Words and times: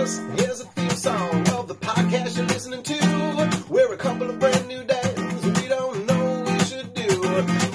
this. 0.00 0.18
Here's 0.38 0.60
a 0.60 0.64
theme 0.64 0.90
song 0.90 1.48
of 1.50 1.68
the 1.68 1.74
podcast 1.74 2.36
you're 2.36 2.46
listening 2.46 2.82
to. 2.82 3.64
We're 3.68 3.92
a 3.92 3.96
couple 3.96 4.28
of 4.30 4.38
brand 4.38 4.66
new 4.66 4.82
dads. 4.84 5.20
We 5.60 5.68
don't 5.68 6.06
know 6.06 6.40
what 6.40 6.52
we 6.52 6.58
should 6.60 6.94
do. 6.94 7.06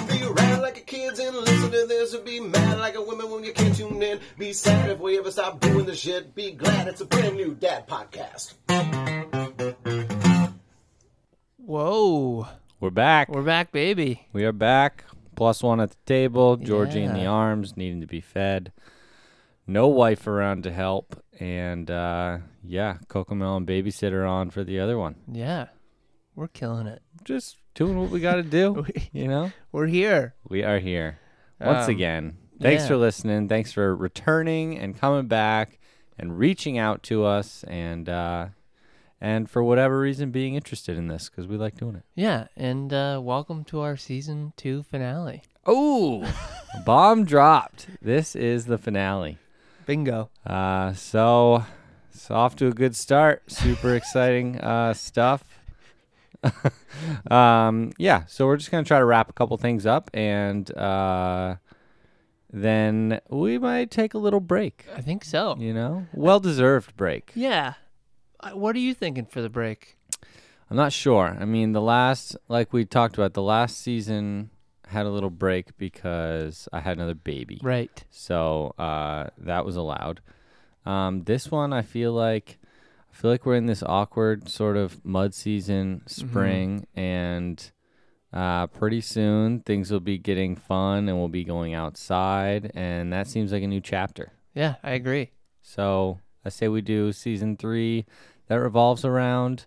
Be 0.08 0.24
around 0.24 0.60
like 0.62 0.76
a 0.78 0.80
kids 0.80 1.18
and 1.20 1.36
listen 1.36 1.70
to 1.70 1.86
this. 1.86 2.14
Or 2.14 2.20
be 2.22 2.40
mad 2.40 2.78
like 2.78 2.96
a 2.96 3.02
woman 3.02 3.30
when 3.30 3.44
you 3.44 3.52
can't 3.52 3.74
tune 3.76 4.02
in. 4.02 4.20
Be 4.38 4.52
sad 4.52 4.90
if 4.90 4.98
we 4.98 5.18
ever 5.18 5.30
stop 5.30 5.60
doing 5.60 5.86
the 5.86 5.94
shit. 5.94 6.34
Be 6.34 6.52
glad 6.52 6.88
it's 6.88 7.00
a 7.00 7.06
brand 7.06 7.36
new 7.36 7.54
dad 7.54 7.86
podcast. 7.86 8.54
Whoa. 11.58 12.48
We're 12.80 12.90
back. 12.90 13.28
We're 13.28 13.42
back, 13.42 13.72
baby. 13.72 14.26
We 14.32 14.44
are 14.44 14.52
back. 14.52 15.04
Plus 15.36 15.62
one 15.62 15.80
at 15.80 15.90
the 15.90 15.96
table. 16.06 16.56
Georgie 16.56 17.02
in 17.02 17.12
the 17.12 17.20
Yeah. 17.20 17.30
arms, 17.30 17.76
needing 17.76 18.00
to 18.00 18.06
be 18.06 18.20
fed. 18.20 18.72
No 19.66 19.88
wife 19.88 20.26
around 20.26 20.62
to 20.64 20.72
help. 20.72 21.22
And 21.40 21.90
uh, 21.90 22.38
yeah, 22.64 22.98
Cocomelon 23.08 23.66
babysitter 23.66 24.28
on 24.28 24.50
for 24.50 24.64
the 24.64 24.80
other 24.80 24.98
one. 24.98 25.16
Yeah. 25.30 25.66
We're 26.34 26.48
killing 26.48 26.86
it. 26.86 27.02
Just 27.24 27.56
doing 27.74 27.98
what 27.98 28.10
we 28.10 28.20
got 28.20 28.36
to 28.36 28.42
do. 28.42 28.86
you 29.12 29.26
know, 29.28 29.52
We're 29.72 29.86
here. 29.86 30.34
we 30.48 30.62
are 30.62 30.78
here 30.78 31.18
once 31.60 31.86
Um, 31.86 31.90
again. 31.90 32.36
Thanks 32.60 32.84
yeah. 32.84 32.88
for 32.88 32.96
listening. 32.96 33.48
Thanks 33.48 33.72
for 33.72 33.94
returning 33.94 34.78
and 34.78 34.98
coming 34.98 35.26
back 35.26 35.78
and 36.18 36.38
reaching 36.38 36.78
out 36.78 37.02
to 37.04 37.24
us 37.24 37.64
and 37.64 38.08
uh, 38.08 38.46
and 39.20 39.48
for 39.50 39.62
whatever 39.62 39.98
reason 39.98 40.30
being 40.30 40.54
interested 40.54 40.96
in 40.96 41.08
this 41.08 41.28
because 41.28 41.46
we 41.46 41.56
like 41.56 41.74
doing 41.76 41.96
it. 41.96 42.04
Yeah. 42.14 42.46
And 42.56 42.92
uh, 42.92 43.20
welcome 43.22 43.64
to 43.64 43.80
our 43.80 43.96
season 43.96 44.52
two 44.56 44.82
finale. 44.84 45.42
Oh, 45.66 46.30
bomb 46.86 47.24
dropped. 47.24 47.88
This 48.00 48.34
is 48.36 48.66
the 48.66 48.78
finale. 48.78 49.38
Bingo. 49.86 50.30
Uh, 50.44 50.92
so 50.92 51.64
it's 52.12 52.30
off 52.30 52.56
to 52.56 52.66
a 52.66 52.72
good 52.72 52.94
start. 52.94 53.50
Super 53.50 53.94
exciting 53.94 54.60
uh, 54.60 54.92
stuff. 54.92 55.44
um, 57.30 57.92
yeah, 57.98 58.24
so 58.26 58.46
we're 58.46 58.56
just 58.56 58.70
gonna 58.70 58.84
try 58.84 58.98
to 58.98 59.04
wrap 59.04 59.30
a 59.30 59.32
couple 59.32 59.56
things 59.56 59.86
up, 59.86 60.10
and 60.12 60.76
uh, 60.76 61.56
then 62.52 63.20
we 63.28 63.58
might 63.58 63.90
take 63.90 64.14
a 64.14 64.18
little 64.18 64.40
break. 64.40 64.84
I 64.94 65.00
think 65.00 65.24
so. 65.24 65.56
You 65.58 65.72
know, 65.72 66.06
well 66.12 66.40
deserved 66.40 66.96
break. 66.96 67.32
Yeah. 67.34 67.74
Uh, 68.40 68.50
What 68.50 68.76
are 68.76 68.80
you 68.80 68.92
thinking 68.94 69.24
for 69.26 69.40
the 69.40 69.48
break? 69.48 69.96
I'm 70.68 70.76
not 70.76 70.92
sure. 70.92 71.36
I 71.40 71.44
mean, 71.44 71.72
the 71.72 71.80
last, 71.80 72.36
like 72.48 72.72
we 72.72 72.84
talked 72.84 73.14
about, 73.16 73.34
the 73.34 73.42
last 73.42 73.78
season 73.80 74.50
had 74.86 75.06
a 75.06 75.10
little 75.10 75.30
break 75.30 75.76
because 75.78 76.68
I 76.72 76.80
had 76.80 76.96
another 76.96 77.14
baby. 77.14 77.60
Right. 77.62 78.04
So 78.10 78.74
uh, 78.78 79.28
that 79.38 79.64
was 79.64 79.76
allowed. 79.76 80.20
Um, 80.84 81.24
this 81.24 81.50
one, 81.50 81.72
I 81.72 81.82
feel 81.82 82.12
like, 82.12 82.58
I 83.12 83.16
feel 83.16 83.30
like 83.30 83.44
we're 83.44 83.56
in 83.56 83.66
this 83.66 83.82
awkward 83.82 84.48
sort 84.48 84.76
of 84.76 85.04
mud 85.04 85.34
season, 85.34 86.02
spring, 86.06 86.86
and 86.94 87.70
uh, 88.32 88.68
pretty 88.68 89.00
soon 89.00 89.60
things 89.60 89.90
will 89.90 90.00
be 90.00 90.18
getting 90.18 90.54
fun, 90.54 91.08
and 91.08 91.18
we'll 91.18 91.28
be 91.28 91.44
going 91.44 91.74
outside, 91.74 92.70
and 92.74 93.12
that 93.12 93.26
seems 93.26 93.52
like 93.52 93.62
a 93.62 93.66
new 93.66 93.80
chapter. 93.80 94.32
Yeah, 94.54 94.76
I 94.82 94.92
agree. 94.92 95.30
So 95.62 96.20
I 96.44 96.50
say 96.50 96.68
we 96.68 96.80
do 96.80 97.12
season 97.12 97.56
three 97.56 98.06
that 98.46 98.56
revolves 98.56 99.04
around 99.04 99.66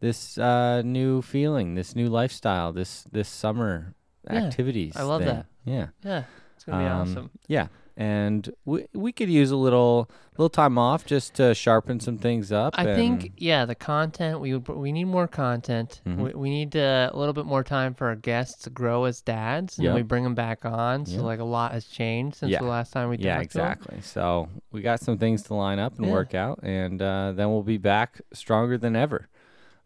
this 0.00 0.38
uh, 0.38 0.82
new 0.82 1.22
feeling, 1.22 1.74
this 1.74 1.96
new 1.96 2.08
lifestyle, 2.08 2.72
this 2.72 3.04
this 3.10 3.28
summer 3.28 3.94
Yeah, 4.30 4.44
activities. 4.44 4.94
I 4.96 5.02
love 5.02 5.22
thing. 5.22 5.34
that. 5.34 5.46
Yeah. 5.64 5.86
Yeah. 6.04 6.24
It's 6.56 6.64
going 6.64 6.78
to 6.78 6.84
be 6.84 6.90
Um, 6.90 7.00
awesome. 7.00 7.30
Yeah, 7.48 7.68
and 7.96 8.50
we 8.66 8.86
we 8.92 9.12
could 9.12 9.30
use 9.30 9.50
a 9.50 9.56
little 9.56 10.10
little 10.36 10.50
time 10.50 10.76
off 10.78 11.06
just 11.06 11.34
to 11.34 11.54
sharpen 11.54 12.00
some 12.00 12.18
things 12.18 12.52
up. 12.52 12.74
I 12.76 12.84
think 12.84 13.32
yeah, 13.38 13.64
the 13.64 13.74
content 13.74 14.40
we 14.40 14.52
would, 14.54 14.68
we 14.68 14.92
need 14.92 15.04
more 15.04 15.26
content. 15.26 16.02
Mm-hmm. 16.06 16.22
We, 16.22 16.30
we 16.34 16.50
need 16.50 16.76
uh, 16.76 17.08
a 17.12 17.18
little 17.18 17.32
bit 17.32 17.46
more 17.46 17.64
time 17.64 17.94
for 17.94 18.08
our 18.08 18.14
guests 18.16 18.62
to 18.64 18.70
grow 18.70 19.04
as 19.04 19.22
dads, 19.22 19.78
and 19.78 19.86
Yep. 19.86 19.94
we 19.94 20.02
bring 20.02 20.24
them 20.24 20.34
back 20.34 20.66
on. 20.66 21.06
So 21.06 21.14
Yep. 21.16 21.22
like 21.24 21.40
a 21.40 21.44
lot 21.44 21.72
has 21.72 21.86
changed 21.86 22.36
since 22.36 22.52
Yeah. 22.52 22.58
the 22.60 22.66
last 22.66 22.92
time 22.92 23.08
we 23.08 23.16
yeah, 23.16 23.38
talked 23.38 23.52
to 23.52 23.62
'em. 23.62 23.72
exactly. 23.72 24.00
So 24.02 24.48
we 24.70 24.82
got 24.82 25.00
some 25.00 25.16
things 25.16 25.42
to 25.44 25.54
line 25.54 25.78
up 25.78 25.96
and 25.96 26.06
Yeah. 26.06 26.12
work 26.12 26.34
out, 26.34 26.60
and 26.62 27.00
uh, 27.00 27.32
then 27.32 27.48
we'll 27.50 27.62
be 27.62 27.78
back 27.78 28.20
stronger 28.34 28.76
than 28.76 28.96
ever. 28.96 29.28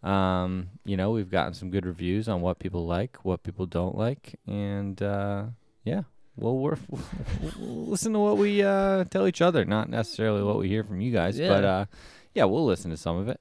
Um, 0.04 0.68
you 0.84 0.96
know, 0.96 1.10
we've 1.12 1.30
gotten 1.30 1.54
some 1.54 1.70
good 1.70 1.86
reviews 1.86 2.28
on 2.28 2.40
what 2.42 2.58
people 2.58 2.86
like, 2.86 3.24
what 3.24 3.42
people 3.42 3.64
don't 3.66 3.96
like, 3.96 4.38
and 4.46 5.00
uh, 5.02 5.44
yeah, 5.84 6.02
well, 6.36 6.56
we're 6.58 6.76
we'll 7.40 7.86
listen 7.86 8.12
to 8.12 8.18
what 8.18 8.36
we 8.36 8.62
uh, 8.62 9.04
tell 9.04 9.26
each 9.26 9.40
other, 9.40 9.64
not 9.64 9.88
necessarily 9.88 10.42
what 10.42 10.58
we 10.58 10.68
hear 10.68 10.84
from 10.84 11.00
you 11.00 11.10
guys, 11.10 11.38
but 11.38 11.62
Yeah. 11.64 11.70
uh, 11.76 11.84
yeah, 12.34 12.44
we'll 12.44 12.66
listen 12.66 12.90
to 12.90 12.96
some 12.98 13.16
of 13.16 13.28
it. 13.28 13.40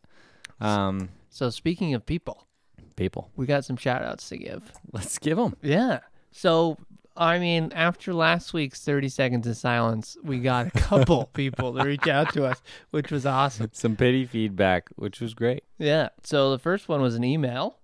Um, 0.61 1.09
So 1.29 1.49
speaking 1.49 1.93
of 1.95 2.05
people, 2.05 2.47
people, 2.95 3.29
we 3.35 3.45
got 3.45 3.65
some 3.65 3.75
shout 3.75 4.01
outs 4.03 4.29
to 4.29 4.37
give. 4.37 4.71
let's 4.93 5.17
give 5.19 5.35
them. 5.37 5.57
Yeah. 5.61 5.99
So 6.31 6.77
I 7.15 7.37
mean, 7.39 7.71
after 7.73 8.13
last 8.13 8.53
week's 8.53 8.83
30 8.83 9.09
seconds 9.09 9.47
of 9.47 9.55
silence, 9.55 10.17
we 10.23 10.39
got 10.39 10.67
a 10.67 10.71
couple 10.71 11.25
people 11.33 11.73
to 11.75 11.83
reach 11.83 12.07
out 12.07 12.33
to 12.33 12.45
us, 12.45 12.61
which 12.91 13.11
was 13.11 13.25
awesome. 13.25 13.69
some 13.73 13.95
pity 13.95 14.25
feedback, 14.25 14.89
which 14.95 15.21
was 15.21 15.33
great. 15.33 15.63
Yeah. 15.77 16.09
So 16.23 16.51
the 16.51 16.59
first 16.59 16.89
one 16.89 17.01
was 17.01 17.15
an 17.15 17.23
email 17.23 17.79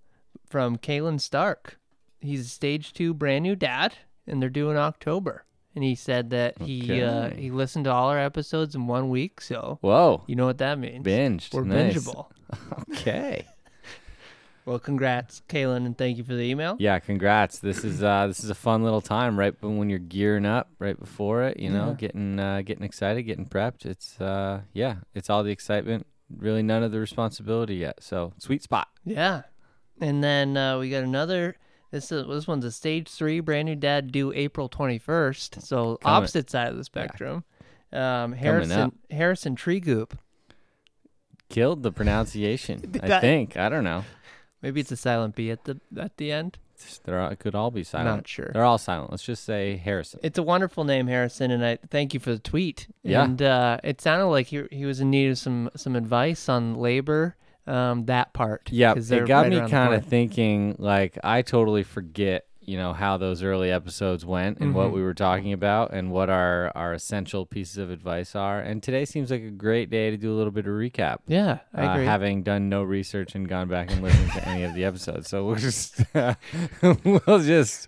from 0.47 0.77
Kalen 0.77 1.21
Stark. 1.21 1.77
He's 2.19 2.45
a 2.47 2.49
stage 2.49 2.93
two 2.93 3.13
brand 3.13 3.43
new 3.43 3.55
dad, 3.55 3.95
and 4.27 4.41
they're 4.41 4.49
due 4.49 4.69
in 4.69 4.77
October. 4.77 5.45
And 5.75 5.83
he 5.83 5.93
said 5.95 6.31
that 6.31 6.59
he 6.61 7.01
uh, 7.01 7.29
he 7.29 7.51
listened 7.51 7.85
to 7.85 7.91
all 7.91 8.09
our 8.09 8.19
episodes 8.19 8.73
in 8.75 8.87
one 8.87 9.09
week. 9.09 9.39
So 9.39 9.77
Whoa, 9.81 10.23
you 10.27 10.35
know 10.35 10.47
what 10.47 10.57
that 10.57 10.79
means. 10.79 11.05
binged. 11.05 11.53
We're 11.53 11.63
nice. 11.63 11.95
bingeable. 11.95 12.27
Okay. 12.91 13.45
Well, 14.69 14.77
congrats, 14.77 15.41
Kalen, 15.49 15.87
and 15.87 15.97
thank 15.97 16.19
you 16.19 16.23
for 16.23 16.35
the 16.35 16.43
email. 16.43 16.75
Yeah, 16.77 16.99
congrats. 16.99 17.57
This 17.57 17.83
is 17.83 18.03
uh 18.03 18.27
this 18.27 18.43
is 18.43 18.51
a 18.51 18.55
fun 18.55 18.83
little 18.83 19.01
time 19.01 19.37
right 19.39 19.55
when 19.61 19.77
when 19.77 19.89
you're 19.89 19.97
gearing 19.97 20.45
up 20.45 20.69
right 20.77 20.97
before 20.99 21.41
it, 21.45 21.59
you 21.59 21.71
know, 21.71 21.87
Yeah. 21.87 21.93
getting 21.95 22.39
uh 22.39 22.61
getting 22.63 22.83
excited, 22.83 23.23
getting 23.23 23.47
prepped. 23.47 23.87
It's 23.87 24.21
uh 24.21 24.61
yeah, 24.73 24.97
it's 25.15 25.27
all 25.27 25.41
the 25.41 25.49
excitement, 25.49 26.05
really 26.37 26.61
none 26.61 26.83
of 26.83 26.91
the 26.91 26.99
responsibility 26.99 27.77
yet. 27.77 28.03
So, 28.03 28.33
sweet 28.37 28.61
spot. 28.61 28.89
Yeah. 29.03 29.41
And 29.99 30.23
then 30.23 30.55
uh, 30.55 30.77
we 30.77 30.91
got 30.91 31.03
another. 31.03 31.55
This 31.89 32.11
is 32.11 32.27
this 32.27 32.47
one's 32.47 32.63
a 32.63 32.71
stage 32.71 33.09
three 33.09 33.39
brand 33.39 33.65
new 33.65 33.75
dad 33.75 34.11
due 34.11 34.31
April 34.33 34.69
twenty 34.69 34.99
first. 34.99 35.63
So 35.63 35.97
Coming- 35.97 36.15
opposite 36.15 36.47
side 36.51 36.67
of 36.67 36.77
the 36.77 36.83
spectrum. 36.83 37.43
Um, 37.91 38.33
up. 38.33 38.37
Harrison 38.37 38.91
Harrison 39.09 39.55
Treegoop. 39.55 40.11
Killed 41.49 41.81
the 41.81 41.91
pronunciation, 41.91 42.81
I 43.01 43.07
that- 43.07 43.21
think. 43.21 43.57
I 43.57 43.67
don't 43.69 43.83
know. 43.83 44.03
Maybe 44.61 44.81
it's 44.81 44.91
a 44.91 44.97
silent 44.97 45.35
B 45.35 45.51
at 45.51 45.63
the 45.63 45.79
at 45.97 46.17
the 46.17 46.31
end. 46.31 46.57
They're 47.03 47.19
all, 47.19 47.29
it 47.29 47.39
could 47.39 47.55
all 47.55 47.71
be 47.71 47.83
silent. 47.83 48.09
Not 48.09 48.27
sure. 48.27 48.51
They're 48.53 48.63
all 48.63 48.77
silent. 48.77 49.11
Let's 49.11 49.23
just 49.23 49.43
say 49.43 49.75
Harrison. 49.77 50.21
It's 50.23 50.37
a 50.37 50.43
wonderful 50.43 50.85
name, 50.85 51.07
Harrison, 51.07 51.51
and 51.51 51.65
I 51.65 51.77
thank 51.89 52.13
you 52.13 52.21
for 52.21 52.31
the 52.31 52.39
tweet. 52.39 52.87
Yeah. 53.03 53.23
And 53.23 53.41
uh, 53.41 53.79
it 53.83 53.99
sounded 53.99 54.27
like 54.27 54.47
he 54.47 54.63
he 54.71 54.85
was 54.85 55.01
in 55.01 55.09
need 55.09 55.29
of 55.31 55.37
some 55.37 55.69
some 55.75 55.95
advice 55.95 56.47
on 56.47 56.75
labor. 56.75 57.35
Um, 57.67 58.05
that 58.05 58.33
part. 58.33 58.69
Yeah, 58.71 58.95
it 58.97 59.27
got 59.27 59.41
right 59.41 59.49
me 59.51 59.69
kind 59.69 59.93
of 59.93 60.05
thinking 60.05 60.75
like 60.79 61.19
I 61.23 61.43
totally 61.43 61.83
forget, 61.83 62.47
you 62.69 62.77
know, 62.77 62.93
how 62.93 63.17
those 63.17 63.41
early 63.41 63.71
episodes 63.71 64.25
went 64.25 64.59
and 64.59 64.75
what 64.75 64.89
Mhm. 64.89 64.93
we 64.93 65.01
were 65.01 65.13
talking 65.15 65.53
about 65.53 65.91
and 65.91 66.11
what 66.11 66.29
our 66.29 66.71
our 66.75 66.93
essential 66.93 67.45
pieces 67.45 67.77
of 67.77 67.89
advice 67.89 68.35
are. 68.35 68.59
And 68.59 68.83
today 68.83 69.05
seems 69.05 69.31
like 69.31 69.41
a 69.41 69.49
great 69.49 69.89
day 69.89 70.11
to 70.11 70.17
do 70.17 70.31
a 70.31 70.37
little 70.37 70.51
bit 70.51 70.65
of 70.67 70.73
recap. 70.73 71.17
Yeah, 71.27 71.59
I 71.73 71.85
uh, 71.85 71.93
agree. 71.93 72.05
having 72.05 72.43
done 72.43 72.69
no 72.69 72.83
research 72.83 73.33
and 73.35 73.47
gone 73.49 73.67
back 73.67 73.91
and 73.91 74.03
listened 74.03 74.31
to 74.33 74.47
any 74.47 74.63
of 74.63 74.73
the 74.75 74.83
episodes, 74.85 75.27
so 75.29 75.45
we'll 75.45 75.55
just 75.55 76.01
we'll 76.83 77.39
just 77.39 77.87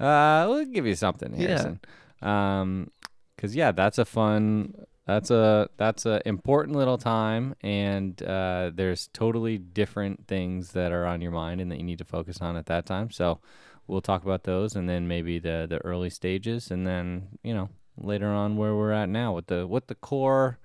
uh, 0.00 0.46
we'll 0.48 0.64
give 0.64 0.86
you 0.86 0.94
something, 0.94 1.34
Yeah. 1.38 1.74
Um, 2.22 2.90
because 3.36 3.54
yeah, 3.56 3.72
that's 3.72 3.98
a 3.98 4.04
fun. 4.04 4.74
That's 5.06 5.30
a 5.32 5.68
that's 5.78 6.06
a 6.06 6.22
important 6.26 6.76
little 6.76 6.96
time, 6.96 7.56
and 7.60 8.22
uh, 8.22 8.70
there's 8.72 9.08
totally 9.12 9.58
different 9.58 10.28
things 10.28 10.72
that 10.72 10.92
are 10.92 11.04
on 11.06 11.20
your 11.20 11.32
mind 11.32 11.60
and 11.60 11.70
that 11.72 11.78
you 11.78 11.82
need 11.82 11.98
to 11.98 12.04
focus 12.04 12.40
on 12.40 12.56
at 12.56 12.66
that 12.66 12.86
time. 12.86 13.10
So 13.10 13.40
we'll 13.86 14.00
talk 14.02 14.22
about 14.24 14.44
those, 14.44 14.74
and 14.76 14.88
then 14.88 15.06
maybe 15.08 15.38
the 15.38 15.66
the 15.68 15.78
early 15.84 16.10
stages, 16.10 16.70
and 16.70 16.86
then 16.86 17.28
you 17.42 17.54
know 17.54 17.68
later 17.98 18.28
on 18.28 18.56
where 18.56 18.74
we're 18.74 18.92
at 18.92 19.08
now, 19.08 19.32
what 19.32 19.46
the 19.48 19.66
what 19.66 19.88
the 19.88 19.94
core 19.94 20.58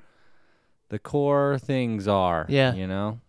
the 0.89 0.99
core 0.99 1.57
things 1.59 2.07
are. 2.07 2.45
Yeah. 2.49 2.73
you 2.73 2.87
know. 2.87 3.19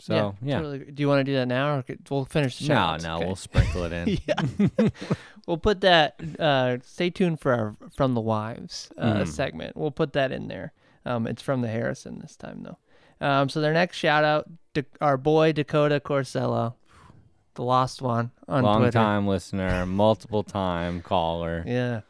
So 0.00 0.34
yeah, 0.42 0.56
totally. 0.56 0.78
Do 0.80 1.00
you 1.00 1.08
want 1.08 1.20
to 1.20 1.24
do 1.24 1.34
that 1.34 1.46
now, 1.46 1.76
or 1.76 1.82
could- 1.84 2.00
we'll 2.10 2.24
finish 2.24 2.58
the 2.58 2.64
show? 2.64 2.74
no, 2.74 2.96
no, 2.96 3.24
we'll 3.24 3.36
sprinkle 3.36 3.84
it 3.84 3.92
in. 3.92 4.18
yeah. 4.26 4.88
we'll 5.46 5.58
put 5.58 5.80
that. 5.82 6.16
Uh, 6.40 6.78
stay 6.82 7.08
tuned 7.10 7.38
for 7.38 7.52
our 7.52 7.76
from 7.94 8.14
the 8.14 8.20
wives 8.20 8.90
uh, 8.98 9.18
Mm. 9.22 9.28
segment. 9.28 9.76
We'll 9.76 9.92
put 9.92 10.12
that 10.14 10.32
in 10.32 10.48
there. 10.48 10.72
Um, 11.06 11.28
it's 11.28 11.40
from 11.42 11.60
the 11.60 11.68
Harrison 11.68 12.18
this 12.18 12.34
time 12.34 12.64
though. 12.64 12.78
Um, 13.24 13.48
so 13.48 13.60
their 13.60 13.72
next 13.72 13.96
shout 13.96 14.24
out, 14.24 14.46
to 14.74 14.84
our 15.00 15.16
boy 15.16 15.52
Dakota 15.52 16.00
Corsello, 16.00 16.74
the 17.54 17.62
lost 17.64 18.00
one 18.02 18.30
on 18.48 18.62
Long 18.62 18.78
Twitter. 18.80 18.92
time 18.92 19.26
listener, 19.26 19.86
multiple 19.86 20.42
time 20.60 21.02
caller. 21.02 21.64
Yeah. 21.66 22.00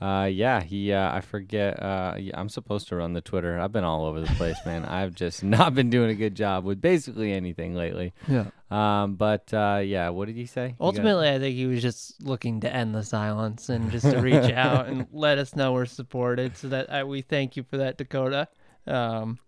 Uh, 0.00 0.24
yeah, 0.24 0.60
he. 0.60 0.92
Uh, 0.92 1.14
I 1.14 1.20
forget. 1.20 1.80
Uh, 1.80 2.16
yeah, 2.18 2.38
I'm 2.38 2.48
supposed 2.48 2.88
to 2.88 2.96
run 2.96 3.12
the 3.12 3.20
Twitter. 3.20 3.60
I've 3.60 3.70
been 3.70 3.84
all 3.84 4.04
over 4.04 4.20
the 4.20 4.26
place, 4.34 4.56
man. 4.66 4.84
I've 4.88 5.14
just 5.14 5.44
not 5.44 5.74
been 5.76 5.90
doing 5.90 6.10
a 6.10 6.14
good 6.16 6.34
job 6.34 6.64
with 6.64 6.80
basically 6.80 7.32
anything 7.32 7.76
lately. 7.76 8.12
Yeah. 8.26 8.46
Um, 8.68 9.14
but 9.14 9.54
uh, 9.54 9.80
yeah, 9.84 10.08
what 10.08 10.26
did 10.26 10.34
he 10.36 10.46
say? 10.46 10.74
Ultimately, 10.80 11.28
I 11.28 11.38
think 11.38 11.54
he 11.54 11.66
was 11.66 11.80
just 11.82 12.20
looking 12.20 12.58
to 12.62 12.74
end 12.74 12.96
the 12.96 13.04
silence 13.04 13.68
and 13.68 13.92
just 13.92 14.10
to 14.10 14.18
reach 14.20 14.50
out 14.52 14.88
and 14.88 15.06
let 15.12 15.38
us 15.38 15.54
know 15.54 15.72
we're 15.72 15.86
supported. 15.86 16.56
So 16.56 16.68
that 16.70 16.92
I, 16.92 17.04
we 17.04 17.22
thank 17.22 17.56
you 17.56 17.62
for 17.62 17.76
that, 17.76 17.96
Dakota. 17.96 18.48
Um, 18.88 19.38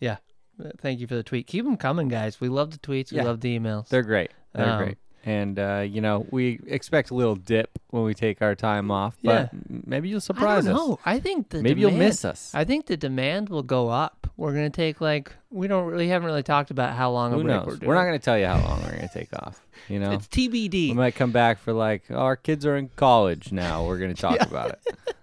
yeah, 0.00 0.16
Uh, 0.58 0.70
thank 0.78 0.98
you 0.98 1.06
for 1.06 1.14
the 1.14 1.22
tweet. 1.22 1.46
Keep 1.46 1.66
them 1.66 1.76
coming, 1.76 2.08
guys. 2.08 2.40
We 2.40 2.48
love 2.48 2.72
the 2.72 2.78
tweets. 2.78 3.12
We 3.12 3.18
Yeah. 3.18 3.24
love 3.24 3.40
the 3.42 3.56
emails. 3.56 3.88
they're 3.90 4.02
great. 4.02 4.32
They're 4.54 4.68
Um, 4.70 4.78
great. 4.84 4.98
And 5.26 5.58
uh, 5.58 5.86
you 5.88 6.02
know, 6.02 6.26
we 6.30 6.60
expect 6.66 7.08
a 7.10 7.14
little 7.14 7.34
dip 7.34 7.78
when 7.88 8.02
we 8.04 8.12
take 8.12 8.42
our 8.42 8.54
time 8.54 8.90
off, 8.90 9.16
but 9.24 9.48
m- 9.54 9.82
maybe 9.86 10.10
you'll 10.10 10.20
surprise 10.20 10.66
I 10.66 10.72
don't 10.72 10.78
us. 10.80 10.86
know. 10.88 10.98
I 11.06 11.18
think 11.18 11.48
the 11.48 11.62
Maybe 11.62 11.80
you'll 11.80 11.92
miss 11.92 12.26
us. 12.26 12.50
I 12.54 12.64
think 12.64 12.84
the 12.84 12.96
demand 12.98 13.48
will 13.48 13.62
go 13.62 13.88
up. 13.88 14.26
We're 14.36 14.52
gonna 14.52 14.68
take 14.68 15.00
like 15.00 15.32
we 15.50 15.66
don't 15.66 15.86
really 15.86 16.08
haven't 16.08 16.26
really 16.26 16.42
talked 16.42 16.70
about 16.70 16.92
how 16.94 17.10
long 17.10 17.32
a 17.32 17.36
Who 17.36 17.42
break 17.44 17.56
knows? 17.56 17.80
we're 17.80 17.86
We're, 17.88 17.94
not 17.94 18.04
going 18.04 18.18
to 18.18 18.22
tell 18.24 18.36
you 18.38 18.44
how 18.46 18.58
long 18.68 18.82
we're 18.82 18.96
going 18.96 19.08
to 19.08 19.14
take 19.14 19.32
off. 19.34 19.64
You 19.88 20.00
know, 20.00 20.10
It's 20.10 20.26
TBD. 20.26 20.88
we 20.88 20.92
might 20.94 21.14
come 21.14 21.30
back 21.30 21.58
for 21.60 21.72
like, 21.72 22.02
oh, 22.10 22.16
our 22.16 22.34
kids 22.36 22.66
are 22.66 22.76
in 22.76 22.88
college 22.96 23.52
now. 23.52 23.86
We're 23.86 23.98
going 23.98 24.12
to 24.14 24.20
talk 24.20 24.40
about 24.42 24.76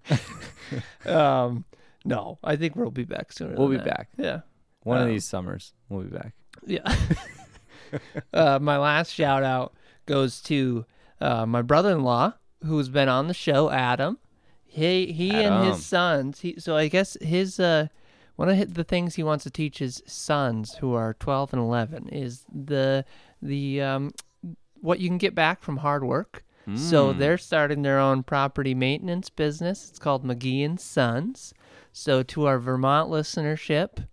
it. 0.10 0.22
um, 1.06 1.66
no, 2.06 2.40
I 2.44 2.56
think 2.56 2.76
we'll 2.78 2.92
be 2.92 3.04
back 3.04 3.34
sooner. 3.34 3.56
We'll 3.58 3.68
be 3.68 3.76
that. 3.78 3.86
back. 3.86 4.10
Yeah. 4.18 4.42
One 4.84 4.98
of 4.98 5.04
Um, 5.04 5.10
these 5.10 5.28
summers, 5.28 5.74
we'll 5.90 6.04
be 6.04 6.16
back. 6.16 6.34
Yeah. 6.66 6.96
uh, 8.34 8.60
my 8.62 8.78
last 8.78 9.12
shout 9.14 9.44
out 9.44 9.74
goes 10.06 10.42
to 10.42 10.86
uh, 11.20 11.46
my 11.46 11.62
brother-in-law 11.62 12.34
who's 12.66 12.90
been 12.90 13.10
on 13.10 13.28
the 13.28 13.34
show, 13.34 13.70
Adam. 13.70 14.18
He 14.64 15.12
he 15.12 15.44
and 15.44 15.64
his 15.66 15.86
sons. 15.86 16.40
He, 16.42 16.56
so 16.60 16.76
I 16.78 16.88
guess 16.88 17.18
his 17.22 17.60
uh, 17.60 17.88
one 18.38 18.50
of 18.50 18.74
the 18.74 18.84
things 18.84 19.16
he 19.16 19.24
wants 19.24 19.44
to 19.44 19.50
teach 19.50 19.80
his 19.80 20.02
sons, 20.06 20.76
who 20.76 20.94
are 20.94 21.14
12 21.16 21.54
and 21.54 21.62
11, 21.62 22.10
is 22.10 22.46
the 22.54 23.04
the 23.42 23.82
um, 23.82 24.14
what 24.80 25.00
you 25.00 25.10
can 25.10 25.18
get 25.18 25.36
back 25.36 25.62
from 25.62 25.78
hard 25.78 26.04
work. 26.04 26.44
So 26.76 27.12
Mm. 27.14 27.18
they're 27.18 27.38
starting 27.38 27.82
their 27.82 28.00
own 28.00 28.24
property 28.24 28.74
maintenance 28.76 29.30
business. 29.30 29.90
It's 29.90 30.00
called 30.00 30.24
McGee 30.24 30.64
and 30.64 30.80
Sons. 30.80 31.54
So 31.92 32.24
to 32.24 32.46
our 32.46 32.60
Vermont 32.60 33.10
listenership, 33.10 34.08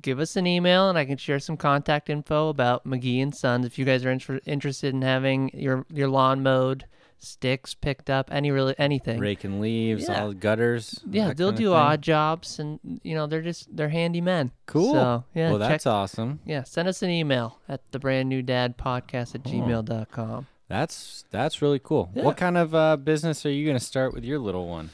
give 0.00 0.18
us 0.20 0.36
an 0.36 0.46
email 0.46 0.88
and 0.88 0.96
I 0.98 1.04
can 1.04 1.16
share 1.16 1.38
some 1.38 1.56
contact 1.56 2.08
info 2.10 2.48
about 2.48 2.84
McGee 2.86 3.22
and 3.22 3.34
Sons 3.34 3.64
if 3.66 3.78
you 3.78 3.84
guys 3.84 4.04
are 4.04 4.10
inter- 4.10 4.40
interested 4.46 4.94
in 4.94 5.02
having 5.02 5.50
your 5.54 5.84
your 5.92 6.08
lawn 6.08 6.42
mowed, 6.42 6.84
sticks 7.18 7.74
picked 7.74 8.08
up, 8.08 8.28
any 8.32 8.50
really 8.50 8.74
anything. 8.78 9.18
raking 9.18 9.60
leaves, 9.60 10.06
Yeah. 10.08 10.22
all 10.22 10.28
the 10.28 10.34
gutters. 10.34 11.00
Yeah, 11.10 11.32
they'll 11.34 11.52
do 11.52 11.72
odd 11.72 12.00
jobs 12.02 12.58
and 12.58 12.78
you 13.02 13.14
know 13.14 13.26
they're 13.26 13.42
just 13.42 13.74
they're 13.76 13.88
handy 13.88 14.20
men. 14.20 14.52
Cool. 14.66 14.92
So 14.92 15.24
yeah, 15.34 15.50
well, 15.50 15.58
check, 15.58 15.68
that's 15.70 15.86
awesome. 15.86 16.40
yeah, 16.44 16.62
send 16.62 16.86
us 16.88 17.02
an 17.02 17.10
email 17.10 17.58
at 17.68 17.80
the 17.92 17.98
brand 17.98 18.28
new 18.28 18.42
dad 18.42 18.78
podcast 18.78 19.34
at 19.34 19.42
Oh. 19.46 19.50
gmail.com. 19.50 20.46
That's 20.68 21.24
that's 21.30 21.62
really 21.62 21.78
cool. 21.78 22.10
Yeah. 22.14 22.24
What 22.24 22.36
kind 22.36 22.56
of 22.58 22.74
uh, 22.74 22.96
business 22.98 23.44
are 23.46 23.50
you 23.50 23.64
going 23.64 23.78
to 23.78 23.84
start 23.84 24.12
with 24.12 24.22
your 24.24 24.38
little 24.38 24.68
one? 24.68 24.90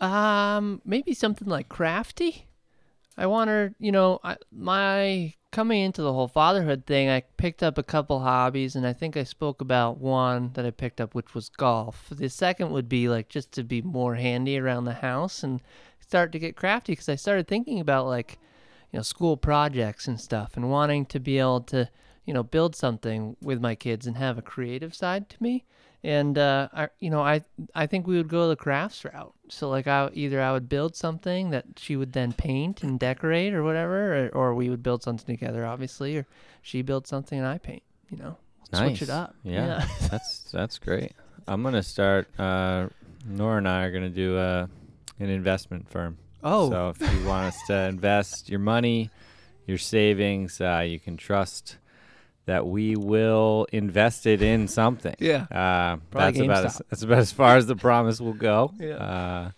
Um, 0.00 0.80
maybe 0.84 1.14
something 1.14 1.46
like 1.48 1.68
crafty. 1.68 2.46
I 3.16 3.26
want 3.26 3.48
her, 3.48 3.74
you 3.78 3.92
know, 3.92 4.18
I, 4.24 4.36
my 4.50 5.34
coming 5.52 5.82
into 5.82 6.02
the 6.02 6.12
whole 6.12 6.26
fatherhood 6.26 6.84
thing, 6.84 7.08
I 7.08 7.22
picked 7.36 7.62
up 7.62 7.78
a 7.78 7.84
couple 7.84 8.20
hobbies, 8.20 8.74
and 8.74 8.84
I 8.84 8.92
think 8.92 9.16
I 9.16 9.22
spoke 9.22 9.60
about 9.60 9.98
one 9.98 10.50
that 10.54 10.66
I 10.66 10.72
picked 10.72 11.00
up, 11.00 11.14
which 11.14 11.32
was 11.32 11.48
golf. 11.48 12.08
The 12.10 12.28
second 12.28 12.70
would 12.72 12.88
be 12.88 13.08
like 13.08 13.28
just 13.28 13.52
to 13.52 13.62
be 13.62 13.80
more 13.80 14.16
handy 14.16 14.58
around 14.58 14.84
the 14.84 14.94
house 14.94 15.44
and 15.44 15.60
start 16.00 16.32
to 16.32 16.40
get 16.40 16.56
crafty 16.56 16.92
because 16.92 17.08
I 17.08 17.14
started 17.14 17.46
thinking 17.46 17.78
about 17.78 18.06
like, 18.06 18.38
you 18.90 18.98
know, 18.98 19.02
school 19.02 19.36
projects 19.36 20.08
and 20.08 20.20
stuff 20.20 20.56
and 20.56 20.70
wanting 20.70 21.06
to 21.06 21.20
be 21.20 21.38
able 21.38 21.60
to, 21.62 21.88
you 22.24 22.34
know, 22.34 22.42
build 22.42 22.74
something 22.74 23.36
with 23.40 23.60
my 23.60 23.76
kids 23.76 24.08
and 24.08 24.16
have 24.16 24.36
a 24.38 24.42
creative 24.42 24.92
side 24.92 25.28
to 25.28 25.36
me. 25.40 25.64
And 26.04 26.36
uh, 26.36 26.68
I, 26.74 26.88
you 27.00 27.08
know, 27.08 27.22
I 27.22 27.42
I 27.74 27.86
think 27.86 28.06
we 28.06 28.18
would 28.18 28.28
go 28.28 28.46
the 28.48 28.56
crafts 28.56 29.04
route. 29.06 29.32
So 29.48 29.70
like, 29.70 29.86
I 29.86 30.10
either 30.12 30.40
I 30.42 30.52
would 30.52 30.68
build 30.68 30.94
something 30.94 31.48
that 31.50 31.64
she 31.78 31.96
would 31.96 32.12
then 32.12 32.34
paint 32.34 32.82
and 32.82 33.00
decorate 33.00 33.54
or 33.54 33.62
whatever, 33.64 34.26
or, 34.26 34.28
or 34.34 34.54
we 34.54 34.68
would 34.68 34.82
build 34.82 35.02
something 35.02 35.34
together, 35.34 35.64
obviously, 35.64 36.18
or 36.18 36.26
she 36.60 36.82
builds 36.82 37.08
something 37.08 37.38
and 37.38 37.48
I 37.48 37.56
paint. 37.56 37.82
You 38.10 38.18
know, 38.18 38.36
switch 38.70 39.00
it 39.00 39.08
Nice. 39.08 39.16
up. 39.16 39.34
Yeah, 39.44 39.86
that's 40.10 40.42
that's 40.52 40.78
great. 40.78 41.12
I'm 41.48 41.62
gonna 41.62 41.82
start. 41.82 42.28
Uh, 42.38 42.88
Nora 43.26 43.56
and 43.56 43.66
I 43.68 43.84
are 43.84 43.90
gonna 43.90 44.10
do 44.10 44.36
a 44.36 44.68
an 45.18 45.30
investment 45.30 45.88
firm. 45.88 46.18
Oh. 46.42 46.68
so 46.68 46.90
if 46.90 47.00
you 47.00 47.26
want 47.26 47.46
us 47.46 47.56
to 47.68 47.74
invest 47.88 48.50
your 48.50 48.60
money, 48.60 49.08
your 49.66 49.78
savings, 49.78 50.60
uh, 50.60 50.84
you 50.86 51.00
can 51.00 51.16
trust 51.16 51.78
that 52.46 52.66
we 52.66 52.96
will 52.96 53.66
invest 53.72 54.26
it 54.26 54.42
in 54.42 54.68
something. 54.68 55.14
Yeah. 55.18 55.46
Uh, 55.50 55.96
that's 56.10 56.38
about 56.38 56.64
as, 56.66 56.82
that's 56.90 57.02
about 57.02 57.18
as 57.18 57.32
far 57.32 57.56
as 57.56 57.66
the 57.66 57.76
promise 57.76 58.20
will 58.20 58.34
go. 58.34 58.72
Yeah. 58.80 58.96
Uh, 58.96 59.50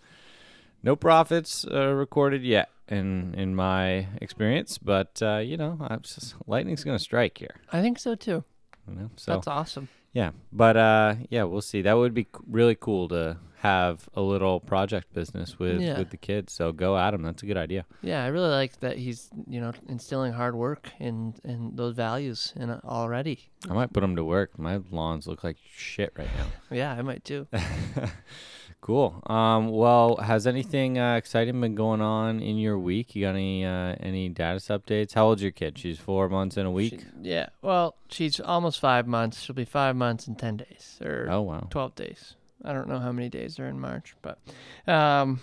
no 0.82 0.94
profits 0.94 1.64
uh, 1.66 1.88
recorded 1.88 2.42
yet 2.44 2.68
in 2.88 3.34
in 3.34 3.56
my 3.56 4.06
experience, 4.22 4.78
but 4.78 5.20
uh, 5.20 5.38
you 5.38 5.56
know, 5.56 5.78
I'm 5.80 6.02
just, 6.02 6.36
lightning's 6.46 6.84
gonna 6.84 6.98
strike 7.00 7.38
here. 7.38 7.56
I 7.72 7.80
think 7.82 7.98
so 7.98 8.14
too. 8.14 8.44
You 8.88 8.94
know, 8.94 9.10
so 9.16 9.32
That's 9.32 9.48
awesome. 9.48 9.88
yeah, 10.12 10.30
but 10.52 10.76
uh, 10.76 11.14
yeah, 11.28 11.42
we'll 11.42 11.60
see. 11.62 11.82
That 11.82 11.94
would 11.94 12.14
be 12.14 12.28
really 12.48 12.76
cool 12.76 13.08
to 13.08 13.36
have 13.60 14.08
a 14.14 14.20
little 14.20 14.60
project 14.60 15.12
business 15.14 15.58
with 15.58 15.80
Yeah. 15.80 15.98
with 15.98 16.10
the 16.10 16.16
kids. 16.16 16.52
So 16.52 16.72
go 16.72 16.96
at 16.98 17.14
'em. 17.14 17.22
That's 17.22 17.42
a 17.42 17.46
good 17.46 17.56
idea. 17.56 17.86
Yeah, 18.02 18.22
I 18.22 18.28
really 18.28 18.50
like 18.50 18.80
that 18.80 18.98
he's 18.98 19.30
you 19.46 19.60
know 19.60 19.72
instilling 19.88 20.32
hard 20.34 20.54
work 20.54 20.90
and 21.00 21.38
and 21.44 21.76
those 21.76 21.94
values 21.94 22.52
in 22.56 22.70
it 22.70 22.80
already. 22.84 23.48
I 23.68 23.72
might 23.72 23.92
put 23.92 24.00
them 24.00 24.14
to 24.16 24.24
work. 24.24 24.58
My 24.58 24.80
lawns 24.90 25.26
look 25.26 25.42
like 25.42 25.56
shit 25.74 26.12
right 26.16 26.28
now. 26.36 26.46
Yeah, 26.76 26.92
I 26.92 27.02
might 27.02 27.24
too. 27.24 27.46
cool. 28.80 29.22
Um, 29.26 29.68
well, 29.70 30.16
has 30.16 30.46
anything 30.46 30.98
uh, 30.98 31.14
exciting 31.16 31.60
been 31.60 31.74
going 31.74 32.00
on 32.00 32.40
in 32.40 32.58
your 32.58 32.78
week? 32.78 33.14
You 33.16 33.22
got 33.24 33.30
any 33.34 33.64
uh, 33.64 33.96
any 34.00 34.30
status 34.32 34.68
updates? 34.68 35.14
How 35.14 35.26
old's 35.26 35.42
your 35.42 35.50
kid? 35.52 35.78
She's 35.78 35.98
four 35.98 36.28
months 36.28 36.56
in 36.56 36.66
a 36.66 36.70
week. 36.70 37.00
She- 37.00 37.06
yeah. 37.30 37.48
Well, 37.62 37.96
she's 38.08 38.38
almost 38.40 38.80
five 38.80 39.06
months. 39.06 39.40
She'll 39.42 39.54
be 39.56 39.64
five 39.64 39.96
months 39.96 40.28
in 40.28 40.34
ten 40.36 40.56
days 40.58 40.98
or 41.02 41.26
oh 41.30 41.42
wow. 41.42 41.66
twelve 41.70 41.94
days. 41.94 42.34
I 42.64 42.72
don't 42.72 42.88
know 42.88 42.98
how 42.98 43.12
many 43.12 43.28
days 43.28 43.58
are 43.58 43.66
in 43.68 43.78
March, 43.80 44.14
but 44.22 44.38
um, 44.86 45.40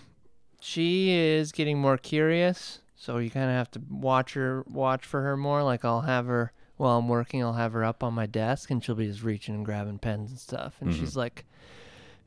she 0.60 1.12
is 1.12 1.52
getting 1.52 1.78
more 1.80 1.98
curious. 1.98 2.80
So 2.96 3.18
you 3.18 3.30
kind 3.30 3.50
of 3.50 3.56
have 3.56 3.72
to 3.72 3.82
watch 3.90 4.34
her, 4.34 4.64
watch 4.68 5.06
for 5.06 5.22
her 5.22 5.36
more. 5.38 5.62
Like 5.64 5.84
I'll 5.86 6.02
have 6.02 6.26
her 6.28 6.54
while 6.78 6.98
I'm 6.98 7.08
working. 7.08 7.44
I'll 7.44 7.54
have 7.54 7.74
her 7.74 7.84
up 7.84 8.04
on 8.04 8.14
my 8.14 8.26
desk, 8.26 8.72
and 8.72 8.84
she'll 8.84 8.96
be 8.96 9.08
just 9.08 9.24
reaching 9.24 9.56
and 9.56 9.66
grabbing 9.66 10.00
pens 10.00 10.32
and 10.32 10.40
stuff. 10.40 10.76
And 10.80 10.90
Mhm. 10.92 11.00
she's 11.00 11.16
like 11.16 11.46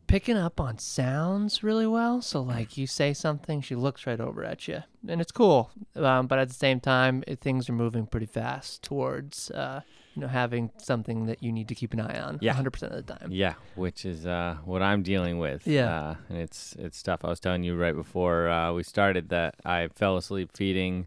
picking 0.06 0.36
up 0.36 0.60
on 0.60 0.78
sounds 0.78 1.62
really 1.64 1.86
well. 1.86 2.22
So 2.22 2.40
like 2.42 2.76
you 2.76 2.86
say 2.86 3.12
something, 3.12 3.60
she 3.60 3.74
looks 3.74 4.06
right 4.06 4.20
over 4.20 4.44
at 4.44 4.68
you, 4.68 4.82
and 5.08 5.20
it's 5.20 5.32
cool. 5.32 5.70
Um, 5.96 6.26
but 6.26 6.38
at 6.38 6.48
the 6.48 6.54
same 6.54 6.78
time, 6.78 7.24
it, 7.26 7.40
things 7.40 7.68
are 7.68 7.72
moving 7.74 8.06
pretty 8.06 8.26
fast 8.26 8.82
towards 8.82 9.50
uh, 9.50 9.80
you 10.16 10.22
know 10.22 10.28
having 10.28 10.70
something 10.78 11.26
that 11.26 11.42
you 11.42 11.52
need 11.52 11.68
to 11.68 11.74
keep 11.74 11.92
an 11.92 12.00
eye 12.00 12.18
on. 12.18 12.38
Yeah. 12.40 12.52
100 12.52 12.70
percent 12.72 12.92
of 12.94 13.06
the 13.06 13.14
time. 13.14 13.28
Yeah, 13.30 13.54
which 13.74 14.04
is 14.04 14.26
uh, 14.26 14.56
what 14.64 14.82
I'm 14.82 15.02
dealing 15.02 15.38
with. 15.38 15.66
Yeah. 15.66 15.94
uh, 15.94 16.14
and 16.30 16.38
it's 16.38 16.74
it's 16.78 17.02
tough. 17.02 17.24
I 17.24 17.28
was 17.28 17.38
telling 17.38 17.62
you 17.62 17.76
right 17.76 17.94
before 17.94 18.48
uh, 18.48 18.72
we 18.72 18.82
started 18.82 19.28
that 19.28 19.56
I 19.64 19.88
fell 19.94 20.16
asleep 20.16 20.50
feeding 20.54 21.06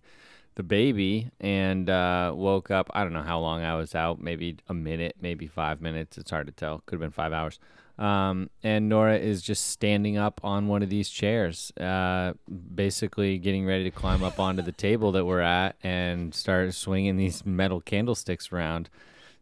the 0.56 0.64
baby 0.64 1.32
and 1.40 1.90
uh, 1.90 2.34
woke 2.36 2.70
up. 2.70 2.90
I 2.94 3.04
don't 3.04 3.14
know 3.14 3.24
how 3.24 3.40
long 3.40 3.64
I 3.64 3.76
was 3.76 3.96
out. 3.96 4.22
Maybe 4.22 4.58
a 4.68 4.74
minute, 4.74 5.16
maybe 5.22 5.48
five 5.48 5.82
minutes. 5.82 6.18
It's 6.18 6.32
hard 6.32 6.48
to 6.48 6.54
tell. 6.54 6.84
Could 6.86 6.96
have 6.96 7.02
been 7.02 7.12
five 7.12 7.34
hours. 7.34 7.60
Um, 8.00 8.50
and 8.64 8.88
Nora 8.88 9.18
is 9.18 9.42
just 9.42 9.68
standing 9.68 10.18
up 10.18 10.40
on 10.42 10.70
one 10.70 10.82
of 10.82 10.90
these 10.90 11.10
chairs, 11.10 11.72
uh, 11.78 12.32
basically 12.74 13.38
getting 13.40 13.66
ready 13.66 13.84
to 13.84 13.92
climb 13.92 14.24
up 14.24 14.40
onto 14.40 14.62
the 14.62 14.72
table 14.72 15.12
that 15.12 15.26
we're 15.26 15.42
at 15.42 15.76
and 15.84 16.34
start 16.34 16.74
swinging 16.74 17.18
these 17.18 17.46
metal 17.46 17.82
candlesticks 17.82 18.54
around. 18.54 18.90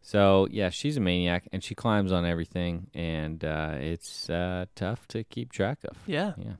So 0.02 0.48
yeah, 0.50 0.70
she's 0.70 0.96
a 0.96 1.00
maniac, 1.00 1.48
and 1.52 1.62
she 1.62 1.76
climbs 1.76 2.10
on 2.10 2.24
everything, 2.24 2.88
and 2.94 3.44
uh, 3.44 3.74
it's 3.78 4.28
uh, 4.28 4.66
tough 4.74 5.06
to 5.08 5.22
keep 5.22 5.52
track 5.52 5.78
of. 5.84 5.96
Yeah. 6.06 6.32
Yeah. 6.36 6.54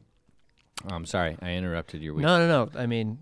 I'm 0.89 1.05
sorry, 1.05 1.37
I 1.43 1.55
interrupted 1.55 2.01
your 2.01 2.15
week. 2.15 2.23
No, 2.23 2.39
no, 2.39 2.47
no. 2.47 2.81
I 2.81 2.87
mean, 2.87 3.19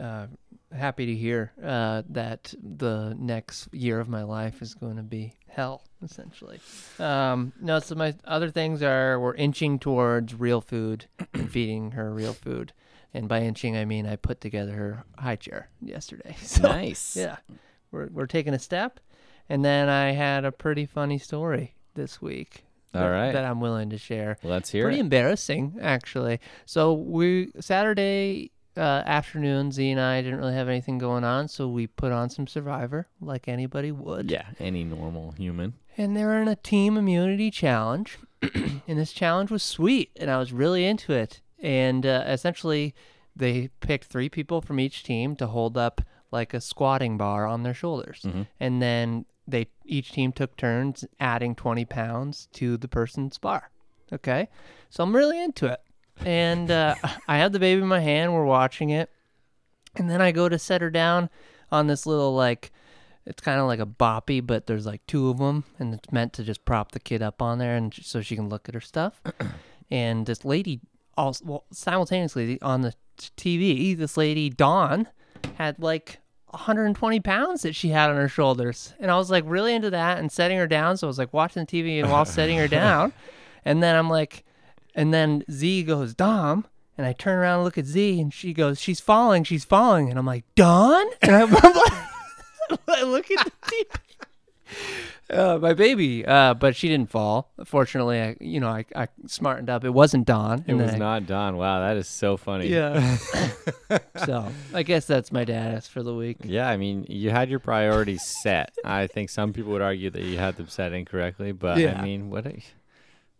uh, 0.00 0.28
happy 0.74 1.06
to 1.06 1.14
hear 1.14 1.52
uh, 1.62 2.02
that 2.10 2.54
the 2.62 3.14
next 3.18 3.72
year 3.72 4.00
of 4.00 4.08
my 4.08 4.22
life 4.22 4.60
is 4.62 4.74
going 4.74 4.96
to 4.96 5.02
be 5.02 5.34
hell, 5.48 5.84
essentially. 6.02 6.58
Um, 6.98 7.52
no, 7.60 7.78
so 7.78 7.94
my 7.94 8.14
other 8.24 8.50
things 8.50 8.82
are 8.82 9.18
we're 9.20 9.34
inching 9.34 9.78
towards 9.78 10.34
real 10.34 10.60
food 10.60 11.06
and 11.32 11.50
feeding 11.50 11.92
her 11.92 12.12
real 12.12 12.32
food. 12.32 12.72
And 13.12 13.28
by 13.28 13.42
inching, 13.42 13.76
I 13.76 13.84
mean 13.84 14.06
I 14.06 14.16
put 14.16 14.40
together 14.40 14.72
her 14.72 15.04
high 15.18 15.36
chair 15.36 15.68
yesterday. 15.80 16.34
So, 16.42 16.62
nice. 16.68 17.16
yeah, 17.16 17.36
we're, 17.92 18.08
we're 18.08 18.26
taking 18.26 18.54
a 18.54 18.58
step. 18.58 18.98
And 19.48 19.64
then 19.64 19.88
I 19.88 20.10
had 20.12 20.44
a 20.44 20.50
pretty 20.52 20.86
funny 20.86 21.18
story 21.18 21.74
this 21.94 22.20
week 22.20 22.64
All 22.94 23.02
that, 23.02 23.06
right. 23.08 23.32
that 23.32 23.44
I'm 23.44 23.60
willing 23.60 23.90
to 23.90 23.98
share. 23.98 24.38
Let's 24.42 24.70
hear 24.70 24.84
Pretty 24.86 24.98
it. 24.98 25.02
embarrassing, 25.02 25.76
actually. 25.80 26.40
So 26.66 26.94
we 26.94 27.52
Saturday 27.60 28.50
uh, 28.76 28.80
afternoon, 29.06 29.70
Z 29.72 29.90
and 29.90 30.00
I 30.00 30.20
didn't 30.22 30.38
really 30.40 30.54
have 30.54 30.68
anything 30.68 30.98
going 30.98 31.24
on, 31.24 31.48
so 31.48 31.68
we 31.68 31.86
put 31.86 32.12
on 32.12 32.28
some 32.30 32.46
Survivor, 32.46 33.06
like 33.20 33.48
anybody 33.48 33.92
would. 33.92 34.30
Yeah, 34.30 34.46
any 34.58 34.84
normal 34.84 35.32
human. 35.32 35.74
And 35.96 36.16
they 36.16 36.24
were 36.24 36.40
in 36.40 36.48
a 36.48 36.56
team 36.56 36.96
immunity 36.96 37.50
challenge, 37.50 38.18
and 38.42 38.82
this 38.86 39.12
challenge 39.12 39.50
was 39.50 39.62
sweet, 39.62 40.10
and 40.16 40.30
I 40.30 40.38
was 40.38 40.52
really 40.52 40.84
into 40.84 41.12
it. 41.12 41.40
And 41.60 42.04
uh, 42.04 42.24
essentially, 42.26 42.94
they 43.36 43.68
picked 43.80 44.06
three 44.06 44.28
people 44.28 44.60
from 44.60 44.78
each 44.80 45.02
team 45.02 45.34
to 45.36 45.46
hold 45.46 45.76
up 45.78 46.00
like 46.30 46.52
a 46.52 46.60
squatting 46.60 47.16
bar 47.16 47.46
on 47.46 47.62
their 47.62 47.74
shoulders, 47.74 48.22
Mhm. 48.24 48.46
and 48.58 48.82
then 48.82 49.24
they 49.46 49.68
each 49.84 50.10
team 50.12 50.32
took 50.32 50.56
turns 50.56 51.04
adding 51.20 51.54
20 51.54 51.84
pounds 51.84 52.48
to 52.54 52.76
the 52.76 52.88
person's 52.88 53.38
bar. 53.38 53.70
Okay, 54.12 54.48
so 54.90 55.02
I'm 55.04 55.14
really 55.14 55.40
into 55.42 55.66
it, 55.66 55.80
and 56.24 56.70
uh, 56.70 56.94
I 57.28 57.38
have 57.38 57.52
the 57.52 57.58
baby 57.58 57.82
in 57.82 57.88
my 57.88 58.00
hand. 58.00 58.34
We're 58.34 58.44
watching 58.44 58.90
it, 58.90 59.10
and 59.96 60.08
then 60.08 60.20
I 60.20 60.32
go 60.32 60.48
to 60.48 60.58
set 60.58 60.82
her 60.82 60.90
down 60.90 61.30
on 61.70 61.86
this 61.86 62.06
little 62.06 62.34
like 62.34 62.72
it's 63.26 63.40
kind 63.40 63.60
of 63.60 63.66
like 63.66 63.80
a 63.80 63.86
boppy, 63.86 64.44
but 64.44 64.66
there's 64.66 64.86
like 64.86 65.06
two 65.06 65.28
of 65.30 65.38
them, 65.38 65.64
and 65.78 65.94
it's 65.94 66.12
meant 66.12 66.32
to 66.34 66.44
just 66.44 66.64
prop 66.64 66.92
the 66.92 67.00
kid 67.00 67.22
up 67.22 67.40
on 67.40 67.58
there, 67.58 67.76
and 67.76 67.92
so 67.94 68.20
she 68.20 68.36
can 68.36 68.48
look 68.48 68.68
at 68.68 68.74
her 68.74 68.80
stuff. 68.80 69.20
and 69.90 70.26
this 70.26 70.44
lady, 70.44 70.80
also 71.16 71.44
well, 71.44 71.64
simultaneously 71.72 72.60
on 72.60 72.82
the 72.82 72.94
TV, 73.18 73.96
this 73.96 74.16
lady 74.16 74.50
Dawn 74.50 75.08
had 75.54 75.78
like 75.78 76.20
120 76.50 77.20
pounds 77.20 77.62
that 77.62 77.74
she 77.74 77.88
had 77.88 78.10
on 78.10 78.16
her 78.16 78.28
shoulders, 78.28 78.92
and 79.00 79.10
I 79.10 79.16
was 79.16 79.30
like 79.30 79.44
really 79.46 79.74
into 79.74 79.90
that 79.90 80.18
and 80.18 80.30
setting 80.30 80.58
her 80.58 80.66
down. 80.66 80.96
So 80.98 81.06
I 81.06 81.08
was 81.08 81.18
like 81.18 81.32
watching 81.32 81.64
the 81.64 81.66
TV 81.66 82.00
and 82.00 82.10
while 82.10 82.24
setting 82.26 82.58
her 82.58 82.68
down, 82.68 83.12
and 83.64 83.82
then 83.82 83.96
I'm 83.96 84.10
like, 84.10 84.44
and 84.94 85.12
then 85.12 85.44
Z 85.50 85.82
goes 85.84 86.14
Dom. 86.14 86.66
And 86.96 87.04
I 87.06 87.12
turn 87.12 87.36
around 87.38 87.56
and 87.56 87.64
look 87.64 87.76
at 87.76 87.86
Z, 87.86 88.20
and 88.20 88.32
she 88.32 88.52
goes, 88.52 88.80
"She's 88.80 89.00
falling, 89.00 89.42
she's 89.42 89.64
falling." 89.64 90.10
And 90.10 90.18
I'm 90.18 90.26
like, 90.26 90.44
"Dawn?" 90.54 91.04
And 91.22 91.34
I'm, 91.34 91.48
I'm 91.56 91.72
like, 91.74 91.92
I 92.88 93.02
look 93.02 93.28
at 93.32 93.44
the 93.44 93.50
TV. 93.66 93.86
Uh, 95.30 95.58
my 95.58 95.72
baby, 95.72 96.24
uh, 96.24 96.52
but 96.54 96.76
she 96.76 96.86
didn't 96.88 97.10
fall. 97.10 97.50
Fortunately, 97.64 98.20
I, 98.20 98.36
you 98.40 98.60
know, 98.60 98.68
I, 98.68 98.84
I 98.94 99.08
smartened 99.26 99.70
up. 99.70 99.82
It 99.84 99.90
wasn't 99.90 100.26
Dawn. 100.26 100.64
It 100.68 100.74
was 100.74 100.92
I- 100.94 100.98
not 100.98 101.26
Don. 101.26 101.56
Wow, 101.56 101.80
that 101.80 101.96
is 101.96 102.06
so 102.06 102.36
funny. 102.36 102.68
Yeah. 102.68 103.16
so 104.24 104.52
I 104.74 104.82
guess 104.82 105.06
that's 105.06 105.32
my 105.32 105.44
dad 105.44 105.82
for 105.84 106.02
the 106.02 106.14
week. 106.14 106.36
Yeah, 106.44 106.68
I 106.68 106.76
mean, 106.76 107.06
you 107.08 107.30
had 107.30 107.48
your 107.48 107.58
priorities 107.58 108.22
set. 108.42 108.72
I 108.84 109.06
think 109.06 109.30
some 109.30 109.52
people 109.52 109.72
would 109.72 109.82
argue 109.82 110.10
that 110.10 110.22
you 110.22 110.36
had 110.38 110.56
them 110.56 110.68
set 110.68 110.92
incorrectly, 110.92 111.52
but 111.52 111.78
Yeah. 111.78 111.98
I 112.00 112.04
mean, 112.04 112.28
what, 112.30 112.46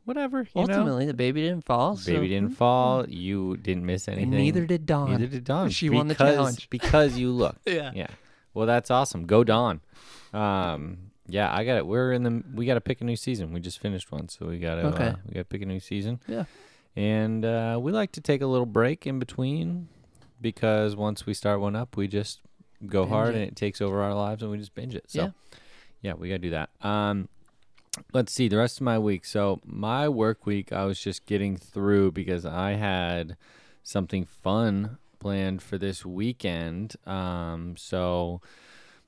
whatever. 0.04 0.38
You 0.42 0.49
know, 0.54 0.61
Ultimately, 0.62 1.06
the 1.06 1.14
baby 1.14 1.42
didn't 1.42 1.64
fall. 1.64 1.96
So, 1.96 2.12
baby 2.12 2.28
didn't 2.28 2.56
fall. 2.56 3.08
You 3.08 3.56
didn't 3.56 3.84
miss 3.87 4.08
anything. 4.08 4.25
And 4.25 4.32
neither 4.32 4.66
did 4.66 4.87
Dawn. 4.87 5.11
Neither 5.12 5.26
did 5.26 5.44
Don. 5.44 5.70
She 5.70 5.90
won 5.90 6.08
the 6.08 6.14
because- 6.14 6.34
challenge. 6.34 6.70
because 6.70 7.18
you 7.18 7.30
looked. 7.30 7.68
Yeah. 7.68 7.90
Yeah. 7.94 8.08
Well, 8.52 8.66
that's 8.66 8.90
awesome. 8.90 9.26
Go 9.26 9.42
Don. 9.44 9.80
Um, 10.32 11.11
yeah, 11.26 11.52
I 11.54 11.64
got 11.64 11.76
it. 11.76 11.87
We're 11.87 12.12
in 12.12 12.23
the. 12.23 12.42
We 12.54 12.66
got 12.66 12.75
to 12.75 12.80
pick 12.80 13.00
a 13.00 13.04
new 13.04 13.16
season. 13.16 13.52
We 13.52 13.61
just 13.61 13.78
finished 13.80 14.12
one, 14.12 14.28
so 14.28 14.46
we 14.46 14.58
got 14.58 14.76
to. 14.76 14.82
Okay. 14.88 15.06
Uh, 15.08 15.14
we 15.26 15.34
got 15.34 15.40
to 15.40 15.44
pick 15.44 15.62
a 15.62 15.66
new 15.66 15.80
season. 15.80 16.20
Yeah. 16.26 16.44
And 16.96 17.44
uh, 17.44 17.78
we 17.82 17.90
like 17.92 18.12
to 18.12 18.20
take 18.20 18.40
a 18.42 18.46
little 18.46 18.66
break 18.66 19.06
in 19.06 19.18
between 19.18 19.88
because 20.40 20.94
once 20.94 21.26
we 21.26 21.34
start 21.34 21.61
one 21.61 21.75
up, 21.75 21.96
we 21.96 22.06
just 22.06 22.40
go 22.87 23.02
Binge 23.02 23.11
hard 23.12 23.28
it. 23.34 23.38
and 23.38 23.44
it 23.49 23.56
takes 23.56 23.80
over 23.80 24.02
our 24.02 24.14
lives 24.14 24.42
and 24.42 24.50
we 24.52 24.58
just 24.58 24.75
binge 24.75 24.94
it. 24.94 25.04
So, 25.11 25.23
Yeah. 25.23 25.30
yeah, 26.02 26.12
we 26.14 26.28
got 26.28 26.34
to 26.37 26.38
do 26.38 26.50
that. 26.50 26.70
Um, 26.82 27.28
let's 28.12 28.32
see 28.32 28.48
the 28.48 28.56
rest 28.56 28.78
of 28.78 28.84
my 28.84 28.98
week. 28.98 29.24
So, 29.24 29.60
my 29.64 30.08
work 30.08 30.46
week, 30.46 30.72
I 30.72 30.84
was 30.84 31.00
just 31.00 31.26
getting 31.26 31.56
through 31.56 32.12
because 32.12 32.44
I 32.44 32.72
had 32.72 33.36
something 33.82 34.24
fun 34.24 34.98
planned 35.24 35.62
for 35.62 35.78
this 35.78 36.04
weekend. 36.04 36.96
Um, 37.06 37.76
so 37.78 38.42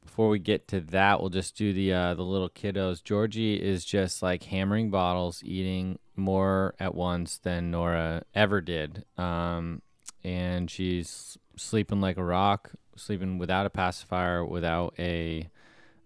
before 0.03 0.31
we 0.31 0.39
get 0.39 0.67
to 0.69 0.81
that, 0.81 1.21
we'll 1.21 1.29
just 1.29 1.57
do 1.57 1.75
the 1.75 1.93
uh, 1.93 2.15
the 2.15 2.23
little 2.23 2.49
kiddos. 2.49 3.05
Georgie 3.05 3.57
is 3.57 3.85
just 3.85 4.23
like 4.23 4.45
hammering 4.45 4.91
bottles, 4.91 5.43
eating 5.45 5.99
more 6.17 6.75
at 6.81 6.95
once 6.95 7.37
than 7.37 7.71
Nora 7.71 8.23
ever 8.35 8.63
did. 8.63 9.05
Um, 9.19 9.83
and 10.25 10.71
she's 10.71 11.37
sleeping 11.57 12.01
like 12.01 12.17
a 12.17 12.25
rock, 12.25 12.71
sleeping 12.97 13.37
without 13.37 13.67
a 13.67 13.71
pacifier, 13.71 14.43
without 14.43 14.95
a 14.99 15.51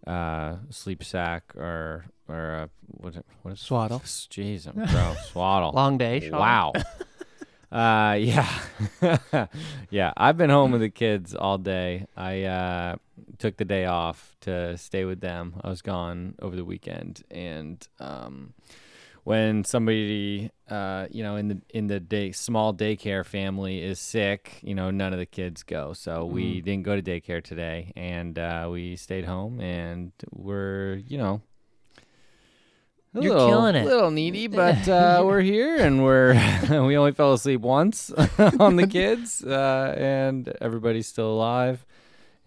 uh, 0.08 0.56
sleep 0.70 1.04
sack 1.04 1.54
or 1.54 2.06
or 2.30 2.52
a, 2.54 2.70
what 2.86 3.14
what 3.42 3.52
is 3.52 3.60
Swaddle. 3.60 4.00
Jeez, 4.00 4.66
I'm 4.66 4.74
bro, 4.74 5.14
swaddle. 5.30 5.72
Long 5.72 5.98
day. 5.98 6.20
Sean. 6.20 6.38
Wow. 6.38 6.72
uh 7.72 8.14
yeah. 8.18 8.48
yeah, 9.90 10.12
I've 10.16 10.36
been 10.36 10.50
home 10.50 10.72
with 10.72 10.80
the 10.80 10.90
kids 10.90 11.34
all 11.34 11.58
day. 11.58 12.06
I 12.16 12.42
uh 12.44 12.96
took 13.38 13.56
the 13.56 13.64
day 13.64 13.84
off 13.86 14.36
to 14.42 14.76
stay 14.76 15.04
with 15.04 15.20
them. 15.20 15.54
I 15.62 15.68
was 15.68 15.82
gone 15.82 16.34
over 16.40 16.56
the 16.56 16.64
weekend 16.64 17.22
and 17.30 17.86
um 17.98 18.54
when 19.22 19.64
somebody 19.64 20.50
uh 20.68 21.06
you 21.10 21.22
know 21.22 21.36
in 21.36 21.48
the 21.48 21.60
in 21.70 21.86
the 21.86 22.00
day 22.00 22.32
small 22.32 22.74
daycare 22.74 23.24
family 23.24 23.82
is 23.82 24.00
sick, 24.00 24.58
you 24.62 24.74
know, 24.74 24.90
none 24.90 25.12
of 25.12 25.18
the 25.18 25.26
kids 25.26 25.62
go. 25.62 25.92
So 25.92 26.24
we 26.24 26.60
didn't 26.62 26.84
go 26.84 27.00
to 27.00 27.02
daycare 27.02 27.42
today 27.42 27.92
and 27.96 28.38
uh 28.38 28.68
we 28.70 28.96
stayed 28.96 29.26
home 29.26 29.60
and 29.60 30.12
we're, 30.32 31.02
you 31.06 31.18
know, 31.18 31.42
You're 33.12 33.32
little, 33.32 33.48
killing 33.48 33.74
it. 33.74 33.82
A 33.82 33.88
little 33.88 34.10
needy, 34.10 34.46
but 34.46 34.88
uh, 34.88 35.22
we're 35.24 35.40
here 35.40 35.76
and 35.76 36.04
we're 36.04 36.34
we 36.86 36.96
only 36.96 37.12
fell 37.12 37.32
asleep 37.32 37.60
once 37.60 38.10
on 38.58 38.76
the 38.76 38.86
kids, 38.86 39.44
uh, 39.44 39.94
and 39.98 40.52
everybody's 40.60 41.08
still 41.08 41.32
alive 41.32 41.84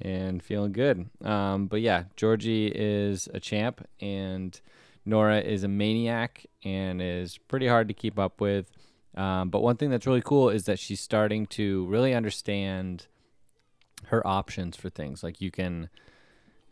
and 0.01 0.41
feeling 0.41 0.71
good. 0.71 1.09
Um, 1.23 1.67
but 1.67 1.81
yeah, 1.81 2.05
Georgie 2.15 2.67
is 2.67 3.27
a 3.33 3.39
champ, 3.39 3.85
and 3.99 4.59
Nora 5.05 5.39
is 5.39 5.63
a 5.63 5.67
maniac 5.67 6.45
and 6.63 7.01
is 7.01 7.37
pretty 7.37 7.67
hard 7.67 7.89
to 7.89 7.93
keep 7.93 8.17
up 8.17 8.39
with. 8.39 8.71
Um, 9.15 9.49
but 9.49 9.61
one 9.61 9.75
thing 9.75 9.89
that's 9.89 10.07
really 10.07 10.21
cool 10.21 10.49
is 10.49 10.65
that 10.65 10.79
she's 10.79 11.01
starting 11.01 11.45
to 11.47 11.85
really 11.85 12.13
understand 12.13 13.07
her 14.07 14.25
options 14.25 14.75
for 14.75 14.89
things. 14.89 15.23
Like 15.23 15.41
you 15.41 15.51
can 15.51 15.89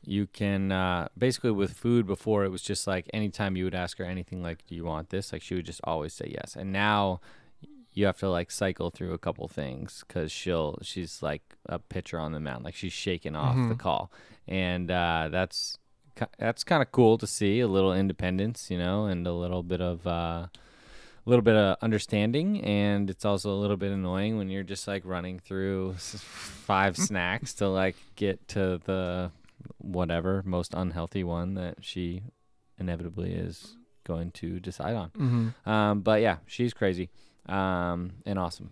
you 0.04 0.28
can 0.28 0.72
uh, 0.72 1.08
basically 1.18 1.52
with 1.52 1.74
food 1.74 2.08
before 2.08 2.44
it 2.44 2.50
was 2.50 2.62
just 2.62 2.88
like 2.88 3.10
anytime 3.14 3.56
you 3.56 3.64
would 3.66 3.76
ask 3.76 3.98
her 3.98 4.06
anything 4.06 4.42
like 4.42 4.66
do 4.68 4.76
you 4.76 4.84
want 4.84 5.10
this? 5.10 5.32
like 5.32 5.42
she 5.42 5.56
would 5.56 5.66
just 5.66 5.82
always 5.84 6.14
say 6.14 6.34
yes. 6.34 6.56
And 6.56 6.72
now 6.72 7.20
you 7.94 8.06
have 8.06 8.18
to 8.20 8.30
like 8.30 8.52
cycle 8.52 8.90
through 8.90 9.14
a 9.14 9.18
couple 9.18 9.48
things 9.48 10.04
because 10.08 10.32
she'll 10.32 10.78
she's 10.82 11.22
like 11.22 11.42
a 11.66 11.78
pitcher 11.78 12.18
on 12.18 12.32
the 12.32 12.40
mound 12.40 12.64
like 12.64 12.76
she's 12.76 12.94
shaking 12.94 13.36
off 13.36 13.56
the 13.70 13.76
call. 13.76 14.12
And 14.48 14.90
uh, 14.90 15.30
that's 15.32 15.78
that's 16.38 16.64
kind 16.64 16.82
of 16.82 16.92
cool 16.92 17.18
to 17.18 17.28
see 17.28 17.60
a 17.60 17.68
little 17.68 17.94
independence 17.94 18.70
you 18.70 18.78
know 18.78 19.06
and 19.06 19.26
a 19.28 19.34
little 19.34 19.64
bit 19.64 19.82
of 19.82 20.06
uh, 20.08 20.48
a 21.26 21.30
little 21.30 21.44
bit 21.44 21.56
of 21.56 21.78
understanding. 21.82 22.62
And 22.64 23.10
it's 23.10 23.26
also 23.26 23.52
a 23.52 23.60
little 23.60 23.78
bit 23.78 23.92
annoying 23.92 24.38
when 24.38 24.50
you're 24.50 24.64
just 24.64 24.88
like 24.88 25.04
running 25.06 25.40
through 25.40 25.94
five 25.98 26.98
snacks 27.08 27.54
to 27.56 27.68
like 27.68 27.96
get 28.16 28.48
to 28.50 28.82
the 28.86 29.32
whatever 29.78 30.42
most 30.46 30.74
unhealthy 30.74 31.24
one 31.24 31.54
that 31.56 31.78
she 31.82 32.24
inevitably 32.78 33.34
is 33.34 33.78
going 34.04 34.32
to 34.32 34.60
decide 34.60 34.96
on. 34.96 35.10
Mhm. 35.12 35.68
Um, 35.70 36.02
but 36.02 36.22
yeah, 36.22 36.38
she's 36.46 36.74
crazy 36.74 37.10
um, 37.48 38.14
and 38.26 38.38
awesome. 38.40 38.72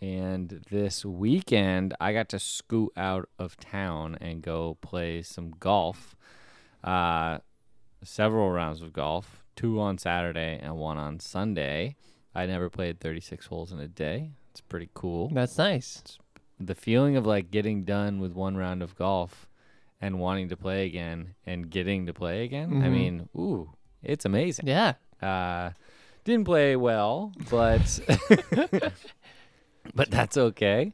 And 0.00 0.64
this 0.70 1.04
weekend, 1.04 1.94
I 2.00 2.12
got 2.12 2.28
to 2.30 2.38
scoot 2.38 2.92
out 2.96 3.28
of 3.38 3.56
town 3.56 4.18
and 4.20 4.42
go 4.42 4.76
play 4.82 5.22
some 5.22 5.50
golf. 5.60 6.14
Uh, 6.82 7.38
several 8.02 8.50
rounds 8.50 8.82
of 8.82 8.92
golf, 8.92 9.44
two 9.56 9.80
on 9.80 9.96
Saturday 9.96 10.58
and 10.62 10.76
one 10.76 10.98
on 10.98 11.20
Sunday. 11.20 11.96
I 12.34 12.44
never 12.46 12.68
played 12.68 13.00
36 13.00 13.46
holes 13.46 13.72
in 13.72 13.78
a 13.78 13.88
day. 13.88 14.32
It's 14.50 14.60
pretty 14.60 14.90
cool 14.92 15.30
That's 15.32 15.56
nice. 15.56 16.02
the 16.60 16.74
feeling 16.74 17.16
of 17.16 17.24
like 17.24 17.50
getting 17.50 17.84
done 17.84 18.20
with 18.20 18.32
one 18.32 18.56
round 18.56 18.82
of 18.82 18.94
golf 18.96 19.48
and 20.04 20.18
wanting 20.18 20.48
to 20.50 20.56
play 20.56 20.84
again 20.86 21.34
and 21.46 21.70
getting 21.70 22.06
to 22.06 22.12
play 22.12 22.44
again. 22.44 22.82
I 22.82 22.86
Mhm. 22.88 22.92
mean, 22.92 23.28
ooh, 23.36 23.70
it's 24.02 24.24
amazing. 24.24 24.66
Yeah. 24.66 24.94
Uh, 25.22 25.70
didn't 26.24 26.44
play 26.44 26.76
well, 26.76 27.32
but 27.50 28.00
but 29.94 30.10
that's 30.10 30.36
okay. 30.36 30.92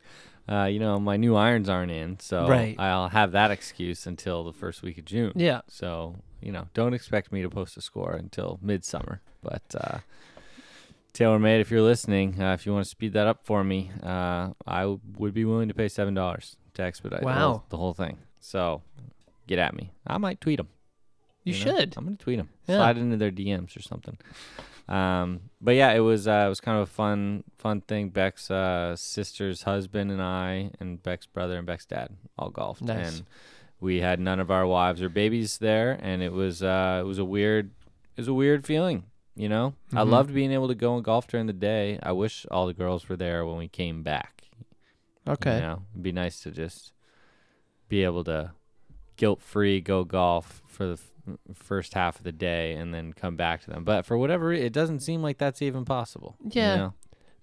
Uh, 0.48 0.64
you 0.64 0.78
know, 0.80 0.98
my 0.98 1.16
new 1.16 1.36
irons 1.36 1.68
aren't 1.68 1.92
in, 1.92 2.18
so 2.18 2.46
Right. 2.48 2.74
I'll 2.78 3.08
have 3.08 3.32
that 3.32 3.50
excuse 3.50 4.06
until 4.06 4.44
the 4.44 4.52
first 4.52 4.82
week 4.82 4.98
of 4.98 5.04
June. 5.04 5.32
Yeah. 5.36 5.60
So, 5.68 6.16
you 6.40 6.50
know, 6.52 6.66
don't 6.74 6.94
expect 6.94 7.30
me 7.32 7.42
to 7.42 7.50
post 7.50 7.76
a 7.76 7.80
score 7.80 8.12
until 8.12 8.58
midsummer. 8.62 9.20
But 9.42 9.62
uh, 9.80 9.98
TaylorMade, 11.14 11.60
if 11.60 11.70
you're 11.70 11.82
listening, 11.82 12.40
uh, 12.42 12.52
if 12.54 12.66
you 12.66 12.72
want 12.72 12.84
to 12.84 12.90
speed 12.90 13.12
that 13.12 13.26
up 13.26 13.44
for 13.44 13.62
me, 13.62 13.90
uh, 14.02 14.50
I 14.66 14.80
w- 14.82 15.00
would 15.18 15.34
be 15.34 15.44
willing 15.44 15.68
to 15.68 15.74
pay 15.74 15.88
seven 15.88 16.14
dollars 16.14 16.56
to 16.74 16.82
expedite 16.82 17.22
the, 17.22 17.32
whole, 17.32 17.64
the 17.68 17.76
whole 17.76 17.94
thing. 17.94 18.18
So, 18.40 18.82
get 19.46 19.58
at 19.58 19.74
me. 19.74 19.92
I 20.06 20.18
might 20.18 20.40
tweet 20.40 20.56
them. 20.58 20.68
You 21.44 21.52
know? 21.54 21.58
should. 21.58 21.94
I'm 21.96 22.04
gonna 22.04 22.16
tweet 22.16 22.38
them. 22.38 22.48
Yeah. 22.66 22.76
Slide 22.76 22.98
into 22.98 23.16
their 23.16 23.30
DMs 23.30 23.76
or 23.76 23.82
something. 23.82 24.18
Um, 24.88 25.42
but 25.60 25.74
yeah, 25.76 25.92
it 25.92 26.00
was 26.00 26.26
uh, 26.26 26.44
it 26.46 26.48
was 26.48 26.60
kind 26.60 26.76
of 26.76 26.82
a 26.88 26.90
fun 26.90 27.44
fun 27.58 27.80
thing. 27.82 28.08
Beck's 28.10 28.50
uh, 28.50 28.96
sister's 28.96 29.62
husband 29.62 30.10
and 30.10 30.20
I, 30.20 30.70
and 30.80 31.02
Beck's 31.02 31.26
brother 31.26 31.56
and 31.58 31.66
Beck's 31.66 31.86
dad 31.86 32.10
all 32.38 32.50
golfed, 32.50 32.82
Nice. 32.82 33.18
and 33.18 33.26
we 33.80 34.00
had 34.00 34.18
none 34.20 34.40
of 34.40 34.50
our 34.50 34.66
wives 34.66 35.00
or 35.00 35.08
babies 35.08 35.58
there, 35.58 35.98
and 36.02 36.22
it 36.22 36.32
was 36.32 36.62
uh, 36.62 36.98
it 37.00 37.06
was 37.06 37.18
a 37.18 37.24
weird 37.24 37.70
it 38.16 38.20
was 38.20 38.28
a 38.28 38.34
weird 38.34 38.64
feeling. 38.66 39.04
You 39.36 39.48
know, 39.48 39.74
I 39.94 40.02
Mhm. 40.02 40.10
loved 40.10 40.34
being 40.34 40.50
able 40.52 40.68
to 40.68 40.74
go 40.74 40.96
and 40.96 41.04
golf 41.04 41.26
during 41.28 41.46
the 41.46 41.52
day. 41.52 41.98
I 42.02 42.12
wish 42.12 42.44
all 42.50 42.66
the 42.66 42.74
girls 42.74 43.08
were 43.08 43.16
there 43.16 43.46
when 43.46 43.56
we 43.56 43.68
came 43.68 44.02
back. 44.02 44.42
Okay. 45.26 45.54
You 45.56 45.60
know, 45.62 45.82
it'd 45.92 46.02
be 46.02 46.12
nice 46.12 46.40
to 46.42 46.50
just 46.50 46.92
be 47.90 48.04
able 48.04 48.24
to 48.24 48.52
guilt 49.16 49.42
free 49.42 49.82
go 49.82 50.02
golf 50.04 50.62
for 50.66 50.86
the 50.86 50.92
f- 50.94 51.36
first 51.54 51.92
half 51.92 52.16
of 52.16 52.22
the 52.24 52.32
day 52.32 52.72
and 52.72 52.94
then 52.94 53.12
come 53.12 53.36
back 53.36 53.60
to 53.64 53.68
them. 53.70 53.84
But 53.84 54.06
for 54.06 54.16
whatever 54.16 54.46
re- 54.46 54.62
it 54.62 54.72
doesn't 54.72 55.00
seem 55.00 55.20
like 55.22 55.36
that's 55.36 55.60
even 55.60 55.84
possible. 55.84 56.36
you 56.42 56.50
Yeah. 56.54 56.76
know? 56.76 56.94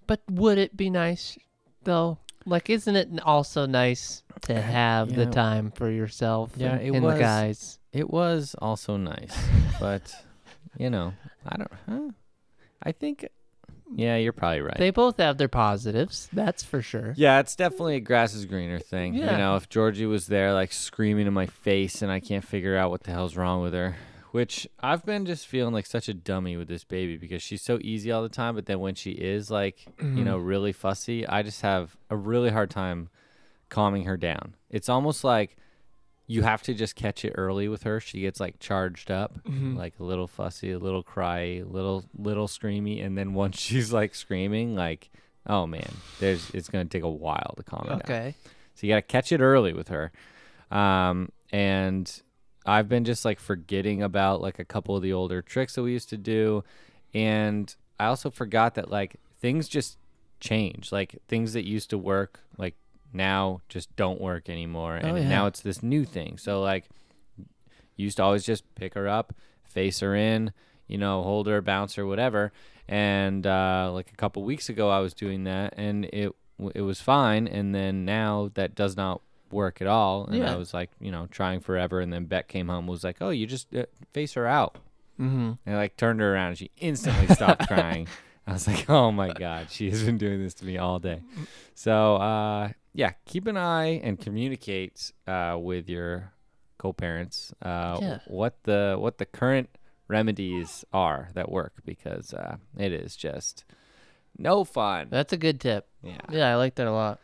But 0.07 0.21
would 0.31 0.57
it 0.57 0.75
be 0.75 0.89
nice 0.89 1.37
though? 1.83 2.17
Like, 2.45 2.69
isn't 2.69 2.95
it 2.95 3.09
also 3.23 3.65
nice 3.65 4.23
to 4.43 4.59
have 4.59 5.13
the 5.13 5.25
time 5.25 5.69
for 5.71 5.91
yourself 5.91 6.53
Yeah, 6.55 6.75
and, 6.75 6.81
it 6.81 6.93
and 6.95 7.03
was. 7.03 7.15
the 7.15 7.19
guys? 7.19 7.79
It 7.91 8.09
was 8.09 8.55
also 8.59 8.95
nice, 8.95 9.35
but 9.81 10.13
you 10.77 10.89
know, 10.89 11.13
I 11.45 11.57
don't. 11.57 11.71
Huh? 11.89 12.11
I 12.81 12.91
think. 12.93 13.27
Yeah, 13.95 14.17
you're 14.17 14.33
probably 14.33 14.61
right. 14.61 14.77
They 14.77 14.91
both 14.91 15.17
have 15.17 15.37
their 15.37 15.47
positives. 15.47 16.29
That's 16.33 16.63
for 16.63 16.81
sure. 16.81 17.13
Yeah, 17.15 17.39
it's 17.39 17.55
definitely 17.55 17.95
a 17.95 17.99
grass 17.99 18.33
is 18.33 18.45
greener 18.45 18.79
thing. 18.79 19.15
Yeah. 19.15 19.31
You 19.31 19.37
know, 19.37 19.55
if 19.55 19.69
Georgie 19.69 20.05
was 20.05 20.27
there 20.27 20.53
like 20.53 20.73
screaming 20.73 21.27
in 21.27 21.33
my 21.33 21.45
face 21.45 22.01
and 22.01 22.11
I 22.11 22.19
can't 22.19 22.45
figure 22.45 22.75
out 22.77 22.91
what 22.91 23.03
the 23.03 23.11
hell's 23.11 23.35
wrong 23.35 23.61
with 23.61 23.73
her, 23.73 23.95
which 24.31 24.67
I've 24.79 25.05
been 25.05 25.25
just 25.25 25.47
feeling 25.47 25.73
like 25.73 25.85
such 25.85 26.09
a 26.09 26.13
dummy 26.13 26.57
with 26.57 26.67
this 26.67 26.83
baby 26.83 27.17
because 27.17 27.41
she's 27.41 27.61
so 27.61 27.79
easy 27.81 28.11
all 28.11 28.23
the 28.23 28.29
time, 28.29 28.55
but 28.55 28.65
then 28.65 28.79
when 28.79 28.95
she 28.95 29.11
is 29.11 29.49
like, 29.49 29.87
you 29.99 30.23
know, 30.23 30.37
really 30.53 30.73
fussy, 30.73 31.25
I 31.25 31.41
just 31.41 31.61
have 31.61 31.95
a 32.09 32.15
really 32.15 32.49
hard 32.49 32.69
time 32.69 33.09
calming 33.69 34.03
her 34.03 34.17
down. 34.17 34.55
It's 34.69 34.89
almost 34.89 35.23
like 35.23 35.57
you 36.29 36.41
have 36.43 36.61
to 36.63 36.73
just 36.73 36.95
catch 36.95 37.23
it 37.23 37.31
early 37.35 37.67
with 37.69 37.83
her. 37.83 37.99
She 38.01 38.19
gets 38.21 38.39
like 38.39 38.59
charged 38.59 39.09
up, 39.09 39.39
Mhm. 39.45 39.77
like 39.77 39.93
a 39.99 40.03
little 40.03 40.27
fussy, 40.27 40.71
a 40.73 40.77
little 40.79 41.01
cry, 41.03 41.63
little 41.65 42.03
little 42.17 42.47
screamy, 42.47 43.03
and 43.03 43.17
then 43.17 43.33
once 43.33 43.57
she's 43.59 43.93
like 43.93 44.13
screaming, 44.13 44.75
like, 44.75 45.09
oh 45.45 45.65
man, 45.65 45.89
there's 46.19 46.49
it's 46.51 46.67
gonna 46.69 46.85
take 46.85 47.03
a 47.03 47.09
while 47.09 47.53
to 47.57 47.63
calm 47.63 47.83
her 47.85 47.89
down. 47.91 48.01
Okay. 48.01 48.35
So 48.75 48.85
you 48.85 48.91
gotta 48.91 49.01
catch 49.01 49.31
it 49.31 49.39
early 49.41 49.71
with 49.73 49.87
her. 49.87 50.11
Um, 50.69 51.31
and 51.51 52.21
I've 52.65 52.89
been 52.89 53.05
just 53.05 53.23
like 53.23 53.39
forgetting 53.39 54.03
about 54.03 54.41
like 54.41 54.59
a 54.59 54.65
couple 54.65 54.95
of 54.97 55.01
the 55.01 55.13
older 55.13 55.41
tricks 55.41 55.75
that 55.75 55.83
we 55.83 55.93
used 55.93 56.09
to 56.09 56.17
do, 56.17 56.63
and 57.13 57.73
I 57.99 58.05
also 58.07 58.29
forgot 58.29 58.75
that 58.75 58.91
like 58.91 59.15
things 59.39 59.69
just 59.69 59.97
change. 60.41 60.91
Like 60.91 61.21
things 61.29 61.53
that 61.53 61.65
used 61.65 61.89
to 61.91 61.97
work, 61.97 62.41
like 62.57 62.75
now 63.17 63.59
just 63.67 63.93
don't 63.97 64.21
work 64.21 64.47
anymore, 64.49 64.99
Oh, 65.03 65.07
and 65.15 65.17
yeah. 65.17 65.27
now 65.29 65.47
it's 65.47 65.59
this 65.61 65.83
new 65.83 66.05
thing. 66.05 66.37
So 66.37 66.61
like, 66.61 66.85
used 67.95 68.17
to 68.17 68.23
always 68.23 68.45
just 68.45 68.63
pick 68.75 68.93
her 68.93 69.07
up, 69.07 69.33
face 69.65 69.99
her 70.01 70.15
in, 70.15 70.53
you 70.87 70.97
know, 70.97 71.23
hold 71.23 71.47
her, 71.47 71.61
bounce 71.61 71.95
her, 71.95 72.05
whatever. 72.05 72.51
And 72.87 73.45
uh, 73.45 73.89
like 73.93 74.11
a 74.11 74.15
couple 74.15 74.43
weeks 74.43 74.69
ago, 74.69 74.89
I 74.89 74.99
was 74.99 75.13
doing 75.13 75.43
that, 75.45 75.73
and 75.77 76.05
it 76.05 76.33
it 76.73 76.81
was 76.81 77.01
fine. 77.01 77.47
And 77.47 77.75
then 77.75 78.05
now 78.05 78.49
that 78.55 78.73
does 78.75 78.95
not 78.95 79.21
work 79.51 79.81
at 79.81 79.87
all. 79.87 80.25
And 80.25 80.37
Yeah. 80.37 80.53
I 80.53 80.55
was 80.55 80.73
like, 80.73 80.89
you 80.99 81.11
know, 81.11 81.27
trying 81.29 81.59
forever. 81.59 81.99
And 82.01 82.11
then 82.11 82.25
Beck 82.25 82.47
came 82.47 82.67
home, 82.67 82.87
was 82.87 83.03
like, 83.03 83.17
oh, 83.21 83.29
you 83.29 83.45
just 83.45 83.73
uh, 83.75 83.85
face 84.13 84.33
her 84.33 84.47
out. 84.47 84.75
Mm-hmm. 85.19 85.51
And 85.65 85.75
I 85.75 85.77
like 85.77 85.97
turned 85.97 86.19
her 86.19 86.33
around, 86.33 86.49
and 86.49 86.57
she 86.57 86.71
instantly 86.77 87.27
stopped 87.35 87.67
crying. 87.73 88.07
I 88.47 88.53
was 88.53 88.65
like, 88.67 88.89
oh 88.89 89.11
my 89.11 89.33
god, 89.33 89.67
she 89.69 89.89
has 89.89 90.03
been 90.03 90.17
doing 90.17 90.39
this 90.41 90.53
to 90.55 90.65
me 90.65 90.77
all 90.77 90.99
day. 90.99 91.21
So 91.75 92.15
uh, 92.15 92.69
yeah, 92.93 93.11
keep 93.25 93.45
an 93.47 93.57
eye 93.57 93.99
and 94.03 94.19
communicate 94.19 95.11
uh, 95.27 95.57
with 95.59 95.89
your 95.89 96.31
co-parents 96.77 97.53
uh, 97.61 97.97
Yeah. 98.01 98.19
what 98.27 98.55
the 98.63 98.95
what 98.97 99.17
the 99.17 99.25
current 99.25 99.69
remedies 100.07 100.85
are 100.93 101.29
that 101.33 101.51
work 101.51 101.73
because 101.85 102.33
uh, 102.33 102.55
it 102.77 102.93
is 102.93 103.15
just 103.17 103.65
no 104.37 104.63
fun. 104.63 105.07
That's 105.09 105.33
a 105.33 105.37
good 105.37 105.59
tip. 105.59 105.87
Yeah. 106.01 106.17
Yeah, 106.31 106.49
I 106.51 106.55
like 106.55 106.75
that 106.75 106.87
a 106.87 106.91
lot. 106.91 107.19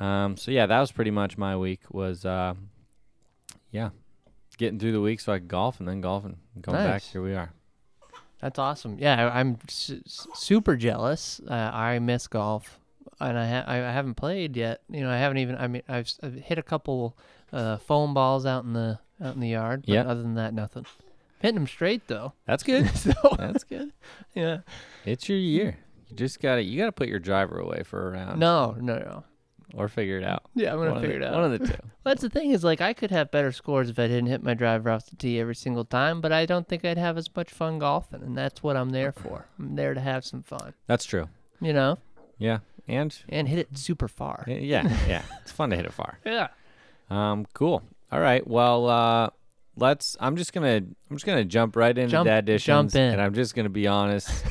Um. 0.00 0.36
So 0.36 0.50
yeah, 0.50 0.66
that 0.66 0.80
was 0.80 0.92
pretty 0.92 1.10
much 1.10 1.36
my 1.36 1.56
week. 1.56 1.80
Was 1.90 2.24
uh, 2.24 2.54
yeah, 3.70 3.90
getting 4.56 4.78
through 4.78 4.92
the 4.92 5.00
week 5.00 5.20
so 5.20 5.32
I 5.32 5.38
could 5.38 5.48
golf 5.48 5.80
and 5.80 5.88
then 5.88 6.00
golf 6.00 6.24
and 6.24 6.36
going 6.62 6.78
back. 6.78 6.92
Nice. 7.02 7.12
Here 7.12 7.20
we 7.22 7.34
are. 7.34 7.52
That's 8.40 8.58
awesome. 8.58 8.98
Yeah, 8.98 9.28
I, 9.28 9.40
I'm 9.40 9.58
su- 9.68 10.02
su- 10.06 10.30
super 10.34 10.76
jealous. 10.76 11.40
Uh, 11.48 11.54
I 11.54 11.98
miss 11.98 12.26
golf, 12.28 12.78
and 13.20 13.36
I 13.38 13.46
ha- 13.48 13.64
I 13.66 13.76
haven't 13.76 14.14
played 14.14 14.56
yet. 14.56 14.82
You 14.88 15.00
know, 15.02 15.10
I 15.10 15.16
haven't 15.16 15.38
even. 15.38 15.56
I 15.56 15.66
mean, 15.66 15.82
I've, 15.88 16.12
I've 16.22 16.34
hit 16.34 16.58
a 16.58 16.62
couple 16.62 17.16
uh, 17.52 17.78
foam 17.78 18.14
balls 18.14 18.46
out 18.46 18.64
in 18.64 18.72
the 18.74 18.98
out 19.22 19.34
in 19.34 19.40
the 19.40 19.48
yard. 19.48 19.82
But 19.86 19.92
Yeah. 19.94 20.02
Other 20.02 20.22
than 20.22 20.34
that, 20.34 20.54
nothing. 20.54 20.86
Hitting 21.40 21.54
them 21.56 21.66
straight 21.66 22.06
though. 22.08 22.32
That's 22.46 22.62
good. 22.62 22.88
so 22.96 23.12
That's 23.38 23.64
good. 23.64 23.92
yeah. 24.34 24.58
It's 25.04 25.28
your 25.28 25.38
year. 25.38 25.78
You 26.08 26.16
just 26.16 26.40
gotta 26.40 26.62
you 26.62 26.78
gotta 26.78 26.92
put 26.92 27.08
your 27.08 27.18
driver 27.20 27.58
away 27.58 27.82
for 27.84 28.08
a 28.08 28.12
round. 28.12 28.38
No, 28.40 28.76
no, 28.80 28.98
no. 28.98 29.24
Or 29.74 29.88
figure 29.88 30.16
it 30.18 30.24
out. 30.24 30.44
Yeah, 30.54 30.72
I'm 30.72 30.78
gonna 30.78 30.92
One 30.92 31.00
figure 31.02 31.18
the- 31.18 31.26
it 31.26 31.28
out. 31.28 31.34
One 31.34 31.44
of 31.52 31.58
the 31.58 31.66
two. 31.66 31.72
well, 31.82 31.90
That's 32.04 32.22
the 32.22 32.30
thing 32.30 32.50
is 32.52 32.64
like 32.64 32.80
I 32.80 32.92
could 32.94 33.10
have 33.10 33.30
better 33.30 33.52
scores 33.52 33.90
if 33.90 33.98
I 33.98 34.06
didn't 34.06 34.26
hit 34.26 34.42
my 34.42 34.54
driver 34.54 34.90
off 34.90 35.06
the 35.06 35.16
tee 35.16 35.38
every 35.38 35.54
single 35.54 35.84
time, 35.84 36.20
but 36.22 36.32
I 36.32 36.46
don't 36.46 36.66
think 36.66 36.84
I'd 36.84 36.96
have 36.98 37.18
as 37.18 37.28
much 37.36 37.50
fun 37.50 37.78
golfing, 37.78 38.22
and 38.22 38.36
that's 38.36 38.62
what 38.62 38.76
I'm 38.76 38.90
there 38.90 39.12
for. 39.12 39.46
I'm 39.58 39.76
there 39.76 39.92
to 39.94 40.00
have 40.00 40.24
some 40.24 40.42
fun, 40.42 40.72
That's 40.86 41.04
true. 41.04 41.28
you 41.60 41.72
know, 41.72 41.98
Yeah. 42.38 42.58
And 42.86 43.14
and 43.28 43.46
hit 43.48 43.58
it 43.58 43.76
super 43.76 44.08
far. 44.08 44.44
yeah, 44.48 44.88
yeah. 45.06 45.22
It's 45.42 45.52
fun 45.52 45.68
to 45.70 45.76
hit 45.76 45.84
it 45.84 45.92
far. 45.92 46.18
Yeah. 46.24 46.48
Um, 47.10 47.46
cool. 47.52 47.82
All 48.10 48.20
right. 48.20 48.46
Well, 48.46 48.88
uh, 48.88 49.28
let's. 49.76 50.16
I'm 50.20 50.36
just 50.36 50.54
gonna. 50.54 50.76
I'm 50.76 51.16
just 51.16 51.26
gonna 51.26 51.44
jump 51.44 51.76
right 51.76 51.96
into 51.96 52.10
Jump- 52.10 52.26
the 52.26 52.36
additions, 52.38 52.92
jump 52.94 52.94
in. 52.94 53.12
and 53.12 53.20
I'm 53.20 53.34
just 53.34 53.54
gonna 53.54 53.68
be 53.68 53.86
honest. 53.86 54.30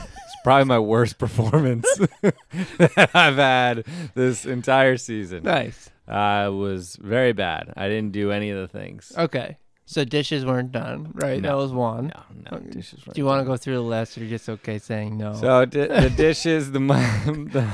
probably 0.47 0.65
my 0.65 0.79
worst 0.79 1.17
performance 1.19 1.85
that 2.21 3.09
I've 3.13 3.35
had 3.35 3.85
this 4.15 4.45
entire 4.45 4.95
season. 4.97 5.43
Nice. 5.43 5.89
Uh, 6.07 6.45
it 6.47 6.55
was 6.55 6.95
very 6.95 7.33
bad. 7.33 7.73
I 7.75 7.89
didn't 7.89 8.13
do 8.13 8.31
any 8.31 8.49
of 8.51 8.57
the 8.59 8.67
things. 8.67 9.11
Okay. 9.17 9.57
So 9.85 10.05
dishes 10.05 10.45
weren't 10.45 10.71
done, 10.71 11.11
right? 11.13 11.41
No. 11.41 11.49
That 11.49 11.57
was 11.57 11.71
one. 11.73 12.13
No, 12.13 12.51
no 12.51 12.59
dishes. 12.59 13.03
Do 13.03 13.11
you 13.15 13.25
want 13.25 13.41
to 13.41 13.45
go 13.45 13.57
through 13.57 13.75
the 13.75 13.81
list, 13.81 14.17
or 14.17 14.21
you're 14.21 14.29
just 14.29 14.47
okay 14.49 14.79
saying 14.79 15.17
no? 15.17 15.33
So 15.33 15.65
di- 15.65 15.87
the 15.87 16.09
dishes, 16.09 16.71
the, 16.71 16.79
the 17.51 17.69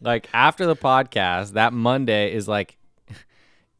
like 0.00 0.28
after 0.32 0.66
the 0.66 0.76
podcast, 0.76 1.52
that 1.52 1.72
Monday 1.72 2.34
is 2.34 2.48
like 2.48 2.76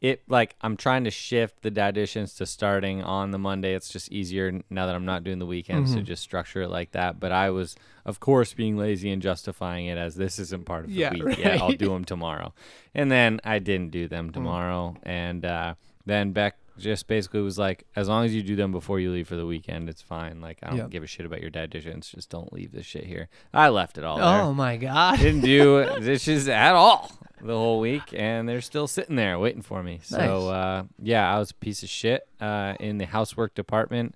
it 0.00 0.22
like 0.28 0.56
I'm 0.62 0.76
trying 0.76 1.04
to 1.04 1.10
shift 1.10 1.62
the 1.62 1.68
additions 1.86 2.34
to 2.36 2.46
starting 2.46 3.02
on 3.02 3.32
the 3.32 3.38
Monday. 3.38 3.74
It's 3.74 3.90
just 3.90 4.10
easier 4.10 4.62
now 4.70 4.86
that 4.86 4.94
I'm 4.94 5.04
not 5.04 5.24
doing 5.24 5.38
the 5.38 5.46
weekends 5.46 5.92
to 5.94 6.00
Mhm. 6.00 6.04
just 6.04 6.22
structure 6.22 6.62
it 6.62 6.68
like 6.70 6.92
that. 6.92 7.20
But 7.20 7.32
I 7.32 7.50
was, 7.50 7.76
of 8.06 8.18
course, 8.18 8.54
being 8.54 8.78
lazy 8.78 9.10
and 9.10 9.20
justifying 9.20 9.86
it 9.86 9.98
as 9.98 10.14
this 10.16 10.38
isn't 10.38 10.64
part 10.64 10.84
of 10.84 10.90
the 10.90 10.96
Yeah, 10.96 11.12
week. 11.12 11.24
Yeah, 11.38 11.58
I'll 11.60 11.72
do 11.72 11.90
them 11.90 12.04
tomorrow. 12.06 12.54
And 12.94 13.10
then 13.12 13.40
I 13.44 13.58
didn't 13.58 13.90
do 13.90 14.06
Mm. 14.06 14.10
them 14.10 14.30
tomorrow. 14.32 14.96
And 15.02 15.44
uh, 15.44 15.74
then 16.06 16.32
Beck 16.32 16.56
just 16.80 17.06
basically 17.06 17.40
was 17.40 17.58
like, 17.58 17.86
as 17.94 18.08
long 18.08 18.24
as 18.24 18.34
you 18.34 18.42
do 18.42 18.56
them 18.56 18.72
before 18.72 18.98
you 19.00 19.10
leave 19.12 19.28
for 19.28 19.36
the 19.36 19.46
weekend, 19.46 19.88
it's 19.88 20.02
fine. 20.02 20.40
Like 20.40 20.58
I 20.62 20.70
don't 20.70 20.78
Yeah. 20.78 20.86
give 20.88 21.02
a 21.02 21.06
shit 21.06 21.26
about 21.26 21.40
your 21.40 21.50
additions. 21.54 22.10
Just 22.10 22.30
don't 22.30 22.52
leave 22.52 22.72
this 22.72 22.86
shit 22.86 23.04
here. 23.04 23.28
I 23.54 23.68
left 23.68 23.98
it 23.98 24.04
all 24.04 24.16
there 24.18 24.26
oh 24.42 24.52
my 24.52 24.76
god. 24.76 25.18
didn't 25.18 25.42
do 25.42 25.84
dishes 26.00 26.48
at 26.48 26.74
all 26.74 27.10
the 27.42 27.56
whole 27.56 27.80
week, 27.80 28.02
and 28.12 28.48
they're 28.48 28.60
still 28.60 28.86
sitting 28.86 29.16
there 29.16 29.38
waiting 29.38 29.62
for 29.62 29.82
me. 29.82 30.00
So 30.02 30.48
uh, 30.50 30.82
yeah, 31.02 31.34
I 31.34 31.38
was 31.38 31.50
a 31.52 31.54
piece 31.54 31.82
of 31.82 31.88
shit 31.88 32.26
uh, 32.40 32.74
in 32.80 32.98
the 32.98 33.06
housework 33.06 33.54
department. 33.54 34.14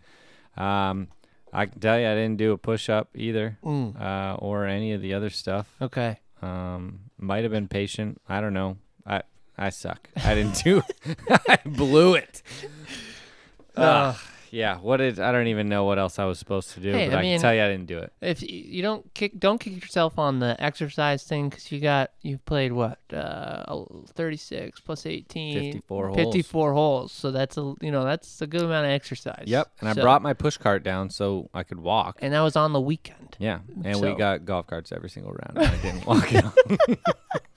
Um, 0.56 1.08
I 1.52 1.66
can 1.66 1.80
tell 1.80 1.98
you, 1.98 2.06
I 2.08 2.14
didn't 2.14 2.36
do 2.36 2.52
a 2.52 2.58
push 2.58 2.88
up 2.88 3.10
either, 3.14 3.58
Mm, 3.64 4.00
uh, 4.00 4.34
or 4.40 4.66
any 4.66 4.92
of 4.92 5.00
the 5.02 5.14
other 5.14 5.30
stuff. 5.30 5.74
okay. 5.80 6.18
Um, 6.42 7.00
might 7.16 7.42
have 7.44 7.52
been 7.52 7.68
patient. 7.68 8.20
I 8.28 8.40
don't 8.40 8.52
know. 8.52 8.76
I 9.06 9.22
I 9.56 9.70
suck. 9.70 10.08
I 10.16 10.34
didn't 10.34 10.62
do. 10.64 10.82
I 11.48 11.58
blew 11.64 12.14
it. 12.14 12.42
Uh, 13.76 13.80
Ugh. 14.14 14.16
yeah. 14.52 14.76
What 14.78 14.98
did 14.98 15.18
I 15.18 15.32
don't 15.32 15.48
even 15.48 15.68
know 15.68 15.82
what 15.82 15.98
else 15.98 16.20
I 16.20 16.26
was 16.26 16.38
supposed 16.38 16.70
to 16.74 16.80
do, 16.80 16.92
Hey, 16.92 17.08
but 17.08 17.16
I 17.16 17.18
I, 17.18 17.22
mean- 17.22 17.34
can 17.34 17.40
tell 17.42 17.52
you 17.52 17.60
I 17.60 17.66
didn't 17.68 17.86
do 17.86 17.98
it. 17.98 18.12
if 18.20 18.40
you 18.40 18.82
don't 18.82 19.12
kick, 19.14 19.40
don't 19.40 19.58
kick 19.58 19.74
yourself 19.82 20.16
on 20.16 20.38
the 20.38 20.54
exercise 20.62 21.24
thing 21.24 21.48
because 21.48 21.72
you 21.72 21.80
got 21.80 22.12
you've 22.22 22.44
played 22.44 22.72
what 22.72 23.00
uh 23.12 23.64
36 24.14 24.78
plus 24.78 25.06
18 25.06 25.72
54 25.72 26.06
holes. 26.06 26.16
54 26.18 26.72
holes 26.72 27.10
so 27.10 27.32
that's 27.32 27.56
a 27.58 27.74
you 27.80 27.90
know 27.90 28.04
that's 28.04 28.40
a 28.42 28.46
good 28.46 28.62
amount 28.62 28.86
of 28.86 28.92
exercise 28.92 29.42
Yep. 29.46 29.72
And 29.80 29.88
I 29.88 29.94
brought 29.94 30.22
my 30.22 30.34
push 30.34 30.56
cart 30.56 30.84
down 30.84 31.10
so 31.10 31.50
I 31.52 31.64
could 31.64 31.80
walk. 31.80 32.20
and 32.22 32.32
that 32.32 32.42
was 32.42 32.54
on 32.54 32.72
the 32.72 32.80
weekend 32.80 33.36
Yeah, 33.40 33.58
and 33.82 34.00
we 34.00 34.14
got 34.14 34.44
golf 34.44 34.68
carts 34.68 34.92
every 34.92 35.10
single 35.10 35.32
round. 35.32 35.58
and 35.58 35.66
I 35.66 35.76
didn't 35.82 36.06
walk. 36.06 36.30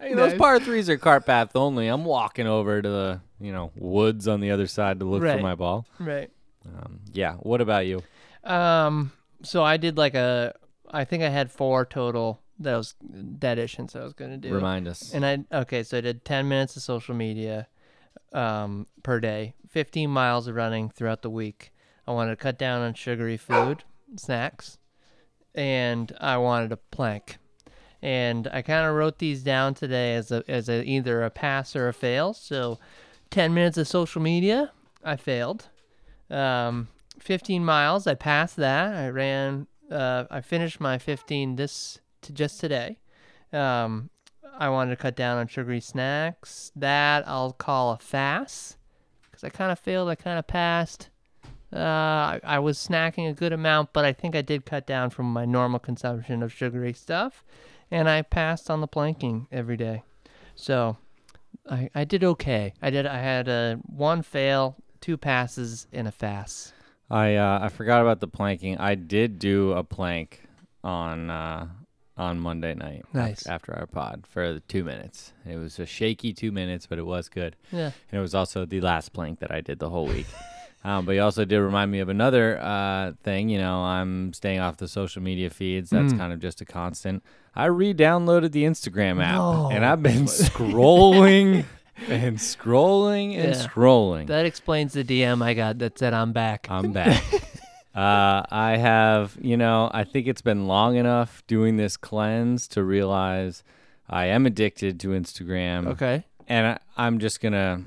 hey, 0.00 0.14
those 0.14 0.34
par 0.34 0.58
threes 0.60 0.88
are 0.90 0.96
cart 0.98 1.26
path 1.26 1.54
only. 1.54 1.88
I'm 1.88 2.04
walking 2.04 2.46
over 2.46 2.80
to 2.82 2.88
the 2.88 3.20
you 3.40 3.52
know 3.52 3.70
woods 3.76 4.26
on 4.28 4.40
the 4.40 4.50
other 4.50 4.66
side 4.66 4.98
to 5.00 5.04
look 5.04 5.22
Right. 5.22 5.36
for 5.36 5.42
my 5.42 5.54
ball. 5.54 5.86
right 5.98 6.30
Um, 6.66 7.00
yeah. 7.12 7.34
What 7.34 7.60
about 7.60 7.86
you? 7.86 8.02
Um, 8.44 9.12
so 9.42 9.62
I 9.62 9.76
did 9.76 9.96
like 9.96 10.14
a, 10.14 10.54
I 10.90 11.04
think 11.04 11.22
I 11.22 11.28
had 11.28 11.50
four 11.50 11.84
total 11.84 12.40
that 12.60 12.76
was 12.76 12.94
deditions 13.38 13.94
I 13.94 14.02
was 14.02 14.12
gonna 14.14 14.36
do. 14.38 14.52
Remind 14.52 14.88
us. 14.88 15.12
And 15.14 15.24
I 15.24 15.44
okay, 15.60 15.82
so 15.82 15.98
I 15.98 16.00
did 16.00 16.24
ten 16.24 16.48
minutes 16.48 16.76
of 16.76 16.82
social 16.82 17.14
media, 17.14 17.68
um, 18.32 18.86
per 19.02 19.20
day, 19.20 19.54
fifteen 19.68 20.10
miles 20.10 20.46
of 20.48 20.54
running 20.56 20.88
throughout 20.90 21.22
the 21.22 21.30
week. 21.30 21.72
I 22.06 22.12
wanted 22.12 22.30
to 22.30 22.36
cut 22.36 22.58
down 22.58 22.80
on 22.82 22.94
sugary 22.94 23.36
food, 23.36 23.84
snacks, 24.16 24.78
and 25.54 26.10
I 26.20 26.38
wanted 26.38 26.72
a 26.72 26.76
plank. 26.78 27.38
And 28.00 28.48
I 28.52 28.62
kind 28.62 28.86
of 28.86 28.94
wrote 28.94 29.18
these 29.18 29.42
down 29.42 29.74
today 29.74 30.14
as 30.14 30.30
a 30.30 30.44
as 30.48 30.68
a, 30.68 30.84
either 30.84 31.22
a 31.22 31.30
pass 31.30 31.74
or 31.74 31.88
a 31.88 31.92
fail. 31.92 32.32
So, 32.32 32.78
ten 33.30 33.52
minutes 33.52 33.76
of 33.76 33.88
social 33.88 34.22
media, 34.22 34.70
I 35.04 35.16
failed. 35.16 35.68
Um, 36.30 36.88
15 37.18 37.64
miles, 37.64 38.06
I 38.06 38.14
passed 38.14 38.56
that. 38.56 38.94
I 38.94 39.08
ran. 39.08 39.66
Uh, 39.90 40.24
I 40.30 40.40
finished 40.40 40.80
my 40.80 40.98
15 40.98 41.56
this 41.56 41.98
to 42.22 42.32
just 42.32 42.60
today. 42.60 42.98
Um, 43.52 44.10
I 44.58 44.68
wanted 44.68 44.90
to 44.90 44.96
cut 44.96 45.16
down 45.16 45.38
on 45.38 45.46
sugary 45.48 45.80
snacks. 45.80 46.72
That 46.76 47.26
I'll 47.26 47.52
call 47.52 47.92
a 47.92 47.98
fast 47.98 48.76
because 49.22 49.44
I 49.44 49.48
kind 49.48 49.72
of 49.72 49.78
failed. 49.78 50.08
I 50.08 50.14
kind 50.14 50.38
of 50.38 50.46
passed. 50.46 51.10
Uh, 51.72 51.78
I, 51.78 52.40
I 52.44 52.58
was 52.58 52.78
snacking 52.78 53.28
a 53.28 53.34
good 53.34 53.52
amount, 53.52 53.92
but 53.92 54.04
I 54.04 54.12
think 54.12 54.34
I 54.34 54.42
did 54.42 54.64
cut 54.64 54.86
down 54.86 55.10
from 55.10 55.32
my 55.32 55.44
normal 55.44 55.78
consumption 55.78 56.42
of 56.42 56.52
sugary 56.52 56.94
stuff, 56.94 57.44
and 57.90 58.08
I 58.08 58.22
passed 58.22 58.70
on 58.70 58.80
the 58.80 58.86
planking 58.86 59.46
every 59.50 59.76
day. 59.76 60.02
So 60.54 60.96
I, 61.68 61.90
I 61.94 62.04
did 62.04 62.24
okay. 62.24 62.74
I 62.82 62.90
did. 62.90 63.06
I 63.06 63.18
had 63.18 63.48
a 63.48 63.78
one 63.84 64.22
fail, 64.22 64.76
two 65.00 65.16
passes, 65.16 65.86
and 65.92 66.08
a 66.08 66.12
fast. 66.12 66.72
I 67.10 67.36
uh, 67.36 67.60
I 67.62 67.68
forgot 67.68 68.02
about 68.02 68.20
the 68.20 68.28
planking. 68.28 68.76
I 68.78 68.94
did 68.94 69.38
do 69.38 69.72
a 69.72 69.82
plank 69.82 70.42
on 70.84 71.30
uh, 71.30 71.68
on 72.16 72.40
Monday 72.40 72.74
night. 72.74 73.04
Nice. 73.14 73.46
After 73.46 73.74
our 73.74 73.86
pod 73.86 74.24
for 74.28 74.52
the 74.52 74.60
two 74.60 74.84
minutes. 74.84 75.32
It 75.48 75.56
was 75.56 75.78
a 75.78 75.86
shaky 75.86 76.32
two 76.32 76.52
minutes, 76.52 76.86
but 76.86 76.98
it 76.98 77.06
was 77.06 77.28
good. 77.28 77.56
Yeah. 77.72 77.92
And 78.10 78.18
it 78.18 78.20
was 78.20 78.34
also 78.34 78.66
the 78.66 78.80
last 78.80 79.12
plank 79.12 79.38
that 79.40 79.50
I 79.50 79.60
did 79.60 79.78
the 79.78 79.90
whole 79.90 80.06
week. 80.06 80.26
um, 80.84 81.04
but 81.04 81.12
you 81.12 81.22
also 81.22 81.44
did 81.44 81.58
remind 81.60 81.90
me 81.90 82.00
of 82.00 82.08
another 82.08 82.58
uh, 82.60 83.12
thing. 83.22 83.48
You 83.48 83.58
know, 83.58 83.80
I'm 83.80 84.32
staying 84.32 84.60
off 84.60 84.76
the 84.76 84.88
social 84.88 85.22
media 85.22 85.50
feeds. 85.50 85.90
That's 85.90 86.12
Mm. 86.12 86.18
kind 86.18 86.32
of 86.32 86.40
just 86.40 86.60
a 86.60 86.64
constant. 86.64 87.22
I 87.56 87.64
re-downloaded 87.66 88.52
the 88.52 88.64
Instagram 88.64 89.22
app, 89.22 89.34
No. 89.36 89.68
and 89.72 89.84
I've 89.84 90.02
been 90.02 90.26
scrolling 90.26 91.64
and 92.08 92.36
scrolling 92.38 93.34
and 93.36 93.54
Yeah. 93.54 93.66
scrolling. 93.66 94.26
That 94.28 94.46
explains 94.46 94.92
the 94.92 95.02
DM 95.04 95.42
I 95.42 95.54
got 95.54 95.78
that 95.78 95.98
said 95.98 96.14
I'm 96.14 96.32
back. 96.32 96.68
I'm 96.70 96.92
back. 96.92 97.22
uh, 97.94 98.42
I 98.50 98.76
have, 98.80 99.36
you 99.40 99.56
know, 99.56 99.90
I 99.92 100.04
think 100.04 100.26
it's 100.28 100.42
been 100.42 100.66
long 100.68 100.96
enough 100.96 101.42
doing 101.48 101.76
this 101.76 101.96
cleanse 101.96 102.68
to 102.68 102.84
realize 102.84 103.64
I 104.08 104.26
am 104.26 104.46
addicted 104.46 105.00
to 105.00 105.08
Instagram. 105.08 105.88
okay. 105.88 106.24
And 106.46 106.66
I, 106.66 106.78
I'm 106.96 107.18
just 107.18 107.40
gonna, 107.40 107.82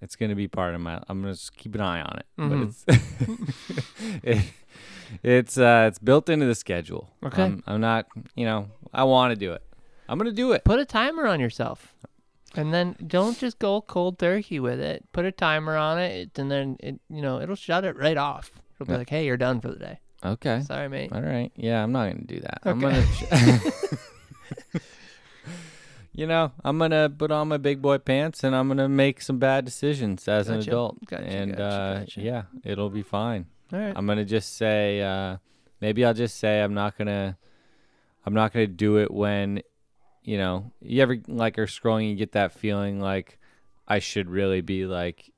it's 0.00 0.16
gonna 0.16 0.34
be 0.34 0.48
part 0.48 0.74
of 0.74 0.80
my. 0.80 1.02
I'm 1.08 1.20
gonna 1.22 1.34
just 1.34 1.56
keep 1.56 1.74
an 1.74 1.80
eye 1.80 2.00
on 2.02 2.18
it. 2.18 2.26
Mhm. 2.38 2.48
But 2.50 2.58
it's, 2.68 4.22
it, 4.22 4.44
it's, 5.22 5.58
uh, 5.58 5.86
it's 5.88 5.98
built 5.98 6.28
into 6.28 6.46
the 6.46 6.54
schedule. 6.54 7.10
Okay. 7.24 7.42
I'm, 7.44 7.62
I'm 7.66 7.80
not, 7.80 8.06
you 8.34 8.44
know, 8.44 8.68
I 8.92 9.04
want 9.04 9.32
to 9.32 9.36
do 9.36 9.52
it. 9.52 9.62
I'm 10.08 10.18
gonna 10.18 10.32
do 10.32 10.52
it. 10.52 10.64
Put 10.64 10.78
a 10.80 10.84
timer 10.84 11.26
on 11.26 11.40
yourself. 11.40 11.94
And 12.56 12.72
then 12.72 12.96
don't 13.06 13.36
just 13.38 13.58
go 13.58 13.82
cold 13.82 14.18
turkey 14.18 14.58
with 14.58 14.80
it. 14.80 15.04
Put 15.12 15.26
a 15.26 15.30
timer 15.32 15.76
on 15.76 15.98
it, 15.98 16.38
and 16.38 16.50
then 16.50 16.76
it, 16.80 16.98
you 17.10 17.20
know, 17.20 17.40
it'll 17.40 17.54
shut 17.56 17.84
it 17.84 17.94
right 17.96 18.16
off. 18.16 18.50
It'll 18.76 18.86
be 18.86 18.92
Yeah. 18.92 18.98
like, 18.98 19.10
"Hey, 19.10 19.26
you're 19.26 19.36
done 19.36 19.60
for 19.60 19.68
the 19.68 19.78
day." 19.78 20.00
Okay. 20.24 20.62
Sorry, 20.62 20.88
mate. 20.88 21.12
All 21.12 21.20
right. 21.20 21.52
Yeah, 21.56 21.82
I'm 21.82 21.92
not 21.92 22.10
gonna 22.10 22.24
do 22.24 22.40
that. 22.40 22.60
I'm 22.64 22.82
Okay. 22.82 23.04
gonna. 23.30 23.60
you 26.18 26.26
know, 26.26 26.50
I'm 26.64 26.78
gonna 26.78 27.08
put 27.08 27.30
on 27.30 27.46
my 27.46 27.58
big 27.58 27.80
boy 27.80 27.98
pants 27.98 28.42
and 28.42 28.54
I'm 28.56 28.66
gonna 28.66 28.88
make 28.88 29.22
some 29.22 29.38
bad 29.38 29.64
decisions 29.64 30.26
as 30.26 30.48
an 30.48 30.58
adult. 30.58 30.98
Gotcha, 31.06 31.22
and 31.22 31.52
gotcha, 31.52 31.64
uh, 31.64 31.98
gotcha. 32.00 32.20
yeah, 32.20 32.42
it'll 32.64 32.90
be 32.90 33.02
fine. 33.02 33.46
All 33.72 33.78
right. 33.78 33.92
I'm 33.94 34.04
gonna 34.06 34.24
just 34.24 34.56
say, 34.56 35.00
uh, 35.00 35.36
maybe 35.80 36.04
I'll 36.04 36.14
just 36.14 36.36
say 36.38 36.60
I'm 36.60 36.74
not 36.74 36.98
gonna, 36.98 37.38
I'm 38.26 38.34
not 38.34 38.52
gonna 38.52 38.66
do 38.66 38.96
it 38.98 39.12
when, 39.12 39.62
you 40.24 40.38
know, 40.38 40.72
you 40.82 41.00
ever 41.02 41.18
like 41.28 41.56
are 41.56 41.66
scrolling, 41.66 42.00
and 42.00 42.10
you 42.10 42.16
get 42.16 42.32
that 42.32 42.52
feeling 42.52 42.98
like 42.98 43.38
I 43.86 44.00
should 44.00 44.28
really 44.28 44.60
be 44.60 44.86
like 44.86 45.30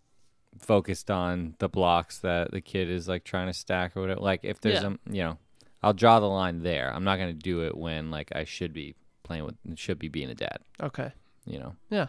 focused 0.58 1.10
on 1.10 1.56
the 1.58 1.68
blocks 1.68 2.18
that 2.20 2.52
the 2.52 2.60
kid 2.62 2.88
is 2.88 3.06
like 3.06 3.24
trying 3.24 3.48
to 3.48 3.52
stack 3.52 3.96
or 3.96 4.00
whatever. 4.00 4.20
Like 4.20 4.40
if 4.44 4.60
there's 4.62 4.82
Yeah. 4.82 4.94
a, 5.06 5.12
you 5.12 5.22
know, 5.24 5.38
I'll 5.82 5.92
draw 5.92 6.20
the 6.20 6.26
line 6.26 6.62
there. 6.62 6.90
I'm 6.94 7.04
not 7.04 7.18
gonna 7.18 7.34
do 7.34 7.64
it 7.64 7.76
when 7.76 8.10
like 8.10 8.32
I 8.34 8.44
should 8.44 8.72
be 8.72 8.94
playing 9.30 9.44
with, 9.44 9.78
should 9.78 9.98
be 10.00 10.08
being 10.08 10.28
a 10.28 10.34
dad. 10.34 10.58
Okay. 10.82 11.12
You 11.46 11.60
know. 11.60 11.76
Yeah. 11.88 12.08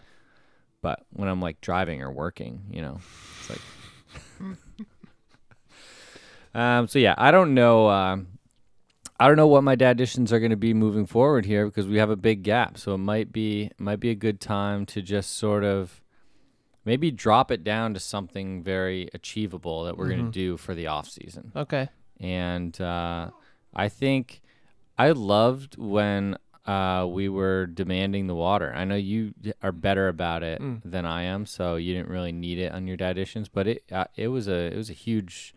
But 0.81 1.05
when 1.11 1.27
I'm 1.29 1.39
like 1.39 1.61
driving 1.61 2.01
or 2.01 2.11
working, 2.11 2.61
you 2.71 2.81
know, 2.81 2.99
it's 3.39 3.49
like. 3.51 3.61
um. 6.55 6.87
So 6.87 6.97
yeah, 6.99 7.13
I 7.17 7.29
don't 7.31 7.53
know. 7.53 7.89
Um, 7.89 8.27
I 9.19 9.27
don't 9.27 9.37
know 9.37 9.45
what 9.47 9.63
my 9.63 9.75
dad 9.75 9.91
additions 9.97 10.33
are 10.33 10.39
going 10.39 10.49
to 10.49 10.57
be 10.57 10.73
moving 10.73 11.05
forward 11.05 11.45
here 11.45 11.65
because 11.67 11.85
we 11.87 11.97
have 11.97 12.09
a 12.09 12.15
big 12.15 12.41
gap. 12.41 12.77
So 12.79 12.95
it 12.95 12.97
might 12.97 13.31
be 13.31 13.65
it 13.65 13.79
might 13.79 13.99
be 13.99 14.09
a 14.09 14.15
good 14.15 14.39
time 14.41 14.85
to 14.87 15.01
just 15.03 15.37
sort 15.37 15.63
of 15.63 16.01
maybe 16.85 17.11
drop 17.11 17.51
it 17.51 17.63
down 17.63 17.93
to 17.93 17.99
something 17.99 18.63
very 18.63 19.07
achievable 19.13 19.83
that 19.83 19.95
we're 19.97 20.07
going 20.07 20.21
Mhm. 20.23 20.33
to 20.33 20.39
do 20.39 20.57
for 20.57 20.73
the 20.73 20.87
off 20.87 21.07
season. 21.07 21.51
Okay. 21.55 21.89
And 22.19 22.79
uh, 22.81 23.29
I 23.75 23.87
think 23.89 24.41
I 24.97 25.11
loved 25.11 25.77
when 25.77 26.37
uh, 26.65 27.05
we 27.09 27.27
were 27.29 27.65
demanding 27.65 28.27
the 28.27 28.35
water. 28.35 28.71
I 28.75 28.85
know 28.85 28.95
you 28.95 29.33
are 29.63 29.71
better 29.71 30.07
about 30.07 30.43
it 30.43 30.61
Mm. 30.61 30.81
than 30.85 31.05
I 31.05 31.23
am, 31.23 31.45
so 31.45 31.75
you 31.75 31.93
didn't 31.93 32.09
really 32.09 32.31
need 32.31 32.59
it 32.59 32.71
on 32.71 32.87
your 32.87 32.97
dad 32.97 33.11
additions. 33.17 33.49
But 33.49 33.67
it 33.67 33.83
uh, 33.91 34.05
it 34.15 34.27
was 34.27 34.47
a 34.47 34.71
it 34.73 34.77
was 34.77 34.89
a 34.89 34.93
huge 34.93 35.55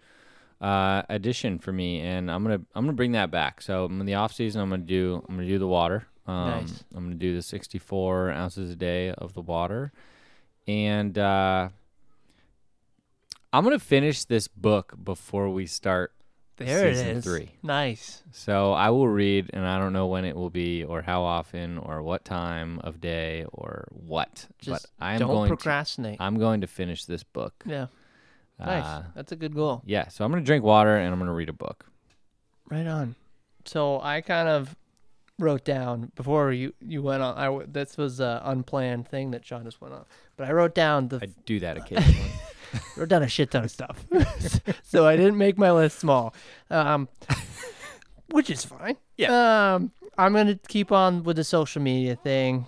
uh, 0.61 1.03
addition 1.11 1.59
for 1.59 1.73
me, 1.73 2.01
and 2.01 2.31
I'm 2.31 2.43
gonna 2.43 2.61
I'm 2.75 2.85
gonna 2.85 2.93
bring 2.95 3.13
that 3.13 3.31
back. 3.31 3.61
So 3.61 3.85
in 3.85 4.05
the 4.07 4.15
off 4.15 4.33
season, 4.33 4.63
I'm 4.63 4.71
gonna 4.71 4.83
do 4.83 5.23
I'm 5.29 5.37
gonna 5.37 5.47
do 5.49 5.59
the 5.59 5.67
water. 5.69 6.07
Um, 6.27 6.47
Nice. 6.47 6.85
I'm 6.95 7.05
gonna 7.05 7.17
do 7.17 7.35
the 7.35 7.43
64 7.43 8.31
ounces 8.31 8.71
a 8.71 8.77
day 8.77 9.11
of 9.11 9.35
the 9.35 9.43
water, 9.43 9.93
and 10.67 11.19
uh, 11.19 11.69
I'm 13.53 13.63
gonna 13.65 13.79
finish 13.79 14.25
this 14.25 14.49
book 14.49 14.95
before 15.05 15.51
we 15.51 15.67
start 15.67 16.14
There 16.57 16.93
Season 16.95 17.09
it 17.09 17.17
is. 17.19 17.25
three. 17.25 17.51
Nice. 17.63 18.23
so 18.31 18.73
I 18.73 18.91
will 18.91 19.09
read, 19.09 19.51
and 19.53 19.67
I 19.67 19.79
don't 19.79 19.93
know 19.93 20.07
when 20.07 20.25
it 20.25 20.37
will 20.37 20.51
be, 20.51 20.85
or 20.85 21.03
how 21.03 21.23
often, 21.23 21.79
or 21.79 22.03
what 22.03 22.25
time 22.25 22.79
of 22.85 23.01
day, 23.01 23.45
or 23.53 23.89
what. 23.91 24.47
Just 24.61 24.87
but 24.99 25.05
I 25.05 25.15
am 25.15 25.19
Don't 25.21 25.29
going 25.31 25.49
procrastinate. 25.49 26.19
to. 26.19 26.23
I'm 26.23 26.39
going 26.39 26.61
to 26.61 26.67
finish 26.69 27.05
this 27.07 27.25
book. 27.25 27.55
yeah. 27.67 27.87
Nice. 28.61 28.85
Uh, 28.85 29.03
That's 29.17 29.33
a 29.33 29.37
good 29.37 29.53
goal. 29.55 29.83
yeah. 29.85 30.07
So 30.09 30.25
I'm 30.25 30.31
going 30.31 30.43
to 30.43 30.47
drink 30.47 30.65
water, 30.65 30.97
and 30.97 31.09
I'm 31.13 31.19
going 31.19 31.27
to 31.29 31.35
read 31.35 31.49
a 31.49 31.53
book. 31.53 31.87
Right 32.71 32.87
on. 32.87 33.17
So 33.65 34.01
I 34.01 34.21
kind 34.21 34.49
of 34.49 34.77
wrote 35.41 35.65
down 35.65 36.13
before 36.15 36.53
you 36.53 36.73
you 36.81 37.03
went 37.03 37.21
on. 37.23 37.37
I 37.37 37.65
this 37.67 37.97
was 37.97 38.21
an 38.21 38.41
unplanned 38.45 39.09
thing 39.09 39.33
that 39.33 39.45
Sean 39.45 39.65
just 39.65 39.81
went 39.81 39.93
on, 39.95 40.05
but 40.37 40.47
I 40.49 40.53
wrote 40.53 40.75
down 40.77 41.09
the 41.09 41.19
I 41.21 41.27
do 41.47 41.59
that 41.61 41.77
occasionally. 41.77 42.31
wrote 42.97 43.09
down 43.09 43.23
a 43.23 43.29
shit 43.29 43.51
ton 43.51 43.65
of 43.65 43.71
stuff. 43.71 44.05
so 44.83 45.07
I 45.07 45.17
didn't 45.17 45.39
make 45.39 45.59
my 45.59 45.71
list 45.73 45.99
small, 45.99 46.35
um, 46.71 47.09
which 48.31 48.51
is 48.51 48.65
fine. 48.65 48.97
Yeah. 49.17 49.75
Um, 49.75 49.93
I'm 50.17 50.33
gonna 50.33 50.59
keep 50.69 50.93
on 50.93 51.23
with 51.25 51.37
the 51.37 51.45
social 51.45 51.83
media 51.83 52.17
thing. 52.17 52.67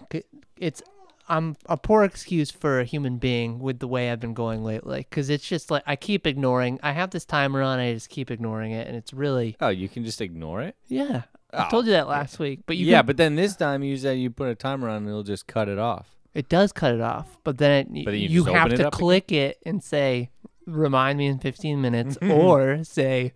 It's 0.57 0.83
I'm 1.29 1.57
a 1.69 1.77
poor 1.77 2.05
excuse 2.05 2.51
for 2.53 2.79
a 2.81 2.85
human 2.85 3.19
being 3.19 3.59
with 3.59 3.81
the 3.81 3.89
way 3.89 4.11
I've 4.11 4.21
been 4.21 4.35
going 4.35 4.63
lately, 4.65 5.07
because 5.09 5.29
it's 5.29 5.47
just 5.47 5.71
like 5.71 5.83
I 5.87 5.97
keep 5.97 6.27
ignoring. 6.27 6.79
I 6.83 6.93
have 6.93 7.11
this 7.11 7.25
timer 7.25 7.63
on, 7.63 7.79
I 7.81 7.93
just 7.95 8.11
keep 8.11 8.31
ignoring 8.31 8.73
it, 8.73 8.87
and 8.87 8.97
it's 8.97 9.13
really 9.13 9.57
oh, 9.61 9.69
you 9.69 9.89
can 9.89 10.05
just 10.05 10.21
ignore 10.21 10.63
it. 10.63 10.77
yeah. 10.89 11.23
I 11.53 11.67
Oh, 11.67 11.71
told 11.71 11.87
you 11.87 11.93
that 11.93 12.09
last 12.09 12.39
week, 12.41 12.61
but 12.67 12.77
you 12.77 12.87
yeah, 12.87 12.99
can- 12.99 13.07
but 13.07 13.17
then 13.17 13.37
this 13.37 13.57
time 13.57 13.83
you 13.85 13.97
said 13.97 14.19
you 14.19 14.31
put 14.31 14.49
a 14.49 14.55
timer 14.57 14.89
on, 14.89 14.99
and 14.99 15.09
it'll 15.09 15.23
just 15.23 15.47
cut 15.47 15.69
it 15.69 15.79
off. 15.79 16.16
It 16.37 16.49
does 16.49 16.71
cut 16.73 16.95
it 16.95 17.01
off, 17.01 17.39
but 17.45 17.59
then 17.59 17.71
it, 17.97 18.05
But 18.05 18.11
then 18.13 18.21
you 18.21 18.29
you, 18.29 18.45
just 18.45 18.55
have 18.55 18.67
open 18.67 18.73
it 18.75 18.77
to 18.79 18.87
up 18.89 18.93
again? 18.95 18.99
click 18.99 19.33
it 19.33 19.59
and 19.65 19.83
say, 19.83 20.31
"Remind 20.67 21.17
me 21.19 21.27
in 21.27 21.39
15 21.39 21.81
minutes," 21.81 22.19
or 22.31 22.85
say, 22.85 23.33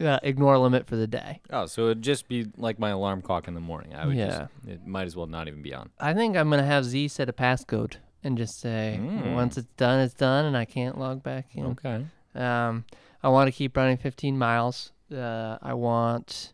uh, 0.00 0.18
"Ignore 0.22 0.58
limit 0.58 0.86
for 0.86 0.96
the 0.96 1.06
day." 1.06 1.40
Oh, 1.50 1.66
so 1.66 1.86
it'd 1.86 2.02
just 2.02 2.26
be 2.28 2.46
like 2.56 2.78
my 2.80 2.90
alarm 2.90 3.22
clock 3.22 3.46
in 3.48 3.54
the 3.54 3.60
morning. 3.60 3.94
I 3.94 4.06
would 4.06 4.16
Yeah. 4.16 4.26
just. 4.26 4.68
It 4.68 4.86
might 4.86 5.06
as 5.06 5.14
well 5.16 5.26
not 5.26 5.46
even 5.48 5.62
be 5.62 5.72
on. 5.72 5.90
I 6.00 6.14
think 6.14 6.36
I'm 6.36 6.50
gonna 6.50 6.64
have 6.64 6.84
Z 6.84 7.08
set 7.08 7.28
a 7.28 7.32
passcode 7.32 7.96
and 8.24 8.36
just 8.36 8.58
say, 8.60 8.98
Mm. 9.00 9.34
"Once 9.34 9.56
it's 9.56 9.68
done, 9.76 10.00
it's 10.00 10.14
done," 10.14 10.44
and 10.44 10.56
I 10.56 10.64
can't 10.64 10.98
log 10.98 11.22
back 11.22 11.46
in. 11.54 11.66
Okay. 11.66 12.04
Um, 12.34 12.84
I 13.22 13.28
want 13.28 13.46
to 13.48 13.52
keep 13.52 13.76
running 13.76 13.98
15 13.98 14.36
miles. 14.36 14.90
Uh, 15.14 15.58
I 15.62 15.74
want. 15.74 16.52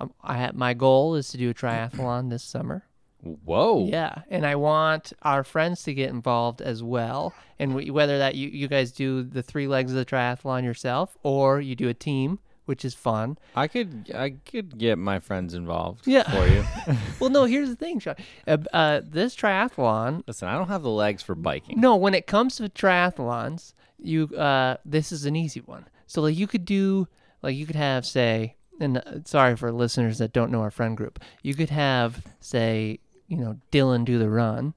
Um, 0.00 0.12
I 0.22 0.36
have 0.38 0.54
my 0.54 0.74
goal 0.74 1.14
is 1.14 1.28
to 1.28 1.38
do 1.38 1.50
a 1.50 1.54
triathlon 1.54 2.28
this 2.30 2.42
summer. 2.42 2.84
Whoa. 3.22 3.86
Yeah, 3.86 4.22
and 4.30 4.46
I 4.46 4.54
want 4.56 5.12
our 5.22 5.44
friends 5.44 5.82
to 5.84 5.94
get 5.94 6.10
involved 6.10 6.62
as 6.62 6.82
well. 6.82 7.34
And 7.58 7.74
we, 7.74 7.90
whether 7.90 8.18
that 8.18 8.34
you, 8.34 8.48
you 8.48 8.66
guys 8.68 8.92
do 8.92 9.22
the 9.22 9.42
three 9.42 9.66
legs 9.68 9.90
of 9.92 9.96
the 9.98 10.06
triathlon 10.06 10.64
yourself 10.64 11.16
or 11.22 11.60
you 11.60 11.76
do 11.76 11.88
a 11.88 11.94
team, 11.94 12.38
which 12.64 12.84
is 12.84 12.94
fun. 12.94 13.36
I 13.54 13.68
could 13.68 14.10
I 14.14 14.30
could 14.30 14.78
get 14.78 14.96
my 14.96 15.18
friends 15.20 15.52
involved 15.54 16.06
Yeah. 16.06 16.22
for 16.30 16.46
you. 16.46 16.64
Well, 17.20 17.28
no, 17.30 17.44
here's 17.44 17.68
the 17.68 17.76
thing, 17.76 17.98
Sean. 17.98 18.14
Uh, 18.46 18.56
uh, 18.72 19.00
this 19.04 19.36
triathlon, 19.36 20.22
Listen, 20.26 20.48
I 20.48 20.56
don't 20.56 20.68
have 20.68 20.82
the 20.82 20.88
legs 20.90 21.22
for 21.22 21.34
biking. 21.34 21.78
no, 21.80 21.96
when 21.96 22.14
it 22.14 22.26
comes 22.26 22.56
to 22.56 22.68
triathlons, 22.70 23.74
you 23.98 24.28
uh, 24.36 24.76
this 24.84 25.12
is 25.12 25.26
an 25.26 25.36
easy 25.36 25.60
one. 25.60 25.86
So 26.06 26.22
like 26.22 26.36
you 26.36 26.46
could 26.46 26.64
do 26.64 27.08
like 27.42 27.54
you 27.56 27.66
could 27.66 27.76
have 27.76 28.06
say, 28.06 28.56
and 28.80 28.96
uh, 28.98 29.02
sorry 29.26 29.56
for 29.56 29.70
listeners 29.72 30.16
that 30.18 30.32
don't 30.32 30.50
know 30.50 30.62
our 30.62 30.70
friend 30.70 30.96
group, 30.96 31.18
you 31.42 31.54
could 31.54 31.70
have 31.70 32.22
say 32.40 33.00
you 33.30 33.36
know 33.38 33.56
Dylan 33.72 34.04
do 34.04 34.18
the 34.18 34.28
run, 34.28 34.74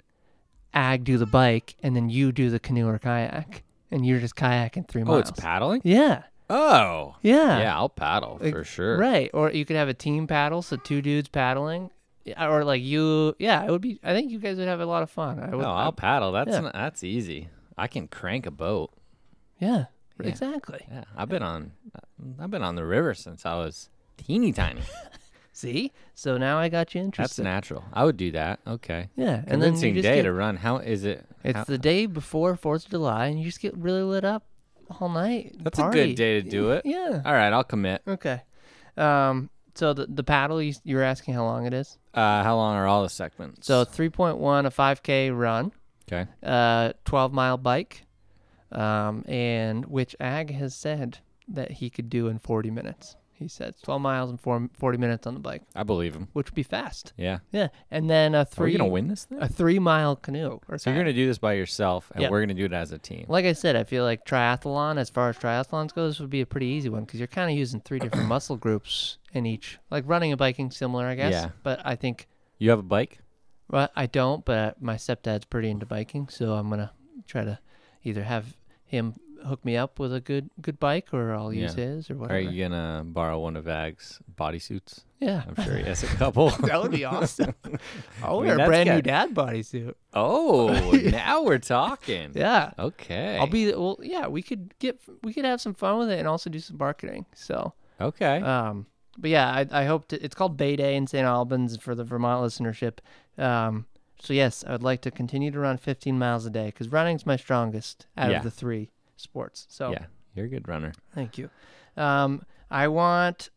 Ag 0.73 1.03
do 1.03 1.17
the 1.17 1.25
bike, 1.25 1.75
and 1.83 1.95
then 1.95 2.09
you 2.09 2.31
do 2.31 2.49
the 2.49 2.59
canoe 2.59 2.87
or 2.87 2.97
kayak, 2.99 3.63
and 3.91 4.05
you're 4.05 4.19
just 4.21 4.35
kayaking 4.35 4.87
three 4.87 5.03
miles. 5.03 5.15
Oh, 5.15 5.19
it's 5.19 5.31
paddling? 5.31 5.81
Yeah, 5.83 6.23
Oh. 6.49 7.15
yeah, 7.21 7.59
Yeah, 7.59 7.75
I'll 7.75 7.89
paddle 7.89 8.37
Like, 8.39 8.53
for 8.53 8.63
sure. 8.63 8.97
Right, 8.97 9.29
or 9.33 9.51
you 9.51 9.65
could 9.65 9.75
have 9.75 9.89
a 9.89 9.93
team 9.93 10.27
paddle, 10.27 10.61
so 10.61 10.77
two 10.77 11.01
dudes 11.01 11.27
paddling, 11.29 11.89
or 12.39 12.63
like 12.63 12.81
you. 12.81 13.35
Yeah, 13.39 13.63
it 13.65 13.71
would 13.71 13.81
be. 13.81 13.99
I 14.03 14.13
think 14.13 14.31
you 14.31 14.39
guys 14.39 14.57
would 14.57 14.67
have 14.67 14.79
a 14.79 14.85
lot 14.85 15.03
of 15.03 15.09
fun. 15.09 15.39
I 15.39 15.53
would. 15.55 15.61
No, 15.63 15.71
I'll 15.71 15.91
paddle. 15.91 16.31
That's 16.31 16.51
yeah. 16.51 16.59
not, 16.61 16.73
that's 16.73 17.03
easy. 17.03 17.49
I 17.77 17.87
can 17.87 18.07
crank 18.07 18.45
a 18.45 18.51
boat. 18.51 18.91
yeah, 19.59 19.85
Yeah. 20.21 20.27
exactly. 20.29 20.85
Yeah, 20.89 21.03
I've 21.17 21.29
been 21.29 21.43
on 21.43 21.71
I've 22.39 22.51
been 22.51 22.61
on 22.63 22.75
the 22.75 22.85
river 22.85 23.13
since 23.15 23.45
I 23.45 23.55
was 23.55 23.89
teeny 24.17 24.51
tiny. 24.53 24.81
See, 25.55 25.91
so 26.15 26.37
now 26.39 26.57
I 26.57 26.67
got 26.67 26.95
you 26.95 27.01
interested. 27.01 27.23
That's 27.23 27.39
interested. 27.39 27.73
natural. 27.79 27.83
I 27.93 28.03
would 28.05 28.17
do 28.17 28.31
that. 28.31 28.59
Okay. 28.65 29.09
Yeah, 29.15 29.35
and 29.45 29.45
then 29.45 29.45
you 29.45 29.57
Convincing 29.65 29.93
just 29.93 30.03
day 30.03 30.15
get, 30.15 30.23
to 30.23 30.33
run. 30.33 30.57
How 30.57 30.77
is 30.77 31.05
it? 31.05 31.23
It's 31.43 31.55
how- 31.55 31.63
the 31.65 31.77
day 31.77 32.07
before 32.07 32.55
Fourth 32.55 32.85
of 32.85 32.91
July, 32.91 33.27
and 33.27 33.37
you 33.39 33.45
just 33.45 33.61
get 33.61 33.77
really 33.77 34.01
lit 34.01 34.25
up 34.25 34.45
all 34.99 35.09
night. 35.09 35.55
That's 35.59 35.77
a 35.77 35.83
party. 35.83 36.07
good 36.09 36.15
day 36.15 36.41
to 36.41 36.49
do 36.49 36.71
it. 36.71 36.85
Yeah. 36.85 37.21
All 37.23 37.33
right, 37.33 37.53
I'll 37.53 37.63
commit. 37.63 38.01
Okay. 38.07 38.41
Um. 38.97 39.49
So 39.75 39.93
the 39.93 40.07
the 40.07 40.23
paddle 40.23 40.61
you 40.61 40.73
you 40.83 40.95
were 40.95 41.03
asking 41.03 41.35
how 41.35 41.43
long 41.45 41.65
it 41.67 41.73
is. 41.73 41.97
Uh, 42.13 42.43
how 42.43 42.55
long 42.55 42.75
are 42.75 42.87
all 42.87 43.03
the 43.03 43.09
segments? 43.09 43.65
So 43.67 43.85
three 43.85 44.09
point 44.09 44.37
one 44.37 44.65
a 44.65 44.71
five 44.71 45.01
k 45.03 45.29
run, 45.31 45.71
okay. 46.11 46.29
uh, 46.43 46.93
twelve 47.05 47.31
mile 47.33 47.57
bike, 47.57 48.05
um, 48.71 49.23
and 49.27 49.85
which 49.85 50.15
Ag 50.19 50.51
has 50.51 50.75
said 50.75 51.19
that 51.47 51.71
he 51.71 51.89
could 51.89 52.09
do 52.09 52.27
in 52.27 52.39
forty 52.39 52.69
minutes. 52.71 53.15
He 53.43 53.49
said 53.49 53.75
twelve 53.83 54.01
miles 54.01 54.31
in 54.31 54.37
four, 54.37 54.69
40 54.73 54.97
minutes 54.97 55.27
on 55.27 55.33
the 55.33 55.39
bike, 55.39 55.63
I 55.75 55.83
believe 55.83 56.15
him. 56.15 56.29
which 56.33 56.47
would 56.47 56.55
be 56.55 56.63
fast. 56.63 57.11
Yeah. 57.17 57.39
Yeah, 57.51 57.67
and 57.91 58.09
then 58.09 58.33
a 58.33 58.39
Are 58.39 58.41
we 58.49 58.55
three 58.55 58.77
gonna 58.77 58.89
win 58.89 59.07
this 59.09 59.25
thing? 59.25 59.37
a 59.41 59.47
three 59.49 59.79
mile 59.79 60.15
canoe. 60.15 60.59
Or 60.69 60.77
So 60.77 60.89
you're 60.89 60.95
kayak. 60.95 61.05
gonna 61.07 61.13
do 61.13 61.27
this 61.27 61.37
by 61.37 61.53
yourself, 61.53 62.09
and 62.15 62.21
Yep. 62.21 62.31
we're 62.31 62.39
gonna 62.41 62.53
do 62.53 62.65
it 62.65 62.73
as 62.73 62.91
a 62.91 62.97
team. 62.97 63.25
Like 63.27 63.45
I 63.45 63.53
said, 63.53 63.75
I 63.75 63.83
feel 63.83 64.03
like 64.05 64.25
triathlon, 64.25 64.97
as 64.97 65.09
far 65.09 65.29
as 65.29 65.37
triathlons 65.37 65.93
go, 65.93 66.07
this 66.07 66.19
would 66.19 66.29
be 66.29 66.41
a 66.41 66.45
pretty 66.45 66.67
easy 66.67 66.89
one 66.89 67.03
because 67.03 67.19
you're 67.19 67.27
kind 67.27 67.51
of 67.51 67.57
using 67.57 67.81
three 67.81 67.99
different 67.99 68.27
muscle 68.35 68.55
groups 68.57 69.17
in 69.33 69.45
each. 69.45 69.77
Like 69.91 70.05
running 70.07 70.31
and 70.31 70.39
biking, 70.39 70.71
similar, 70.71 71.05
I 71.05 71.15
guess. 71.15 71.33
Yeah. 71.33 71.49
But 71.63 71.81
I 71.85 71.95
think, 71.95 72.27
You 72.59 72.69
have 72.69 72.79
a 72.79 72.83
bike? 72.83 73.19
well, 73.69 73.89
I 73.95 74.05
don't, 74.05 74.45
but 74.45 74.81
my 74.81 74.95
stepdad's 74.95 75.45
pretty 75.45 75.69
into 75.69 75.85
biking, 75.85 76.29
so 76.29 76.53
I'm 76.53 76.69
gonna 76.69 76.91
try 77.27 77.43
to 77.43 77.59
either 78.03 78.23
have 78.23 78.55
him 78.85 79.15
hook 79.45 79.63
me 79.65 79.75
up 79.77 79.99
with 79.99 80.13
a 80.13 80.19
good 80.21 80.49
good 80.61 80.79
bike, 80.79 81.07
or 81.13 81.33
I'll 81.33 81.53
use 81.53 81.75
Yeah. 81.77 81.83
his, 81.85 82.09
or 82.09 82.15
whatever. 82.15 82.37
Are 82.37 82.41
you 82.41 82.63
gonna 82.63 83.03
borrow 83.05 83.39
one 83.39 83.55
of 83.55 83.67
Ag's 83.67 84.19
bodysuits? 84.35 85.03
yeah, 85.19 85.43
I'm 85.47 85.63
sure 85.63 85.77
he 85.77 85.83
has 85.83 86.03
a 86.03 86.07
couple. 86.07 86.49
that 86.61 86.81
would 86.81 86.91
be 86.91 87.05
awesome. 87.05 87.53
I'll 88.23 88.41
mean, 88.41 88.55
wear 88.57 88.65
a 88.65 88.67
brand 88.67 88.89
new 88.89 88.95
good. 88.95 89.05
dad 89.05 89.33
bodysuit. 89.33 89.93
oh, 90.13 90.91
now 91.11 91.43
we're 91.43 91.59
talking. 91.59 92.31
Yeah. 92.35 92.71
Okay. 92.77 93.37
I'll 93.37 93.47
be 93.47 93.67
well. 93.73 93.97
Yeah, 94.01 94.27
we 94.27 94.41
could 94.41 94.77
get 94.79 94.99
we 95.23 95.33
could 95.33 95.45
have 95.45 95.61
some 95.61 95.73
fun 95.73 95.97
with 95.99 96.09
it 96.09 96.19
and 96.19 96.27
also 96.27 96.49
do 96.49 96.59
some 96.59 96.77
marketing. 96.77 97.25
So 97.33 97.73
okay. 98.01 98.41
Um, 98.41 98.87
but 99.17 99.29
yeah, 99.29 99.49
I, 99.51 99.67
I 99.81 99.85
hope 99.85 100.07
to, 100.07 100.23
it's 100.23 100.33
called 100.35 100.57
Bay 100.57 100.75
Day 100.75 100.95
in 100.95 101.05
St. 101.07 101.23
Albans 101.25 101.77
for 101.77 101.93
the 101.93 102.03
Vermont 102.03 102.43
listenership. 102.45 102.97
Um, 103.37 103.85
so 104.19 104.33
yes, 104.33 104.63
I 104.67 104.71
would 104.71 104.81
like 104.83 105.01
to 105.01 105.11
continue 105.11 105.51
to 105.51 105.59
run 105.59 105.77
15 105.77 106.17
miles 106.17 106.45
a 106.45 106.49
day 106.49 106.67
because 106.67 106.87
running's 106.89 107.25
my 107.25 107.35
strongest 107.35 108.07
out 108.17 108.31
Yeah. 108.31 108.37
of 108.37 108.43
the 108.43 108.49
three 108.51 108.89
sports. 109.23 109.65
So 109.69 109.91
yeah, 109.91 110.05
you're 110.35 110.45
a 110.45 110.49
good 110.49 110.67
runner. 110.67 110.93
thank 111.15 111.37
you. 111.37 111.49
Um, 111.97 112.43
I 112.69 112.87
want. 112.87 113.49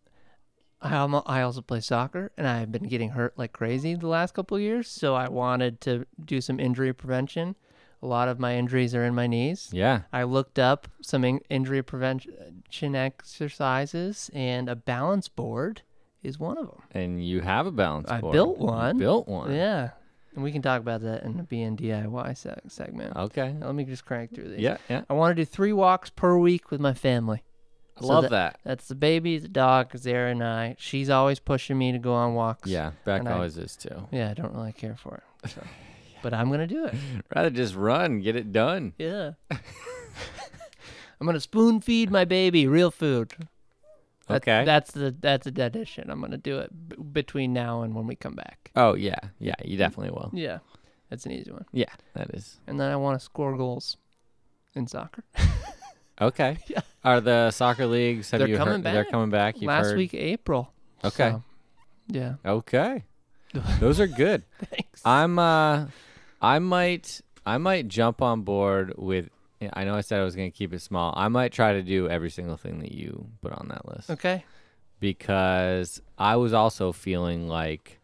I 0.83 1.05
I 1.27 1.41
also 1.43 1.63
play 1.63 1.81
soccer, 1.81 2.31
and 2.37 2.47
I've 2.47 2.71
been 2.71 2.85
getting 2.85 3.11
hurt 3.11 3.37
like 3.39 3.53
crazy 3.53 3.95
the 3.95 4.07
last 4.09 4.35
couple 4.35 4.57
of 4.57 4.63
years. 4.63 4.89
So 4.89 5.15
I 5.15 5.29
wanted 5.29 5.81
to 5.83 6.07
do 6.23 6.41
some 6.41 6.61
injury 6.61 6.93
prevention. 6.93 7.57
A 8.03 8.07
lot 8.07 8.29
of 8.29 8.39
my 8.39 8.55
injuries 8.57 8.95
are 8.95 9.03
in 9.05 9.15
my 9.15 9.27
knees. 9.27 9.71
Yeah. 9.73 10.03
I 10.13 10.25
looked 10.25 10.59
up 10.59 10.87
some 11.01 11.25
in- 11.25 11.41
injury 11.49 11.83
prevention 11.83 12.95
exercises, 12.95 14.31
and 14.35 14.69
a 14.69 14.77
balance 14.77 15.29
board 15.29 15.83
is 16.23 16.39
one 16.39 16.59
of 16.59 16.67
them. 16.67 16.83
And 16.93 17.25
you 17.25 17.41
have 17.41 17.67
a 17.67 17.73
balance 17.73 18.11
I 18.11 18.21
board. 18.21 18.33
built 18.33 18.59
You 18.59 18.67
one. 18.67 18.99
built 18.99 19.29
one. 19.29 19.53
Yeah, 19.55 19.91
and 20.37 20.45
we 20.45 20.53
can 20.53 20.63
talk 20.63 20.81
about 20.81 21.01
that 21.01 21.25
in 21.25 21.37
the 21.37 21.43
BN 21.43 21.77
DIY 21.81 22.37
se- 22.37 22.61
segment. 22.69 23.17
Okay. 23.17 23.53
Now, 23.55 23.67
let 23.67 23.75
me 23.75 23.83
just 23.85 24.05
crank 24.05 24.33
through 24.35 24.51
these. 24.51 24.61
Yeah, 24.61 24.77
yeah. 24.89 25.03
I 25.11 25.15
want 25.15 25.35
to 25.35 25.43
do 25.43 25.45
three 25.45 25.73
walks 25.73 26.11
per 26.11 26.37
week 26.39 26.71
with 26.71 26.81
my 26.81 26.95
family. 26.95 27.43
I 27.97 28.03
So 28.03 28.07
love 28.07 28.23
that- 28.25 28.31
that. 28.31 28.61
That's 28.63 28.87
the 28.89 28.95
baby, 28.95 29.39
the 29.39 29.49
dog, 29.49 29.97
Zara, 29.97 30.31
and 30.31 30.45
I. 30.45 30.77
She's 30.79 31.11
always 31.11 31.39
pushing 31.41 31.77
me 31.79 31.91
to 31.93 31.99
go 31.99 32.13
on 32.13 32.35
walks. 32.35 32.69
Yeah, 32.71 32.93
Beck 33.05 33.21
And 33.21 33.29
I- 33.29 33.33
always 33.33 33.57
is 33.57 33.75
too. 33.75 34.07
Yeah, 34.13 34.31
I 34.31 34.35
don't 34.35 34.53
really 34.55 34.73
care 34.73 34.95
for 34.97 35.23
it. 35.43 35.51
So. 35.51 35.63
But 36.23 36.33
I'm 36.35 36.51
gonna 36.51 36.67
do 36.67 36.87
it. 36.87 36.95
Rather 37.37 37.51
just 37.51 37.75
run, 37.77 38.21
get 38.21 38.35
it 38.37 38.51
done. 38.51 38.95
Yeah. 38.99 39.33
I'm 39.51 41.27
gonna 41.27 41.41
spoon 41.41 41.81
feed 41.81 42.11
my 42.11 42.25
baby 42.25 42.67
real 42.67 42.91
food. 42.91 43.33
That- 44.29 44.37
Okay. 44.43 44.65
That's 44.65 44.91
the 44.93 45.15
that's 45.21 45.47
a 45.47 45.51
dedition. 45.53 46.11
I'm 46.11 46.21
gonna 46.21 46.37
do 46.37 46.59
it 46.59 46.71
b- 46.89 46.97
between 47.13 47.53
now 47.53 47.83
and 47.83 47.95
when 47.95 48.07
we 48.07 48.17
come 48.17 48.35
back. 48.35 48.71
Oh 48.75 48.95
yeah, 48.95 49.19
yeah. 49.39 49.55
You 49.65 49.77
definitely 49.77 50.11
will. 50.11 50.31
Yeah, 50.33 50.59
that's 51.11 51.25
an 51.27 51.33
easy 51.33 51.53
one. 51.53 51.65
Yeah, 51.73 51.93
that 52.15 52.31
is 52.35 52.59
And 52.67 52.81
then 52.81 52.91
I 52.91 52.97
want 52.97 53.19
to 53.19 53.25
score 53.25 53.57
goals 53.57 53.97
in 54.75 54.87
soccer. 54.89 55.23
okay. 56.21 56.59
Yeah. 56.69 56.81
Are 57.05 57.21
the 57.21 57.53
soccer 57.53 57.87
leagues? 57.87 58.31
Have 58.33 58.41
They're 58.41 58.49
you 58.49 58.57
coming 58.57 58.75
heard? 58.75 58.83
They're 58.83 59.05
back. 59.05 59.13
coming 59.13 59.31
back. 59.31 59.57
You've 59.61 59.69
Last 59.69 59.87
heard? 59.91 59.97
week, 59.97 60.13
April. 60.13 60.73
Okay. 61.05 61.31
So, 61.31 61.43
yeah. 62.09 62.35
Okay. 62.45 63.05
Those 63.81 64.01
are 64.01 64.09
good. 64.09 64.43
Thanks. 64.59 65.03
I'm 65.05 65.39
uh 65.39 65.87
I 66.43 66.59
might 66.59 67.21
I 67.47 67.59
might 67.59 67.87
jump 67.87 68.21
on 68.23 68.43
board 68.43 68.95
with 68.99 69.31
I 69.73 69.85
know 69.85 69.95
I 69.95 70.01
said 70.03 70.21
I 70.21 70.25
was 70.25 70.37
going 70.37 70.51
to 70.51 70.57
keep 70.57 70.73
it 70.75 70.81
small. 70.83 71.15
I 71.17 71.29
might 71.29 71.53
try 71.53 71.73
to 71.73 71.83
do 71.83 72.09
every 72.09 72.31
single 72.31 72.57
thing 72.57 72.79
that 72.81 72.93
you 72.93 73.29
put 73.43 73.53
on 73.53 73.69
that 73.69 73.87
list 73.89 74.11
okay. 74.11 74.45
because 75.01 76.01
I 76.19 76.37
was 76.37 76.53
also 76.53 76.93
feeling 76.93 77.49
like 77.49 78.01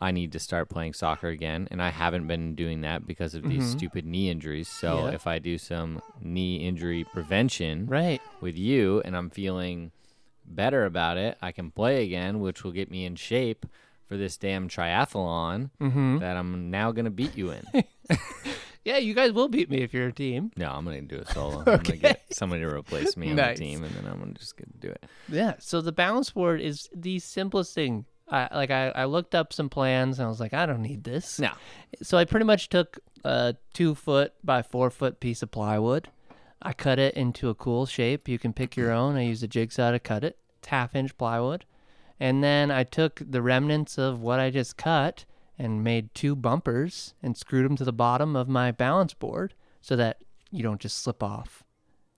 I 0.00 0.12
need 0.12 0.32
to 0.32 0.38
start 0.38 0.68
playing 0.68 0.92
soccer 0.94 1.28
again 1.28 1.66
and 1.70 1.82
I 1.82 1.88
haven't 1.90 2.26
been 2.28 2.54
doing 2.54 2.82
that 2.82 3.06
because 3.06 3.34
of 3.34 3.42
these 3.42 3.64
Mhm. 3.64 3.70
stupid 3.78 4.06
knee 4.06 4.30
injuries. 4.30 4.68
So 4.68 5.06
Yeah. 5.06 5.14
if 5.14 5.26
I 5.26 5.38
do 5.38 5.58
some 5.58 6.00
knee 6.20 6.56
injury 6.56 7.04
prevention 7.04 7.86
Right. 7.86 8.20
with 8.40 8.56
you 8.56 9.00
and 9.04 9.16
I'm 9.16 9.30
feeling 9.30 9.90
better 10.44 10.84
about 10.84 11.16
it, 11.16 11.36
I 11.42 11.52
can 11.52 11.70
play 11.70 12.04
again, 12.04 12.40
which 12.40 12.62
will 12.64 12.72
get 12.72 12.90
me 12.90 13.04
in 13.04 13.16
shape 13.16 13.66
for 14.06 14.16
this 14.16 14.36
damn 14.36 14.68
triathlon 14.68 15.70
Mm-hmm. 15.80 16.18
that 16.18 16.36
I'm 16.36 16.70
now 16.70 16.92
gonna 16.92 17.10
beat 17.10 17.36
you 17.36 17.50
in. 17.50 17.64
Yeah, 18.88 18.98
you 18.98 19.12
guys 19.14 19.32
will 19.32 19.48
beat 19.48 19.68
me 19.70 19.82
if 19.82 19.92
you're 19.92 20.08
a 20.08 20.12
team. 20.12 20.50
no, 20.56 20.70
I'm 20.70 20.84
gonna 20.84 21.02
do 21.02 21.16
it 21.16 21.28
solo. 21.28 21.58
I'm 21.58 21.64
gonna 21.64 21.78
Okay. 21.80 21.96
get 21.98 22.22
somebody 22.32 22.62
to 22.62 22.68
replace 22.74 23.16
me 23.16 23.30
on 23.30 23.36
Nice. 23.36 23.58
the 23.58 23.64
team, 23.64 23.84
and 23.84 23.94
then 23.94 24.06
I'm 24.06 24.18
gonna 24.18 24.32
just 24.32 24.56
gonna 24.56 24.72
do 24.80 24.88
it. 24.88 25.04
Yeah. 25.28 25.54
So 25.58 25.80
the 25.80 25.92
balance 25.92 26.30
board 26.30 26.60
is 26.60 26.88
the 26.94 27.18
simplest 27.18 27.74
thing. 27.74 28.06
I 28.30 28.48
like 28.54 28.70
I, 28.70 28.88
I 28.90 29.04
looked 29.04 29.34
up 29.34 29.52
some 29.52 29.68
plans 29.68 30.18
and 30.18 30.26
I 30.26 30.28
was 30.28 30.40
like, 30.40 30.54
I 30.54 30.66
don't 30.66 30.82
need 30.82 31.04
this. 31.04 31.38
No, 31.38 31.50
So 32.02 32.18
I 32.18 32.24
pretty 32.24 32.44
much 32.46 32.68
took 32.68 32.98
a 33.24 33.56
two 33.74 33.94
foot 33.94 34.32
by 34.44 34.62
four 34.62 34.90
foot 34.90 35.18
piece 35.20 35.42
of 35.42 35.50
plywood. 35.50 36.08
I 36.60 36.72
cut 36.72 36.98
it 36.98 37.14
into 37.14 37.48
a 37.48 37.54
cool 37.54 37.86
shape. 37.86 38.26
You 38.28 38.38
can 38.38 38.52
pick 38.52 38.76
your 38.76 38.90
own. 38.90 39.16
I 39.16 39.22
used 39.22 39.42
a 39.42 39.48
jigsaw 39.48 39.92
to 39.92 39.98
cut 39.98 40.24
it. 40.24 40.38
It's 40.58 40.68
half 40.68 40.94
inch 40.94 41.16
plywood. 41.16 41.64
And 42.20 42.42
then 42.42 42.70
I 42.70 42.84
took 42.84 43.22
the 43.24 43.40
remnants 43.42 43.96
of 43.96 44.20
what 44.20 44.40
I 44.40 44.50
just 44.50 44.76
cut 44.76 45.24
and 45.58 45.82
made 45.82 46.14
two 46.14 46.36
bumpers 46.36 47.14
and 47.22 47.36
screwed 47.36 47.64
them 47.64 47.76
to 47.76 47.84
the 47.84 47.92
bottom 47.92 48.36
of 48.36 48.48
my 48.48 48.70
balance 48.70 49.14
board 49.14 49.54
so 49.80 49.96
that 49.96 50.18
you 50.50 50.62
don't 50.62 50.80
just 50.80 50.98
slip 50.98 51.22
off. 51.22 51.64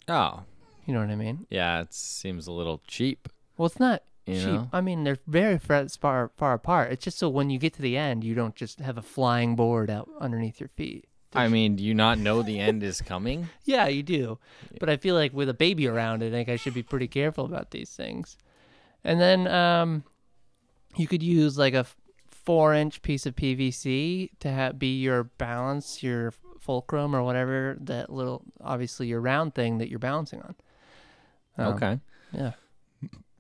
oh 0.09 0.43
You 0.87 0.95
know 0.95 1.01
what 1.01 1.11
I 1.11 1.17
mean? 1.17 1.47
yeah, 1.51 1.81
it 1.81 1.93
seems 1.95 2.47
a 2.47 2.53
little 2.53 2.81
cheap. 2.87 3.29
Well, 3.57 3.67
it's 3.67 3.81
not 3.81 4.03
You 4.27 4.35
cheap. 4.35 4.45
know? 4.47 4.69
I 4.73 4.81
mean, 4.81 5.05
they're 5.05 5.19
very 5.27 5.59
far, 5.59 5.89
far 5.89 6.31
far 6.37 6.53
apart. 6.55 6.93
It's 6.93 7.05
just 7.05 7.19
so 7.19 7.29
when 7.29 7.51
you 7.51 7.59
get 7.59 7.73
to 7.75 7.83
the 7.83 7.97
end, 7.97 8.25
you 8.25 8.35
don't 8.35 8.55
just 8.55 8.81
have 8.81 8.99
a 8.99 9.03
flying 9.03 9.57
board 9.57 9.91
out 9.91 10.09
underneath 10.21 10.61
your 10.61 10.69
feet. 10.71 11.07
I 11.33 11.47
mean, 11.47 11.77
do 11.77 11.85
you 11.85 11.95
not 11.95 12.19
know 12.19 12.43
the 12.43 12.59
end 12.59 12.83
is 12.83 13.01
coming? 13.01 13.49
Yeah, 13.65 13.87
you 13.87 14.03
do. 14.03 14.39
But 14.81 14.91
I 14.91 14.97
feel 14.97 15.15
like 15.15 15.33
with 15.33 15.49
a 15.49 15.55
baby 15.55 15.87
around, 15.87 16.25
I 16.25 16.31
think 16.31 16.49
I 16.49 16.57
should 16.57 16.75
be 16.75 16.83
pretty 16.83 17.07
careful 17.07 17.45
about 17.45 17.71
these 17.71 17.91
things. 17.91 18.37
And 19.05 19.21
then 19.21 19.47
um, 19.47 20.03
you 20.97 21.07
could 21.07 21.23
use 21.23 21.57
like 21.57 21.75
a 21.75 21.87
four 22.51 22.75
inch 22.75 23.01
piece 23.03 23.27
of 23.27 23.37
PVC 23.37 24.29
to 24.41 24.53
ha- 24.53 24.73
be 24.73 24.99
your 24.99 25.23
balance, 25.23 26.03
your 26.03 26.33
fulcrum 26.59 27.15
or 27.15 27.23
whatever 27.23 27.77
that 27.81 28.11
little, 28.11 28.43
obviously 28.61 29.07
your 29.07 29.21
round 29.21 29.55
thing 29.55 29.79
that 29.79 29.89
you're 29.89 30.01
balancing 30.01 30.43
on. 30.43 30.55
Um, 31.57 31.75
okay. 31.75 32.01
Yeah. 32.33 32.53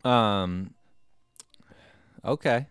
Um. 0.04 0.74
Okay. 2.24 2.68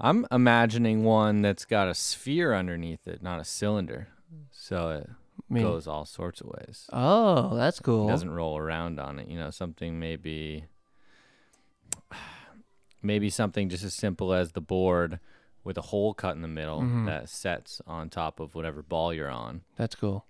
I'm 0.00 0.26
imagining 0.32 1.04
one 1.04 1.42
that's 1.42 1.66
got 1.66 1.88
a 1.88 1.94
sphere 1.94 2.54
underneath 2.54 3.06
it, 3.06 3.22
not 3.22 3.38
a 3.38 3.44
cylinder, 3.44 4.08
so 4.50 4.90
it 4.90 5.10
I 5.10 5.52
mean, 5.52 5.62
goes 5.62 5.86
all 5.86 6.06
sorts 6.06 6.40
of 6.40 6.46
ways. 6.46 6.86
oh, 6.90 7.54
that's 7.54 7.80
cool. 7.80 8.08
It 8.08 8.12
doesn't 8.12 8.30
roll 8.30 8.56
around 8.56 8.98
on 8.98 9.18
it. 9.18 9.28
You 9.28 9.36
know, 9.36 9.50
something 9.50 9.98
maybe 9.98 10.64
maybe 13.02 13.30
something 13.30 13.68
just 13.68 13.84
as 13.84 13.94
simple 13.94 14.32
as 14.32 14.52
the 14.52 14.60
board 14.60 15.20
with 15.64 15.76
a 15.78 15.82
hole 15.82 16.14
cut 16.14 16.34
in 16.36 16.42
the 16.42 16.48
middle 16.48 16.80
Mhm. 16.80 17.06
that 17.06 17.28
sets 17.28 17.80
on 17.86 18.08
top 18.08 18.40
of 18.40 18.54
whatever 18.54 18.82
ball 18.82 19.12
you're 19.12 19.28
on, 19.30 19.62
That's 19.76 19.94
cool. 19.94 20.24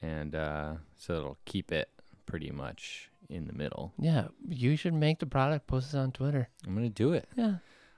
and 0.00 0.34
uh, 0.34 0.74
so 0.96 1.14
it'll 1.14 1.38
keep 1.44 1.72
it 1.72 1.88
pretty 2.26 2.50
much 2.50 3.10
in 3.28 3.46
the 3.46 3.52
middle. 3.52 3.92
Yeah, 3.98 4.28
you 4.48 4.76
should 4.76 4.94
make 4.94 5.18
the 5.18 5.26
product, 5.26 5.66
post 5.66 5.94
it 5.94 5.98
on 5.98 6.12
Twitter. 6.12 6.48
I'm 6.66 6.74
gonna 6.74 6.88
do 6.88 7.12
it. 7.12 7.28
Yeah, 7.36 7.56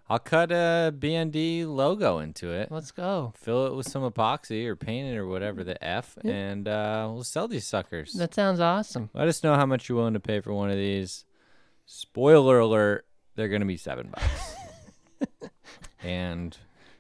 I'll 0.09 0.19
cut 0.19 0.51
a 0.51 0.91
BND 0.97 1.67
logo 1.67 2.19
into 2.19 2.51
it. 2.51 2.71
let's 2.73 2.91
go. 2.93 3.35
Fill 3.37 3.67
it 3.67 3.75
with 3.75 3.87
some 3.87 4.03
epoxy 4.11 4.65
or 4.67 4.75
paint 4.75 5.09
it 5.13 5.19
or 5.19 5.27
whatever 5.27 5.63
the 5.63 5.83
F, 5.85 6.17
Yeah. 6.25 6.33
and 6.33 6.67
uh, 6.69 7.11
we'll 7.13 7.25
sell 7.25 7.47
these 7.49 7.67
suckers. 7.67 8.15
That 8.15 8.33
sounds 8.35 8.61
awesome. 8.61 9.11
Let 9.13 9.29
us 9.29 9.43
know 9.45 9.55
how 9.57 9.67
much 9.67 9.89
you're 9.89 9.99
willing 9.99 10.15
to 10.15 10.21
pay 10.21 10.41
for 10.41 10.55
one 10.55 10.71
of 10.71 10.77
these. 10.77 11.27
Spoiler 11.85 12.59
alert, 12.59 13.07
they're 13.39 13.49
going 13.49 13.61
to 13.61 13.67
be 13.67 13.77
7 13.77 14.09
bucks. 14.11 14.57
and 16.03 16.57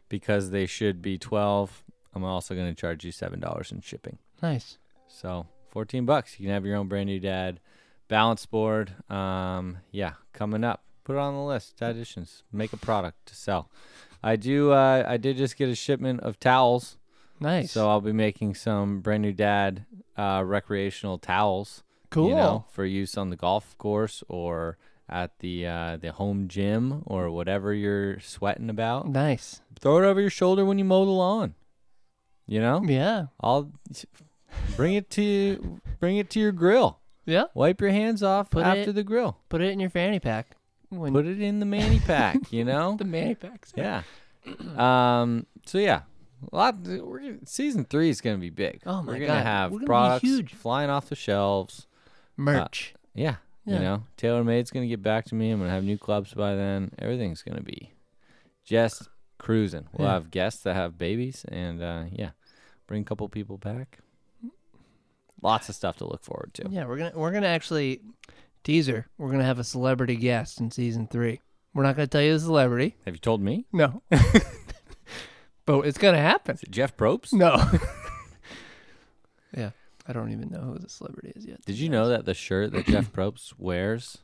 because 0.08 0.50
they 0.50 0.66
should 0.66 1.02
be 1.02 1.18
12, 1.18 1.82
I'm 2.14 2.22
also 2.22 2.54
going 2.54 2.72
to 2.72 2.80
charge 2.80 3.04
you 3.04 3.10
$7 3.10 3.72
in 3.72 3.80
shipping. 3.80 4.18
Nice. 4.40 4.78
So, 5.08 5.46
14 5.70 6.06
bucks. 6.06 6.38
You 6.38 6.46
can 6.46 6.54
have 6.54 6.64
your 6.64 6.76
own 6.76 6.86
brand 6.86 7.08
new 7.08 7.18
dad 7.18 7.58
balance 8.06 8.46
board. 8.46 8.94
Um, 9.10 9.78
yeah, 9.90 10.12
coming 10.32 10.62
up. 10.62 10.84
Put 11.02 11.16
it 11.16 11.18
on 11.18 11.34
the 11.34 11.42
list. 11.42 11.82
Additions. 11.82 12.44
Make 12.52 12.72
a 12.72 12.76
product 12.76 13.26
to 13.26 13.34
sell. 13.34 13.68
I 14.22 14.36
do 14.36 14.70
uh, 14.72 15.04
I 15.08 15.16
did 15.16 15.36
just 15.36 15.56
get 15.56 15.68
a 15.68 15.74
shipment 15.74 16.20
of 16.20 16.38
towels. 16.38 16.98
Nice. 17.40 17.72
So 17.72 17.88
I'll 17.88 18.00
be 18.00 18.12
making 18.12 18.54
some 18.54 19.00
brand 19.00 19.22
new 19.22 19.32
dad 19.32 19.86
uh, 20.16 20.42
recreational 20.44 21.18
towels 21.18 21.82
cool. 22.10 22.28
you 22.28 22.34
know, 22.34 22.64
for 22.70 22.84
use 22.84 23.16
on 23.16 23.30
the 23.30 23.36
golf 23.36 23.76
course 23.78 24.22
or 24.28 24.76
at 25.08 25.38
the 25.40 25.66
uh, 25.66 25.96
the 25.96 26.12
home 26.12 26.48
gym 26.48 27.02
or 27.06 27.30
whatever 27.30 27.72
you're 27.74 28.20
sweating 28.20 28.70
about. 28.70 29.08
Nice. 29.08 29.60
Throw 29.80 29.98
it 29.98 30.04
over 30.04 30.20
your 30.20 30.30
shoulder 30.30 30.64
when 30.64 30.78
you 30.78 30.84
mow 30.84 31.04
the 31.04 31.10
lawn. 31.10 31.54
You 32.46 32.60
know, 32.60 32.82
Yeah. 32.84 33.26
I'll 33.40 33.70
bring 34.76 34.94
it 34.94 35.10
to 35.10 35.80
bring 36.00 36.16
it 36.16 36.30
to 36.30 36.40
your 36.40 36.52
grill. 36.52 36.98
Yeah. 37.26 37.44
Wipe 37.54 37.80
your 37.80 37.90
hands 37.90 38.22
off 38.22 38.50
Put 38.50 38.64
after 38.64 38.90
it- 38.90 38.94
the 38.94 39.04
grill. 39.04 39.36
Put 39.48 39.60
it 39.60 39.70
in 39.70 39.80
your 39.80 39.90
fanny 39.90 40.18
pack. 40.18 40.56
When 40.90 41.12
Put 41.12 41.26
it 41.26 41.40
in 41.42 41.60
the 41.60 41.66
manny 41.66 42.00
pack. 42.00 42.38
You 42.50 42.64
know, 42.64 42.96
the 42.98 43.04
fanny 43.04 43.34
packs. 43.34 43.72
yeah. 43.76 44.02
Um. 44.76 45.46
So 45.66 45.78
yeah. 45.78 46.02
A 46.52 46.56
lot. 46.56 46.76
We're 46.86 47.38
season 47.44 47.84
three 47.84 48.08
is 48.08 48.20
gonna 48.20 48.38
be 48.38 48.48
big. 48.50 48.80
Oh 48.86 49.02
my 49.02 49.12
we're 49.12 49.18
gonna 49.18 49.26
God, 49.26 49.42
have 49.46 49.70
we're 49.72 49.78
gonna 49.80 49.84
be 49.84 49.86
products 49.86 50.22
huge. 50.22 50.54
flying 50.54 50.88
off 50.88 51.08
the 51.08 51.16
shelves. 51.16 51.86
Merch. 52.36 52.94
Yeah. 53.14 53.36
Yeah. 53.68 53.74
You 53.76 53.82
know, 53.82 54.02
TaylorMade's 54.16 54.70
going 54.70 54.84
to 54.84 54.88
get 54.88 55.02
back 55.02 55.26
to 55.26 55.34
me. 55.34 55.50
I'm 55.50 55.58
going 55.58 55.68
to 55.68 55.74
have 55.74 55.84
new 55.84 55.98
clubs 55.98 56.32
by 56.34 56.54
then. 56.54 56.90
Everything's 56.98 57.42
going 57.42 57.58
to 57.58 57.62
be 57.62 57.92
just 58.64 59.08
cruising. 59.38 59.86
We'll 59.92 60.08
Yeah. 60.08 60.14
have 60.14 60.30
guests 60.30 60.62
that 60.62 60.74
have 60.74 60.96
babies 60.98 61.44
and, 61.48 61.82
uh, 61.82 62.04
yeah, 62.10 62.30
bring 62.86 63.02
a 63.02 63.04
couple 63.04 63.28
people 63.28 63.58
back. 63.58 63.98
Lots 65.42 65.68
of 65.68 65.74
stuff 65.76 65.96
to 65.98 66.04
look 66.06 66.24
forward 66.24 66.52
to. 66.54 66.64
yeah, 66.68 66.84
we're 66.86 66.96
gonna 66.96 67.12
we're 67.14 67.30
gonna 67.30 67.46
actually 67.46 68.00
teaser. 68.64 69.06
We're 69.18 69.30
gonna 69.30 69.44
have 69.44 69.60
a 69.60 69.64
celebrity 69.64 70.16
guest 70.16 70.58
in 70.58 70.72
season 70.72 71.06
three. 71.06 71.40
We're 71.74 71.84
not 71.84 71.94
gonna 71.94 72.08
tell 72.08 72.22
you 72.22 72.32
the 72.32 72.40
celebrity. 72.40 72.96
Have 73.04 73.14
you 73.14 73.20
told 73.20 73.40
me? 73.40 73.64
No. 73.72 74.02
but 75.64 75.80
it's 75.86 75.96
gonna 75.98 76.18
happen. 76.18 76.56
Is 76.56 76.64
it 76.64 76.72
Jeff 76.72 76.96
Probst? 76.96 77.32
No. 77.32 77.54
I 80.08 80.12
don't 80.14 80.32
even 80.32 80.48
know 80.48 80.60
who 80.60 80.78
the 80.78 80.88
celebrity 80.88 81.32
is 81.36 81.44
yet. 81.44 81.62
Did 81.66 81.78
you 81.78 81.88
know 81.90 82.08
that 82.08 82.24
the 82.24 82.32
shirt 82.34 82.72
that 82.72 82.86
Jeff 82.86 83.12
Probst 83.12 83.52
wears 83.58 84.18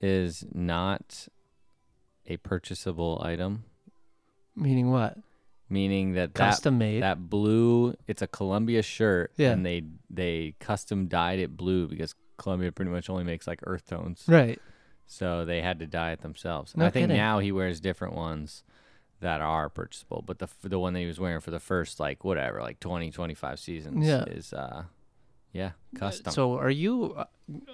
is 0.00 0.44
not 0.52 1.26
a 2.26 2.36
purchasable 2.38 3.20
item? 3.24 3.64
Meaning 4.54 4.90
what? 4.90 5.16
Meaning 5.70 6.12
that 6.14 6.34
that 6.34 6.38
Custom 6.50 6.78
made. 6.78 7.02
that 7.02 7.28
blue 7.28 7.94
it's 8.06 8.22
a 8.22 8.26
Columbia 8.26 8.82
shirt 8.82 9.32
Yeah. 9.36 9.50
and 9.50 9.66
they 9.66 9.82
they 10.08 10.54
custom 10.60 11.08
dyed 11.08 11.38
it 11.40 11.56
blue 11.56 11.88
because 11.88 12.14
Columbia 12.38 12.72
pretty 12.72 12.90
much 12.90 13.10
only 13.10 13.24
makes 13.24 13.46
like 13.46 13.60
earth 13.64 13.86
tones. 13.88 14.24
right. 14.28 14.60
So 15.10 15.44
they 15.46 15.62
had 15.62 15.78
to 15.80 15.86
dye 15.86 16.12
it 16.12 16.20
themselves. 16.20 16.76
No 16.76 16.84
I 16.86 16.90
think 16.90 17.04
kidding. 17.04 17.16
now 17.16 17.38
he 17.38 17.50
wears 17.50 17.80
different 17.80 18.14
ones 18.14 18.62
that 19.20 19.40
are 19.40 19.68
purchasable, 19.68 20.22
but 20.26 20.38
the 20.38 20.48
the 20.62 20.78
one 20.78 20.92
that 20.94 21.00
he 21.00 21.06
was 21.06 21.18
wearing 21.20 21.40
for 21.40 21.50
the 21.50 21.60
first 21.60 21.98
like 22.00 22.24
whatever, 22.24 22.60
like 22.60 22.80
20 22.80 23.10
25 23.10 23.58
seasons 23.58 24.06
Yeah. 24.06 24.24
is 24.24 24.52
uh 24.52 24.84
yeah, 25.52 25.70
custom. 25.96 26.32
So 26.32 26.54
are 26.58 26.70
you 26.70 27.14
uh, 27.16 27.24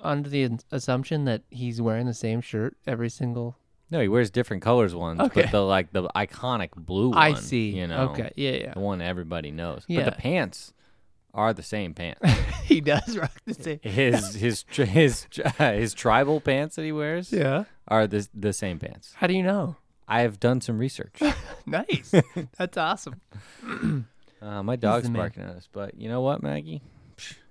under 0.03 0.29
the 0.31 0.49
assumption 0.71 1.25
that 1.25 1.43
he's 1.51 1.83
wearing 1.83 2.07
the 2.07 2.15
same 2.15 2.41
shirt 2.41 2.77
every 2.87 3.11
single? 3.11 3.57
no, 3.91 4.01
he 4.01 4.09
wears 4.09 4.31
different 4.31 4.63
colors 4.63 4.95
ones, 4.95 5.21
Okay. 5.21 5.43
but 5.43 5.51
the 5.51 5.61
like 5.61 5.93
the 5.93 6.05
iconic 6.17 6.71
blue 6.75 7.11
one, 7.11 7.19
I 7.19 7.35
see. 7.35 7.71
you 7.77 7.87
know. 7.87 8.09
Okay. 8.11 8.33
Yeah. 8.37 8.51
Yeah. 8.53 8.73
The 8.75 8.81
one 8.81 9.01
everybody 9.03 9.51
knows. 9.51 9.85
But 9.87 9.95
Yeah. 9.95 10.05
the 10.05 10.13
pants 10.13 10.73
are 11.35 11.53
the 11.53 11.63
same 11.63 11.95
pants. 11.95 12.21
he 12.65 12.81
does 12.81 13.19
rock 13.19 13.33
the 13.45 13.55
same. 13.55 13.81
his 13.83 14.35
his 14.35 14.63
tri- 14.63 14.85
his 14.87 15.27
tri- 15.31 15.75
his 15.77 15.93
tribal 15.95 16.41
pants 16.41 16.77
that 16.77 16.85
he 16.85 16.93
wears 16.93 17.33
Yeah. 17.33 17.65
are 17.89 18.07
the 18.07 18.27
the 18.33 18.53
same 18.53 18.79
pants. 18.79 19.13
How 19.17 19.27
do 19.27 19.35
you 19.35 19.43
know? 19.43 19.77
I 20.09 20.21
have 20.23 20.39
done 20.41 20.61
some 20.61 20.79
research. 20.79 21.21
Nice. 21.67 22.13
That's 22.59 22.77
awesome. 22.77 23.21
Uh, 24.43 24.63
my 24.63 24.77
dog's 24.77 25.09
barking 25.09 25.43
at 25.43 25.51
us, 25.57 25.67
but 25.73 25.99
you 25.99 26.09
know 26.11 26.21
what, 26.21 26.43
Maggie? 26.43 26.83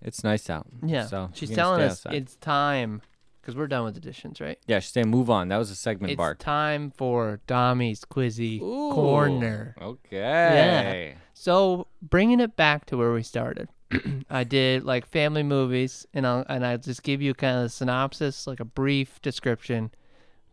It's 0.03 0.23
nice 0.23 0.49
out. 0.51 0.67
Yeah. 0.85 1.07
So 1.07 1.29
She's 1.33 1.49
telling 1.49 1.81
us 1.81 2.05
outside. 2.05 2.13
it's 2.13 2.35
time 2.35 3.01
because 3.41 3.55
we're 3.55 3.65
done 3.67 3.85
with 3.85 3.97
additions, 3.97 4.39
right? 4.39 4.59
yeah, 4.67 4.79
she's 4.79 4.91
saying 4.91 5.09
move 5.09 5.29
on. 5.31 5.47
That 5.47 5.57
was 5.57 5.71
a 5.71 5.75
segment 5.75 6.11
It's 6.11 6.17
bark. 6.17 6.37
time 6.37 6.91
for 6.91 7.39
Dommy's 7.47 8.01
Quizzy 8.05 8.61
Ooh, 8.61 8.91
Corner. 8.93 9.75
Okay. 9.81 11.13
Yeah. 11.13 11.19
So 11.33 11.87
bringing 12.01 12.39
it 12.39 12.55
back 12.55 12.85
to 12.87 12.97
where 12.97 13.13
we 13.13 13.23
started, 13.23 13.67
I 14.29 14.43
did 14.43 14.83
like 14.83 15.07
family 15.07 15.41
movies, 15.43 16.05
and 16.13 16.27
I'll 16.27 16.45
and 16.47 16.63
I'll 16.65 16.77
just 16.77 17.01
give 17.01 17.19
you 17.21 17.33
kind 17.33 17.57
of 17.57 17.63
a 17.65 17.69
synopsis, 17.69 18.45
like 18.45 18.59
a 18.59 18.65
brief 18.65 19.19
description. 19.23 19.89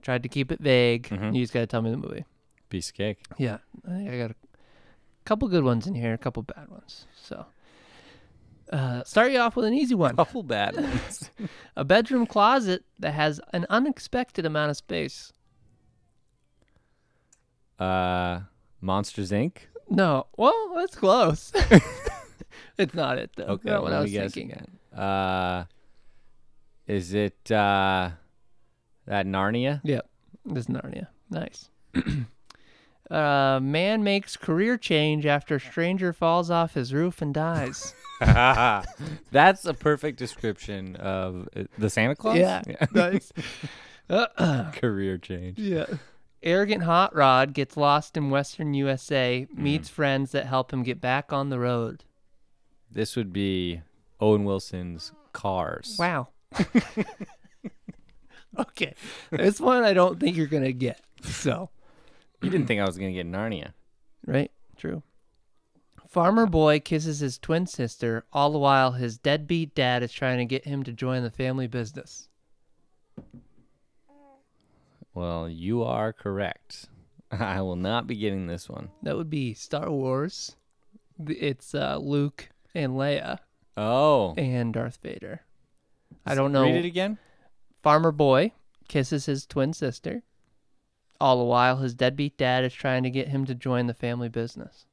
Tried 0.02 0.22
to 0.22 0.28
keep 0.28 0.50
it 0.52 0.60
vague. 0.60 1.08
Mhm. 1.08 1.34
You 1.34 1.42
just 1.42 1.52
gotta 1.52 1.66
tell 1.66 1.82
me 1.82 1.90
the 1.90 1.96
movie. 1.96 2.24
Piece 2.70 2.88
of 2.88 2.94
cake. 2.94 3.22
Yeah, 3.38 3.58
I 3.86 3.90
think 3.90 4.10
I 4.10 4.18
got 4.18 4.30
a 4.30 4.34
couple 5.24 5.48
good 5.48 5.64
ones 5.64 5.86
in 5.86 5.94
here, 5.94 6.14
a 6.14 6.18
couple 6.18 6.42
bad 6.42 6.68
ones. 6.68 7.06
So, 7.20 7.46
uh, 8.72 9.02
start 9.04 9.32
you 9.32 9.38
off 9.38 9.56
with 9.56 9.66
an 9.66 9.74
easy 9.74 9.94
one: 9.94 10.12
A 10.12 10.16
Couple 10.16 10.42
bad 10.42 10.76
ones. 10.80 11.30
a 11.76 11.84
bedroom 11.84 12.26
closet 12.26 12.84
that 12.98 13.12
has 13.12 13.40
an 13.52 13.66
unexpected 13.68 14.46
amount 14.46 14.70
of 14.70 14.76
space. 14.76 15.32
uh, 17.78 18.40
Monsters 18.80 19.30
Inc. 19.30 19.58
No, 19.88 20.26
well, 20.36 20.72
that's 20.76 20.94
close. 20.94 21.52
it's 22.78 22.94
not 22.94 23.18
it 23.18 23.30
though. 23.36 23.44
Okay, 23.44 23.70
not 23.70 23.82
what 23.82 23.90
let 23.90 23.98
I 23.98 24.02
was 24.02 24.12
guess 24.12 24.32
thinking. 24.34 24.52
again. 24.92 24.98
Uh, 24.98 25.64
is 26.86 27.14
it 27.14 27.50
uh, 27.50 28.10
that 29.06 29.26
Narnia? 29.26 29.80
Yep, 29.84 30.08
this 30.44 30.64
is 30.64 30.66
Narnia. 30.66 31.08
Nice. 31.30 31.70
uh, 33.10 33.60
man 33.62 34.02
makes 34.02 34.36
career 34.36 34.76
change 34.76 35.26
after 35.26 35.58
stranger 35.58 36.12
falls 36.12 36.50
off 36.50 36.74
his 36.74 36.92
roof 36.92 37.22
and 37.22 37.34
dies. 37.34 37.94
That's 38.20 39.64
a 39.64 39.72
perfect 39.72 40.18
description 40.18 40.96
of 40.96 41.48
uh, 41.56 41.64
the 41.78 41.88
Santa 41.88 42.14
Clause. 42.14 42.36
Yeah. 42.36 42.62
nice. 42.92 43.32
Uh, 44.10 44.70
Career 44.72 45.16
change. 45.16 45.58
yeah. 45.58 45.86
Arrogant 46.42 46.82
hot 46.82 47.14
rod 47.14 47.52
gets 47.52 47.76
lost 47.76 48.16
in 48.16 48.30
western 48.30 48.72
USA, 48.74 49.46
meets 49.54 49.88
friends 49.90 50.32
that 50.32 50.46
help 50.46 50.72
him 50.72 50.82
get 50.82 51.00
back 51.00 51.32
on 51.32 51.50
the 51.50 51.58
road. 51.58 52.04
This 52.90 53.14
would 53.14 53.32
be 53.32 53.82
Owen 54.20 54.44
Wilson's 54.44 55.12
Cars. 55.32 55.96
Wow. 55.98 56.28
okay. 58.58 58.94
This 59.30 59.60
one 59.60 59.84
I 59.84 59.92
don't 59.92 60.18
think 60.20 60.36
you're 60.36 60.46
going 60.46 60.64
to 60.64 60.72
get. 60.72 61.00
So, 61.22 61.70
You 62.42 62.50
didn't 62.50 62.66
think 62.66 62.80
I 62.80 62.86
was 62.86 62.96
gonna 62.96 63.12
get 63.12 63.26
Narnia. 63.26 63.72
right? 64.26 64.50
True. 64.76 65.02
Farmer 66.08 66.46
boy 66.46 66.80
kisses 66.80 67.20
his 67.20 67.38
twin 67.38 67.66
sister, 67.66 68.24
all 68.32 68.50
the 68.50 68.58
while 68.58 68.92
his 68.92 69.18
deadbeat 69.18 69.74
dad 69.74 70.02
is 70.02 70.12
trying 70.12 70.38
to 70.38 70.44
get 70.44 70.64
him 70.64 70.82
to 70.84 70.92
join 70.92 71.22
the 71.22 71.30
family 71.30 71.66
business. 71.68 72.28
Well, 75.14 75.48
you 75.48 75.82
are 75.82 76.12
correct. 76.12 76.86
I 77.30 77.60
will 77.60 77.76
not 77.76 78.06
be 78.06 78.16
getting 78.16 78.46
this 78.46 78.68
one. 78.68 78.90
That 79.02 79.16
would 79.16 79.30
be 79.30 79.54
Star 79.54 79.90
Wars. 79.90 80.56
It's 81.26 81.74
uh, 81.74 81.98
Luke 81.98 82.48
and 82.74 82.94
Leia 82.94 83.38
Oh. 83.76 84.34
and 84.36 84.72
Darth 84.72 84.98
Vader. 85.02 85.42
I 86.26 86.34
don't 86.34 86.52
know. 86.52 86.64
Read 86.64 86.76
it 86.76 86.84
again. 86.86 87.18
Farmer 87.82 88.12
boy 88.12 88.52
kisses 88.88 89.26
his 89.26 89.46
twin 89.46 89.72
sister. 89.72 90.22
All 91.20 91.38
the 91.38 91.44
while, 91.44 91.76
his 91.78 91.94
deadbeat 91.94 92.36
dad 92.38 92.64
is 92.64 92.72
trying 92.72 93.02
to 93.02 93.10
get 93.10 93.28
him 93.28 93.44
to 93.46 93.54
join 93.54 93.86
the 93.86 93.94
family 93.94 94.28
business. 94.28 94.86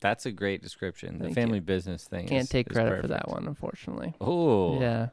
That's 0.00 0.26
a 0.26 0.30
great 0.32 0.62
description. 0.62 1.18
The 1.18 1.24
Thank 1.24 1.34
family 1.34 1.58
you. 1.58 1.62
business 1.62 2.04
thing. 2.04 2.26
Can't 2.28 2.44
is- 2.44 2.48
take 2.48 2.68
is 2.70 2.74
credit 2.74 3.00
for 3.00 3.08
that 3.08 3.28
one, 3.28 3.46
unfortunately. 3.46 4.14
Oh. 4.20 4.80
Yeah. 4.80 5.08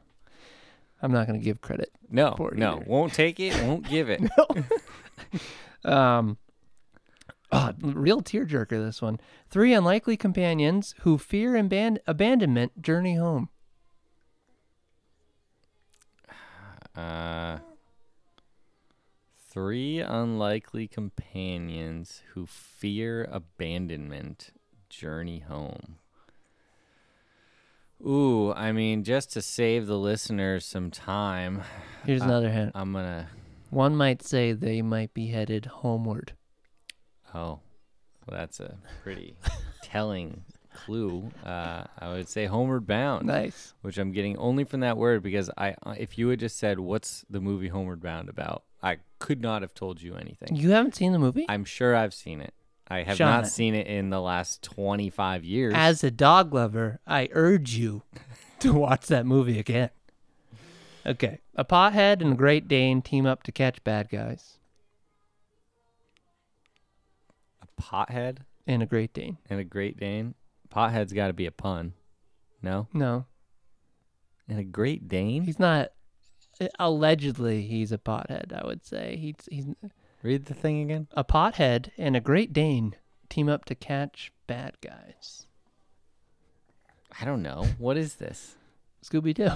I'm 1.00 1.10
not 1.10 1.26
going 1.26 1.38
to 1.40 1.44
give 1.44 1.60
credit. 1.60 1.90
No. 2.10 2.36
No. 2.52 2.82
Won't 2.86 3.12
take 3.12 3.40
it. 3.40 3.54
Won't 3.64 3.88
give 3.88 4.08
it. 4.10 4.22
Um, 5.84 6.36
ah, 7.50 7.72
real 7.80 8.20
tearjerker, 8.20 8.68
this 8.84 9.02
one. 9.02 9.18
Three 9.50 9.72
unlikely 9.74 10.16
companions 10.16 10.94
who 11.00 11.18
fear 11.18 11.54
aban- 11.54 11.98
abandonment 12.06 12.80
journey 12.80 13.16
home. 13.16 13.48
Uh, 16.96 17.58
three 19.50 20.00
unlikely 20.00 20.88
companions 20.88 22.22
who 22.34 22.46
fear 22.46 23.28
abandonment 23.30 24.50
journey 24.88 25.40
home. 25.40 25.96
Ooh, 28.04 28.52
I 28.54 28.72
mean, 28.72 29.04
just 29.04 29.32
to 29.32 29.42
save 29.42 29.86
the 29.86 29.98
listeners 29.98 30.64
some 30.66 30.90
time, 30.90 31.62
Here's 32.04 32.22
Uh, 32.22 32.24
another 32.24 32.50
hint. 32.50 32.72
I'm 32.74 32.92
gonna. 32.92 33.28
One 33.70 33.94
might 33.96 34.22
say 34.22 34.52
they 34.52 34.82
might 34.82 35.14
be 35.14 35.28
headed 35.28 35.66
homeward. 35.66 36.32
Oh, 37.32 37.60
well, 38.26 38.38
that's 38.38 38.58
a 38.60 38.76
pretty 39.02 39.36
telling 39.82 40.44
clue. 40.84 41.30
Uh, 41.44 41.84
I 41.98 42.08
would 42.12 42.28
say 42.28 42.46
Homeward 42.46 42.86
Bound, 42.86 43.26
Nice. 43.26 43.74
which 43.82 43.98
I'm 43.98 44.12
getting 44.12 44.36
only 44.36 44.64
from 44.64 44.80
that 44.80 44.96
word 44.96 45.22
because 45.22 45.50
I, 45.56 45.74
uh, 45.84 45.94
if 45.98 46.16
you 46.18 46.28
had 46.28 46.40
just 46.40 46.56
said, 46.58 46.78
"What's 46.80 47.24
the 47.30 47.40
movie 47.40 47.68
Homeward 47.68 48.00
Bound 48.02 48.28
about?" 48.28 48.64
I 48.82 48.98
could 49.20 49.40
not 49.40 49.62
have 49.62 49.74
told 49.74 50.02
you 50.02 50.16
anything. 50.16 50.56
You 50.56 50.70
haven't 50.70 50.94
seen 50.96 51.12
the 51.12 51.18
movie? 51.18 51.46
I'm 51.48 51.64
sure 51.64 51.94
I've 51.94 52.14
seen 52.14 52.40
it. 52.40 52.52
I 52.88 53.02
have 53.04 53.16
Sean. 53.16 53.28
not 53.28 53.46
seen 53.46 53.74
it 53.74 53.86
in 53.86 54.10
the 54.10 54.20
last 54.20 54.62
25 54.62 55.44
years. 55.44 55.72
As 55.76 56.02
a 56.04 56.10
dog 56.10 56.52
lover, 56.52 56.98
I 57.06 57.28
urge 57.32 57.74
you 57.76 58.02
to 58.58 58.72
watch 58.72 59.06
that 59.06 59.24
movie 59.24 59.58
again. 59.58 59.90
Okay. 61.06 61.38
A 61.54 61.64
pothead 61.64 62.20
and 62.20 62.32
a 62.32 62.36
Great 62.36 62.66
Dane 62.68 63.00
team 63.02 63.24
up 63.24 63.42
to 63.44 63.52
catch 63.52 63.82
bad 63.84 64.08
guys. 64.10 64.58
a 67.62 67.80
pothead 67.82 68.38
And 68.66 68.82
a 68.82 68.86
Great 68.86 69.12
Dane. 69.12 69.38
and 69.48 69.58
a 69.60 69.64
Great 69.64 69.98
Dane. 69.98 70.34
Pothead's 70.72 71.12
got 71.12 71.26
to 71.28 71.32
be 71.32 71.46
a 71.46 71.50
pun. 71.52 71.92
No? 72.62 72.86
No, 72.92 73.26
And 74.48 74.58
a 74.58 74.64
Great 74.64 75.08
Dane? 75.08 75.42
he's 75.44 75.58
not. 75.58 75.88
Allegedly, 76.78 77.62
he's 77.62 77.90
a 77.92 77.98
pothead. 77.98 78.52
I 78.52 78.64
would 78.66 78.84
say 78.84 79.16
he's 79.16 79.34
he's 79.50 79.66
Read 80.22 80.44
the 80.46 80.54
thing 80.54 80.82
again. 80.82 81.08
a 81.12 81.24
pothead 81.24 81.90
and 81.98 82.14
a 82.14 82.20
Great 82.20 82.52
Dane 82.52 82.94
team 83.28 83.48
up 83.48 83.64
to 83.64 83.74
catch 83.74 84.30
bad 84.46 84.76
guys. 84.80 85.46
I 87.20 87.24
don't 87.24 87.42
know. 87.42 87.66
What 87.78 87.96
is 87.96 88.14
this? 88.16 88.54
Scooby 89.04 89.34
Doo. 89.34 89.50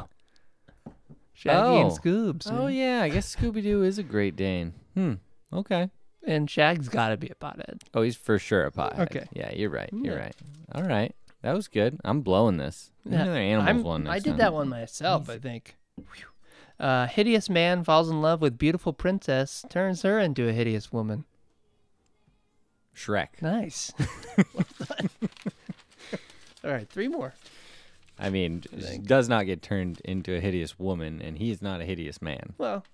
Shaggy 1.32 1.80
and 1.80 1.90
Oh. 1.92 1.94
Scoobs. 1.96 2.50
Oh, 2.50 2.66
yeah. 2.66 3.02
I 3.02 3.08
guess 3.08 3.34
Scooby 3.36 3.62
Doo 3.62 3.82
is 3.84 3.98
a 3.98 4.02
Great 4.02 4.34
Dane. 4.36 4.72
Hmm. 4.94 5.14
Okay. 5.52 5.90
And 6.26 6.50
Shag's 6.50 6.88
got 6.88 7.10
to 7.10 7.16
be 7.16 7.28
a 7.28 7.34
pothead. 7.34 7.82
Oh, 7.94 8.02
he's 8.02 8.16
for 8.16 8.38
sure 8.38 8.64
a 8.66 8.70
pothead. 8.72 8.98
Okay. 9.10 9.26
Yeah, 9.32 9.52
you're 9.52 9.70
right. 9.70 9.88
You're 9.92 10.14
Yeah. 10.16 10.20
right. 10.20 10.36
All 10.74 10.82
right. 10.82 11.14
That 11.42 11.54
was 11.54 11.68
good. 11.68 12.00
I'm 12.04 12.22
blowing 12.22 12.56
this. 12.56 12.90
Yeah. 13.04 13.22
Another 13.22 13.38
animals 13.38 13.66
I'm- 13.68 13.82
one. 13.84 14.06
I 14.08 14.12
next 14.14 14.24
did 14.24 14.30
time. 14.30 14.38
that 14.38 14.52
one 14.52 14.68
myself, 14.68 15.30
I 15.30 15.38
think. 15.38 15.76
Whew. 15.96 16.84
Uh, 16.84 17.06
hideous 17.06 17.48
man 17.48 17.84
falls 17.84 18.10
in 18.10 18.20
love 18.20 18.40
with 18.42 18.58
beautiful 18.58 18.92
princess, 18.92 19.64
turns 19.70 20.02
her 20.02 20.18
into 20.18 20.48
a 20.48 20.52
hideous 20.52 20.92
woman. 20.92 21.24
Shrek. 22.94 23.40
Nice. 23.40 23.92
Well 23.98 24.08
done. 24.88 25.10
All 26.64 26.70
right, 26.72 26.88
three 26.88 27.08
more. 27.08 27.34
I 28.18 28.30
mean, 28.30 28.62
I 28.76 28.92
she 28.92 28.98
does 28.98 29.28
not 29.28 29.44
get 29.46 29.62
turned 29.62 30.00
into 30.04 30.34
a 30.34 30.40
hideous 30.40 30.78
woman, 30.78 31.20
and 31.22 31.36
he 31.38 31.50
is 31.50 31.60
not 31.62 31.80
a 31.80 31.84
hideous 31.84 32.20
man. 32.22 32.54
Well, 32.58 32.84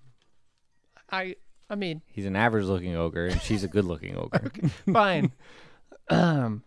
I 1.09 1.37
I 1.73 1.75
mean, 1.75 2.03
He's 2.05 2.27
an 2.27 2.35
average-looking 2.35 2.95
ogre, 2.95 3.25
and 3.25 3.41
she's 3.41 3.63
a 3.63 3.67
good-looking 3.67 4.15
ogre. 4.15 4.51
fine. 4.93 5.31
um, 6.07 6.61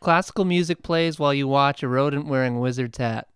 classical 0.00 0.44
music 0.44 0.82
plays 0.82 1.16
while 1.16 1.32
you 1.32 1.46
watch 1.46 1.84
a 1.84 1.88
rodent 1.88 2.26
wearing 2.26 2.56
a 2.56 2.58
wizard's 2.58 2.98
hat. 2.98 3.28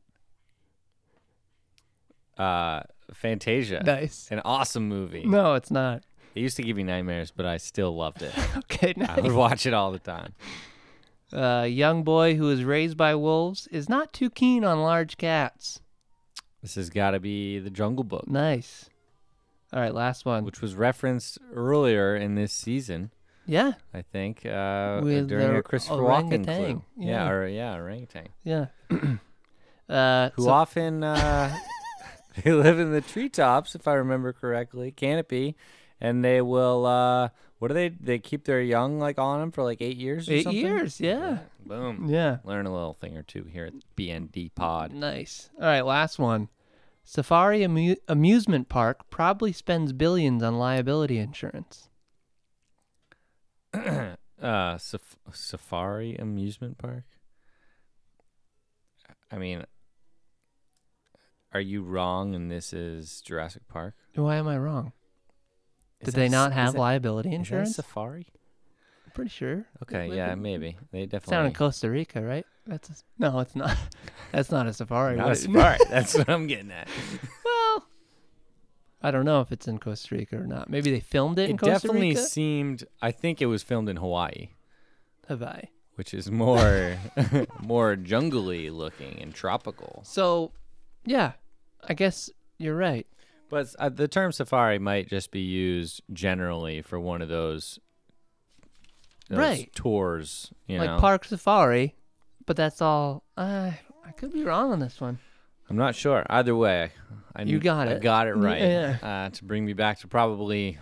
Uh, 2.36 2.82
Fantasia. 3.14 3.82
Nice. 3.84 4.28
An 4.32 4.40
awesome 4.44 4.88
movie. 4.88 5.24
No, 5.24 5.54
it's 5.54 5.70
not. 5.70 6.02
It 6.34 6.40
used 6.40 6.56
to 6.56 6.62
give 6.64 6.76
me 6.76 6.82
nightmares, 6.82 7.30
but 7.30 7.46
I 7.46 7.56
still 7.58 7.94
loved 7.96 8.22
it. 8.22 8.32
Okay, 8.58 8.94
I 8.96 9.00
nice. 9.00 9.22
would 9.22 9.32
watch 9.32 9.64
it 9.64 9.72
all 9.74 9.92
the 9.92 9.98
time. 10.00 10.34
A 11.32 11.68
young 11.68 12.02
boy 12.02 12.34
who 12.34 12.50
is 12.50 12.64
raised 12.64 12.96
by 12.96 13.14
wolves 13.14 13.68
is 13.68 13.88
not 13.88 14.12
too 14.12 14.28
keen 14.28 14.64
on 14.64 14.80
large 14.82 15.16
cats. 15.18 15.80
This 16.62 16.74
has 16.74 16.90
got 16.90 17.12
to 17.12 17.20
be 17.20 17.60
The 17.60 17.70
Jungle 17.70 18.02
Book, 18.04 18.26
Nice. 18.28 18.90
All 19.72 19.80
right, 19.80 19.94
last 19.94 20.24
one. 20.24 20.44
which 20.44 20.60
was 20.60 20.74
referenced 20.74 21.38
earlier 21.52 22.16
in 22.16 22.34
this 22.36 22.52
season, 22.52 23.10
Yeah, 23.46 23.72
I 23.92 24.02
think, 24.02 24.46
uh, 24.46 25.00
With 25.02 25.28
during 25.28 25.48
the 25.52 25.58
a 25.58 25.62
Christopher 25.62 25.96
Walken 26.02 26.44
clue. 26.44 26.82
Yeah. 26.96 27.06
Yeah, 27.26 27.28
or 27.30 27.46
yeah, 27.48 27.74
orangutan. 27.76 28.28
yeah. 28.44 28.66
uh, 29.88 30.30
Who 30.36 30.44
so- 30.44 30.50
often 30.50 31.02
uh, 31.04 31.54
they 32.44 32.52
live 32.52 32.78
in 32.78 32.92
the 32.92 33.00
treetops, 33.00 33.74
if 33.74 33.88
I 33.88 33.94
remember 33.94 34.32
correctly, 34.32 34.90
canopy, 34.92 35.56
and 36.00 36.24
they 36.24 36.40
will. 36.40 36.86
Uh, 36.86 37.28
what 37.58 37.68
do 37.68 37.74
they? 37.74 37.88
They 37.88 38.18
keep 38.20 38.44
their 38.44 38.60
young 38.62 38.98
like 39.00 39.18
on 39.18 39.40
them 39.40 39.50
for 39.50 39.64
like 39.64 39.82
eight 39.82 39.96
years. 39.96 40.28
Or 40.28 40.32
Eight 40.34 40.44
something? 40.44 40.60
years, 40.64 41.00
yeah. 41.00 41.38
Boom. 41.66 42.06
Yeah. 42.08 42.38
Learn 42.44 42.66
a 42.66 42.72
little 42.72 42.94
thing 42.94 43.16
or 43.16 43.22
two 43.24 43.42
here 43.44 43.66
at 43.66 43.72
BND 43.96 44.54
Pod. 44.54 44.92
Nice. 44.92 45.50
All 45.60 45.66
right, 45.66 45.84
last 45.84 46.18
one. 46.20 46.48
Safari 47.12 47.64
amu- 47.64 47.96
amusement 48.06 48.68
park 48.68 49.08
probably 49.08 49.50
spends 49.50 49.94
billions 49.94 50.42
on 50.42 50.58
liability 50.58 51.16
insurance. 51.16 51.88
uh, 53.72 54.14
saf- 54.42 55.16
Safari 55.32 56.16
amusement 56.16 56.76
park. 56.76 57.04
I 59.32 59.38
mean, 59.38 59.64
are 61.54 61.62
you 61.62 61.80
wrong? 61.82 62.34
And 62.34 62.50
this 62.50 62.74
is 62.74 63.22
Jurassic 63.22 63.66
Park. 63.68 63.94
Why 64.14 64.36
am 64.36 64.46
I 64.46 64.58
wrong? 64.58 64.92
Is 66.02 66.06
Did 66.06 66.14
that 66.14 66.20
they 66.20 66.26
s- 66.26 66.30
not 66.30 66.50
is 66.50 66.54
have 66.56 66.72
that- 66.74 66.78
liability 66.78 67.30
is 67.30 67.32
that 67.32 67.36
a 67.36 67.38
insurance? 67.38 67.76
Safari. 67.76 68.26
I'm 69.06 69.12
pretty 69.12 69.30
sure. 69.30 69.64
Okay, 69.82 70.08
live 70.08 70.16
yeah, 70.18 70.32
in- 70.34 70.42
maybe 70.42 70.76
they 70.92 71.04
It's 71.04 71.10
down 71.12 71.20
definitely. 71.20 71.46
in 71.48 71.54
Costa 71.54 71.88
Rica, 71.90 72.20
right? 72.20 72.44
That's 72.68 72.90
a, 72.90 72.94
no, 73.18 73.40
it's 73.40 73.56
not. 73.56 73.76
That's 74.32 74.50
not 74.50 74.66
a 74.66 74.72
safari. 74.74 75.16
Not 75.16 75.32
a 75.32 75.34
safari. 75.34 75.78
That's 75.90 76.14
what 76.16 76.28
I'm 76.28 76.46
getting 76.46 76.70
at. 76.70 76.86
well, 77.44 77.86
I 79.02 79.10
don't 79.10 79.24
know 79.24 79.40
if 79.40 79.50
it's 79.50 79.66
in 79.66 79.78
Costa 79.78 80.14
Rica 80.14 80.36
or 80.36 80.46
not. 80.46 80.68
Maybe 80.68 80.90
they 80.90 81.00
filmed 81.00 81.38
it 81.38 81.48
in 81.48 81.56
It 81.56 81.58
Costa 81.58 81.72
definitely 81.72 82.10
Rica. 82.10 82.20
seemed. 82.22 82.84
I 83.00 83.10
think 83.10 83.40
it 83.40 83.46
was 83.46 83.62
filmed 83.62 83.88
in 83.88 83.96
Hawaii, 83.96 84.50
Have 85.28 85.42
I? 85.42 85.70
which 85.94 86.12
is 86.14 86.30
more 86.30 86.96
more 87.60 87.96
jungly 87.96 88.70
looking 88.70 89.18
and 89.22 89.34
tropical. 89.34 90.02
So, 90.04 90.52
yeah, 91.06 91.32
I 91.88 91.94
guess 91.94 92.28
you're 92.58 92.76
right. 92.76 93.06
But 93.48 93.74
uh, 93.78 93.88
the 93.88 94.08
term 94.08 94.30
safari 94.32 94.78
might 94.78 95.08
just 95.08 95.30
be 95.30 95.40
used 95.40 96.02
generally 96.12 96.82
for 96.82 97.00
one 97.00 97.22
of 97.22 97.30
those, 97.30 97.78
those 99.30 99.38
Right. 99.38 99.72
tours. 99.74 100.52
You 100.66 100.78
like 100.78 100.90
know, 100.90 100.98
Park 100.98 101.24
Safari, 101.24 101.94
but 102.48 102.56
that's 102.56 102.82
all. 102.82 103.22
Uh, 103.36 103.70
I 104.04 104.10
could 104.12 104.32
be 104.32 104.42
wrong 104.42 104.72
on 104.72 104.80
this 104.80 105.00
one. 105.00 105.18
I'm 105.70 105.76
not 105.76 105.94
sure. 105.94 106.24
Either 106.28 106.56
way, 106.56 106.90
I 107.36 107.42
You 107.42 107.60
got 107.60 107.86
I 107.88 107.92
it. 107.92 108.02
got 108.02 108.26
it 108.26 108.32
right. 108.34 108.60
Yeah. 108.60 108.96
Uh, 109.02 109.28
to 109.30 109.44
bring 109.44 109.64
me 109.64 109.74
back 109.74 109.98
to 110.00 110.08
probably 110.08 110.78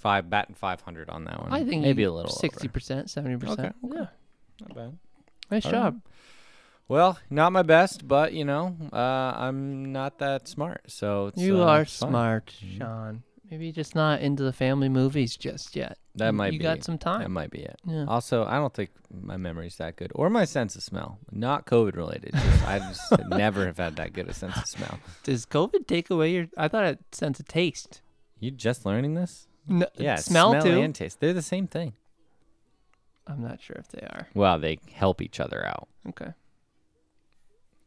five 0.00 0.28
batting 0.30 0.54
500 0.54 1.08
on 1.10 1.24
that 1.24 1.40
one. 1.42 1.52
I 1.52 1.64
think 1.64 1.82
maybe 1.82 2.04
a 2.04 2.12
little 2.12 2.30
sixty 2.30 2.68
percent, 2.68 3.10
seventy 3.10 3.36
percent. 3.38 3.74
Okay, 3.84 3.88
okay. 3.88 3.96
Yeah, 3.96 4.06
Not 4.60 4.74
bad. 4.76 4.98
nice 5.50 5.64
All 5.66 5.72
job. 5.72 6.00
Well, 6.88 7.18
not 7.30 7.50
my 7.52 7.62
best, 7.62 8.06
but 8.06 8.32
you 8.32 8.44
know, 8.44 8.76
uh, 8.92 8.96
I'm 8.96 9.90
not 9.90 10.18
that 10.18 10.46
smart, 10.46 10.82
so 10.86 11.28
it's, 11.28 11.38
You 11.38 11.62
uh, 11.62 11.66
are 11.66 11.84
smart. 11.84 12.52
Sean. 12.78 13.24
Maybe 13.50 13.72
just 13.72 13.94
not 13.94 14.20
into 14.20 14.42
the 14.44 14.52
family 14.52 14.88
movies 14.88 15.36
just 15.36 15.74
yet. 15.74 15.98
That 16.16 16.26
You- 16.28 16.32
might 16.32 16.52
you 16.54 16.58
be. 16.58 16.62
got 16.62 16.82
some 16.82 16.98
time. 16.98 17.20
That 17.20 17.30
might 17.30 17.50
be 17.50 17.58
it. 17.60 17.78
Yeah. 17.86 18.06
Also, 18.06 18.44
I 18.46 18.54
don't 18.56 18.72
think 18.72 18.90
my 19.10 19.36
memory's 19.36 19.76
that 19.76 19.96
good, 19.96 20.10
or 20.14 20.30
my 20.30 20.44
sense 20.44 20.74
of 20.74 20.82
smell. 20.82 21.18
Not 21.30 21.66
COVID 21.66 21.94
related. 21.96 22.32
Just, 22.32 22.66
I 22.66 22.78
just 22.78 23.12
never 23.28 23.66
have 23.66 23.76
had 23.78 23.96
that 23.96 24.12
good 24.14 24.28
a 24.28 24.32
sense 24.32 24.56
of 24.56 24.66
smell. 24.66 24.98
Does 25.24 25.44
COVID 25.46 25.86
take 25.86 26.08
away 26.10 26.32
your? 26.32 26.46
I 26.56 26.68
thought 26.68 26.84
it 26.86 26.98
sense 27.12 27.38
of 27.38 27.46
taste. 27.46 28.00
You 28.40 28.50
just 28.50 28.84
learning 28.86 29.14
this? 29.14 29.46
N- 29.68 29.84
Yeah, 29.96 30.16
smell, 30.16 30.60
too. 30.62 30.80
and 30.80 30.94
taste. 30.94 31.20
They're 31.20 31.32
the 31.34 31.42
same 31.42 31.66
thing. 31.66 31.92
I'm 33.26 33.42
not 33.42 33.60
sure 33.60 33.76
if 33.76 33.88
they 33.88 34.06
are. 34.06 34.28
Well, 34.34 34.58
they 34.58 34.78
help 34.92 35.20
each 35.20 35.40
other 35.40 35.66
out. 35.66 35.88
Okay. 36.08 36.32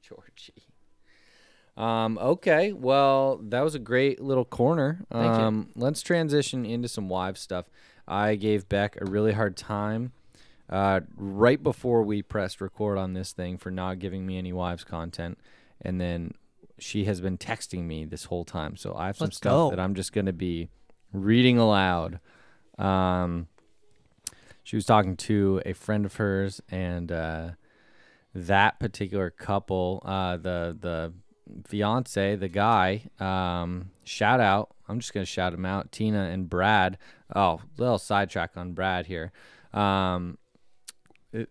Georgie. 0.01 0.65
Um, 1.77 2.17
okay, 2.17 2.73
well, 2.73 3.37
that 3.43 3.61
was 3.61 3.73
a 3.73 3.79
great 3.79 4.19
little 4.19 4.43
corner. 4.43 5.05
Thank 5.11 5.23
you. 5.37 5.43
um, 5.45 5.69
Let's 5.75 6.01
transition 6.01 6.65
into 6.65 6.89
some 6.89 7.07
wives 7.07 7.39
stuff. 7.39 7.65
I 8.09 8.35
gave 8.35 8.67
Beck 8.67 8.97
a 8.99 9.05
really 9.05 9.33
hard 9.33 9.55
time 9.55 10.11
uh, 10.69 11.01
right 11.15 11.61
before 11.61 12.03
we 12.03 12.21
pressed 12.21 12.59
record 12.59 12.97
on 12.97 13.13
this 13.13 13.31
thing 13.31 13.57
for 13.57 13.71
not 13.71 13.99
giving 13.99 14.25
me 14.25 14.37
any 14.37 14.51
wives 14.51 14.83
content, 14.83 15.37
and 15.81 16.01
then 16.01 16.33
she 16.77 17.05
has 17.05 17.21
been 17.21 17.37
texting 17.37 17.83
me 17.83 18.05
this 18.05 18.25
whole 18.25 18.45
time. 18.45 18.75
So 18.75 18.95
I 18.95 19.07
have 19.07 19.17
some 19.17 19.25
Let's 19.27 19.37
stuff 19.37 19.51
go. 19.51 19.69
that 19.71 19.79
I'm 19.79 19.95
just 19.95 20.13
going 20.13 20.25
to 20.25 20.33
be 20.33 20.69
reading 21.13 21.57
aloud. 21.57 22.19
Um, 22.77 23.47
she 24.63 24.75
was 24.75 24.85
talking 24.85 25.15
to 25.17 25.61
a 25.65 25.73
friend 25.73 26.05
of 26.05 26.15
hers, 26.15 26.61
and 26.69 27.11
uh, 27.11 27.49
that 28.33 28.79
particular 28.79 29.29
couple, 29.29 30.01
uh, 30.05 30.37
the 30.37 30.77
the 30.79 31.13
fiance, 31.67 32.35
the 32.35 32.47
guy, 32.49 33.03
um, 33.19 33.91
shout 34.03 34.39
out. 34.39 34.75
I'm 34.87 34.99
just 34.99 35.13
gonna 35.13 35.25
shout 35.25 35.53
him 35.53 35.65
out. 35.65 35.91
Tina 35.91 36.23
and 36.25 36.49
Brad. 36.49 36.97
Oh, 37.35 37.61
little 37.77 37.97
sidetrack 37.99 38.57
on 38.57 38.73
Brad 38.73 39.05
here. 39.05 39.31
Um, 39.73 40.37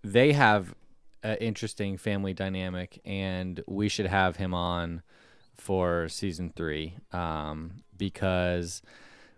they 0.03 0.33
have 0.33 0.75
an 1.23 1.37
interesting 1.37 1.97
family 1.97 2.35
dynamic, 2.35 3.01
and 3.05 3.63
we 3.67 3.89
should 3.89 4.07
have 4.07 4.37
him 4.37 4.55
on 4.55 5.03
for 5.55 6.09
season 6.09 6.53
three 6.55 6.95
um, 7.13 7.83
because 7.97 8.83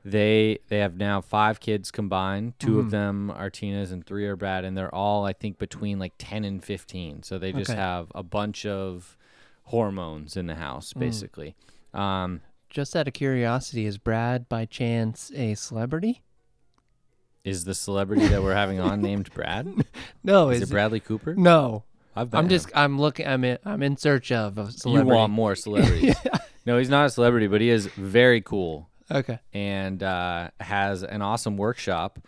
they 0.05 0.59
they 0.69 0.79
have 0.79 0.97
now 0.97 1.21
five 1.21 1.61
kids 1.61 1.91
combined. 1.91 2.59
2 2.59 2.79
of 2.81 2.91
them 2.91 3.31
are 3.31 3.51
Tina's, 3.51 3.93
and 3.93 4.07
three 4.07 4.27
are 4.27 4.37
Brad, 4.37 4.65
and 4.65 4.77
they're 4.77 4.95
all 4.95 5.27
I 5.27 5.35
think 5.35 5.59
between 5.59 5.99
like 5.99 6.15
ten 6.19 6.45
and 6.45 6.65
fifteen. 6.65 7.23
So 7.23 7.39
they 7.39 7.53
just 7.53 7.71
Okay. 7.71 7.79
have 7.81 8.11
a 8.15 8.23
bunch 8.23 8.65
of 8.65 9.17
hormones 9.71 10.37
in 10.37 10.47
the 10.47 10.55
house, 10.57 10.93
basically. 10.93 11.55
Um, 11.95 12.41
Just 12.69 12.95
out 12.95 13.09
of 13.09 13.15
curiosity, 13.15 13.87
is 13.87 13.99
Brad 13.99 14.49
by 14.49 14.65
chance 14.67 15.31
a 15.35 15.55
celebrity? 15.55 16.23
is 17.43 17.65
the 17.65 17.75
celebrity 17.75 18.29
that 18.29 18.43
we're 18.43 18.55
having 18.55 18.79
on 18.81 19.01
named 19.01 19.33
Brad? 19.33 19.67
No, 20.23 20.51
Is 20.51 20.61
is 20.63 20.69
it 20.69 20.73
Bradley 20.73 21.01
Cooper? 21.01 21.35
No, 21.35 21.85
I've 22.15 22.35
I'm 22.35 22.49
just. 22.51 22.69
I'm 22.75 23.01
looking 23.01 23.27
I'm 23.27 23.43
in 23.45 23.59
I'm 23.65 23.83
in 23.83 23.97
search 23.97 24.31
of 24.31 24.59
a 24.59 24.71
celebrity. 24.71 25.09
You 25.09 25.15
want 25.17 25.33
more 25.33 25.55
celebrities? 25.55 26.15
No, 26.67 26.77
he's 26.77 26.91
not 26.91 27.07
a 27.07 27.11
celebrity, 27.11 27.47
but 27.47 27.63
he 27.63 27.71
is 27.71 27.87
very 27.87 28.43
cool. 28.43 28.91
Okay. 29.11 29.39
and 29.55 30.03
uh, 30.03 30.51
has 30.61 31.03
an 31.03 31.23
awesome 31.23 31.57
workshop 31.57 32.19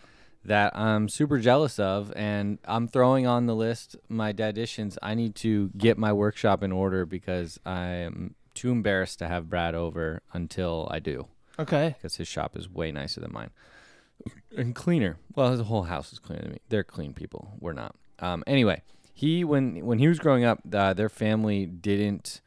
that 0.45 0.77
I'm 0.77 1.09
super 1.09 1.39
jealous 1.39 1.79
of. 1.79 2.13
And 2.17 2.59
I'm 2.65 2.89
throwing 2.89 3.27
on 3.27 3.47
the 3.47 3.55
list 3.55 3.97
my 4.09 4.33
daditions. 4.33 4.99
I 5.03 5.15
need 5.15 5.35
to 5.37 5.71
get 5.77 5.99
my 5.99 6.13
workshop 6.13 6.63
in 6.63 6.73
order 6.73 7.05
because 7.07 7.59
I'm 7.65 8.35
too 8.55 8.71
embarrassed 8.71 9.19
to 9.21 9.29
have 9.29 9.49
Brad 9.49 9.75
over 9.75 10.23
until 10.33 10.89
I 10.91 10.99
do 10.99 11.27
Okay. 11.59 11.95
because 11.97 12.17
his 12.17 12.29
shop 12.29 12.57
is 12.57 12.69
way 12.69 12.93
nicer 12.93 13.21
than 13.21 13.33
mine 13.33 13.51
and 14.57 14.75
cleaner. 14.75 15.17
Well, 15.35 15.51
his 15.51 15.61
whole 15.63 15.85
house 15.85 16.13
is 16.13 16.19
cleaner 16.19 16.43
than 16.43 16.53
me. 16.53 16.59
They're 16.69 16.85
clean 16.85 17.13
people. 17.15 17.55
We're 17.61 17.73
not. 17.73 17.95
Um, 18.19 18.45
anyway, 18.47 18.83
he 19.15 19.43
when 19.43 19.85
when 19.85 19.99
he 19.99 20.07
was 20.07 20.19
growing 20.19 20.45
up, 20.45 20.61
uh, 20.73 20.93
their 20.93 21.09
family 21.09 21.67
didn't 21.67 22.41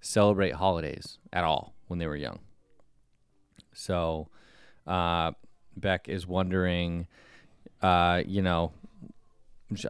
celebrate 0.00 0.54
holidays 0.56 1.18
at 1.32 1.44
all 1.44 1.74
when 1.86 1.98
they 2.00 2.06
were 2.06 2.16
young. 2.16 2.40
So, 3.72 4.28
uh, 4.86 5.32
Beck 5.76 6.08
is 6.08 6.26
wondering, 6.26 7.06
uh, 7.82 8.22
you 8.26 8.42
know, 8.42 8.72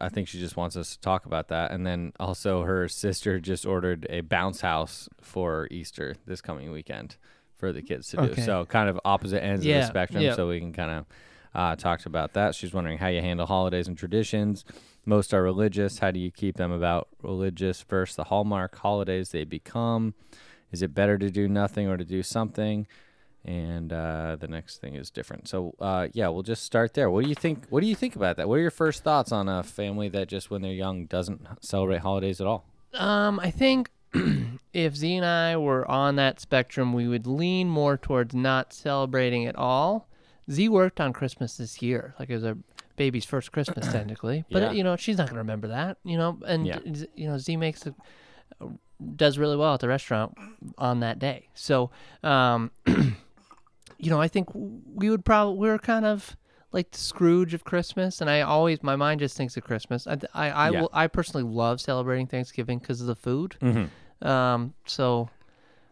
I 0.00 0.08
think 0.08 0.28
she 0.28 0.38
just 0.38 0.56
wants 0.56 0.76
us 0.76 0.94
to 0.94 1.00
talk 1.00 1.26
about 1.26 1.48
that. 1.48 1.72
And 1.72 1.86
then 1.86 2.12
also, 2.20 2.62
her 2.62 2.88
sister 2.88 3.40
just 3.40 3.66
ordered 3.66 4.06
a 4.10 4.20
bounce 4.20 4.60
house 4.60 5.08
for 5.20 5.68
Easter 5.70 6.14
this 6.26 6.40
coming 6.40 6.70
weekend 6.70 7.16
for 7.56 7.72
the 7.72 7.82
kids 7.82 8.08
to 8.08 8.16
do. 8.16 8.22
Okay. 8.24 8.42
So, 8.42 8.64
kind 8.64 8.88
of 8.88 9.00
opposite 9.04 9.42
ends 9.42 9.66
of 9.66 9.72
the 9.72 9.86
spectrum. 9.86 10.22
yeah. 10.22 10.34
So, 10.34 10.48
we 10.48 10.60
can 10.60 10.72
kind 10.72 10.90
of 10.90 11.06
uh, 11.54 11.76
talk 11.76 12.06
about 12.06 12.32
that. 12.34 12.54
She's 12.54 12.72
wondering 12.72 12.98
how 12.98 13.08
you 13.08 13.20
handle 13.20 13.46
holidays 13.46 13.88
and 13.88 13.96
traditions. 13.96 14.64
Most 15.04 15.34
are 15.34 15.42
religious. 15.42 15.98
How 15.98 16.10
do 16.12 16.20
you 16.20 16.30
keep 16.30 16.56
them 16.56 16.70
about 16.70 17.08
religious 17.22 17.82
versus 17.82 18.16
the 18.16 18.24
hallmark 18.24 18.76
holidays 18.78 19.30
they 19.30 19.44
become? 19.44 20.14
Is 20.70 20.80
it 20.80 20.94
better 20.94 21.18
to 21.18 21.28
do 21.28 21.48
nothing 21.48 21.88
or 21.88 21.96
to 21.96 22.04
do 22.04 22.22
something? 22.22 22.86
And 23.44 23.92
uh, 23.92 24.36
the 24.38 24.46
next 24.46 24.80
thing 24.80 24.94
is 24.94 25.10
different. 25.10 25.48
So 25.48 25.74
uh, 25.80 26.08
yeah, 26.12 26.28
we'll 26.28 26.44
just 26.44 26.62
start 26.62 26.94
there. 26.94 27.10
What 27.10 27.24
do 27.24 27.28
you 27.28 27.34
think? 27.34 27.66
What 27.70 27.80
do 27.80 27.86
you 27.88 27.96
think 27.96 28.14
about 28.14 28.36
that? 28.36 28.48
What 28.48 28.54
are 28.56 28.60
your 28.62 28.70
first 28.70 29.02
thoughts 29.02 29.32
on 29.32 29.48
a 29.48 29.62
family 29.64 30.08
that 30.10 30.28
just 30.28 30.50
when 30.50 30.62
they're 30.62 30.72
young 30.72 31.06
doesn't 31.06 31.46
celebrate 31.60 32.02
holidays 32.02 32.40
at 32.40 32.46
all? 32.46 32.64
Um, 32.94 33.40
I 33.40 33.50
think 33.50 33.90
if 34.72 34.94
Z 34.94 35.16
and 35.16 35.26
I 35.26 35.56
were 35.56 35.90
on 35.90 36.16
that 36.16 36.38
spectrum, 36.40 36.92
we 36.92 37.08
would 37.08 37.26
lean 37.26 37.68
more 37.68 37.96
towards 37.96 38.32
not 38.34 38.72
celebrating 38.72 39.46
at 39.46 39.56
all. 39.56 40.08
Z 40.50 40.68
worked 40.68 41.00
on 41.00 41.12
Christmas 41.12 41.56
this 41.56 41.82
year, 41.82 42.14
like 42.20 42.28
it 42.30 42.34
was 42.34 42.44
a 42.44 42.56
baby's 42.96 43.24
first 43.24 43.50
Christmas 43.50 43.86
technically, 43.92 44.44
but 44.52 44.62
uh, 44.62 44.66
Yeah. 44.66 44.72
you 44.72 44.84
know 44.84 44.94
she's 44.96 45.18
not 45.18 45.28
gonna 45.28 45.40
remember 45.40 45.66
that, 45.68 45.96
you 46.04 46.16
know. 46.16 46.38
And 46.46 46.66
Yeah. 46.66 46.78
Z- 46.94 47.08
you 47.16 47.26
know 47.28 47.38
Z 47.38 47.56
makes 47.56 47.86
a, 47.86 47.94
does 49.16 49.36
really 49.38 49.56
well 49.56 49.74
at 49.74 49.80
the 49.80 49.88
restaurant 49.88 50.36
on 50.78 51.00
that 51.00 51.18
day. 51.18 51.48
So, 51.54 51.90
um, 52.22 52.70
you 54.02 54.10
know, 54.10 54.20
I 54.20 54.28
think 54.28 54.48
we 54.52 55.08
would 55.08 55.24
probably 55.24 55.56
we're 55.58 55.78
kind 55.78 56.04
of 56.04 56.36
like 56.72 56.90
the 56.90 56.98
Scrooge 56.98 57.54
of 57.54 57.64
Christmas, 57.64 58.20
and 58.20 58.28
I 58.28 58.40
always 58.42 58.82
my 58.82 58.96
mind 58.96 59.20
just 59.20 59.36
thinks 59.36 59.56
of 59.56 59.62
Christmas. 59.64 60.06
I 60.06 60.18
I 60.34 60.50
I, 60.50 60.70
Yeah. 60.70 60.80
will, 60.82 60.90
I 60.92 61.06
personally 61.06 61.44
love 61.50 61.80
celebrating 61.80 62.26
Thanksgiving 62.26 62.78
because 62.80 63.00
of 63.00 63.06
the 63.06 63.14
food. 63.14 63.56
Mm-hmm. 63.62 64.26
Um, 64.26 64.74
so 64.86 65.30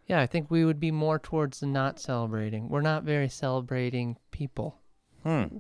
yeah, 0.07 0.21
I 0.21 0.27
think 0.27 0.51
we 0.51 0.65
would 0.65 0.81
be 0.81 0.91
more 0.91 1.19
towards 1.21 1.61
the 1.61 1.67
not 1.67 2.01
celebrating. 2.01 2.69
We're 2.69 2.81
not 2.83 3.05
very 3.05 3.29
celebrating 3.29 4.17
people. 4.33 4.77
Hmm. 5.23 5.59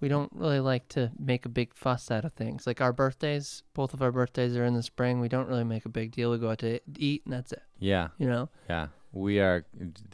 We 0.00 0.08
don't 0.08 0.32
really 0.32 0.60
like 0.60 0.88
to 0.90 1.10
make 1.18 1.44
a 1.44 1.48
big 1.50 1.74
fuss 1.74 2.10
out 2.10 2.24
of 2.24 2.32
things. 2.34 2.66
Like 2.66 2.80
our 2.80 2.92
birthdays, 2.92 3.64
both 3.74 3.92
of 3.92 4.00
our 4.00 4.10
birthdays 4.12 4.56
are 4.56 4.64
in 4.64 4.74
the 4.74 4.82
spring. 4.82 5.20
We 5.20 5.28
don't 5.28 5.46
really 5.48 5.64
make 5.64 5.84
a 5.84 5.90
big 5.90 6.12
deal. 6.12 6.30
We 6.30 6.38
go 6.38 6.50
out 6.50 6.60
to 6.60 6.80
eat 6.96 7.22
and 7.26 7.34
that's 7.34 7.52
it. 7.52 7.62
Yeah, 7.78 8.08
You 8.16 8.26
know? 8.28 8.48
yeah. 8.68 8.86
We 9.12 9.40
are 9.40 9.64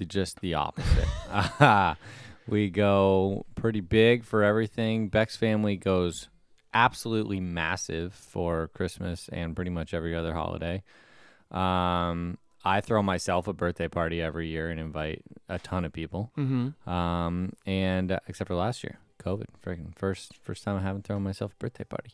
just 0.07 0.41
the 0.41 0.55
opposite. 0.55 1.09
we 2.49 2.71
go 2.71 3.45
pretty 3.55 3.81
big 3.81 4.25
for 4.25 4.43
everything. 4.43 5.09
Beck's 5.09 5.37
family 5.37 5.77
goes 5.77 6.29
absolutely 6.73 7.41
massive 7.41 8.15
for 8.15 8.69
Christmas 8.69 9.29
and 9.33 9.57
pretty 9.57 9.71
much 9.71 9.95
every 9.95 10.15
other 10.15 10.35
holiday. 10.35 10.83
Um, 11.51 12.39
I 12.65 12.81
throw 12.81 13.03
myself 13.03 13.47
a 13.47 13.53
birthday 13.53 13.89
party 13.89 14.21
every 14.21 14.49
year 14.49 14.71
and 14.71 14.81
invite 14.81 15.23
a 15.49 15.59
ton 15.59 15.85
of 15.85 15.93
people. 15.93 16.33
Mm-hmm. 16.37 16.91
Um, 16.91 17.53
and 17.65 18.13
uh, 18.13 18.21
except 18.27 18.49
for 18.49 18.57
last 18.57 18.83
year, 18.83 18.99
COVID, 19.23 19.47
freaking 19.65 19.95
first 19.97 20.37
first 20.43 20.65
time 20.65 20.77
I 20.77 20.83
haven't 20.83 21.07
thrown 21.07 21.23
myself 21.23 21.53
a 21.53 21.57
birthday 21.57 21.85
party. 21.85 22.11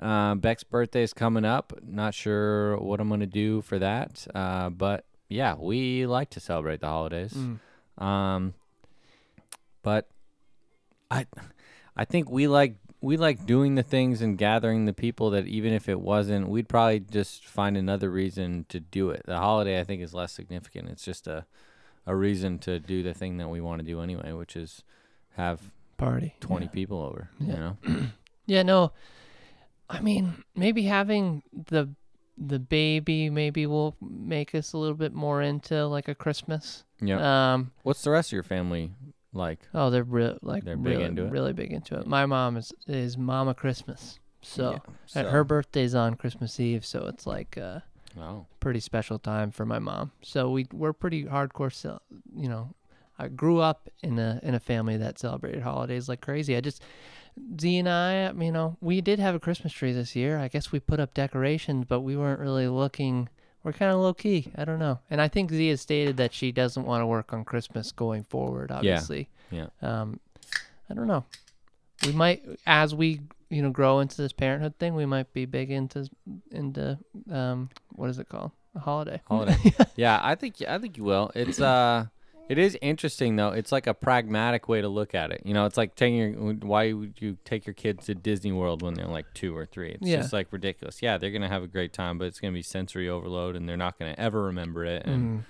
Uh, 0.00 0.34
Beck's 0.34 0.64
birthday 0.64 1.02
is 1.02 1.12
coming 1.12 1.44
up. 1.44 1.72
Not 1.86 2.12
sure 2.12 2.76
what 2.78 3.00
I'm 3.00 3.08
gonna 3.08 3.26
do 3.26 3.62
for 3.62 3.78
that. 3.78 4.26
Uh, 4.34 4.70
but 4.70 5.04
yeah, 5.34 5.54
we 5.58 6.06
like 6.06 6.30
to 6.30 6.40
celebrate 6.40 6.80
the 6.80 6.86
holidays. 6.86 7.34
Mm. 7.34 8.02
Um, 8.02 8.54
but 9.82 10.08
I, 11.10 11.26
I 11.96 12.04
think 12.04 12.30
we 12.30 12.46
like 12.48 12.76
we 13.00 13.16
like 13.18 13.44
doing 13.44 13.74
the 13.74 13.82
things 13.82 14.22
and 14.22 14.38
gathering 14.38 14.86
the 14.86 14.92
people 14.94 15.30
that 15.30 15.46
even 15.46 15.72
if 15.74 15.88
it 15.88 16.00
wasn't, 16.00 16.48
we'd 16.48 16.68
probably 16.68 17.00
just 17.00 17.44
find 17.44 17.76
another 17.76 18.10
reason 18.10 18.64
to 18.70 18.80
do 18.80 19.10
it. 19.10 19.22
The 19.26 19.36
holiday 19.36 19.78
I 19.78 19.84
think 19.84 20.00
is 20.02 20.14
less 20.14 20.32
significant. 20.32 20.88
It's 20.88 21.04
just 21.04 21.26
a 21.26 21.44
a 22.06 22.14
reason 22.14 22.58
to 22.60 22.78
do 22.78 23.02
the 23.02 23.14
thing 23.14 23.38
that 23.38 23.48
we 23.48 23.60
want 23.60 23.80
to 23.80 23.86
do 23.86 24.00
anyway, 24.00 24.32
which 24.32 24.56
is 24.56 24.82
have 25.36 25.70
Party. 25.96 26.34
20 26.40 26.66
Yeah. 26.66 26.70
people 26.70 27.00
over, 27.00 27.30
you 27.40 27.52
know. 27.52 27.76
Yeah, 28.46 28.62
no. 28.62 28.92
I 29.88 30.00
mean, 30.02 30.44
maybe 30.54 30.82
having 30.82 31.42
the 31.50 31.88
the 32.36 32.58
baby 32.58 33.30
maybe 33.30 33.66
will 33.66 33.94
make 34.00 34.54
us 34.54 34.72
a 34.72 34.78
little 34.78 34.96
bit 34.96 35.12
more 35.14 35.40
into 35.42 35.86
like 35.86 36.08
a 36.08 36.14
Christmas. 36.14 36.84
Yeah. 37.00 37.52
Um 37.54 37.72
What's 37.82 38.02
the 38.02 38.10
rest 38.10 38.28
of 38.30 38.32
your 38.32 38.42
family 38.42 38.92
like? 39.32 39.60
oh, 39.74 39.90
they're 39.90 40.04
real 40.04 40.38
like 40.42 40.64
They're 40.64 40.76
big 40.76 40.92
really, 40.94 41.04
into 41.04 41.24
it? 41.26 41.30
really 41.30 41.52
big 41.52 41.72
into 41.72 41.98
it. 41.98 42.06
My 42.06 42.26
mom 42.26 42.56
is 42.56 42.72
is 42.86 43.16
Mama 43.18 43.54
Christmas. 43.54 44.18
So, 44.42 44.72
Yeah, 44.72 45.20
and 45.20 45.28
her 45.28 45.42
birthday's 45.42 45.94
on 45.94 46.16
Christmas 46.16 46.60
Eve, 46.60 46.84
so 46.84 47.06
it's 47.06 47.26
like 47.26 47.56
a 47.56 47.82
Oh. 48.18 48.46
pretty 48.60 48.78
special 48.80 49.18
time 49.18 49.50
for 49.50 49.64
my 49.66 49.78
mom. 49.78 50.12
So 50.22 50.50
we 50.50 50.66
we're 50.72 50.92
pretty 50.92 51.24
hardcore, 51.24 51.98
you 52.36 52.48
know. 52.48 52.74
I 53.18 53.28
grew 53.28 53.60
up 53.60 53.88
in 54.02 54.18
a 54.18 54.40
in 54.42 54.54
a 54.54 54.60
family 54.60 54.96
that 54.98 55.18
celebrated 55.20 55.62
holidays 55.62 56.08
like 56.08 56.20
crazy. 56.20 56.56
I 56.56 56.60
just 56.60 56.82
Z 57.60 57.78
and 57.78 57.88
I, 57.88 58.30
you 58.32 58.52
know, 58.52 58.76
we 58.80 59.00
did 59.00 59.18
have 59.18 59.34
a 59.34 59.40
Christmas 59.40 59.72
tree 59.72 59.92
this 59.92 60.14
year. 60.14 60.38
I 60.38 60.48
guess 60.48 60.70
we 60.72 60.80
put 60.80 61.00
up 61.00 61.14
decorations, 61.14 61.84
but 61.88 62.00
we 62.00 62.16
weren't 62.16 62.40
really 62.40 62.68
looking. 62.68 63.28
We're 63.62 63.72
kind 63.72 63.90
of 63.92 63.98
low 64.00 64.14
key. 64.14 64.52
I 64.56 64.64
don't 64.64 64.78
know. 64.78 65.00
And 65.10 65.20
I 65.20 65.28
think 65.28 65.50
Z 65.50 65.68
has 65.68 65.80
stated 65.80 66.16
that 66.18 66.32
she 66.34 66.52
doesn't 66.52 66.84
want 66.84 67.00
to 67.02 67.06
work 67.06 67.32
on 67.32 67.44
Christmas 67.44 67.92
going 67.92 68.24
forward. 68.24 68.70
Obviously, 68.70 69.28
Yeah. 69.50 69.66
um, 69.82 70.20
I 70.90 70.94
don't 70.94 71.06
know. 71.06 71.24
We 72.04 72.12
might, 72.12 72.42
as 72.66 72.94
we 72.94 73.20
you 73.50 73.62
know 73.62 73.70
grow 73.70 74.00
into 74.00 74.16
this 74.20 74.32
parenthood 74.32 74.78
thing, 74.78 74.94
we 74.94 75.06
might 75.06 75.32
be 75.32 75.44
big 75.46 75.70
into 75.70 76.08
into 76.50 76.98
um 77.30 77.70
what 77.90 78.10
is 78.10 78.18
it 78.18 78.28
called? 78.28 78.50
A 78.74 78.80
holiday. 78.80 79.20
Holiday. 79.26 79.56
yeah, 79.96 80.18
I 80.22 80.34
think 80.34 80.56
I 80.68 80.78
think 80.78 80.96
you 80.98 81.04
will. 81.04 81.30
It's 81.34 81.60
uh 81.60 82.06
it 82.48 82.58
is 82.58 82.76
interesting 82.82 83.36
though. 83.36 83.48
It's 83.50 83.72
like 83.72 83.86
a 83.86 83.94
pragmatic 83.94 84.68
way 84.68 84.80
to 84.80 84.88
look 84.88 85.14
at 85.14 85.30
it. 85.30 85.42
You 85.44 85.54
know, 85.54 85.64
it's 85.66 85.76
like 85.76 85.94
taking 85.94 86.16
your 86.16 86.52
why 86.54 86.92
would 86.92 87.14
you 87.20 87.38
take 87.44 87.66
your 87.66 87.74
kids 87.74 88.06
to 88.06 88.14
Disney 88.14 88.52
World 88.52 88.82
when 88.82 88.94
they're 88.94 89.06
like 89.06 89.26
2 89.34 89.56
or 89.56 89.64
3? 89.66 89.90
It's 89.92 90.08
Yeah. 90.08 90.16
just 90.18 90.32
like 90.32 90.52
ridiculous. 90.52 91.00
Yeah, 91.02 91.16
they're 91.18 91.30
going 91.30 91.42
to 91.42 91.48
have 91.48 91.62
a 91.62 91.66
great 91.68 91.92
time, 91.92 92.18
but 92.18 92.26
it's 92.26 92.40
going 92.40 92.52
to 92.52 92.56
be 92.58 92.62
sensory 92.62 93.08
overload 93.08 93.56
and 93.56 93.68
they're 93.68 93.76
not 93.76 93.98
going 93.98 94.14
to 94.14 94.20
ever 94.20 94.42
remember 94.44 94.84
it 94.84 95.04
and 95.06 95.44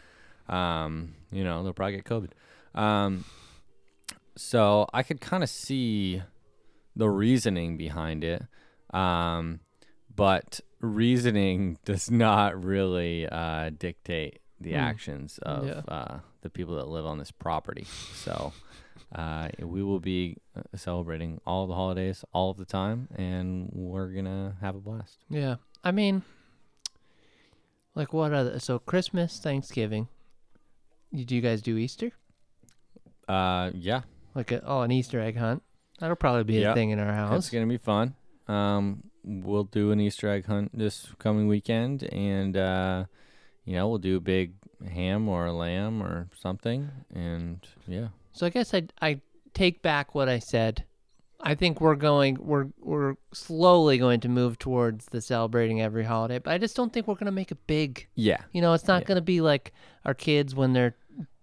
Mhm. 0.49 0.53
um, 0.55 1.15
you 1.33 1.43
know, 1.43 1.63
they'll 1.63 1.73
probably 1.73 1.97
get 1.97 2.05
COVID. 2.05 2.31
Um, 2.75 3.25
so 4.37 4.87
I 4.93 5.03
could 5.03 5.21
kind 5.21 5.43
of 5.43 5.49
see 5.49 6.23
the 6.97 7.09
reasoning 7.09 7.77
behind 7.77 8.25
it. 8.25 8.43
Um, 8.93 9.61
but 10.15 10.61
reasoning 10.81 11.79
does 11.85 12.11
not 12.11 12.63
really 12.63 13.27
uh, 13.29 13.71
dictate 13.77 14.41
the 14.61 14.73
Mm. 14.73 14.79
actions 14.79 15.39
of 15.39 15.67
Yeah. 15.67 15.83
uh, 15.89 16.19
the 16.45 16.51
people 16.51 16.77
that 16.77 16.87
live 16.87 17.05
on 17.07 17.19
this 17.19 17.33
property. 17.33 17.87
So 18.15 18.53
uh, 19.13 19.49
we 19.59 19.83
will 19.83 19.99
be 19.99 20.37
uh, 20.57 20.63
celebrating 20.77 21.41
all 21.45 21.67
the 21.67 21.75
holidays 21.75 22.25
all 22.33 22.51
of 22.51 22.59
the 22.59 22.65
time, 22.65 23.09
and 23.17 23.71
we're 23.73 24.09
gonna 24.09 24.55
have 24.61 24.77
a 24.77 24.81
blast. 24.81 25.19
Yeah. 25.29 25.57
I 25.83 25.91
mean, 25.91 26.23
like 27.97 28.13
what 28.13 28.33
other? 28.33 28.61
So 28.61 28.79
Christmas, 28.79 29.39
Thanksgiving. 29.41 30.07
Do 31.13 31.35
you 31.35 31.41
guys 31.41 31.63
do 31.63 31.77
Easter? 31.77 32.13
Uh, 33.29 33.71
yeah, 33.75 34.03
Like 34.35 34.53
a, 34.53 34.63
oh, 34.65 34.83
an 34.83 34.91
Easter 34.93 35.21
egg 35.21 35.37
hunt. 35.37 35.63
That'll 35.99 36.17
probably 36.17 36.45
be 36.45 36.63
a 36.63 36.75
thing 36.75 36.91
in 36.91 36.99
our 36.99 37.13
house. 37.13 37.39
It's 37.39 37.51
gonna 37.51 37.67
be 37.67 37.79
fun. 37.79 38.15
Um, 38.49 39.05
we'll 39.25 39.65
do 39.65 39.93
an 39.93 40.01
Easter 40.01 40.29
egg 40.29 40.45
hunt 40.47 40.77
this 40.77 41.09
coming 41.19 41.47
weekend, 41.49 42.03
and 42.13 42.57
uh, 42.57 43.05
you 43.65 43.75
know 43.75 43.89
we'll 43.89 43.99
do 43.99 44.17
a 44.17 44.21
big 44.21 44.55
ham 44.89 45.29
or 45.29 45.47
a 45.47 45.53
lamb 45.53 46.03
or 46.03 46.29
something, 46.35 46.91
and 47.15 47.67
yeah, 47.87 48.09
So 48.33 48.47
I 48.47 48.51
guess 48.51 48.75
I 48.75 48.85
I 49.01 49.21
take 49.55 49.83
back 49.83 50.15
what 50.15 50.29
I 50.29 50.39
said. 50.39 50.85
I 51.41 51.55
think 51.55 51.81
we're 51.81 51.95
going 51.97 52.39
we're 52.41 52.69
we're 52.81 53.17
slowly 53.33 53.99
going 53.99 54.21
to 54.21 54.29
move 54.29 54.59
towards 54.59 55.07
the 55.07 55.21
celebrating 55.21 55.81
every 55.83 56.05
holiday, 56.05 56.39
but 56.39 56.53
I 56.53 56.59
just 56.59 56.75
don't 56.77 56.93
think 56.93 57.07
we're 57.07 57.15
going 57.15 57.27
to 57.27 57.33
make 57.33 57.51
it 57.53 57.67
big. 57.67 58.09
yeah, 58.15 58.43
You 58.53 58.63
know, 58.63 58.73
it's 58.73 58.89
not 58.89 59.03
Yeah. 59.03 59.09
going 59.09 59.17
to 59.17 59.23
be 59.23 59.41
like 59.41 59.73
our 60.05 60.15
kids 60.15 60.55
when 60.55 60.73
they're 60.73 60.97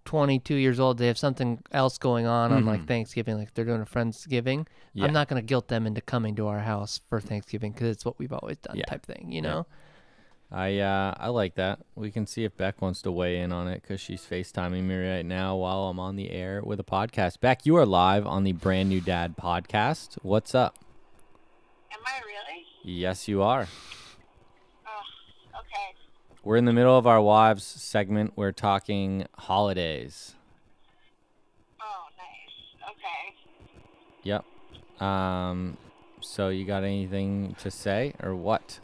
22 0.05 0.55
years 0.55 0.79
old, 0.79 0.97
they 0.97 1.05
have 1.05 1.17
something 1.19 1.61
else 1.71 1.99
going 1.99 2.25
on 2.25 2.51
on 2.51 2.65
like 2.65 2.81
Mhm. 2.81 2.87
Thanksgiving, 2.87 3.37
like 3.37 3.53
they're 3.53 3.65
doing 3.65 3.81
a 3.81 3.85
Friendsgiving. 3.85 4.65
yeah. 4.93 5.05
I'm 5.05 5.13
not 5.13 5.27
going 5.27 5.39
to 5.41 5.45
guilt 5.45 5.67
them 5.67 5.85
into 5.85 6.01
coming 6.01 6.35
to 6.35 6.47
our 6.47 6.59
house 6.61 6.99
for 7.07 7.21
Thanksgiving 7.21 7.71
because 7.71 7.89
it's 7.89 8.03
what 8.03 8.17
we've 8.17 8.33
always 8.33 8.57
done, 8.57 8.77
Yeah. 8.77 8.85
type 8.85 9.05
thing. 9.05 9.31
You 9.31 9.43
Yeah. 9.43 9.49
I 10.53 10.79
uh, 10.79 11.13
I 11.17 11.29
like 11.29 11.55
that. 11.55 11.79
We 11.95 12.11
can 12.11 12.27
see 12.27 12.43
if 12.43 12.57
Beck 12.57 12.81
wants 12.81 13.01
to 13.03 13.11
weigh 13.11 13.39
in 13.39 13.53
on 13.53 13.69
it 13.69 13.81
because 13.81 14.01
she's 14.01 14.21
FaceTiming 14.21 14.83
me 14.83 14.95
right 14.95 15.25
now 15.25 15.55
while 15.55 15.85
I'm 15.85 15.97
on 15.99 16.17
the 16.17 16.29
air 16.29 16.61
with 16.61 16.77
a 16.81 16.83
podcast. 16.83 17.39
Beck, 17.39 17.65
you 17.65 17.77
are 17.77 17.85
live 17.85 18.27
on 18.27 18.43
the 18.43 18.51
Brand 18.51 18.89
New 18.89 18.99
Dad 18.99 19.37
podcast. 19.37 20.17
What's 20.23 20.53
up? 20.53 20.77
Am 21.93 21.99
I 22.05 22.19
really? 22.25 22.65
Yes, 22.83 23.29
you 23.29 23.41
are. 23.41 23.65
Oh, 24.85 25.59
okay. 25.59 25.95
We're 26.43 26.57
in 26.57 26.65
the 26.65 26.73
middle 26.73 26.97
of 26.97 27.07
our 27.07 27.21
wives 27.21 27.63
segment. 27.63 28.33
We're 28.35 28.51
talking 28.51 29.27
holidays. 29.37 30.35
Oh, 31.79 32.07
nice. 32.17 32.91
Okay. 32.91 33.35
Yep. 34.23 35.01
Um. 35.01 35.77
So 36.19 36.49
you 36.49 36.65
got 36.65 36.83
anything 36.83 37.55
to 37.61 37.71
say 37.71 38.15
or 38.21 38.35
what? 38.35 38.81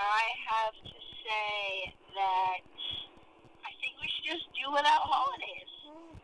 I 0.00 0.22
have 0.48 0.72
to 0.72 0.96
say 1.24 1.94
that 2.14 2.64
I 3.62 3.70
think 3.80 3.92
we 4.00 4.08
should 4.08 4.32
just 4.32 4.48
do 4.54 4.70
without 4.72 5.02
holidays. 5.02 5.68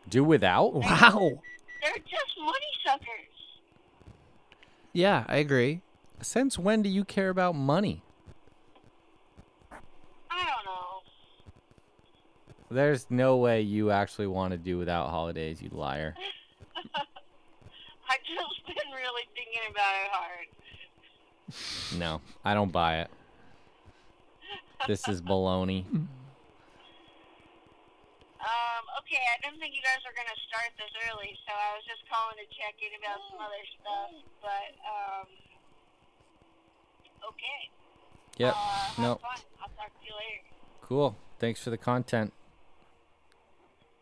Do 0.09 0.23
without? 0.23 0.73
Wow. 0.73 1.41
They're 1.83 1.93
just 1.97 2.33
money 2.39 2.73
suckers. 2.83 3.37
Yeah, 4.93 5.25
I 5.27 5.37
agree. 5.37 5.81
Since 6.21 6.57
when 6.57 6.81
do 6.81 6.89
you 6.89 7.05
care 7.05 7.29
about 7.29 7.53
money? 7.53 8.01
I 10.31 10.43
don't 10.43 10.65
know. 10.65 11.03
There's 12.71 13.05
no 13.11 13.37
way 13.37 13.61
you 13.61 13.91
actually 13.91 14.27
want 14.27 14.53
to 14.53 14.57
do 14.57 14.79
without 14.79 15.09
holidays, 15.09 15.61
you 15.61 15.69
liar. 15.71 16.15
I've 18.09 18.23
just 18.23 18.65
been 18.65 18.91
really 18.91 19.23
thinking 19.35 19.61
about 19.69 19.93
it 20.03 20.09
hard. 20.11 20.47
No, 21.99 22.21
I 22.43 22.53
don't 22.55 22.71
buy 22.71 23.01
it. 23.01 23.09
This 24.85 25.07
is 25.07 25.21
baloney. 25.21 25.85
Um, 28.37 28.85
okay, 29.01 29.19
I 29.19 29.41
didn't 29.43 29.59
think 29.59 29.73
you 29.75 29.81
guys 29.81 29.99
were 30.05 30.13
gonna 30.15 30.37
start 30.47 30.69
this 30.77 30.93
early, 31.09 31.35
so 31.43 31.51
I 31.51 31.75
was 31.75 31.83
just 31.89 31.99
calling 32.07 32.37
to 32.37 32.47
check 32.53 32.77
in 32.79 32.93
about 33.01 33.19
some 33.27 33.41
other 33.41 33.65
stuff. 33.75 34.11
But 34.39 34.69
um, 34.87 35.27
okay. 37.33 37.59
Yep. 38.37 38.53
Uh, 38.53 38.59
have 38.61 38.99
No. 38.99 39.15
fun. 39.15 39.41
I'll 39.59 39.73
talk 39.75 39.89
to 39.89 40.05
you 40.05 40.13
later. 40.15 40.41
Cool. 40.81 41.17
Thanks 41.39 41.61
for 41.63 41.71
the 41.71 41.77
content. 41.77 42.31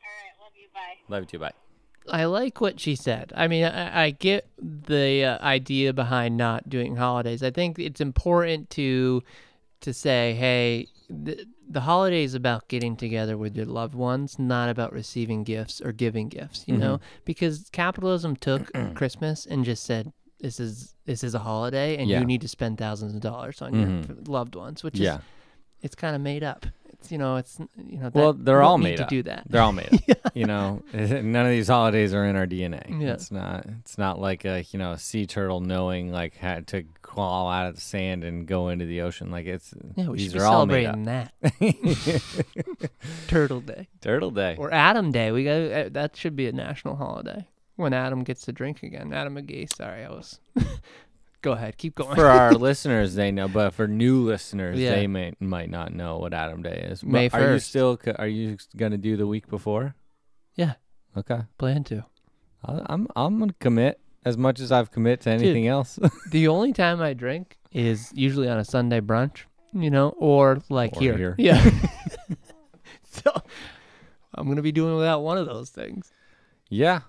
All 0.03 0.11
right, 0.13 0.35
love 0.43 0.51
you. 0.59 0.67
Bye. 0.73 0.99
Love 1.07 1.23
you 1.23 1.27
too. 1.27 1.39
Bye. 1.39 1.53
I 2.11 2.25
like 2.25 2.61
what 2.61 2.79
she 2.79 2.95
said. 2.95 3.33
I 3.35 3.47
mean, 3.47 3.63
I, 3.65 4.03
I 4.05 4.09
get 4.11 4.47
the 4.59 5.23
uh, 5.25 5.43
idea 5.43 5.91
behind 5.93 6.37
not 6.37 6.69
doing 6.69 6.97
holidays. 6.97 7.41
I 7.41 7.49
think 7.49 7.79
it's 7.79 8.01
important 8.01 8.69
to 8.71 9.23
to 9.85 9.93
say, 9.93 10.33
hey, 10.33 10.87
the, 11.09 11.45
the 11.69 11.81
holiday 11.81 12.23
is 12.23 12.33
about 12.35 12.67
getting 12.67 12.95
together 12.95 13.37
with 13.37 13.55
your 13.55 13.65
loved 13.65 13.95
ones, 13.95 14.37
not 14.37 14.69
about 14.69 14.91
receiving 14.93 15.43
gifts 15.43 15.79
or 15.81 15.91
giving 15.91 16.27
gifts. 16.29 16.63
You 16.67 16.77
know, 16.77 16.99
because 17.23 17.69
capitalism 17.71 18.35
took 18.35 18.71
Christmas 18.95 19.45
and 19.45 19.63
just 19.65 19.83
said. 19.83 20.11
This 20.41 20.59
is 20.59 20.95
this 21.05 21.23
is 21.23 21.33
a 21.33 21.39
holiday, 21.39 21.95
and 21.97 22.09
Yeah. 22.09 22.19
you 22.19 22.25
need 22.25 22.41
to 22.41 22.47
spend 22.49 22.77
thousands 22.77 23.15
of 23.15 23.21
dollars 23.21 23.61
on 23.61 23.71
Mhm. 23.71 24.07
your 24.07 24.17
loved 24.27 24.53
ones, 24.53 24.83
which 24.83 24.99
Yeah. 24.99 25.15
is 25.15 25.21
it's 25.81 25.95
kind 25.95 26.13
of 26.15 26.21
made 26.21 26.43
up. 26.43 26.65
It's 27.05 27.11
you 27.11 27.17
know 27.19 27.35
it's 27.35 27.59
you 27.87 27.99
know 27.99 28.09
Well, 28.13 28.33
they're 28.33 28.63
all 28.63 28.77
made 28.79 28.97
to 28.97 29.03
up. 29.03 29.09
do 29.09 29.21
that. 29.23 29.43
They're 29.47 29.61
all 29.61 29.71
made 29.71 29.93
up. 30.09 30.17
You 30.35 30.45
know, 30.45 30.81
none 30.93 31.45
of 31.45 31.49
these 31.51 31.69
holidays 31.69 32.13
are 32.13 32.25
in 32.25 32.35
our 32.35 32.45
DNA. 32.45 32.99
Yeah. 33.01 33.13
It's 33.13 33.31
not. 33.31 33.65
It's 33.79 33.97
not 33.97 34.19
like 34.19 34.43
a 34.43 34.65
you 34.71 34.79
know 34.79 34.91
a 34.91 34.97
sea 34.99 35.25
turtle 35.25 35.61
knowing 35.61 36.11
like 36.11 36.35
how 36.35 36.59
to 36.67 36.83
crawl 37.03 37.47
out 37.49 37.67
of 37.67 37.75
the 37.75 37.81
sand 37.81 38.23
and 38.25 38.45
go 38.45 38.67
into 38.69 38.85
the 38.85 39.01
ocean. 39.01 39.31
Like 39.31 39.45
it's 39.45 39.73
Yeah, 39.95 40.07
we 40.09 40.17
these 40.17 40.31
should 40.31 40.39
be 40.39 40.39
are 40.39 40.45
all 40.47 40.65
made 40.65 40.83
celebrating 40.85 41.03
that. 41.05 41.31
Turtle 43.27 43.61
Day 43.61 43.87
Turtle 44.01 44.31
Day. 44.31 44.55
or 44.57 44.73
Adam 44.73 45.11
Day. 45.11 45.31
We 45.31 45.43
got 45.45 45.51
uh, 45.71 45.89
that 45.91 46.15
should 46.17 46.35
be 46.35 46.47
a 46.47 46.51
national 46.51 46.95
holiday 46.97 47.47
when 47.77 47.93
Adam 47.93 48.23
gets 48.23 48.41
to 48.45 48.51
drink 48.51 48.83
again. 48.83 49.13
Adam 49.13 49.35
McGee. 49.35 49.73
Sorry, 49.73 50.03
I 50.03 50.09
was. 50.09 50.39
Go 51.45 51.51
ahead, 51.51 51.77
keep 51.77 51.93
going. 51.93 52.15
for 52.15 52.25
our 52.25 52.53
listeners, 52.67 53.13
they 53.13 53.31
know, 53.31 53.47
but 53.47 53.75
for 53.75 53.87
new 53.87 54.21
listeners, 54.23 54.79
Yeah. 54.79 54.95
they 54.95 55.05
may 55.05 55.33
might 55.39 55.69
not 55.69 55.93
know 55.93 56.17
what 56.17 56.33
Adam 56.33 56.63
Day 56.63 56.87
is. 56.89 57.03
But 57.03 57.11
May 57.11 57.29
Are 57.29 57.39
you 57.39 57.47
1st. 57.57 57.61
still? 57.61 57.99
Are 58.17 58.27
you 58.27 58.57
gonna 58.75 58.97
do 58.97 59.15
the 59.15 59.27
week 59.27 59.47
before? 59.47 59.93
Yeah. 60.55 60.73
Okay. 61.15 61.41
Plan 61.59 61.83
to. 61.85 62.03
I'm 62.65 63.07
I'm 63.15 63.37
gonna 63.37 63.53
commit 63.59 63.99
as 64.25 64.37
much 64.39 64.59
as 64.59 64.71
I've 64.71 64.89
commit 64.89 65.21
to 65.21 65.29
anything 65.29 65.67
else. 65.67 65.99
The 66.31 66.47
only 66.47 66.73
time 66.73 66.99
I 66.99 67.13
drink 67.13 67.59
is 67.71 68.11
usually 68.15 68.49
on 68.49 68.57
a 68.57 68.65
Sunday 68.65 68.99
brunch, 69.01 69.43
you 69.71 69.91
know, 69.91 70.09
or 70.17 70.63
like 70.69 70.97
Or 70.97 70.99
here. 70.99 71.15
here. 71.17 71.35
Yeah. 71.37 71.61
so 73.03 73.31
I'm 74.33 74.47
gonna 74.47 74.63
be 74.63 74.71
doing 74.71 74.95
without 74.95 75.19
one 75.21 75.37
of 75.37 75.45
those 75.45 75.69
things. 75.69 76.11
yeah. 76.69 77.01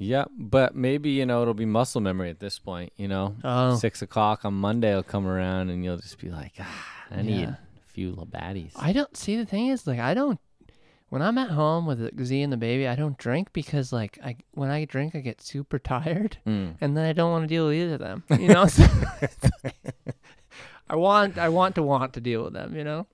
Yeah, 0.00 0.26
but 0.36 0.76
maybe 0.76 1.10
you 1.10 1.26
know 1.26 1.42
it'll 1.42 1.54
be 1.54 1.66
muscle 1.66 2.00
memory 2.00 2.30
at 2.30 2.38
this 2.38 2.58
point. 2.58 2.92
You 2.96 3.08
know, 3.08 3.34
Oh. 3.42 3.74
six 3.76 4.00
o'clock 4.02 4.44
on 4.44 4.54
Monday 4.54 4.94
will 4.94 5.02
come 5.02 5.26
around 5.26 5.70
and 5.70 5.84
you'll 5.84 5.96
just 5.96 6.18
be 6.18 6.30
like, 6.30 6.52
ah, 6.60 6.86
I 7.10 7.22
need 7.22 7.40
Yeah. 7.40 7.50
a 7.50 7.92
few 7.92 8.12
Labaddies. 8.12 8.72
I 8.76 8.92
don't 8.92 9.16
see 9.16 9.36
the 9.36 9.44
thing 9.46 9.66
is 9.68 9.86
like 9.86 9.98
I 9.98 10.14
don't 10.14 10.38
when 11.08 11.22
I'm 11.22 11.38
at 11.38 11.50
home 11.50 11.86
with 11.86 11.98
Z 12.24 12.42
and 12.42 12.52
the 12.52 12.56
baby, 12.58 12.86
I 12.86 12.94
don't 12.94 13.16
drink 13.18 13.52
because 13.52 13.92
like 13.92 14.18
I 14.22 14.36
when 14.52 14.70
I 14.70 14.84
drink 14.84 15.16
I 15.16 15.20
get 15.20 15.40
super 15.42 15.78
tired 15.80 16.36
Mm. 16.46 16.76
and 16.80 16.96
then 16.96 17.04
I 17.04 17.12
don't 17.12 17.30
want 17.32 17.42
to 17.44 17.48
deal 17.48 17.66
with 17.66 17.74
either 17.76 17.94
of 17.94 18.00
them. 18.00 18.22
You 18.40 18.48
know, 18.48 18.66
So 18.66 18.84
I 20.88 20.96
want 20.96 21.38
I 21.38 21.48
want 21.48 21.74
to 21.74 21.82
want 21.82 22.12
to 22.14 22.20
deal 22.20 22.44
with 22.44 22.52
them. 22.52 22.74
You 22.76 22.84
know, 22.84 23.06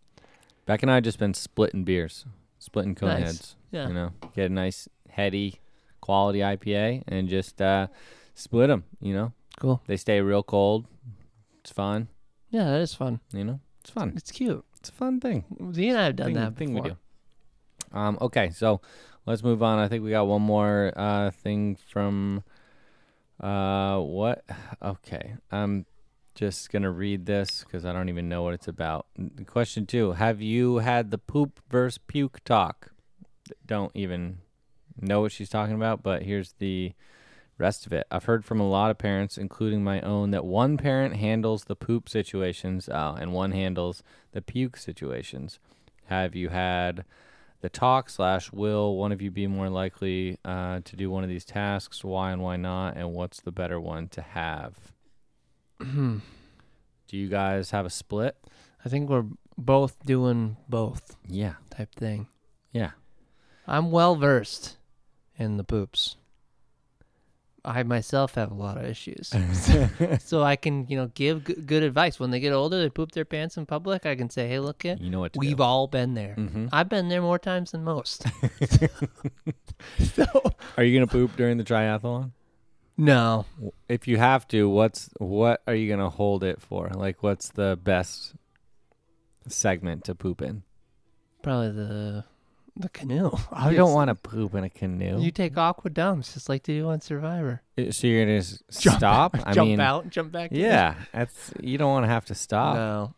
Beck 0.67 0.83
and 0.83 0.91
I 0.91 1.01
just 1.01 1.19
been 1.19 1.35
splitting 1.35 1.85
beers, 1.85 2.25
splitting 2.59 2.95
cone 2.95 3.09
Nice. 3.11 3.23
heads. 3.25 3.57
Yeah. 3.71 3.89
You 3.89 3.95
know, 3.95 4.11
get 4.35 4.51
a 4.51 4.55
nice 4.55 4.89
heady 5.09 5.61
quality 6.05 6.41
IPA 6.41 7.03
and 7.09 7.31
just 7.31 7.63
uh, 7.63 7.87
split 8.35 8.69
them. 8.69 8.85
You 9.01 9.15
know, 9.15 9.33
cool. 9.59 9.81
they 9.87 9.97
stay 9.97 10.21
real 10.21 10.43
cold. 10.43 10.87
It's 11.61 11.73
fun. 11.73 12.09
Yeah, 12.51 12.65
that 12.65 12.81
is 12.83 12.93
fun. 12.93 13.21
You 13.33 13.45
know, 13.45 13.61
it's 13.81 13.89
fun. 13.89 14.13
It's 14.15 14.31
cute. 14.31 14.63
It's 14.79 14.91
a 14.91 14.93
fun 14.93 15.19
thing. 15.19 15.45
Z 15.73 15.89
and 15.89 15.99
I 15.99 16.05
have 16.05 16.17
done 16.17 16.27
thing, 16.27 16.35
that 16.35 16.57
thing 16.57 16.75
before. 16.75 16.83
we 16.83 16.91
do. 16.91 17.99
Um, 17.99 18.19
okay, 18.21 18.51
so 18.51 18.83
let's 19.25 19.43
move 19.43 19.63
on. 19.63 19.79
I 19.79 19.89
think 19.89 20.05
we 20.05 20.11
got 20.11 20.27
one 20.27 20.43
more 20.43 20.93
uh, 20.95 21.31
thing 21.31 21.79
from 21.89 22.45
uh, 23.41 23.99
what? 23.99 24.45
Okay, 24.83 25.37
I'm 25.51 25.87
just 26.35 26.71
gonna 26.71 26.91
read 26.91 27.25
this 27.25 27.65
because 27.65 27.87
I 27.87 27.95
don't 27.95 28.11
even 28.11 28.29
know 28.29 28.43
what 28.43 28.53
it's 28.53 28.69
about. 28.69 29.07
Question 29.47 29.87
two: 29.87 30.13
Have 30.13 30.43
you 30.43 30.79
had 30.79 31.11
the 31.11 31.19
poop 31.19 31.61
versus 31.71 31.97
puke 31.97 32.45
talk? 32.45 32.91
Don't 33.67 33.93
even 33.95 34.41
know 35.01 35.21
what 35.23 35.33
she's 35.33 35.49
talking 35.49 35.75
about, 35.75 36.03
but 36.03 36.23
here's 36.23 36.53
the 36.59 36.93
rest 37.59 37.87
of 37.87 37.93
it. 37.93 38.07
I've 38.11 38.25
heard 38.25 38.45
from 38.45 38.61
a 38.61 38.69
lot 38.69 38.91
of 38.91 38.99
parents, 38.99 39.39
including 39.39 39.85
my 39.85 40.01
own, 40.01 40.31
that 40.33 40.45
one 40.45 40.77
parent 40.77 41.17
handles 41.17 41.65
the 41.65 41.77
poop 41.77 42.09
situations 42.09 42.89
uh, 42.89 43.17
and 43.19 43.33
one 43.33 43.53
handles 43.53 44.03
the 44.33 44.43
puke 44.43 44.77
situations. 44.77 45.59
Have 46.07 46.35
you 46.35 46.49
had 46.51 47.05
the 47.61 47.69
talk 47.69 48.11
slash 48.11 48.53
will 48.53 48.97
one 48.97 49.11
of 49.13 49.23
you 49.23 49.31
be 49.31 49.47
more 49.47 49.71
likely 49.71 50.39
uh, 50.45 50.81
to 50.85 50.97
do 50.97 51.11
one 51.11 51.23
of 51.23 51.31
these 51.31 51.45
tasks? 51.45 52.03
Why 52.05 52.31
and 52.33 52.43
why 52.43 52.57
not? 52.57 52.97
And 52.97 53.13
what's 53.15 53.41
the 53.41 53.53
better 53.53 53.81
one 53.81 54.09
to 54.09 54.21
have? 54.23 54.75
do 55.81 56.21
you 57.11 57.29
guys 57.29 57.71
have 57.71 57.87
a 57.87 57.91
split? 57.91 58.37
I 58.85 58.89
think 58.89 59.09
we're 59.09 59.27
both 59.57 60.05
doing 60.05 60.57
both 60.69 61.17
Yeah. 61.29 61.55
type 61.71 61.95
thing. 61.95 62.27
Yeah. 62.73 62.93
I'm 63.67 63.91
well 63.91 64.17
versed 64.17 64.77
in 65.39 65.57
the 65.57 65.65
poops. 65.65 66.17
I 67.67 67.83
myself 67.83 68.35
have 68.35 68.51
a 68.51 68.55
lot 68.55 68.77
of 68.77 68.85
issues. 68.85 69.33
so 70.23 70.43
I 70.43 70.55
can, 70.55 70.87
you 70.87 70.99
know, 70.99 71.07
give 71.15 71.47
g- 71.47 71.55
good 71.55 71.83
advice. 71.83 72.21
When 72.21 72.31
they 72.31 72.39
get 72.39 72.53
older, 72.53 72.79
they 72.79 72.91
poop 72.91 73.13
their 73.13 73.25
pants 73.25 73.57
in 73.57 73.65
public. 73.65 74.05
I 74.05 74.17
can 74.17 74.29
say, 74.29 74.47
"Hey, 74.49 74.59
look 74.59 74.85
it. 74.85 75.01
You 75.01 75.09
know 75.09 75.21
what 75.21 75.35
We've 75.35 75.57
do. 75.57 75.63
all 75.63 75.87
been 75.87 76.13
there. 76.13 76.35
Mhm. 76.37 76.69
I've 76.73 76.91
been 76.91 77.09
there 77.09 77.23
more 77.23 77.39
times 77.39 77.71
than 77.71 77.83
most." 77.83 78.27
so 79.99 80.25
Are 80.77 80.85
you 80.85 80.95
gonna 80.99 81.07
poop 81.07 81.37
during 81.37 81.57
the 81.57 81.65
triathlon? 81.65 82.33
no, 82.99 83.47
If 83.89 84.07
you 84.07 84.19
have 84.19 84.47
to, 84.49 84.69
what's 84.69 85.09
what 85.19 85.63
are 85.67 85.75
you 85.75 85.89
gonna 85.89 86.11
hold 86.11 86.45
it 86.45 86.61
for? 86.61 86.91
Like, 86.95 87.23
what's 87.23 87.49
the 87.49 87.79
best 87.83 88.35
segment 89.49 90.05
to 90.05 90.15
poop 90.15 90.43
in? 90.43 90.63
probably 91.43 91.73
the 91.73 92.25
the 92.77 92.89
canoe. 92.89 93.31
I 93.53 93.73
don't 93.75 93.93
want 93.93 94.09
to 94.09 94.15
poop 94.15 94.55
in 94.55 94.65
a 94.65 94.71
canoe. 94.71 95.21
You 95.21 95.31
take 95.31 95.57
aqua 95.57 95.91
dumps 95.91 96.35
just 96.35 96.49
like 96.49 96.65
they 96.65 96.75
do 96.75 96.89
on 96.89 97.01
Survivor. 97.01 97.63
Uh, 97.79 97.91
so 97.91 98.07
you're 98.07 98.25
gonna 98.25 98.39
s- 98.39 98.63
Jump- 98.81 98.99
stop? 98.99 99.37
I 99.45 99.53
jump 99.53 99.69
mean, 99.69 99.81
out 99.81 100.09
jump 100.11 100.33
back. 100.33 100.51
in. 100.53 100.59
yeah, 100.61 100.95
that's 101.13 101.53
you 101.61 101.79
don't 101.79 101.91
want 101.91 102.05
to 102.05 102.09
have 102.09 102.25
to 102.27 102.35
stop. 102.35 102.75
No, 102.77 103.15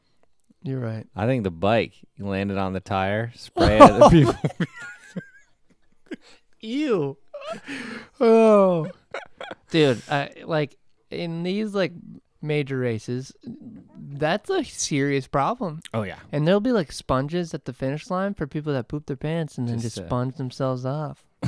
you're 0.63 0.81
right. 0.81 1.07
I 1.17 1.27
think 1.27 1.45
the 1.45 1.51
bike 1.51 1.95
you 2.17 2.27
landed 2.27 2.59
on 2.59 2.73
the 2.73 2.81
tire, 2.81 3.33
spray 3.35 3.77
it 3.77 3.83
at 3.83 3.99
the 3.99 4.09
people. 4.11 4.35
Ew. 6.61 7.17
oh, 8.21 8.89
dude. 9.71 10.03
I 10.11 10.31
like 10.45 10.77
in 11.11 11.43
these 11.45 11.75
like 11.75 11.93
major 12.47 12.79
races. 12.79 13.33
That's 13.99 14.49
a 14.51 14.65
serious 14.65 15.27
problem, 15.27 15.81
Oh 15.93 16.03
yeah, 16.05 16.19
and 16.33 16.47
there'll 16.47 16.61
be 16.61 16.73
like 16.73 16.93
sponges 16.93 17.53
at 17.55 17.65
the 17.67 17.73
finish 17.73 18.09
line 18.11 18.35
for 18.35 18.47
people 18.47 18.73
that 18.73 18.89
poop 18.89 19.07
their 19.07 19.17
pants 19.17 19.59
and 19.59 19.69
then 19.69 19.79
Just, 19.81 19.97
just 19.97 20.05
uh, 20.05 20.09
sponge 20.09 20.37
themselves 20.37 20.87
off. 20.87 21.25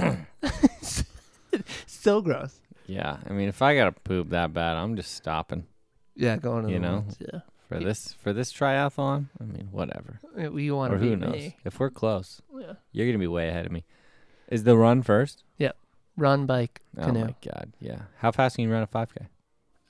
so 1.87 2.21
gross. 2.21 2.61
yeah. 2.87 3.19
I 3.29 3.33
mean, 3.33 3.49
if 3.49 3.63
I 3.63 3.75
gotta 3.75 3.93
poop 3.93 4.31
that 4.31 4.53
bad, 4.53 4.77
I'm 4.77 4.97
just 4.97 5.15
stopping 5.15 5.65
Yeah, 6.15 6.37
going 6.37 6.65
to 6.67 6.71
You 6.73 6.79
the 6.79 6.87
know? 6.87 6.97
woods, 7.07 7.17
Yeah, 7.21 7.41
for 7.69 7.79
this 7.81 8.13
for 8.15 8.33
this 8.33 8.53
triathlon. 8.53 9.27
I 9.41 9.45
mean, 9.45 9.69
whatever. 9.71 10.21
You 10.37 10.77
want 10.77 10.93
Or 10.95 10.99
to 10.99 11.05
who 11.05 11.17
knows? 11.17 11.33
me? 11.33 11.57
If 11.65 11.79
we're 11.81 11.91
close, 11.91 12.41
Yeah. 12.55 12.75
you're 12.93 13.07
gonna 13.07 13.19
be 13.19 13.27
way 13.27 13.49
ahead 13.49 13.67
of 13.67 13.73
me. 13.73 13.85
Is 14.49 14.65
the 14.65 14.77
run 14.77 15.03
first? 15.03 15.45
Run, 16.17 16.47
bike, 16.47 16.81
Oh 16.97 17.13
my 17.13 17.37
god, 17.45 17.75
yeah. 17.79 18.01
How 18.17 18.33
fast 18.33 18.57
can 18.57 18.65
you 18.65 18.73
run 18.73 18.83
a 18.83 18.89
5K? 18.89 19.29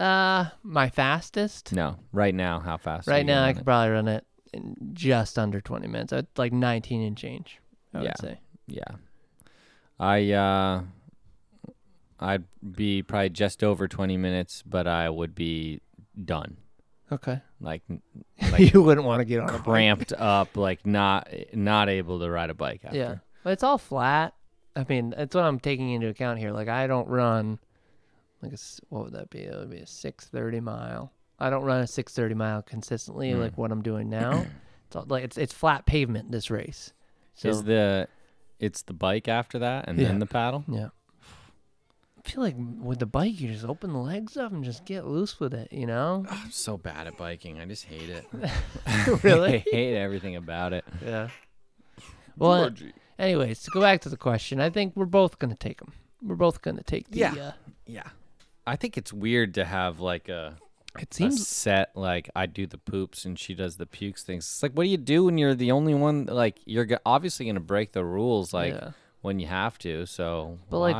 Uh, 0.00 0.46
my 0.62 0.88
fastest. 0.90 1.72
No, 1.72 1.96
right 2.12 2.34
now, 2.34 2.60
how 2.60 2.76
fast? 2.76 3.08
Right 3.08 3.26
now, 3.26 3.44
I 3.44 3.52
could 3.52 3.64
probably 3.64 3.90
run 3.90 4.08
it 4.08 4.24
in 4.52 4.76
just 4.92 5.38
under 5.38 5.60
20 5.60 5.88
minutes. 5.88 6.12
I'd 6.12 6.26
like 6.36 6.52
19 6.52 7.02
and 7.02 7.16
change. 7.16 7.58
I 7.92 7.98
Yeah. 8.02 8.04
would 8.04 8.18
say. 8.18 8.40
Yeah. 8.66 8.82
I 9.98 10.30
uh 10.32 10.82
I'd 12.20 12.44
be 12.74 13.02
probably 13.02 13.30
just 13.30 13.62
over 13.64 13.88
20 13.88 14.16
minutes, 14.16 14.62
but 14.64 14.86
I 14.86 15.08
would 15.08 15.34
be 15.34 15.80
done. 16.24 16.56
Okay. 17.10 17.40
Like 17.60 17.82
like 18.52 18.72
you 18.72 18.82
wouldn't 18.82 19.06
want 19.06 19.20
to 19.20 19.24
get 19.24 19.40
on 19.40 19.48
a 19.50 19.52
bike. 19.54 19.64
cramped 19.64 20.12
up, 20.12 20.56
like 20.56 20.86
not 20.86 21.28
not 21.52 21.88
able 21.88 22.20
to 22.20 22.30
ride 22.30 22.50
a 22.50 22.54
bike 22.54 22.82
after. 22.84 22.96
Yeah. 22.96 23.14
But 23.44 23.54
it's 23.54 23.62
all 23.62 23.78
flat. 23.78 24.34
I 24.76 24.84
mean, 24.88 25.10
that's 25.16 25.34
what 25.34 25.44
I'm 25.44 25.58
taking 25.58 25.90
into 25.90 26.06
account 26.08 26.38
here. 26.38 26.52
Like, 26.52 26.68
I 26.68 26.86
don't 26.86 27.08
run, 27.08 27.58
like, 28.42 28.52
a, 28.52 28.58
what 28.88 29.04
would 29.04 29.12
that 29.14 29.30
be? 29.30 29.40
It 29.40 29.56
would 29.56 29.70
be 29.70 29.78
a 29.78 29.86
630 29.86 30.60
mile. 30.60 31.12
I 31.38 31.50
don't 31.50 31.62
run 31.64 31.80
a 31.80 31.86
630 31.86 32.34
mile 32.34 32.62
consistently 32.62 33.30
Mm. 33.32 33.40
like 33.40 33.56
what 33.58 33.70
I'm 33.72 33.82
doing 33.82 34.08
now. 34.10 34.44
it's 34.86 34.96
all, 34.96 35.04
like 35.08 35.24
it's 35.24 35.38
it's 35.38 35.52
flat 35.54 35.86
pavement 35.86 36.30
this 36.32 36.50
race. 36.50 36.92
So 37.34 37.48
Is 37.48 37.62
the 37.64 38.08
it's 38.58 38.82
the 38.82 38.92
bike 38.92 39.28
after 39.28 39.58
that 39.60 39.88
and 39.88 39.98
Yeah. 39.98 40.08
then 40.08 40.18
the 40.18 40.26
paddle? 40.26 40.64
yeah. 40.68 40.88
I 42.26 42.28
feel 42.30 42.42
like 42.42 42.56
with 42.58 42.98
the 42.98 43.06
bike, 43.06 43.40
you 43.40 43.48
just 43.52 43.64
open 43.64 43.92
the 43.92 44.00
legs 44.00 44.36
up 44.36 44.52
and 44.52 44.62
just 44.64 44.84
get 44.84 45.06
loose 45.06 45.38
with 45.40 45.54
it. 45.54 45.72
You 45.72 45.86
know? 45.86 46.26
I'm 46.28 46.50
so 46.50 46.76
bad 46.76 47.06
at 47.06 47.16
biking. 47.16 47.58
I 47.60 47.64
just 47.64 47.84
hate 47.84 48.10
it. 48.10 48.26
Really? 49.24 49.54
I 49.54 49.64
hate 49.70 49.96
everything 49.96 50.36
about 50.36 50.72
it. 50.72 50.84
Yeah. 51.04 51.28
Well, 52.36 52.70
anyways, 53.18 53.62
to 53.62 53.70
go 53.70 53.80
back 53.80 54.00
to 54.02 54.08
the 54.08 54.16
question, 54.16 54.60
I 54.60 54.68
think 54.70 54.94
we're 54.96 55.06
both 55.06 55.38
gonna 55.38 55.54
take 55.54 55.78
them. 55.78 55.92
We're 56.22 56.34
both 56.36 56.60
gonna 56.60 56.82
take 56.82 57.08
the. 57.10 57.18
Yeah. 57.20 57.34
Uh, 57.34 57.52
Yeah. 57.86 58.08
I 58.68 58.76
think 58.76 58.96
it's 58.98 59.12
weird 59.12 59.54
to 59.54 59.64
have 59.64 60.00
like 60.00 60.28
a 60.28 60.56
it 60.98 61.08
a 61.10 61.14
seems 61.14 61.46
set 61.46 61.90
like 61.94 62.28
I 62.34 62.46
do 62.46 62.66
the 62.66 62.78
poops 62.78 63.24
and 63.24 63.38
she 63.38 63.54
does 63.54 63.76
the 63.76 63.86
pukes 63.86 64.22
things. 64.22 64.44
It's 64.44 64.62
like 64.62 64.72
what 64.72 64.84
do 64.84 64.90
you 64.90 64.96
do 64.96 65.24
when 65.24 65.38
you're 65.38 65.54
the 65.54 65.72
only 65.72 65.94
one 65.94 66.26
like 66.26 66.58
you're 66.64 66.86
obviously 67.06 67.46
going 67.46 67.54
to 67.56 67.60
break 67.60 67.92
the 67.92 68.04
rules 68.04 68.52
like 68.52 68.74
Yeah. 68.74 68.90
when 69.22 69.38
you 69.38 69.46
have 69.46 69.78
to. 69.78 70.06
So 70.06 70.58
But 70.70 70.80
why 70.80 70.92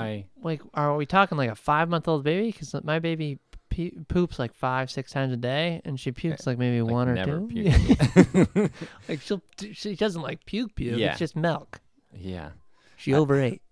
like, 0.43 0.61
like, 0.63 0.71
are 0.75 0.97
we 0.97 1.07
talking 1.07 1.37
like 1.39 1.51
a 1.51 1.55
five 1.57 1.89
month 1.89 2.09
old 2.09 2.25
baby? 2.25 2.53
Because 2.53 2.75
my 2.85 2.99
baby 3.01 3.39
pu- 3.71 4.05
poops 4.09 4.39
like 4.39 4.55
five, 4.55 4.91
six 4.91 5.11
times 5.13 5.33
a 5.33 5.37
day, 5.37 5.81
and 5.85 5.99
she 5.99 6.11
eh, 6.11 6.15
pukes 6.17 6.47
like 6.47 6.59
maybe 6.59 6.81
like, 6.83 6.93
one 6.93 7.09
or 7.09 7.15
never 7.15 7.39
two. 7.41 7.47
puke. 7.49 8.71
like 9.09 9.21
she'll, 9.21 9.43
she 9.73 9.95
doesn't 9.97 10.23
like 10.23 10.45
puke 10.47 10.75
puke. 10.75 10.99
Yeah. 10.99 11.11
It's 11.11 11.19
just 11.19 11.37
milk. 11.37 11.81
yeah. 12.15 12.51
She 12.97 13.15
overate. 13.15 13.63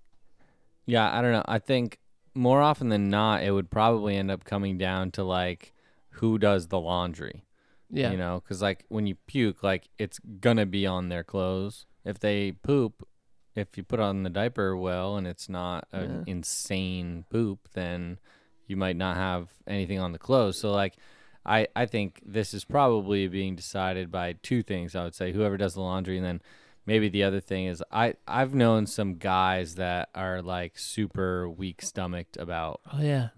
Yeah, 0.86 1.12
I 1.16 1.20
don't 1.20 1.32
know. 1.32 1.44
I 1.48 1.58
think 1.58 1.98
more 2.36 2.60
often 2.62 2.88
than 2.90 3.08
not 3.08 3.42
it 3.42 3.50
would 3.50 3.70
probably 3.70 4.16
end 4.16 4.30
up 4.30 4.44
coming 4.44 4.78
down 4.78 5.10
to 5.12 5.24
like 5.24 5.72
who 6.10 6.38
does 6.38 6.68
the 6.68 6.78
laundry. 6.80 7.44
Yeah. 7.90 8.10
You 8.10 8.16
know, 8.18 8.42
cuz 8.46 8.60
like 8.62 8.84
when 8.88 9.06
you 9.06 9.14
puke 9.26 9.62
like 9.62 9.88
it's 9.98 10.20
to 10.58 10.66
be 10.66 10.86
on 10.86 11.08
their 11.08 11.24
clothes. 11.24 11.86
If 12.04 12.18
they 12.20 12.52
poop 12.52 13.06
if 13.54 13.76
you 13.76 13.82
put 13.82 14.00
on 14.00 14.22
the 14.22 14.30
diaper 14.30 14.76
well 14.76 15.16
and 15.16 15.26
it's 15.26 15.48
not 15.48 15.88
an 15.92 16.24
Yeah. 16.26 16.32
insane 16.32 17.24
poop, 17.30 17.68
then 17.72 18.18
you 18.66 18.76
might 18.76 18.96
not 18.96 19.16
have 19.16 19.48
anything 19.66 19.98
on 19.98 20.12
the 20.12 20.18
clothes. 20.18 20.58
So 20.58 20.70
like 20.72 20.96
I 21.44 21.68
I 21.74 21.86
think 21.86 22.20
this 22.26 22.52
is 22.52 22.64
probably 22.64 23.28
being 23.28 23.54
decided 23.56 24.10
by 24.10 24.34
two 24.42 24.62
things. 24.62 24.94
I 24.94 25.04
would 25.04 25.14
say 25.14 25.32
whoever 25.32 25.56
does 25.56 25.74
the 25.74 25.80
laundry 25.80 26.16
and 26.18 26.26
then 26.26 26.42
maybe 26.86 27.08
the 27.08 27.22
other 27.24 27.40
thing 27.40 27.66
is 27.66 27.82
I 27.90 28.14
I've 28.26 28.54
known 28.54 28.86
some 28.86 29.14
guys 29.16 29.74
that 29.74 30.08
are 30.14 30.40
like 30.42 30.78
super 30.78 31.48
weak 31.50 31.82
stomached 31.82 32.36
about 32.36 32.80
Oh 32.92 33.00
yeah. 33.02 33.28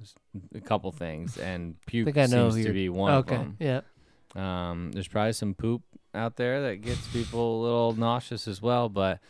a 0.54 0.60
couple 0.60 0.92
things 0.92 1.36
and 1.38 1.74
I 1.86 1.90
puke 1.90 2.16
I 2.16 2.26
know 2.26 2.50
seems 2.50 2.66
to 2.66 2.72
be 2.72 2.88
one 2.88 3.12
okay. 3.14 3.34
of 3.36 3.40
them. 3.40 3.56
Yeah. 3.58 3.80
Um, 4.36 4.92
there's 4.92 5.08
probably 5.08 5.32
some 5.32 5.54
poop 5.54 5.82
out 6.14 6.36
there 6.36 6.62
that 6.68 6.76
gets 6.82 7.06
people 7.08 7.60
a 7.60 7.62
little 7.62 7.92
nauseous 7.94 8.46
as 8.46 8.60
well, 8.62 8.88
but 8.88 9.20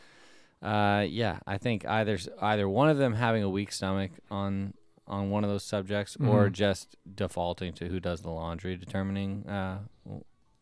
uh, 0.60 1.06
yeah, 1.08 1.38
I 1.46 1.56
think 1.58 1.86
either 1.86 2.18
either 2.42 2.68
one 2.68 2.88
of 2.88 2.98
them 2.98 3.14
having 3.14 3.42
a 3.44 3.48
weak 3.48 3.70
stomach 3.72 4.10
on 4.30 4.74
on 5.06 5.30
one 5.30 5.42
of 5.44 5.48
those 5.50 5.64
subjects, 5.64 6.16
or 6.16 6.48
Mhm. 6.48 6.52
just 6.52 6.96
defaulting 7.14 7.72
to 7.74 7.88
who 7.88 7.98
does 8.00 8.20
the 8.22 8.30
laundry, 8.30 8.76
determining 8.76 9.46
uh, 9.48 9.78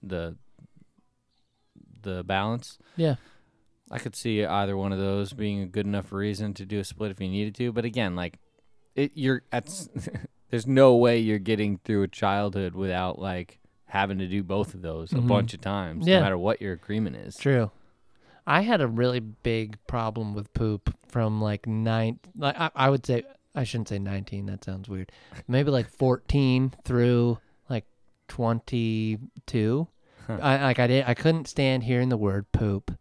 the 0.03 0.37
the 2.03 2.23
balance. 2.25 2.79
Yeah. 2.97 3.17
I 3.91 3.99
could 3.99 4.17
see 4.17 4.45
either 4.45 4.77
one 4.77 4.93
of 4.93 4.99
those 4.99 5.33
being 5.33 5.61
a 5.63 5.67
good 5.67 5.87
enough 5.87 6.13
reason 6.13 6.55
to 6.55 6.65
do 6.67 6.81
a 6.81 6.85
split 6.85 7.11
if 7.13 7.21
you 7.21 7.29
needed 7.29 7.55
to, 7.57 7.73
but 7.73 7.85
again, 7.85 8.17
like 8.17 8.39
it, 8.95 9.13
you're 9.15 9.43
at 9.53 9.67
there's 10.51 10.67
no 10.67 10.97
way 10.97 11.19
you're 11.19 11.39
getting 11.39 11.79
through 11.85 12.03
a 12.03 12.09
childhood 12.09 12.75
without 12.75 13.19
like 13.19 13.59
having 13.85 14.19
to 14.19 14.27
do 14.27 14.43
both 14.43 14.75
of 14.75 14.83
those 14.83 15.13
a 15.13 15.17
Mhm. 15.17 15.29
bunch 15.29 15.55
of 15.55 15.61
times, 15.61 16.07
Yeah. 16.07 16.17
no 16.19 16.23
matter 16.25 16.39
what 16.39 16.61
your 16.61 16.73
agreement 16.73 17.15
is. 17.17 17.37
True. 17.37 17.71
I 18.47 18.63
had 18.63 18.81
a 18.81 18.87
really 18.89 19.21
big 19.21 19.77
problem 19.87 20.35
with 20.35 20.53
poop 20.55 20.95
from 21.09 21.41
like 21.41 21.67
nine. 21.67 22.19
Like 22.37 22.59
I, 22.59 22.71
I 22.75 22.91
would 22.91 23.05
say 23.07 23.23
I 23.55 23.65
shouldn't 23.65 23.89
say 23.89 23.99
nineteen. 23.99 24.47
That 24.47 24.65
sounds 24.65 24.89
weird. 24.89 25.11
Maybe 25.49 25.71
like 25.71 25.89
fourteen 25.89 26.73
through 26.85 27.39
like 27.69 27.87
twenty-two. 28.29 29.89
Huh. 30.27 30.39
I 30.43 30.63
like 30.65 30.79
I 30.79 30.87
did. 30.87 31.05
I 31.07 31.15
couldn't 31.15 31.47
stand 31.49 31.85
hearing 31.85 32.09
the 32.09 32.17
word 32.17 32.51
poop. 32.53 32.97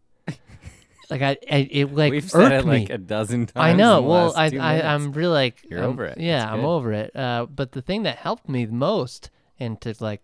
Like 1.10 1.22
I, 1.22 1.36
I 1.50 1.68
it 1.70 1.92
like 1.94 2.10
We've 2.12 2.28
said 2.30 2.52
it 2.52 2.64
like 2.66 2.88
me. 2.88 2.94
a 2.94 2.98
dozen 2.98 3.46
times. 3.46 3.52
I 3.56 3.72
know. 3.72 4.02
Well, 4.02 4.32
I, 4.36 4.46
I, 4.56 4.82
I'm 4.94 5.12
really 5.12 5.32
like 5.32 5.64
You're 5.70 5.80
I'm- 5.80 5.88
over 5.90 6.04
it. 6.04 6.18
Yeah, 6.18 6.50
I'm 6.50 6.60
good. 6.60 6.66
over 6.66 6.92
it. 6.92 7.16
Uh, 7.16 7.46
but 7.46 7.72
the 7.72 7.82
thing 7.82 8.02
that 8.04 8.16
helped 8.18 8.48
me 8.48 8.64
the 8.64 8.72
most, 8.72 9.30
and 9.58 9.80
to 9.82 9.94
like, 10.00 10.22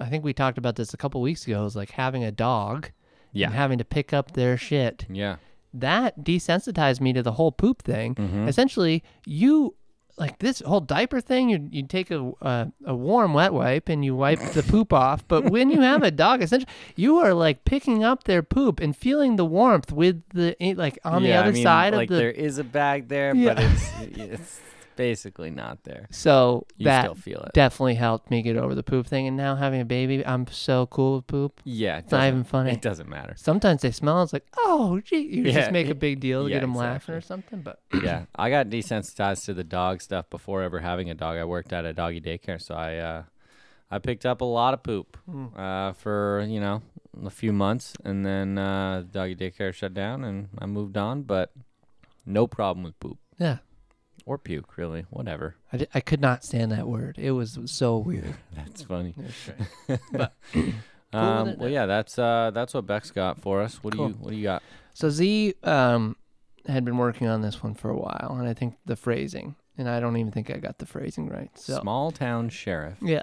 I 0.00 0.06
think 0.06 0.24
we 0.24 0.32
talked 0.32 0.58
about 0.58 0.76
this 0.76 0.92
a 0.94 0.96
couple 0.96 1.20
weeks 1.20 1.46
ago, 1.46 1.64
is 1.64 1.76
like 1.76 1.90
having 1.92 2.24
a 2.24 2.32
dog 2.32 2.90
Yeah. 3.32 3.46
and 3.46 3.54
having 3.54 3.78
to 3.78 3.84
pick 3.84 4.12
up 4.12 4.32
their 4.32 4.56
shit. 4.56 5.06
Yeah. 5.08 5.36
That 5.72 6.20
desensitized 6.24 7.00
me 7.00 7.12
to 7.12 7.22
the 7.22 7.32
whole 7.32 7.50
poop 7.52 7.82
thing. 7.82 8.14
Mhm. 8.14 8.48
Essentially, 8.48 9.02
you 9.26 9.74
like 10.16 10.38
this 10.38 10.60
whole 10.60 10.80
diaper 10.80 11.20
thing. 11.20 11.48
You 11.48 11.68
you 11.70 11.86
take 11.86 12.10
a 12.10 12.32
uh, 12.40 12.66
a 12.84 12.94
warm 12.94 13.34
wet 13.34 13.52
wipe 13.52 13.88
and 13.88 14.04
you 14.04 14.14
wipe 14.14 14.40
the 14.52 14.62
poop 14.62 14.92
off. 14.92 15.26
But 15.26 15.50
when 15.50 15.70
you 15.70 15.80
have 15.80 16.02
a 16.02 16.10
dog, 16.10 16.42
essentially, 16.42 16.70
you 16.96 17.18
are 17.18 17.34
like 17.34 17.64
picking 17.64 18.04
up 18.04 18.24
their 18.24 18.42
poop 18.42 18.80
and 18.80 18.96
feeling 18.96 19.36
the 19.36 19.44
warmth 19.44 19.90
with 19.92 20.22
the 20.32 20.56
eh, 20.62 20.74
like 20.76 20.98
on 21.04 21.22
the 21.22 21.28
Yeah, 21.30 21.38
I 21.40 21.42
other 21.44 21.52
mean, 21.52 21.62
side 21.62 21.94
like 21.94 22.10
of 22.10 22.14
the 22.16 22.20
there 22.22 22.30
is 22.30 22.58
a 22.58 22.64
bag 22.64 23.08
there, 23.08 23.34
Yeah. 23.34 23.54
but 23.54 23.64
it's 23.64 23.90
it's 24.18 24.60
basically 24.96 25.50
not 25.50 25.84
there. 25.84 26.06
So 26.10 26.66
You 26.76 26.84
that 26.86 27.02
still 27.02 27.14
feel 27.14 27.40
it. 27.42 27.52
definitely 27.52 27.94
helped 27.94 28.30
me 28.30 28.42
get 28.42 28.56
over 28.56 28.74
the 28.74 28.82
poop 28.82 29.06
thing. 29.06 29.26
And 29.26 29.36
now 29.36 29.56
having 29.56 29.80
a 29.80 29.84
baby, 29.84 30.24
I'm 30.26 30.46
so 30.48 30.86
cool 30.86 31.16
with 31.16 31.26
poop. 31.26 31.60
Yeah, 31.64 31.96
it 31.96 32.04
It's 32.04 32.12
not 32.12 32.26
even 32.26 32.44
funny. 32.44 32.72
It 32.72 32.82
doesn't 32.82 33.08
matter. 33.08 33.34
Sometimes 33.36 33.82
they 33.82 33.90
smell. 33.90 34.22
It's 34.22 34.32
like, 34.32 34.46
oh, 34.58 35.00
gee, 35.04 35.18
you 35.18 35.44
Yeah, 35.44 35.52
just 35.52 35.72
make 35.72 35.86
a 35.88 35.90
it- 35.90 35.98
big 35.98 36.20
deal 36.20 36.44
to 36.44 36.48
yeah, 36.50 36.56
get 36.56 36.60
them 36.60 36.74
laughing 36.74 37.14
exactly. 37.14 37.14
or 37.16 37.20
something. 37.20 37.60
But 37.62 37.80
yeah, 38.02 38.24
I 38.36 38.50
got 38.50 38.68
desensitized 38.68 39.44
to 39.46 39.54
the 39.54 39.64
dog 39.64 40.00
stuff 40.02 40.30
before 40.30 40.62
ever 40.62 40.80
having 40.80 41.10
a 41.10 41.14
dog. 41.14 41.36
I 41.38 41.44
worked 41.44 41.72
at 41.72 41.84
a 41.84 41.92
doggy 41.92 42.20
daycare, 42.20 42.60
so 42.60 42.74
I 42.74 42.96
uh, 42.96 43.22
I 43.90 43.98
picked 43.98 44.26
up 44.26 44.40
a 44.40 44.44
lot 44.44 44.74
of 44.74 44.82
poop 44.82 45.16
Hmm. 45.26 45.46
uh, 45.56 45.92
for 45.92 46.44
you 46.48 46.60
know 46.60 46.82
a 47.24 47.30
few 47.30 47.52
months, 47.52 47.94
and 48.04 48.24
then 48.26 48.58
uh, 48.58 49.00
the 49.00 49.06
doggy 49.06 49.36
daycare 49.36 49.72
shut 49.72 49.94
down, 49.94 50.24
and 50.24 50.48
I 50.58 50.66
moved 50.66 50.96
on. 50.96 51.22
But 51.22 51.52
no 52.26 52.46
problem 52.46 52.84
with 52.84 52.98
poop 52.98 53.18
yeah, 53.38 53.58
or 54.26 54.38
puke, 54.38 54.76
really. 54.76 55.04
Whatever. 55.10 55.56
I, 55.72 55.86
I 55.94 56.00
could 56.00 56.20
not 56.20 56.44
stand 56.44 56.72
that 56.72 56.86
word. 56.88 57.16
It 57.18 57.32
was 57.32 57.58
so 57.66 57.98
weird. 57.98 58.34
That's 58.56 58.82
funny. 58.82 59.14
But 60.12 60.34
Um, 61.12 61.56
well, 61.58 61.68
yeah, 61.68 61.86
that's 61.86 62.18
uh, 62.18 62.50
that's 62.52 62.74
what 62.74 62.86
Beck's 62.86 63.12
got 63.12 63.40
for 63.40 63.62
us. 63.62 63.84
What 63.84 63.94
Cool. 63.94 64.08
do 64.08 64.14
you 64.14 64.18
What 64.20 64.30
do 64.30 64.36
you 64.36 64.42
got? 64.42 64.62
so 64.94 65.08
Z 65.10 65.54
um, 65.62 66.16
had 66.66 66.84
been 66.84 66.98
working 66.98 67.28
on 67.28 67.40
this 67.40 67.62
one 67.62 67.74
for 67.74 67.88
a 67.88 67.96
while, 67.96 68.36
and 68.38 68.48
I 68.48 68.52
think 68.54 68.74
the 68.84 68.96
phrasing, 68.96 69.54
and 69.78 69.88
I 69.88 70.00
don't 70.00 70.16
even 70.16 70.32
think 70.32 70.50
I 70.50 70.56
got 70.56 70.78
the 70.78 70.86
phrasing 70.86 71.28
right. 71.28 71.50
So 71.56 71.78
Small 71.80 72.10
town 72.10 72.48
sheriff. 72.48 72.98
Yeah. 73.00 73.22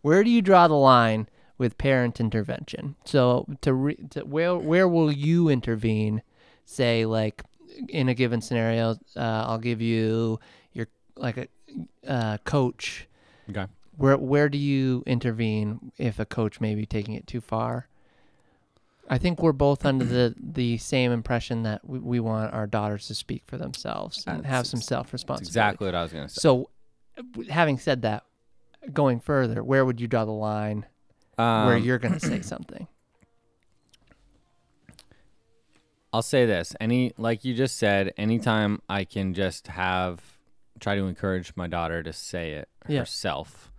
where 0.00 0.24
do 0.24 0.30
you 0.30 0.40
draw 0.42 0.66
the 0.66 0.74
line 0.74 1.28
with 1.58 1.76
parent 1.78 2.20
intervention? 2.20 2.96
So 3.04 3.46
to, 3.60 3.74
re- 3.74 3.98
to 4.10 4.22
where 4.24 4.56
where 4.56 4.88
will 4.88 5.12
you 5.12 5.48
intervene? 5.50 6.22
Say 6.64 7.04
like 7.04 7.42
in 7.88 8.08
a 8.08 8.14
given 8.14 8.40
scenario, 8.40 8.92
uh, 9.16 9.20
I'll 9.46 9.58
give 9.58 9.80
you 9.80 10.38
your 10.72 10.86
like 11.16 11.36
a 11.36 11.48
uh, 12.06 12.38
coach. 12.44 13.06
Okay. 13.48 13.66
Where 13.96 14.16
where 14.16 14.48
do 14.48 14.58
you 14.58 15.02
intervene 15.06 15.92
if 15.98 16.18
a 16.18 16.24
coach 16.24 16.60
may 16.60 16.74
be 16.74 16.86
taking 16.86 17.14
it 17.14 17.26
too 17.26 17.40
far? 17.40 17.86
I 19.08 19.18
think 19.18 19.42
we're 19.42 19.52
both 19.52 19.84
under 19.84 20.04
the, 20.04 20.34
the 20.40 20.78
same 20.78 21.10
impression 21.10 21.64
that 21.64 21.84
we, 21.84 21.98
we 21.98 22.20
want 22.20 22.54
our 22.54 22.68
daughters 22.68 23.08
to 23.08 23.14
speak 23.16 23.42
for 23.44 23.56
themselves 23.58 24.22
and 24.26 24.38
That's 24.44 24.48
have 24.48 24.66
some 24.68 24.80
self 24.80 25.12
responsibility. 25.12 25.48
exactly 25.50 25.86
what 25.86 25.94
I 25.96 26.02
was 26.02 26.12
gonna 26.12 26.28
say. 26.28 26.40
So, 26.40 26.70
having 27.48 27.76
said 27.78 28.02
that, 28.02 28.24
going 28.92 29.18
further, 29.20 29.62
where 29.64 29.84
would 29.84 30.00
you 30.00 30.06
draw 30.06 30.24
the 30.24 30.30
line 30.30 30.86
where 31.36 31.76
Um, 31.76 31.82
you're 31.82 31.98
going 31.98 32.14
to 32.14 32.20
say 32.20 32.40
something? 32.40 32.86
I'll 36.12 36.22
say 36.22 36.44
this: 36.46 36.74
any 36.80 37.12
like 37.16 37.44
you 37.44 37.54
just 37.54 37.76
said, 37.76 38.12
anytime 38.16 38.80
I 38.88 39.04
can 39.04 39.32
just 39.34 39.68
have 39.68 40.38
try 40.80 40.94
to 40.96 41.02
encourage 41.04 41.52
my 41.56 41.66
daughter 41.66 42.02
to 42.02 42.12
say 42.12 42.52
it 42.52 42.68
Yeah. 42.88 43.00
herself, 43.00 43.70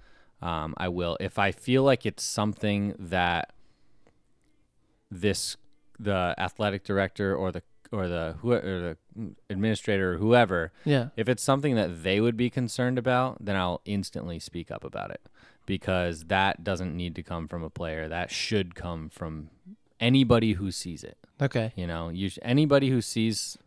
um, 0.42 0.74
I 0.78 0.88
will. 0.88 1.18
If 1.20 1.40
I 1.40 1.52
feel 1.52 1.84
like 1.84 2.06
it's 2.06 2.24
something 2.24 2.96
that 3.00 3.54
this 5.10 5.58
the 6.00 6.34
athletic 6.38 6.84
director 6.84 7.36
or 7.36 7.52
the 7.52 7.64
or 7.92 8.08
the 8.08 8.36
who 8.40 8.54
or 8.54 8.62
the 8.62 8.98
administrator 9.50 10.14
or 10.14 10.18
whoever, 10.18 10.72
Yeah. 10.86 11.10
if 11.18 11.28
it's 11.28 11.44
something 11.44 11.76
that 11.76 12.04
they 12.04 12.22
would 12.22 12.38
be 12.38 12.50
concerned 12.50 12.98
about, 12.98 13.44
then 13.44 13.58
I'll 13.58 13.82
instantly 13.84 14.40
speak 14.40 14.72
up 14.72 14.86
about 14.86 15.12
it 15.12 15.22
because 15.66 16.26
that 16.26 16.64
doesn't 16.64 16.96
need 16.96 17.16
to 17.16 17.24
come 17.24 17.48
from 17.50 17.64
a 17.64 17.70
player. 17.70 18.08
That 18.08 18.32
should 18.32 18.74
come 18.76 19.10
from 19.10 19.50
anybody 20.02 20.54
who 20.54 20.72
sees 20.72 21.04
it. 21.04 21.18
Okay. 21.42 21.72
You 21.78 21.88
know, 21.88 22.10
you 22.10 22.30
sh- 22.30 22.40
anybody 22.42 22.90
who 22.90 23.02
sees 23.02 23.58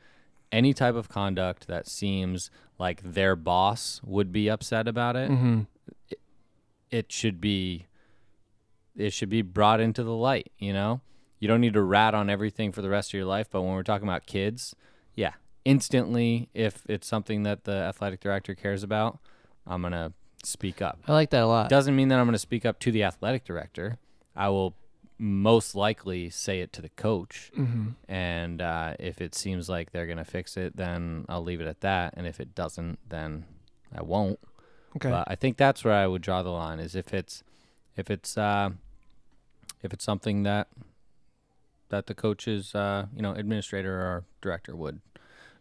any 0.53 0.74
type 0.74 0.95
of 0.95 1.09
conduct 1.09 1.66
that 1.68 1.87
seems 1.89 2.51
like 2.78 3.01
their 3.03 3.35
boss 3.37 4.01
would 4.05 4.30
be 4.32 4.49
upset 4.51 4.87
about 4.87 5.16
it, 5.16 5.30
Mm-hmm. 5.30 5.62
it 6.91 7.11
should 7.11 7.41
be 7.41 7.87
it 8.97 9.12
should 9.12 9.28
be 9.28 9.43
brought 9.43 9.80
into 9.80 10.05
the 10.05 10.14
light, 10.14 10.53
you 10.59 10.72
know? 10.72 11.01
You 11.41 11.49
don't 11.49 11.61
need 11.61 11.72
to 11.74 11.82
rat 11.82 12.14
on 12.14 12.30
everything 12.30 12.70
for 12.70 12.80
the 12.80 12.89
rest 12.89 13.11
of 13.11 13.14
your 13.14 13.24
life, 13.24 13.49
but 13.51 13.62
when 13.62 13.72
we're 13.74 13.82
talking 13.82 14.07
about 14.07 14.24
kids, 14.26 14.74
yeah, 15.16 15.32
instantly 15.64 16.49
if 16.55 16.82
it's 16.89 17.07
something 17.07 17.43
that 17.43 17.64
the 17.64 17.72
athletic 17.74 18.20
director 18.20 18.55
cares 18.55 18.85
about, 18.85 19.18
I'm 19.66 19.80
going 19.80 19.93
to 19.95 20.12
speak 20.45 20.80
up. 20.80 21.01
I 21.09 21.12
like 21.12 21.30
that 21.30 21.43
a 21.43 21.47
lot. 21.47 21.68
Doesn't 21.68 21.97
mean 21.97 22.07
that 22.09 22.20
I'm 22.20 22.26
going 22.26 22.35
to 22.35 22.39
speak 22.39 22.64
up 22.64 22.78
to 22.80 22.93
the 22.93 23.03
athletic 23.03 23.45
director. 23.45 23.99
I 24.37 24.49
will 24.51 24.76
most 25.19 25.75
likely 25.75 26.31
say 26.31 26.61
it 26.61 26.73
to 26.73 26.83
the 26.83 26.89
coach. 26.89 27.51
mm-hmm. 27.57 27.91
And 28.09 28.61
uh, 28.61 28.95
if 28.99 29.21
it 29.21 29.35
seems 29.35 29.69
like 29.69 29.93
they're 29.93 30.07
going 30.07 30.19
to 30.19 30.25
fix 30.25 30.57
it, 30.57 30.77
then 30.77 31.25
I'll 31.29 31.43
leave 31.43 31.61
it 31.61 31.67
at 31.67 31.81
that. 31.81 32.15
And 32.17 32.27
if 32.27 32.41
it 32.41 32.55
doesn't, 32.55 32.99
then 33.09 33.45
I 33.95 34.03
won't. 34.03 34.41
Okay. 34.97 35.11
But 35.11 35.25
I 35.29 35.35
think 35.35 35.57
that's 35.57 35.85
where 35.85 35.95
I 35.95 36.07
would 36.07 36.23
draw 36.23 36.43
the 36.43 36.51
line 36.51 36.79
is 36.79 36.95
if 36.95 37.12
it's 37.12 37.43
if 37.97 38.11
it's 38.11 38.39
uh, 38.39 38.71
if 39.83 39.93
it's 39.93 40.05
something 40.05 40.45
that 40.45 40.69
that 41.89 42.07
the 42.07 42.15
coach's 42.15 42.75
uh, 42.75 43.07
you 43.15 43.23
know 43.23 43.33
administrator 43.33 43.93
or 43.93 44.25
director 44.41 44.77
would 44.77 45.01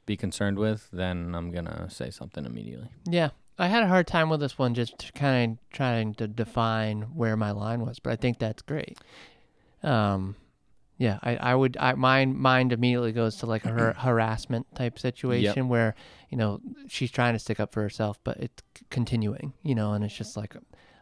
be 0.06 0.18
concerned 0.18 0.60
with, 0.60 0.88
then 0.92 1.34
I'm 1.34 1.52
gonna 1.52 1.90
say 1.90 2.10
something 2.10 2.46
immediately. 2.46 2.90
yeah. 3.06 3.30
I 3.60 3.68
had 3.68 3.84
a 3.84 3.88
hard 3.88 4.08
time 4.08 4.30
with 4.30 4.40
this 4.40 4.58
one, 4.58 4.74
just 4.74 5.14
kind 5.14 5.60
of 5.60 5.70
trying 5.70 6.16
to 6.16 6.28
define 6.28 7.04
where 7.14 7.38
my 7.38 7.52
line 7.52 7.86
was, 7.86 8.00
but 8.00 8.12
I 8.12 8.16
think 8.16 8.40
that's 8.40 8.64
great. 8.64 8.98
Um, 9.84 10.36
yeah, 10.98 11.20
I, 11.24 11.36
I 11.38 11.56
would, 11.56 11.76
I 11.80 11.94
mine 11.94 12.38
mind 12.38 12.72
immediately 12.72 13.12
goes 13.12 13.38
to 13.38 13.46
like 13.46 13.66
a 13.66 13.70
har- 13.74 13.94
harassment 13.94 14.68
type 14.76 14.98
situation 15.00 15.68
where 15.68 15.96
you 16.30 16.38
know 16.38 16.62
she's 16.88 17.12
trying 17.12 17.34
to 17.34 17.40
stick 17.40 17.60
up 17.60 17.74
for 17.74 17.82
herself, 17.82 18.20
but 18.24 18.38
it's 18.38 18.64
c- 18.78 18.86
continuing, 18.90 19.54
you 19.64 19.76
know, 19.76 19.94
and 19.94 20.04
it's 20.06 20.16
just 20.16 20.38
like, 20.38 20.56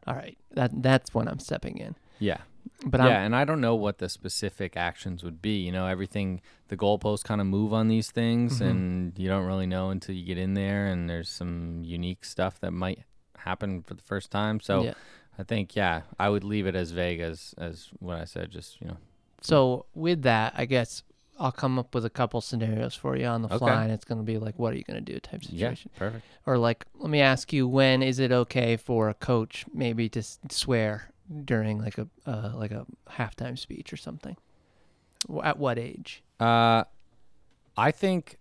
all 0.07 0.15
right, 0.15 0.37
that 0.51 0.71
that's 0.81 1.13
when 1.13 1.27
I'm 1.27 1.39
stepping 1.39 1.77
in. 1.77 1.95
Yeah. 2.19 2.37
But 2.85 3.01
yeah, 3.01 3.07
I'm 3.19 3.25
and 3.27 3.35
I 3.35 3.43
don't 3.45 3.59
know 3.61 3.75
what 3.75 3.97
the 3.99 4.07
specific 4.09 4.77
actions 4.77 5.23
would 5.23 5.41
be. 5.41 5.57
You 5.57 5.71
know, 5.71 5.85
everything 5.87 6.41
the 6.69 6.77
goalposts 6.77 7.23
kind 7.23 7.41
of 7.41 7.47
move 7.47 7.73
on 7.73 7.87
these 7.89 8.09
things, 8.11 8.59
Mhm. 8.59 8.69
and 8.69 9.19
you 9.19 9.27
don't 9.27 9.45
really 9.45 9.67
know 9.67 9.89
until 9.89 10.15
you 10.15 10.25
get 10.25 10.37
in 10.37 10.53
there. 10.53 10.87
And 10.87 11.09
there's 11.09 11.29
some 11.29 11.81
unique 11.83 12.23
stuff 12.23 12.59
that 12.61 12.71
might 12.71 13.03
happen 13.39 13.81
for 13.83 13.93
the 13.93 14.01
first 14.03 14.31
time. 14.31 14.59
So 14.59 14.83
yeah. 14.83 14.93
I 15.41 15.43
think, 15.43 15.75
yeah, 15.75 16.01
I 16.19 16.29
would 16.29 16.43
leave 16.43 16.67
it 16.67 16.75
as 16.75 16.91
vague 16.91 17.19
as 17.19 17.55
as 17.57 17.89
what 17.99 18.17
I 18.17 18.25
said. 18.25 18.51
Just 18.51 18.79
you 18.81 18.87
know, 18.87 18.97
So 19.41 19.85
with 19.95 20.21
that, 20.21 20.53
I 20.55 20.65
guess 20.65 21.01
I'll 21.39 21.51
come 21.51 21.79
up 21.79 21.95
with 21.95 22.05
a 22.05 22.09
couple 22.11 22.39
scenarios 22.41 22.93
for 22.95 23.15
you 23.17 23.25
on 23.25 23.41
the 23.41 23.47
Okay. 23.47 23.57
fly, 23.57 23.83
and 23.83 23.91
it's 23.91 24.05
going 24.05 24.19
to 24.21 24.25
be 24.33 24.37
like, 24.37 24.59
what 24.59 24.73
are 24.73 24.77
you 24.77 24.83
going 24.83 25.03
to 25.03 25.13
do 25.13 25.19
type 25.19 25.41
yeah, 25.43 25.69
situation, 25.69 25.91
perfect. 25.97 26.23
or 26.45 26.57
like, 26.59 26.85
let 26.95 27.09
me 27.09 27.21
ask 27.21 27.51
you, 27.51 27.67
when 27.67 28.03
is 28.03 28.19
it 28.19 28.31
okay 28.31 28.77
for 28.77 29.09
a 29.09 29.15
coach 29.15 29.65
maybe 29.73 30.07
to 30.09 30.19
s- 30.19 30.37
swear 30.51 31.11
during 31.45 31.79
like 31.79 31.97
a 31.97 32.07
uh, 32.27 32.51
like 32.55 32.71
a 32.71 32.85
halftime 33.17 33.57
speech 33.57 33.91
or 33.91 33.97
something? 33.97 34.37
W- 35.27 35.41
At 35.43 35.57
what 35.57 35.79
age? 35.79 36.21
Uh, 36.39 36.83
I 37.75 37.89
think, 37.91 38.37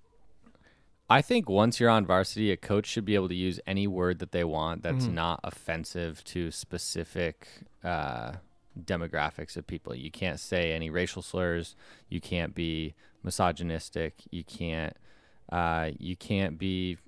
I 1.11 1.23
think 1.23 1.49
once 1.51 1.81
you're 1.81 1.91
on 1.91 2.07
varsity, 2.07 2.53
a 2.53 2.57
coach 2.57 2.87
should 2.87 3.05
be 3.05 3.17
able 3.17 3.29
to 3.29 3.35
use 3.35 3.59
any 3.67 3.87
word 3.89 4.21
that 4.21 4.31
they 4.33 4.45
want 4.45 4.83
that's 4.83 5.07
Mhm. 5.07 5.15
not 5.15 5.41
offensive 5.43 6.23
to 6.25 6.51
specific 6.53 7.49
uh, 7.83 8.35
demographics 8.79 9.57
of 9.57 9.67
people. 9.67 9.95
You 9.95 10.11
can't 10.11 10.39
say 10.39 10.73
any 10.73 10.89
racial 10.91 11.23
slurs. 11.23 11.75
You 12.09 12.21
can't 12.21 12.55
be 12.55 12.95
misogynistic. 13.25 14.15
You 14.31 14.45
can't. 14.45 14.97
Uh, 15.51 15.91
you 15.99 16.15
can't 16.17 16.59
be. 16.59 16.99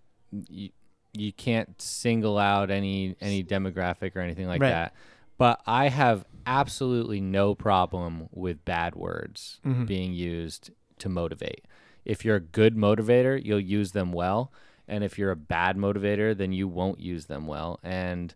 You, 0.48 0.70
you 1.12 1.32
can't 1.32 1.80
single 1.80 2.38
out 2.38 2.70
any 2.70 3.14
any 3.20 3.44
demographic 3.44 4.16
or 4.16 4.20
anything 4.20 4.46
like 4.48 4.60
Right. 4.62 4.70
that. 4.70 4.94
But 5.38 5.60
I 5.66 5.88
have 5.88 6.24
absolutely 6.46 7.20
no 7.20 7.54
problem 7.54 8.28
with 8.32 8.64
bad 8.64 8.94
words 8.96 9.60
Mhm. 9.64 9.86
being 9.86 10.12
used 10.14 10.70
to 10.98 11.08
motivate. 11.08 11.64
If 12.04 12.24
you're 12.24 12.36
a 12.36 12.40
good 12.40 12.76
motivator, 12.76 13.42
you'll 13.42 13.60
use 13.60 13.92
them 13.92 14.12
well. 14.12 14.52
And 14.88 15.04
if 15.04 15.18
you're 15.18 15.30
a 15.30 15.36
bad 15.36 15.76
motivator, 15.76 16.36
then 16.36 16.52
you 16.52 16.66
won't 16.68 17.00
use 17.00 17.26
them 17.26 17.46
well. 17.46 17.78
And 17.82 18.34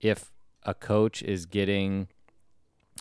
if 0.00 0.30
a 0.64 0.74
coach 0.74 1.22
is 1.22 1.46
getting 1.46 2.08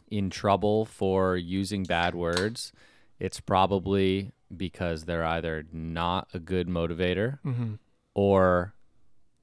in 0.10 0.30
trouble 0.30 0.86
for 0.86 1.36
using 1.38 1.84
bad 1.84 2.16
words, 2.16 2.72
it's 3.20 3.39
probably 3.39 4.32
because 4.56 5.04
they're 5.04 5.26
either 5.26 5.66
not 5.72 6.28
a 6.34 6.39
good 6.39 6.68
motivator 6.68 7.39
Mm-hmm. 7.45 7.74
or 8.16 8.74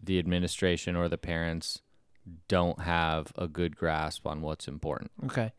the 0.03 0.19
administration 0.19 0.97
or 0.97 1.09
the 1.09 1.19
parents 1.19 1.83
don't 2.49 2.81
have 2.81 3.33
a 3.37 3.47
good 3.47 3.77
grasp 3.77 4.27
on 4.27 4.41
what's 4.41 4.67
important. 4.67 5.11
Okay. 5.27 5.53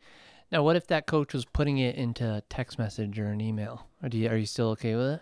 Now, 0.52 0.64
what 0.64 0.76
if 0.76 0.88
that 0.88 1.08
coach 1.08 1.34
was 1.34 1.46
putting 1.46 1.78
it 1.78 1.96
into 1.96 2.24
a 2.26 2.42
text 2.50 2.80
message 2.80 3.20
or 3.20 3.28
an 3.28 3.42
email? 3.42 3.88
Are 4.02 4.10
you, 4.10 4.30
are 4.30 4.38
you 4.38 4.46
still 4.46 4.70
okay 4.70 4.96
with 4.96 5.08
it? 5.16 5.22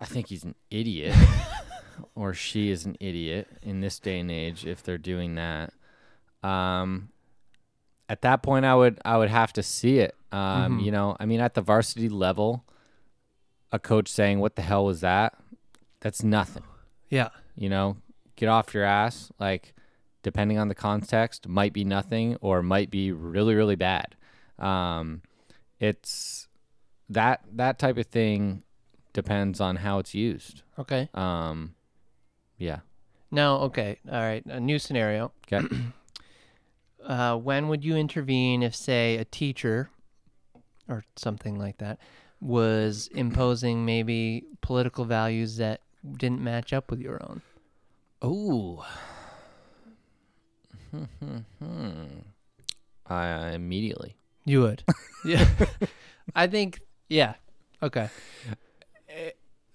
I 0.00 0.06
think 0.06 0.28
he's 0.28 0.44
an 0.44 0.54
idiot 0.70 1.14
or 2.14 2.34
she 2.34 2.70
is 2.70 2.84
an 2.84 2.96
idiot 3.00 3.46
in 3.62 3.80
this 3.80 3.98
day 3.98 4.18
and 4.18 4.30
age 4.30 4.66
if 4.66 4.82
they're 4.82 4.98
doing 4.98 5.34
that. 5.36 5.72
Um 6.42 7.10
at 8.08 8.20
that 8.22 8.42
point 8.42 8.64
I 8.66 8.74
would 8.74 9.00
I 9.04 9.16
would 9.16 9.30
have 9.30 9.52
to 9.54 9.62
see 9.62 9.98
it. 10.00 10.14
Um 10.32 10.78
Mhm. 10.80 10.84
you 10.84 10.90
know, 10.92 11.16
I 11.20 11.24
mean 11.26 11.40
at 11.40 11.54
the 11.54 11.62
varsity 11.62 12.08
level 12.08 12.64
a 13.72 13.78
coach 13.78 14.08
saying 14.08 14.40
what 14.40 14.56
the 14.56 14.62
hell 14.62 14.84
was 14.84 15.00
that? 15.00 15.34
That's 16.00 16.22
nothing. 16.22 16.64
Yeah. 17.08 17.28
you 17.56 17.68
know 17.68 17.96
get 18.36 18.48
off 18.48 18.74
your 18.74 18.82
ass 18.84 19.30
like 19.38 19.74
depending 20.24 20.58
on 20.58 20.66
the 20.68 20.74
context 20.74 21.46
might 21.48 21.72
be 21.72 21.84
nothing 21.84 22.36
or 22.40 22.62
might 22.64 22.90
be 22.90 23.12
really 23.12 23.54
really 23.54 23.76
bad 23.76 24.16
um 24.58 25.22
it's 25.80 26.48
that 27.08 27.42
that 27.52 27.78
type 27.78 27.96
of 27.98 28.06
thing 28.06 28.62
depends 29.12 29.60
on 29.60 29.76
how 29.76 29.98
it's 29.98 30.14
used 30.14 30.62
Okay. 30.78 31.08
um 31.14 31.74
yeah 32.58 32.80
Now, 33.30 33.56
okay. 33.66 33.98
All 34.10 34.20
right. 34.20 34.44
A 34.46 34.60
new 34.60 34.78
scenario. 34.78 35.32
okay 35.52 35.66
Uh, 37.04 37.36
when 37.36 37.68
would 37.68 37.84
you 37.84 37.96
intervene 37.96 38.62
if, 38.62 38.74
say, 38.74 39.16
a 39.16 39.24
teacher 39.26 39.90
or 40.88 41.04
something 41.16 41.58
like 41.58 41.76
that 41.76 41.98
was 42.40 43.08
imposing 43.14 43.84
maybe 43.84 44.44
political 44.62 45.04
values 45.04 45.58
that 45.58 45.80
didn't 46.16 46.40
match 46.40 46.72
up 46.72 46.90
with 46.90 47.00
your 47.00 47.20
own? 47.28 47.42
oh 48.22 48.86
uh, 53.10 53.50
immediately 53.52 54.16
You 54.44 54.62
would. 54.62 54.84
yeah. 55.24 55.48
I 56.34 56.46
think, 56.46 56.80
yeah. 57.08 57.34
Okay. 57.82 58.08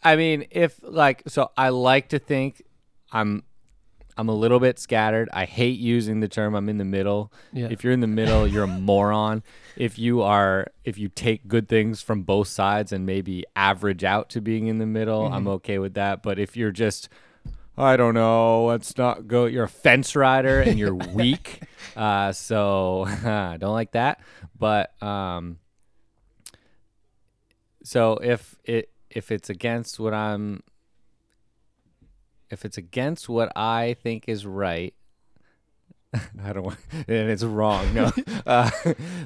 I 0.03 0.15
mean, 0.15 0.45
if 0.51 0.79
like, 0.81 1.23
so 1.27 1.51
I 1.57 1.69
like 1.69 2.09
to 2.09 2.19
think 2.19 2.61
I'm, 3.11 3.43
I'm 4.17 4.27
a 4.27 4.33
little 4.33 4.59
bit 4.59 4.79
scattered. 4.79 5.29
I 5.31 5.45
hate 5.45 5.79
using 5.79 6.19
the 6.19 6.27
term 6.27 6.53
"I'm 6.53 6.67
in 6.67 6.77
the 6.77 6.83
middle." 6.83 7.31
Yeah. 7.53 7.69
If 7.71 7.85
you're 7.85 7.93
in 7.93 8.01
the 8.01 8.07
middle, 8.07 8.45
you're 8.45 8.65
a 8.65 8.67
moron. 8.67 9.43
If 9.77 9.97
you 9.97 10.21
are, 10.23 10.67
if 10.83 10.97
you 10.97 11.07
take 11.07 11.47
good 11.47 11.69
things 11.69 12.01
from 12.01 12.23
both 12.23 12.49
sides 12.49 12.91
and 12.91 13.05
maybe 13.05 13.45
average 13.55 14.03
out 14.03 14.29
to 14.31 14.41
being 14.41 14.67
in 14.67 14.77
the 14.77 14.85
middle, 14.85 15.25
I'm 15.25 15.43
mm-hmm. 15.43 15.47
okay 15.51 15.79
with 15.79 15.93
that. 15.93 16.21
But 16.21 16.37
if 16.37 16.57
you're 16.57 16.73
just, 16.73 17.07
I 17.79 17.95
don't 17.97 18.13
know, 18.13 18.65
let's 18.65 18.97
not 18.97 19.27
go. 19.27 19.45
You're 19.45 19.63
a 19.63 19.69
fence 19.69 20.15
rider 20.15 20.61
and 20.61 20.77
you're 20.77 20.93
weak, 21.13 21.61
uh, 21.95 22.31
so 22.33 23.05
I 23.25 23.57
don't 23.57 23.73
like 23.73 23.93
that. 23.93 24.19
But 24.57 25.01
um, 25.01 25.59
so 27.83 28.17
if 28.17 28.55
it 28.65 28.89
if 29.09 29.31
it's 29.31 29.49
against 29.49 29.99
what 29.99 30.13
I'm 30.13 30.61
if 32.49 32.65
it's 32.65 32.77
against 32.77 33.29
what 33.29 33.51
I 33.55 33.95
think 34.03 34.25
is 34.27 34.45
right 34.45 34.93
I 36.13 36.53
don't 36.53 36.63
want 36.63 36.77
and 36.91 37.29
it's 37.29 37.43
wrong 37.43 37.93
no 37.93 38.11
uh, 38.45 38.69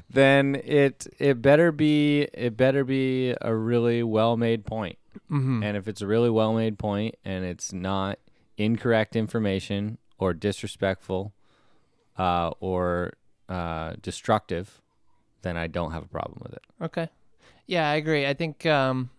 then 0.09 0.55
it 0.63 1.07
it 1.19 1.41
better 1.41 1.71
be 1.71 2.21
it 2.33 2.55
better 2.55 2.83
be 2.85 3.35
a 3.41 3.53
really 3.53 4.03
well 4.03 4.37
made 4.37 4.65
point 4.65 4.97
Mm-hmm. 5.31 5.61
and 5.63 5.77
if 5.77 5.87
it's 5.87 6.01
a 6.01 6.07
really 6.07 6.29
well 6.29 6.53
made 6.53 6.79
point 6.79 7.15
and 7.23 7.45
it's 7.45 7.71
not 7.71 8.17
incorrect 8.57 9.15
information 9.15 9.97
or 10.19 10.33
disrespectful 10.33 11.33
uh, 12.17 12.51
or 12.59 13.13
uh, 13.49 13.93
destructive 14.01 14.81
then 15.41 15.57
I 15.57 15.67
don't 15.67 15.91
have 15.91 16.03
a 16.03 16.07
problem 16.07 16.39
with 16.41 16.53
it 16.53 16.61
Okay. 16.81 17.09
Yeah, 17.65 17.89
I 17.89 17.95
agree. 17.95 18.25
I 18.27 18.33
think 18.33 18.65
um, 18.65 19.09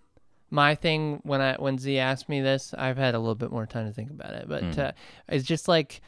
my 0.51 0.75
thing 0.75 1.21
when 1.25 1.41
I 1.41 1.55
when 1.57 1.79
Z 1.79 1.99
asked 1.99 2.29
me 2.29 2.41
this, 2.43 2.75
I've 2.77 2.99
had 2.99 3.15
a 3.15 3.19
little 3.19 3.35
bit 3.35 3.51
more 3.51 3.65
time 3.67 3.87
to 3.87 3.93
think 3.93 4.11
about 4.11 4.35
it, 4.35 4.47
but 4.49 4.63
Mm. 4.63 4.79
uh, 4.79 4.93
it's 5.29 5.47
just 5.47 5.67
like 5.67 6.01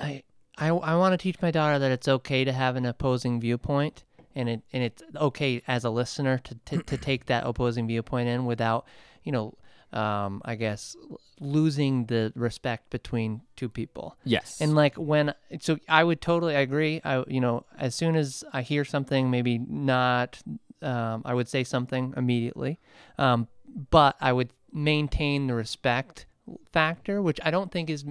I 0.00 0.22
I, 0.58 0.68
I 0.68 0.96
want 0.96 1.12
to 1.12 1.18
teach 1.18 1.40
my 1.42 1.50
daughter 1.50 1.78
that 1.78 1.90
it's 1.90 2.08
okay 2.08 2.44
to 2.44 2.52
have 2.52 2.76
an 2.76 2.86
opposing 2.86 3.40
viewpoint, 3.40 4.04
and 4.34 4.48
it 4.48 4.62
and 4.72 4.82
it's 4.82 5.02
okay 5.16 5.62
as 5.66 5.84
a 5.84 5.90
listener 5.90 6.38
to 6.38 6.54
to, 6.66 6.82
to 6.82 6.96
take 6.96 7.26
that 7.26 7.44
opposing 7.46 7.86
viewpoint 7.86 8.28
in 8.28 8.44
without 8.46 8.86
you 9.24 9.32
know. 9.32 9.54
Um, 9.96 10.42
I 10.44 10.56
guess 10.56 10.94
losing 11.40 12.06
the 12.06 12.32
respect 12.34 12.90
between 12.90 13.40
two 13.56 13.68
people. 13.68 14.16
yes 14.24 14.60
And 14.60 14.74
like 14.74 14.94
when, 14.96 15.32
so 15.60 15.78
I 15.88 16.04
would 16.04 16.20
totally 16.20 16.54
agree. 16.54 17.00
I, 17.02 17.24
you 17.26 17.40
know, 17.40 17.64
as 17.78 17.94
soon 17.94 18.14
as 18.14 18.44
I 18.52 18.60
hear 18.62 18.84
something, 18.84 19.30
maybe 19.30 19.58
not, 19.58 20.38
um, 20.82 21.22
I 21.24 21.32
would 21.32 21.48
say 21.48 21.64
something 21.64 22.14
immediately. 22.16 22.78
Um, 23.16 23.48
but 23.90 24.16
I 24.20 24.32
would 24.32 24.50
maintain 24.72 25.46
the 25.46 25.54
respect 25.54 26.26
factor, 26.72 27.22
which 27.22 27.40
I 27.42 27.50
don't 27.50 27.72
think 27.72 27.90
is 27.90 28.04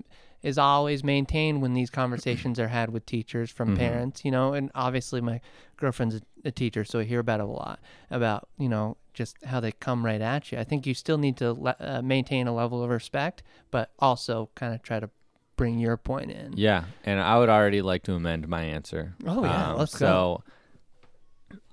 is 0.46 0.58
always 0.60 1.04
maintained 1.04 1.62
when 1.62 1.74
these 1.74 1.90
conversations 1.90 2.60
are 2.60 2.68
had 2.68 2.92
with 2.92 3.06
teachers 3.06 3.50
from 3.50 3.76
parents. 3.76 4.24
You 4.24 4.32
know, 4.32 4.54
and 4.54 4.72
obviously 4.76 5.20
my 5.20 5.42
girlfriend's 5.76 6.22
a, 6.46 6.52
teacher, 6.52 6.86
so 6.86 7.00
I 7.00 7.04
hear 7.04 7.20
about 7.20 7.40
it 7.40 7.44
a 7.44 7.48
lot 7.48 7.80
about 8.12 8.48
you 8.60 8.70
know 8.70 8.96
just 9.14 9.36
how 9.44 9.60
they 9.60 9.72
come 9.72 10.06
right 10.06 10.22
at 10.22 10.52
you. 10.52 10.60
I 10.60 10.64
think 10.64 10.86
you 10.86 10.94
still 10.94 11.18
need 11.18 11.38
to 11.38 11.54
le- 11.54 11.76
uh, 11.80 12.02
maintain 12.04 12.48
a 12.48 12.54
level 12.54 12.84
of 12.84 12.90
respect, 12.92 13.42
but 13.72 13.90
also 13.98 14.50
kind 14.56 14.76
of 14.76 14.84
try 14.84 15.00
to 15.00 15.10
bring 15.58 15.80
your 15.80 15.98
point 15.98 16.30
in. 16.32 16.54
Yeah, 16.56 16.84
and 17.04 17.20
I 17.20 17.40
would 17.40 17.50
already 17.50 17.82
like 17.82 18.04
to 18.04 18.14
amend 18.14 18.48
my 18.48 18.64
answer. 18.64 19.16
Um, 19.26 19.40
Oh, 19.40 19.44
yeah, 19.44 19.72
let's 19.72 19.98
go. 19.98 20.06
so 20.06 20.44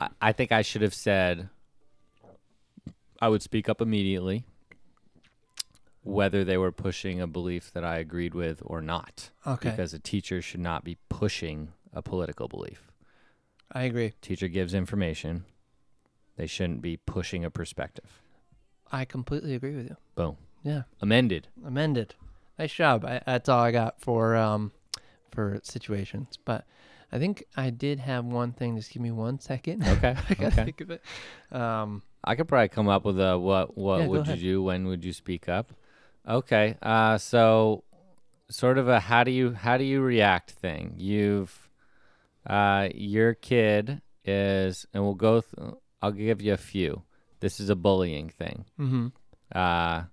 I, 0.01 0.09
I 0.21 0.33
think 0.33 0.51
I 0.53 0.63
should 0.63 0.83
have 0.83 0.95
said 0.95 1.49
I 3.21 3.29
would 3.29 3.43
speak 3.43 3.69
up 3.69 3.81
immediately, 3.83 4.45
whether 6.03 6.45
they 6.45 6.57
were 6.57 6.73
pushing 6.73 7.21
a 7.21 7.27
belief 7.27 7.73
that 7.73 7.85
I 7.85 7.99
agreed 7.99 8.35
with 8.35 8.61
or 8.65 8.81
not. 8.81 9.31
Okay. 9.47 9.71
Because 9.71 9.95
a 9.95 9.99
teacher 9.99 10.43
should 10.43 10.61
not 10.61 10.85
be 10.85 10.99
pushing 11.09 11.73
a 11.93 12.03
political 12.03 12.49
belief. 12.49 12.91
I 13.71 13.83
agree. 13.85 14.13
Teacher 14.21 14.49
gives 14.49 14.75
information. 14.75 15.45
They 16.37 16.47
shouldn't 16.47 16.83
be 16.83 16.97
pushing 16.97 17.45
a 17.45 17.51
perspective. 17.51 18.23
I 18.91 19.05
completely 19.05 19.55
agree 19.55 19.77
with 19.77 19.87
you. 19.89 19.97
Boom. 20.15 20.37
Yeah. 20.63 20.83
Amended. 21.01 21.49
Amended. 21.65 22.15
Nice 22.59 22.73
job. 22.73 23.05
I, 23.05 23.21
that's 23.25 23.49
all 23.49 23.61
I 23.61 23.71
got 23.71 24.01
for 24.01 24.37
um 24.37 24.73
for 25.31 25.61
situations. 25.63 26.39
But 26.45 26.67
I 27.11 27.19
think 27.19 27.45
I 27.57 27.71
did 27.71 28.01
have 28.01 28.25
one 28.25 28.53
thing. 28.53 28.77
Just 28.77 28.91
give 28.93 29.03
me 29.03 29.11
one 29.11 29.41
second. 29.41 29.85
Okay. 29.87 30.17
I 30.29 30.35
gotta 30.35 30.47
okay. 30.49 30.65
think 30.65 30.81
of 30.81 30.91
it. 30.91 31.03
Um. 31.51 32.03
I 32.25 32.37
could 32.37 32.47
probably 32.47 32.69
come 32.69 32.89
up 32.89 33.05
with 33.05 33.19
a 33.19 33.37
what 33.39 33.77
what 33.77 34.03
Yeah, 34.03 34.07
would 34.07 34.27
you 34.29 34.37
do? 34.37 34.63
When 34.63 34.87
would 34.87 35.05
you 35.05 35.13
speak 35.13 35.49
up? 35.49 35.73
Okay. 36.29 36.77
Uh 36.83 37.19
so 37.19 37.85
sort 38.51 38.79
of 38.79 38.89
a 38.89 39.01
how 39.01 39.25
do 39.25 39.31
you 39.31 39.53
how 39.53 39.77
do 39.77 39.85
you 39.85 40.01
react 40.01 40.51
thing. 40.51 40.95
You've 40.97 41.69
uh 42.47 42.89
your 42.95 43.35
kid 43.35 44.03
is 44.25 44.87
and 44.93 45.03
we'll 45.03 45.15
go 45.15 45.41
th- 45.41 45.75
I'll 46.01 46.13
give 46.13 46.41
you 46.43 46.53
a 46.53 46.59
few. 46.59 47.03
This 47.41 47.61
is 47.61 47.71
a 47.71 47.77
bullying 47.77 48.29
thing. 48.29 48.65
Mm-hmm. 48.79 49.09
Uh 49.55 50.05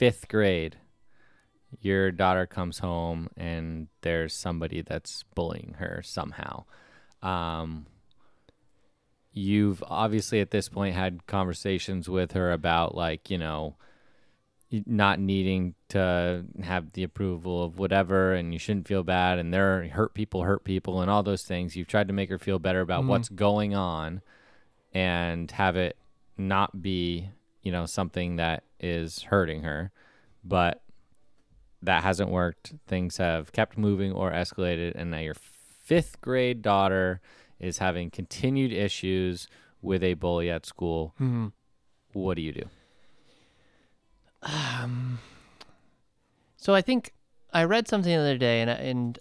5th 0.00 0.28
grade. 0.28 0.76
Your 1.80 2.10
daughter 2.10 2.46
comes 2.46 2.78
home 2.78 3.28
and 3.36 3.88
there's 4.00 4.34
somebody 4.34 4.80
that's 4.82 5.24
bullying 5.34 5.74
her 5.78 6.02
somehow. 6.04 6.64
Um 7.22 7.86
you've 9.32 9.84
obviously 9.86 10.40
at 10.40 10.50
this 10.50 10.68
point 10.68 10.96
had 10.96 11.26
conversations 11.26 12.08
with 12.08 12.32
her 12.32 12.50
about 12.50 12.94
like 12.96 13.30
you 13.30 13.38
know 13.38 13.76
not 14.86 15.18
needing 15.18 15.74
to 15.88 16.44
have 16.62 16.92
the 16.92 17.02
approval 17.02 17.64
of 17.64 17.78
whatever 17.78 18.34
and 18.34 18.52
you 18.52 18.58
shouldn't 18.58 18.86
feel 18.86 19.02
bad 19.02 19.38
and 19.38 19.52
there 19.54 19.78
are 19.80 19.88
hurt 19.88 20.12
people 20.14 20.42
hurt 20.42 20.62
people 20.64 21.00
and 21.00 21.10
all 21.10 21.22
those 21.22 21.42
things. 21.44 21.74
You've 21.76 21.88
tried 21.88 22.08
to 22.08 22.12
make 22.14 22.28
her 22.28 22.38
feel 22.38 22.58
better 22.58 22.80
about 22.82 23.04
Mhm. 23.04 23.08
what's 23.08 23.28
going 23.30 23.74
on 23.74 24.20
and 24.92 25.50
have 25.52 25.76
it 25.76 25.96
not 26.36 26.82
be 26.82 27.30
you 27.62 27.72
know 27.72 27.86
something 27.86 28.36
that 28.36 28.62
is 28.80 29.22
hurting 29.24 29.62
her. 29.62 29.90
But 30.44 30.82
that 31.82 32.02
hasn't 32.02 32.30
worked. 32.30 32.74
Things 32.86 33.16
have 33.18 33.52
kept 33.52 33.76
moving 33.78 34.12
or 34.12 34.30
escalated 34.32 34.92
and 34.94 35.10
now 35.10 35.18
your 35.18 35.34
fifth 35.34 36.20
grade 36.20 36.60
daughter 36.62 37.20
is 37.58 37.78
having 37.78 38.10
continued 38.10 38.72
issues 38.72 39.48
with 39.80 40.02
a 40.02 40.14
bully 40.14 40.50
at 40.50 40.66
school. 40.66 41.14
Mm-hmm. 41.20 41.46
what 42.12 42.34
do 42.34 42.42
you 42.42 42.52
do 42.52 42.68
Um. 44.42 45.18
So 46.56 46.74
I 46.74 46.82
think 46.82 47.12
I 47.52 47.64
read 47.64 47.88
something 47.88 48.12
the 48.12 48.18
other 48.18 48.38
day, 48.38 48.60
and 48.60 48.70
and 48.70 49.18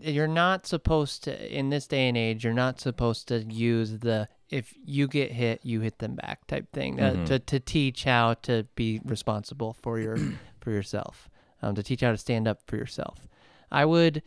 you're 0.00 0.28
not 0.28 0.66
supposed 0.66 1.24
to 1.24 1.58
in 1.58 1.70
this 1.70 1.86
day 1.86 2.08
and 2.08 2.16
age. 2.16 2.44
You're 2.44 2.52
not 2.52 2.80
supposed 2.80 3.28
to 3.28 3.42
use 3.42 3.98
the 3.98 4.28
if 4.48 4.74
you 4.84 5.08
get 5.08 5.32
hit, 5.32 5.60
you 5.62 5.80
hit 5.80 5.98
them 5.98 6.16
back 6.16 6.46
type 6.46 6.72
thing 6.72 7.00
uh, 7.00 7.24
to 7.26 7.38
to 7.38 7.60
teach 7.60 8.04
how 8.04 8.34
to 8.42 8.66
be 8.74 9.00
responsible 9.04 9.76
for 9.82 9.98
your 9.98 10.16
for 10.60 10.70
yourself, 10.70 11.28
um, 11.62 11.74
to 11.74 11.82
teach 11.82 12.00
how 12.00 12.10
to 12.10 12.18
stand 12.18 12.48
up 12.48 12.60
for 12.66 12.76
yourself. 12.76 13.28
I 13.70 13.84
would, 13.84 14.22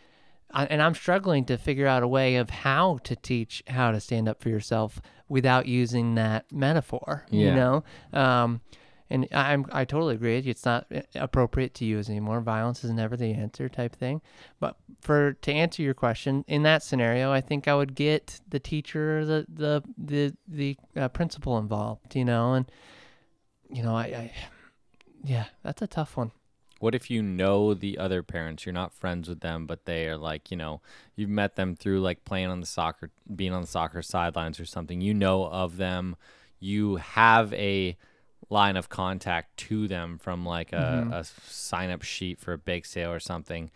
I, 0.51 0.65
and 0.65 0.81
I'm 0.81 0.95
struggling 0.95 1.43
to 1.45 1.57
figure 1.57 1.87
out 1.87 2.03
a 2.03 2.07
way 2.07 2.35
of 2.37 2.49
how 2.49 2.99
to 3.03 3.15
teach 3.15 3.63
how 3.67 3.91
to 3.91 3.99
stand 3.99 4.29
up 4.29 4.41
for 4.41 4.49
yourself 4.49 5.01
without 5.27 5.65
using 5.65 6.15
that 6.15 6.51
metaphor. 6.51 7.25
You 7.29 7.51
know. 7.55 7.83
Um, 8.13 8.61
and 9.13 9.27
I'm 9.31 9.67
I 9.71 9.85
totally 9.85 10.15
agree. 10.15 10.39
It's 10.39 10.65
not 10.65 10.87
uh, 10.93 11.01
appropriate 11.13 11.75
to 11.75 11.85
use 11.85 12.09
anymore. 12.09 12.41
Violence 12.41 12.83
is 12.83 12.91
never 12.91 13.15
the 13.15 13.31
answer, 13.31 13.69
type 13.69 13.95
thing. 13.95 14.21
But 14.59 14.75
for 15.01 15.33
to 15.33 15.53
answer 15.53 15.83
your 15.83 15.93
question, 15.93 16.43
in 16.47 16.63
that 16.63 16.81
scenario, 16.81 17.31
I 17.31 17.39
think 17.39 17.67
I 17.67 17.75
would 17.75 17.93
get 17.93 18.41
the 18.49 18.59
teacher, 18.59 19.23
the 19.23 19.45
the 19.47 19.83
the 19.97 20.35
the 20.47 20.77
uh, 20.97 21.09
principal 21.09 21.59
involved. 21.59 22.15
You 22.15 22.25
know, 22.25 22.53
and 22.53 22.65
you 23.69 23.83
know, 23.83 23.95
I, 23.95 24.03
I 24.03 24.31
yeah, 25.23 25.45
that's 25.61 25.83
a 25.83 25.87
tough 25.87 26.17
one. 26.17 26.31
What 26.79 26.95
if 26.95 27.11
you 27.11 27.21
know 27.21 27.75
the 27.75 27.99
other 27.99 28.23
parents? 28.23 28.65
You're 28.65 28.73
not 28.73 28.95
friends 28.95 29.29
with 29.29 29.41
them, 29.41 29.67
but 29.67 29.85
they 29.85 30.07
are 30.07 30.17
like, 30.17 30.49
you 30.49 30.57
know, 30.57 30.81
you've 31.15 31.29
met 31.29 31.55
them 31.55 31.75
through 31.75 32.01
like 32.01 32.25
playing 32.25 32.49
on 32.49 32.59
the 32.59 32.65
soccer, 32.65 33.11
being 33.33 33.53
on 33.53 33.61
the 33.61 33.67
soccer 33.67 34.01
sidelines 34.01 34.59
or 34.59 34.65
something. 34.65 35.01
You 35.01 35.13
know 35.13 35.45
of 35.45 35.77
them. 35.77 36.15
You 36.59 36.95
have 36.95 37.53
a 37.53 37.95
line 38.49 38.77
of 38.77 38.89
contact 38.89 39.57
to 39.57 39.87
them 39.87 40.17
from 40.17 40.45
like 40.45 40.73
a, 40.73 41.07
a 41.11 41.23
sign 41.49 41.89
up 41.89 42.01
sheet 42.03 42.39
for 42.39 42.53
a 42.53 42.57
bake 42.57 42.85
sale 42.85 43.11
or 43.11 43.19
something. 43.19 43.71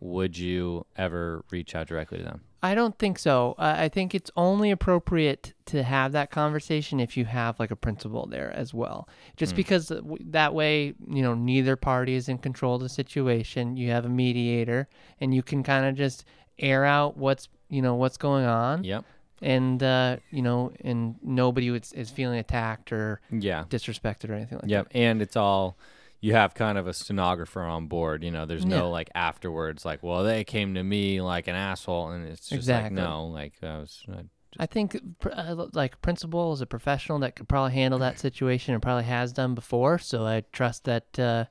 Would 0.00 0.36
you 0.36 0.84
ever 0.96 1.44
reach 1.50 1.74
out 1.74 1.86
directly 1.86 2.18
to 2.18 2.24
them? 2.24 2.40
I 2.64 2.74
don't 2.76 2.96
think 2.96 3.18
so. 3.18 3.54
Uh, 3.58 3.74
I 3.76 3.88
think 3.88 4.14
it's 4.14 4.30
only 4.36 4.70
appropriate 4.70 5.52
to 5.66 5.82
have 5.82 6.12
that 6.12 6.30
conversation 6.30 7.00
if 7.00 7.16
you 7.16 7.24
have 7.24 7.58
like 7.58 7.72
a 7.72 7.76
principal 7.76 8.26
there 8.26 8.52
as 8.52 8.72
well. 8.72 9.08
Just 9.36 9.56
because 9.56 9.90
uh, 9.90 9.96
w- 9.96 10.24
that 10.30 10.54
way, 10.54 10.94
you 11.08 11.22
know, 11.22 11.34
neither 11.34 11.74
party 11.74 12.14
is 12.14 12.28
in 12.28 12.38
control 12.38 12.76
of 12.76 12.82
the 12.82 12.88
situation. 12.88 13.76
You 13.76 13.90
have 13.90 14.04
a 14.04 14.08
mediator 14.08 14.88
and 15.20 15.34
you 15.34 15.42
can 15.42 15.62
kind 15.64 15.86
of 15.86 15.96
just 15.96 16.24
air 16.58 16.84
out 16.84 17.16
what's, 17.16 17.48
you 17.68 17.82
know, 17.82 17.96
what's 17.96 18.16
going 18.16 18.44
on. 18.44 18.84
Yep. 18.84 19.04
And, 19.42 19.82
uh, 19.82 20.16
you 20.30 20.42
know, 20.42 20.72
and 20.82 21.16
nobody 21.22 21.68
is, 21.68 21.92
is 21.92 22.10
feeling 22.10 22.38
attacked 22.38 22.92
or 22.92 23.20
Yeah. 23.30 23.64
disrespected 23.68 24.30
or 24.30 24.34
anything 24.34 24.58
like 24.62 24.70
Yep. 24.70 24.88
And 24.92 25.20
it's 25.20 25.36
all 25.36 25.76
you 26.20 26.34
have 26.34 26.54
kind 26.54 26.78
of 26.78 26.86
a 26.86 26.94
stenographer 26.94 27.62
on 27.62 27.88
board. 27.88 28.22
You 28.22 28.30
know, 28.30 28.46
there's 28.46 28.64
Yeah. 28.64 28.76
no 28.78 28.90
like 28.90 29.10
afterwards, 29.14 29.84
like, 29.84 30.02
well, 30.02 30.22
they 30.22 30.44
came 30.44 30.74
to 30.74 30.82
me 30.84 31.20
like 31.20 31.48
an 31.48 31.56
asshole, 31.56 32.10
and 32.10 32.26
it's 32.28 32.42
just 32.48 32.52
Exactly. 32.52 32.96
like, 32.96 33.04
no, 33.08 33.26
like 33.26 33.54
I 33.62 33.78
was. 33.78 34.04
I, 34.08 34.22
I 34.58 34.66
think 34.66 35.00
uh, 35.32 35.66
like 35.72 36.00
principal 36.02 36.52
is 36.52 36.60
a 36.60 36.66
professional 36.66 37.18
that 37.20 37.34
could 37.36 37.48
probably 37.48 37.72
handle 37.72 37.98
that 38.00 38.18
situation 38.18 38.74
and 38.74 38.82
probably 38.82 39.04
has 39.04 39.32
done 39.32 39.54
before. 39.54 39.98
So 39.98 40.24
I 40.24 40.44
trust 40.52 40.84
that. 40.84 41.18
Uh, 41.18 41.46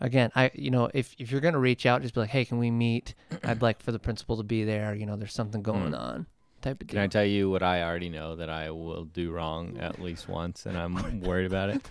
again, 0.00 0.30
I 0.34 0.50
you 0.52 0.70
know 0.70 0.90
if 0.92 1.14
if 1.18 1.30
you're 1.30 1.40
gonna 1.40 1.60
reach 1.60 1.86
out, 1.86 2.02
just 2.02 2.12
be 2.12 2.20
like, 2.20 2.30
hey, 2.30 2.44
can 2.44 2.58
we 2.58 2.70
meet? 2.70 3.14
I'd 3.44 3.62
like 3.62 3.80
for 3.80 3.92
the 3.92 3.98
principal 4.00 4.36
to 4.36 4.42
be 4.42 4.64
there. 4.64 4.94
You 4.94 5.06
know, 5.06 5.16
there's 5.16 5.32
something 5.32 5.62
going 5.62 5.94
on, 5.94 6.26
type 6.64 6.82
of 6.82 6.88
Can 6.88 6.98
I 6.98 7.06
tell 7.06 7.24
you 7.24 7.50
what 7.50 7.62
I 7.62 7.82
already 7.82 8.08
know 8.08 8.36
that 8.36 8.50
I 8.50 8.70
will 8.70 9.04
do 9.04 9.30
wrong 9.30 9.76
at 9.78 10.00
least 10.00 10.28
once, 10.28 10.66
and 10.66 10.76
I'm 10.76 11.20
worried 11.22 11.46
about 11.46 11.70
it? 11.70 11.82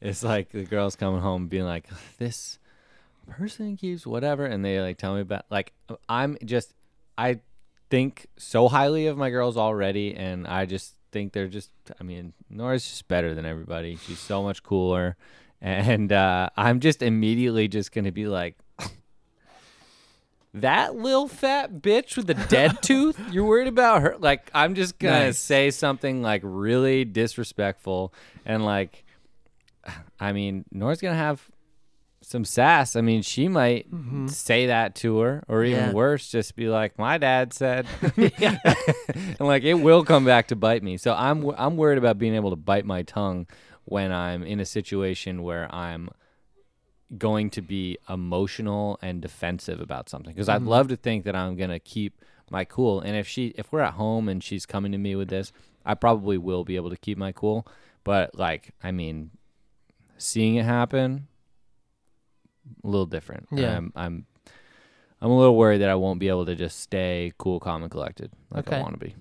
It's 0.00 0.22
like 0.22 0.50
the 0.50 0.64
girls 0.64 0.94
coming 0.94 1.20
home 1.20 1.48
being 1.48 1.64
like, 1.64 1.88
"This 2.18 2.58
person 3.26 3.76
keeps 3.76 4.06
whatever," 4.06 4.46
and 4.46 4.64
they 4.64 4.80
like 4.80 4.98
tell 4.98 5.14
me 5.14 5.22
about 5.22 5.46
like 5.50 5.72
I'm 6.08 6.36
just 6.44 6.74
I 7.16 7.40
think 7.90 8.26
so 8.36 8.68
highly 8.68 9.06
of 9.06 9.16
my 9.16 9.30
girls 9.30 9.56
already, 9.56 10.14
and 10.14 10.46
I 10.46 10.66
just 10.66 10.94
think 11.10 11.32
they're 11.32 11.48
just. 11.48 11.70
I 12.00 12.04
mean, 12.04 12.32
Nora's 12.48 12.84
just 12.84 13.08
better 13.08 13.34
than 13.34 13.44
everybody. 13.44 13.96
She's 13.96 14.20
so 14.20 14.42
much 14.42 14.62
cooler, 14.62 15.16
and 15.60 16.12
uh, 16.12 16.50
I'm 16.56 16.80
just 16.80 17.02
immediately 17.02 17.66
just 17.66 17.92
gonna 17.92 18.12
be 18.12 18.26
like, 18.26 18.56
that 20.54 20.96
little 20.96 21.28
fat 21.28 21.80
bitch 21.82 22.16
with 22.16 22.26
the 22.26 22.34
dead 22.34 22.78
tooth 22.82 23.18
you're 23.30 23.44
worried 23.44 23.68
about 23.68 24.00
her 24.02 24.16
like 24.18 24.50
i'm 24.54 24.74
just 24.74 24.98
gonna 24.98 25.26
Nice. 25.26 25.38
say 25.38 25.70
something 25.70 26.22
like 26.22 26.40
really 26.44 27.04
disrespectful 27.04 28.12
and 28.46 28.64
like 28.64 29.04
i 30.18 30.32
mean 30.32 30.64
nora's 30.72 31.00
gonna 31.00 31.14
have 31.16 31.48
some 32.22 32.44
sass 32.44 32.96
i 32.96 33.00
mean 33.00 33.22
she 33.22 33.46
might 33.48 33.86
say 34.26 34.66
that 34.66 34.94
to 34.96 35.18
her 35.20 35.42
or 35.48 35.64
even 35.64 35.78
Mm-hmm. 35.80 35.88
Yeah. 35.90 35.94
worse 35.94 36.28
just 36.30 36.56
be 36.56 36.68
like 36.68 36.98
my 36.98 37.16
dad 37.18 37.52
said 37.52 37.86
and 38.16 39.40
like 39.40 39.62
it 39.62 39.74
will 39.74 40.04
come 40.04 40.24
back 40.24 40.48
to 40.48 40.56
bite 40.56 40.82
me 40.82 40.96
so 40.96 41.14
i'm 41.14 41.48
i'm 41.56 41.76
worried 41.76 41.98
about 41.98 42.18
being 42.18 42.34
able 42.34 42.50
to 42.50 42.56
bite 42.56 42.84
my 42.84 43.02
tongue 43.02 43.46
when 43.84 44.12
i'm 44.12 44.42
in 44.42 44.60
a 44.60 44.64
situation 44.66 45.42
where 45.42 45.72
i'm 45.74 46.08
going 47.16 47.48
to 47.48 47.62
be 47.62 47.96
emotional 48.08 48.98
and 49.00 49.22
defensive 49.22 49.80
about 49.80 50.08
something 50.10 50.34
because 50.34 50.48
I'd 50.48 50.62
love 50.62 50.88
to 50.88 50.96
think 50.96 51.24
that 51.24 51.34
I'm 51.34 51.56
going 51.56 51.70
to 51.70 51.78
keep 51.78 52.20
my 52.50 52.64
cool 52.64 53.00
and 53.00 53.16
if 53.16 53.26
she 53.26 53.48
if 53.56 53.72
we're 53.72 53.80
at 53.80 53.94
home 53.94 54.28
and 54.28 54.42
she's 54.44 54.66
coming 54.66 54.92
to 54.92 54.98
me 54.98 55.14
with 55.16 55.28
this 55.28 55.52
I 55.86 55.94
probably 55.94 56.36
will 56.36 56.64
be 56.64 56.76
able 56.76 56.90
to 56.90 56.96
keep 56.96 57.16
my 57.16 57.32
cool 57.32 57.66
but 58.04 58.34
like 58.38 58.74
I 58.82 58.90
mean 58.90 59.30
seeing 60.18 60.56
it 60.56 60.64
happen 60.64 61.28
a 62.84 62.86
little 62.86 63.06
different 63.06 63.48
Yeah. 63.52 63.76
I'm 63.76 63.92
I'm 63.96 64.26
I'm 65.20 65.30
a 65.30 65.38
little 65.38 65.56
worried 65.56 65.78
that 65.78 65.88
I 65.88 65.94
won't 65.94 66.20
be 66.20 66.28
able 66.28 66.44
to 66.46 66.54
just 66.54 66.80
stay 66.80 67.32
cool 67.38 67.58
calm 67.58 67.82
and 67.82 67.90
collected 67.90 68.32
like 68.50 68.70
I 68.72 68.80
want 68.82 68.98
to 68.98 69.04
be 69.06 69.14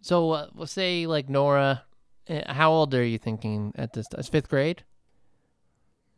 So 0.00 0.30
uh, 0.32 0.46
we'll 0.54 0.66
say 0.66 1.06
like 1.06 1.28
Nora, 1.28 1.82
uh, 2.28 2.52
how 2.52 2.70
old 2.72 2.94
are 2.94 3.04
you 3.04 3.18
thinking 3.18 3.72
at 3.76 3.92
this? 3.94 4.06
It's 4.16 4.28
fifth 4.28 4.48
grade. 4.48 4.84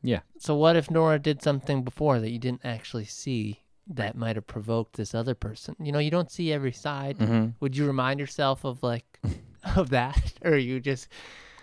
Yeah 0.03 0.21
So 0.39 0.55
what 0.55 0.77
if 0.77 0.91
Nora 0.91 1.19
did 1.19 1.43
something 1.43 1.83
before 1.85 2.21
that 2.21 2.31
you 2.31 2.39
didn't 2.39 2.65
actually 2.65 3.05
see 3.05 3.61
that 3.87 4.17
might 4.17 4.37
have 4.37 4.47
provoked 4.47 4.97
this 4.97 5.15
other 5.15 5.35
person? 5.35 5.75
You 5.81 5.93
know, 5.93 5.99
you 5.99 6.11
don't 6.11 6.31
see 6.31 6.53
every 6.53 6.73
side. 6.73 7.19
Mhm. 7.19 7.55
Would 7.61 7.77
you 7.77 7.87
remind 7.87 8.21
yourself 8.21 8.65
of 8.65 8.83
like 8.83 9.21
of 9.77 9.91
that, 9.91 10.33
or 10.45 10.57
you 10.57 10.81
just 10.81 11.09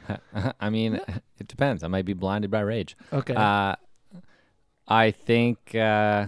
I 0.60 0.70
mean 0.70 1.00
it 1.40 1.48
depends 1.48 1.84
I 1.84 1.88
might 1.88 2.06
be 2.06 2.14
blinded 2.14 2.50
by 2.52 2.62
rage 2.62 2.96
okay? 3.12 3.34
uh 3.36 3.76
I 4.88 5.12
think 5.12 5.76
uh 5.76 6.28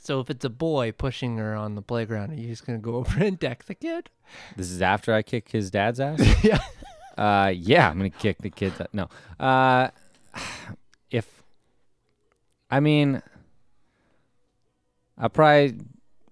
so 0.00 0.20
if 0.20 0.30
it's 0.30 0.44
a 0.44 0.50
boy 0.50 0.92
pushing 0.92 1.36
her 1.36 1.54
on 1.54 1.74
the 1.74 1.82
playground, 1.82 2.30
are 2.32 2.36
you 2.36 2.48
just 2.48 2.64
gonna 2.66 2.78
go 2.78 2.94
over 2.96 3.22
and 3.22 3.38
deck 3.38 3.64
the 3.64 3.74
kid? 3.74 4.08
This 4.56 4.70
is 4.70 4.80
after 4.80 5.12
I 5.12 5.20
kick 5.22 5.50
his 5.50 5.70
dad's 5.70 6.00
ass. 6.00 6.20
yeah. 6.42 6.60
uh, 7.18 7.52
yeah, 7.54 7.90
I'm 7.90 7.98
gonna 7.98 8.08
kick 8.10 8.38
the 8.38 8.48
kid's. 8.48 8.80
a- 8.80 8.88
No, 8.94 9.08
uh, 9.38 9.88
I 12.70 12.80
mean, 12.80 13.22
I 15.16 15.28
probably 15.28 15.78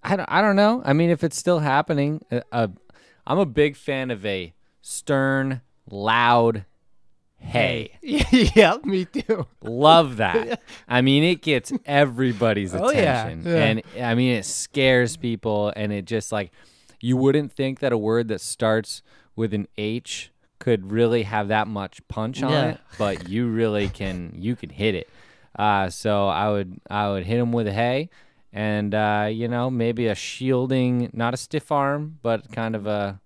I 0.03 0.17
don't 0.17 0.29
I 0.31 0.41
don't 0.41 0.57
know. 0.57 0.83
I 0.85 0.93
mean, 0.93 1.11
if 1.11 1.25
it's 1.25 1.37
still 1.37 1.61
happening, 1.61 2.21
uh, 2.31 2.41
uh, 2.53 2.69
I'm 3.27 3.39
a 3.39 3.47
big 3.47 3.77
fan 3.77 4.11
of 4.11 4.25
a 4.25 4.55
stern, 4.83 5.61
loud. 5.91 6.65
Hey, 7.39 7.93
yeah, 8.03 8.77
me 8.83 9.05
too. 9.05 9.47
love 9.63 10.17
that. 10.17 10.61
I 10.89 11.01
mean, 11.03 11.23
it 11.23 11.43
gets 11.43 11.73
everybody's 11.85 12.75
Oh, 12.75 12.91
yeah. 12.91 13.25
attention, 13.27 13.53
Yeah. 13.53 13.65
and 13.65 13.83
I 14.03 14.15
mean, 14.15 14.37
it 14.37 14.45
scares 14.45 15.17
people, 15.17 15.73
and 15.77 15.93
it 15.93 16.07
just 16.07 16.33
like 16.33 16.51
you 17.01 17.17
wouldn't 17.17 17.53
think 17.53 17.81
that 17.81 17.93
a 17.93 17.99
word 17.99 18.29
that 18.29 18.41
starts 18.41 19.03
with 19.37 19.53
an 19.53 19.69
H 19.77 20.31
could 20.59 20.91
really 20.91 21.25
have 21.25 21.49
that 21.49 21.69
much 21.69 22.01
punch 22.09 22.43
on 22.43 22.51
Yeah. 22.51 22.69
it, 22.71 22.81
but 22.99 23.29
you 23.29 23.49
really 23.49 23.89
can. 23.91 24.33
You 24.37 24.57
can 24.57 24.71
hit 24.71 24.95
it. 24.95 25.09
Uh, 25.59 25.89
so 25.91 26.29
I 26.29 26.51
would 26.51 26.81
I 26.91 27.09
would 27.11 27.25
hit 27.25 27.39
him 27.39 27.51
with 27.53 27.67
a 27.67 27.73
hey, 27.73 28.11
and 28.53 28.95
uh, 28.95 29.29
you 29.31 29.49
know 29.49 29.71
maybe 29.71 30.07
a 30.07 30.15
shielding, 30.15 31.11
not 31.13 31.33
a 31.35 31.37
stiff 31.37 31.73
arm, 31.73 32.19
but 32.23 32.53
kind 32.53 32.77
of 32.77 32.87
a 32.87 33.21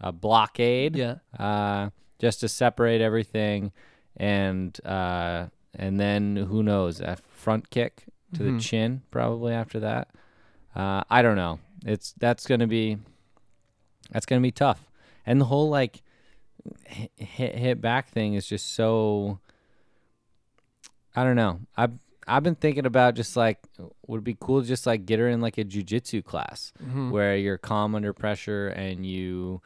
a 0.00 0.12
blockade 0.12 0.96
Yeah. 0.96 1.16
uh, 1.38 1.90
just 2.18 2.40
to 2.40 2.48
separate 2.48 3.00
everything, 3.00 3.72
and 4.16 4.78
uh, 4.86 5.46
and 5.74 6.00
then 6.00 6.36
who 6.36 6.62
knows 6.62 7.00
a 7.00 7.16
front 7.28 7.68
kick 7.70 8.04
to 8.34 8.42
the 8.42 8.50
chin 8.60 9.02
probably 9.10 9.52
after 9.54 9.80
that. 9.80 10.08
Uh, 10.74 11.02
I 11.10 11.22
don't 11.22 11.36
know. 11.36 11.58
It's 11.84 12.14
that's 12.18 12.46
gonna 12.46 12.66
be 12.66 12.98
that's 14.10 14.26
gonna 14.26 14.40
be 14.40 14.52
tough, 14.52 14.88
and 15.26 15.40
the 15.40 15.44
whole 15.46 15.68
like 15.68 16.02
hit, 16.84 17.54
hit 17.54 17.80
back 17.80 18.08
thing 18.08 18.34
is 18.34 18.46
just 18.46 18.72
so. 18.74 19.38
I 21.18 21.24
don't 21.24 21.36
know. 21.36 21.60
I've 21.76 21.92
I've 22.26 22.42
been 22.42 22.54
thinking 22.64 22.86
about 22.86 23.14
just 23.14 23.36
like 23.36 23.58
would 24.06 24.18
it 24.18 24.24
be 24.24 24.36
cool 24.38 24.60
to 24.62 24.66
just 24.68 24.86
like 24.86 25.06
get 25.06 25.18
her 25.18 25.28
in 25.28 25.40
like 25.40 25.56
a 25.58 25.64
jujitsu 25.64 26.22
class 26.24 26.72
where 27.14 27.34
you're 27.36 27.58
calm 27.58 27.94
under 27.94 28.12
pressure 28.12 28.68
and 28.68 29.04
you 29.06 29.60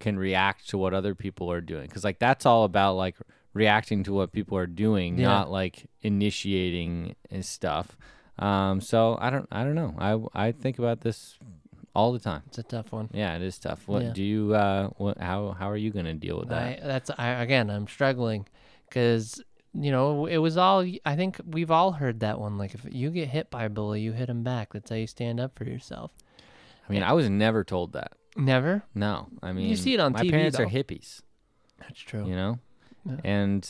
can 0.00 0.18
react 0.18 0.68
to 0.70 0.78
what 0.78 0.92
other 0.94 1.14
people 1.14 1.50
are 1.52 1.60
doing 1.60 1.86
because 1.88 2.04
like 2.04 2.18
that's 2.18 2.44
all 2.46 2.64
about 2.64 2.94
like 2.96 3.16
reacting 3.52 4.02
to 4.04 4.12
what 4.12 4.32
people 4.32 4.56
are 4.58 4.66
doing 4.66 5.18
Yeah. 5.18 5.26
not 5.28 5.50
like 5.50 5.86
initiating 6.02 7.14
and 7.30 7.44
stuff 7.44 7.96
Um, 8.38 8.80
so 8.82 9.16
I 9.18 9.30
don't 9.30 9.48
I 9.50 9.64
don't 9.64 9.74
know. 9.82 9.94
I 9.98 10.46
I 10.48 10.52
think 10.52 10.78
about 10.78 11.00
this 11.00 11.38
all 11.94 12.12
the 12.12 12.18
time. 12.30 12.42
It's 12.48 12.58
a 12.58 12.62
tough 12.62 12.92
one. 12.92 13.08
Yeah, 13.14 13.34
it 13.36 13.42
is 13.42 13.58
tough. 13.58 13.88
What 13.88 14.02
Yeah. 14.02 14.12
do 14.12 14.22
you 14.22 14.54
uh 14.54 14.88
what 14.98 15.16
how 15.18 15.52
how 15.58 15.70
are 15.70 15.76
you 15.84 15.90
going 15.90 16.04
to 16.04 16.18
deal 16.26 16.38
with 16.40 16.50
that? 16.50 16.82
I, 16.82 16.86
that's 16.92 17.10
I, 17.16 17.28
again, 17.46 17.70
I'm 17.70 17.86
struggling 17.88 18.46
because 18.88 19.40
you 19.78 19.90
know 19.90 20.26
it 20.26 20.38
was 20.38 20.56
all. 20.56 20.84
I 21.04 21.16
think 21.16 21.40
we've 21.46 21.70
all 21.70 21.92
heard 21.92 22.20
that 22.20 22.38
one. 22.40 22.58
Like 22.58 22.74
if 22.74 22.86
you 22.90 23.10
get 23.10 23.28
hit 23.28 23.50
by 23.50 23.64
a 23.64 23.68
bully, 23.70 24.00
you 24.00 24.12
hit 24.12 24.28
him 24.28 24.42
back. 24.42 24.72
That's 24.72 24.90
how 24.90 24.96
you 24.96 25.06
stand 25.06 25.38
up 25.40 25.56
for 25.58 25.64
yourself. 25.64 26.10
I 26.88 26.92
mean, 26.92 27.02
I 27.02 27.12
was 27.12 27.28
never 27.28 27.64
told 27.64 27.92
that. 27.94 28.12
Never. 28.36 28.82
No. 28.94 29.28
I 29.42 29.52
mean, 29.52 29.68
you 29.68 29.76
see 29.76 29.94
it 29.94 30.00
on 30.00 30.12
my 30.12 30.20
TV 30.22 30.30
parents 30.30 30.60
are 30.60 30.66
hippies, 30.66 31.20
That's 31.80 31.98
true. 31.98 32.26
you 32.28 32.36
know? 32.36 32.58
Yeah. 33.04 33.16
And 33.24 33.68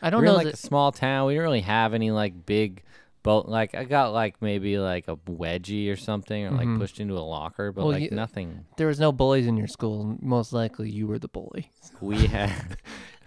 I 0.00 0.10
don't 0.10 0.20
we're 0.20 0.26
in 0.26 0.30
know 0.32 0.36
like 0.36 0.46
that. 0.46 0.54
a 0.54 0.56
small 0.58 0.92
town. 0.92 1.26
We 1.26 1.34
didn't 1.34 1.42
really 1.44 1.60
have 1.62 1.94
any 1.94 2.10
like 2.10 2.44
big 2.46 2.82
But 3.22 3.48
Like 3.48 3.74
I 3.74 3.84
got 3.84 4.12
like 4.12 4.40
maybe 4.42 4.78
like 4.78 5.06
a 5.08 5.16
wedgie 5.16 5.92
or 5.92 5.96
something, 5.96 6.44
or 6.44 6.50
like 6.50 6.66
Mhm. 6.66 6.78
pushed 6.78 6.98
into 6.98 7.14
a 7.14 7.20
locker, 7.22 7.70
but 7.72 7.82
Well, 7.84 7.92
like 7.92 8.10
you- 8.10 8.16
nothing. 8.16 8.64
There 8.78 8.88
was 8.88 8.98
no 8.98 9.12
bullies 9.12 9.46
in 9.46 9.56
your 9.56 9.68
school. 9.68 10.16
Most 10.20 10.52
likely, 10.52 10.90
you 10.90 11.06
were 11.06 11.18
the 11.20 11.28
bully. 11.28 11.70
We 12.00 12.26
had. 12.26 12.76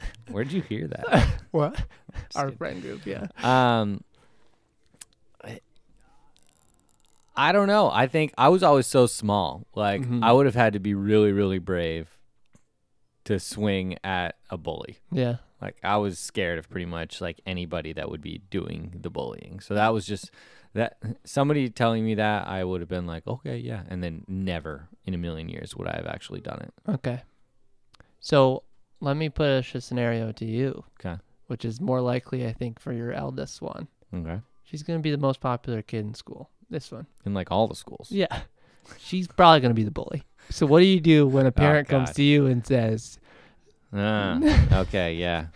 Where'd 0.31 0.51
you 0.51 0.61
hear 0.61 0.87
that? 0.87 1.27
What? 1.51 1.81
Our 2.35 2.51
friend 2.51 2.81
group. 2.81 3.05
Yeah. 3.05 3.27
Um, 3.41 4.03
I- 5.43 5.61
I 7.37 7.51
don't 7.51 7.67
know. 7.67 7.89
I 7.91 8.07
think 8.07 8.33
I 8.37 8.49
was 8.49 8.63
always 8.63 8.87
so 8.87 9.07
small. 9.07 9.65
Like 9.75 10.01
Mhm. 10.01 10.23
I 10.23 10.31
would 10.31 10.45
have 10.45 10.55
had 10.55 10.73
to 10.73 10.79
be 10.79 10.93
really, 10.93 11.31
really 11.31 11.59
brave 11.59 12.17
to 13.25 13.39
swing 13.39 13.97
at 14.03 14.35
a 14.49 14.57
bully. 14.57 14.99
Yeah. 15.11 15.37
Like 15.61 15.77
I 15.83 15.97
was 15.97 16.19
scared 16.19 16.59
of 16.59 16.69
pretty 16.69 16.85
much 16.85 17.21
like 17.21 17.41
anybody 17.45 17.91
that 17.93 18.09
would 18.09 18.21
be 18.21 18.41
doing 18.49 18.93
the 19.01 19.09
bullying. 19.09 19.59
So 19.59 19.73
that 19.73 19.93
was 19.93 20.05
just 20.05 20.31
that 20.73 20.97
somebody 21.23 21.69
telling 21.69 22.05
me 22.05 22.15
that 22.15 22.47
I 22.47 22.63
would 22.63 22.81
have 22.81 22.89
been 22.89 23.07
like, 23.07 23.25
okay, 23.25 23.57
yeah, 23.57 23.83
and 23.87 24.03
then 24.03 24.25
never 24.27 24.89
in 25.05 25.13
a 25.13 25.17
million 25.17 25.47
years 25.49 25.75
would 25.75 25.87
I 25.87 25.95
have 25.95 26.05
actually 26.05 26.41
done 26.41 26.59
it. 26.61 26.73
Okay. 26.89 27.23
So 28.19 28.63
let 29.01 29.17
me 29.17 29.29
push 29.29 29.75
a 29.75 29.81
scenario 29.81 30.31
to 30.33 30.45
you. 30.45 30.83
'Kay. 30.99 31.17
Which 31.47 31.63
is 31.65 31.79
more 31.79 32.01
likely, 32.01 32.45
I 32.47 32.53
think, 32.53 32.79
for 32.79 32.91
your 32.91 33.11
eldest 33.11 33.61
one. 33.61 33.87
Okay. 34.13 34.39
She's 34.63 34.81
gonna 34.83 34.99
be 34.99 35.11
the 35.11 35.17
most 35.17 35.39
popular 35.39 35.81
kid 35.81 36.05
in 36.05 36.13
school. 36.15 36.49
This 36.69 36.91
one. 36.91 37.05
In 37.25 37.33
like 37.33 37.51
all 37.51 37.67
the 37.67 37.75
schools. 37.75 38.11
Yeah. 38.11 38.41
She's 38.97 39.27
probably 39.27 39.59
gonna 39.61 39.73
be 39.75 39.83
the 39.83 39.91
bully. 39.91 40.23
So 40.49 40.65
what 40.65 40.79
do 40.79 40.85
you 40.85 40.99
do 40.99 41.27
when 41.27 41.45
a 41.45 41.51
parent 41.51 41.87
comes 41.87 42.09
Oh, 42.09 42.11
God. 42.11 42.15
to 42.15 42.23
you 42.23 42.45
and 42.47 42.65
says, 42.65 43.19
Ah, 43.93 44.39
okay, 44.81 45.13
yeah. 45.15 45.47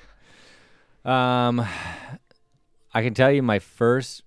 Um, 1.06 1.60
I 2.94 3.02
can 3.04 3.14
tell 3.14 3.32
you 3.32 3.42
my 3.44 3.60
first. 3.60 4.24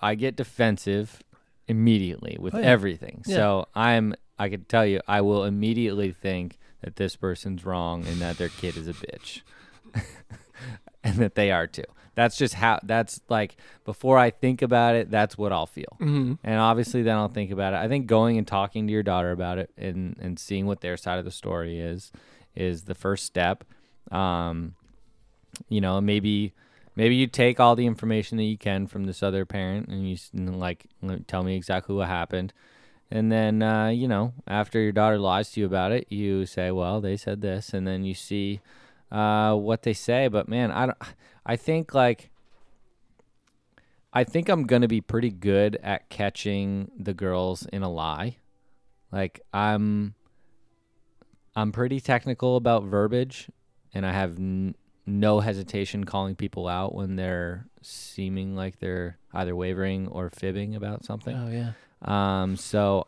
I 0.00 0.14
get 0.14 0.36
defensive 0.36 1.22
immediately 1.66 2.36
with 2.40 2.54
Oh, 2.54 2.58
yeah. 2.58 2.66
everything. 2.66 3.22
Yeah. 3.26 3.36
So 3.36 3.68
I'm. 3.74 4.14
I 4.38 4.48
can 4.48 4.64
tell 4.64 4.84
you, 4.84 5.00
I 5.06 5.20
will 5.20 5.44
immediately 5.44 6.10
think 6.10 6.58
that 6.84 6.96
this 6.96 7.16
person's 7.16 7.64
wrong 7.64 8.06
and 8.06 8.20
that 8.20 8.36
their 8.36 8.50
kid 8.50 8.76
is 8.76 8.86
a 8.86 8.92
bitch, 8.92 9.40
and 11.04 11.16
that 11.16 11.34
they 11.34 11.50
are 11.50 11.66
too. 11.66 11.84
That's 12.14 12.36
just 12.36 12.54
how. 12.54 12.78
That's 12.82 13.20
like 13.28 13.56
before 13.84 14.18
I 14.18 14.30
think 14.30 14.60
about 14.62 14.94
it. 14.94 15.10
That's 15.10 15.36
what 15.36 15.50
I'll 15.50 15.66
feel. 15.66 15.96
mm-hmm. 16.00 16.34
And 16.44 16.60
obviously, 16.60 17.02
then 17.02 17.16
I'll 17.16 17.28
think 17.28 17.50
about 17.50 17.72
it. 17.72 17.78
I 17.78 17.88
think 17.88 18.06
going 18.06 18.38
and 18.38 18.46
talking 18.46 18.86
to 18.86 18.92
your 18.92 19.02
daughter 19.02 19.32
about 19.32 19.58
it 19.58 19.70
and, 19.76 20.16
and 20.20 20.38
seeing 20.38 20.66
what 20.66 20.80
their 20.80 20.96
side 20.96 21.18
of 21.18 21.24
the 21.24 21.30
story 21.30 21.80
is 21.80 22.12
is 22.54 22.82
the 22.82 22.94
first 22.94 23.24
step. 23.24 23.64
Um, 24.12 24.74
you 25.68 25.80
know, 25.80 26.00
maybe 26.00 26.52
maybe 26.94 27.14
you 27.14 27.26
take 27.26 27.58
all 27.58 27.74
the 27.74 27.86
information 27.86 28.36
that 28.36 28.44
you 28.44 28.58
can 28.58 28.86
from 28.86 29.04
this 29.04 29.22
other 29.22 29.46
parent 29.46 29.88
and 29.88 30.08
you 30.08 30.16
like 30.32 30.86
tell 31.26 31.42
me 31.42 31.56
exactly 31.56 31.96
what 31.96 32.08
happened. 32.08 32.52
And 33.10 33.30
then 33.30 33.62
uh, 33.62 33.88
you 33.88 34.08
know, 34.08 34.32
after 34.46 34.80
your 34.80 34.92
daughter 34.92 35.18
lies 35.18 35.52
to 35.52 35.60
you 35.60 35.66
about 35.66 35.92
it, 35.92 36.06
you 36.10 36.46
say, 36.46 36.70
"Well, 36.70 37.00
they 37.00 37.16
said 37.16 37.40
this," 37.40 37.72
and 37.72 37.86
then 37.86 38.04
you 38.04 38.14
see 38.14 38.60
uh, 39.12 39.54
what 39.54 39.82
they 39.82 39.92
say. 39.92 40.28
But 40.28 40.48
man, 40.48 40.70
I 40.70 40.86
don't. 40.86 40.98
I 41.46 41.56
think 41.56 41.94
like 41.94 42.30
I 44.12 44.22
think 44.22 44.48
I'm 44.48 44.64
gonna 44.64 44.88
be 44.88 45.00
pretty 45.00 45.30
good 45.30 45.76
at 45.82 46.08
catching 46.08 46.90
the 46.96 47.12
girls 47.12 47.66
in 47.66 47.82
a 47.82 47.90
lie. 47.90 48.36
Like 49.10 49.40
I'm, 49.52 50.14
I'm 51.54 51.72
pretty 51.72 52.00
technical 52.00 52.56
about 52.56 52.84
verbiage, 52.84 53.48
and 53.92 54.06
I 54.06 54.12
have 54.12 54.38
n- 54.38 54.76
no 55.04 55.40
hesitation 55.40 56.04
calling 56.04 56.36
people 56.36 56.66
out 56.68 56.94
when 56.94 57.16
they're 57.16 57.66
seeming 57.82 58.56
like 58.56 58.78
they're 58.78 59.18
either 59.32 59.54
wavering 59.54 60.08
or 60.08 60.30
fibbing 60.30 60.74
about 60.74 61.04
something. 61.04 61.36
Oh 61.36 61.50
yeah. 61.50 61.72
Um, 62.04 62.56
so 62.56 63.06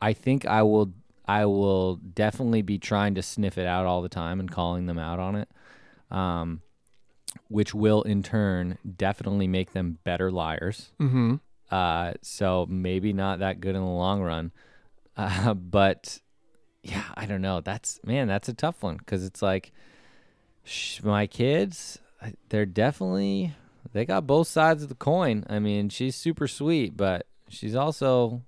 I 0.00 0.12
think 0.12 0.46
I 0.46 0.62
will 0.62 0.92
I 1.26 1.46
will 1.46 1.96
definitely 1.96 2.62
be 2.62 2.78
trying 2.78 3.14
to 3.14 3.22
sniff 3.22 3.56
it 3.58 3.66
out 3.66 3.86
all 3.86 4.02
the 4.02 4.08
time 4.08 4.40
and 4.40 4.50
calling 4.50 4.86
them 4.86 4.98
out 4.98 5.18
on 5.18 5.36
it. 5.36 5.48
Um, 6.10 6.60
which 7.48 7.74
will 7.74 8.02
in 8.02 8.22
turn 8.22 8.78
definitely 8.96 9.48
make 9.48 9.72
them 9.72 9.98
better 10.04 10.30
liars. 10.30 10.92
Mm-hmm. 11.00 11.36
Uh, 11.70 12.12
so 12.22 12.66
maybe 12.68 13.12
not 13.12 13.40
that 13.40 13.60
good 13.60 13.74
in 13.74 13.82
the 13.82 13.88
long 13.88 14.22
run. 14.22 14.52
Uh, 15.16 15.54
but 15.54 16.18
yeah, 16.82 17.04
I 17.14 17.26
don't 17.26 17.40
know. 17.40 17.60
That's 17.60 18.00
man, 18.04 18.26
that's 18.26 18.48
a 18.48 18.52
tough 18.52 18.82
one 18.82 18.96
because 18.96 19.24
it's 19.24 19.42
like 19.42 19.70
sh- 20.64 21.04
my 21.04 21.28
kids, 21.28 22.00
they're 22.48 22.66
definitely 22.66 23.54
they 23.92 24.04
got 24.04 24.26
both 24.26 24.48
sides 24.48 24.82
of 24.82 24.88
the 24.88 24.96
coin. 24.96 25.44
I 25.48 25.60
mean, 25.60 25.88
she's 25.88 26.16
super 26.16 26.48
sweet, 26.48 26.96
but 26.96 27.28
she's 27.48 27.74
also 27.74 28.42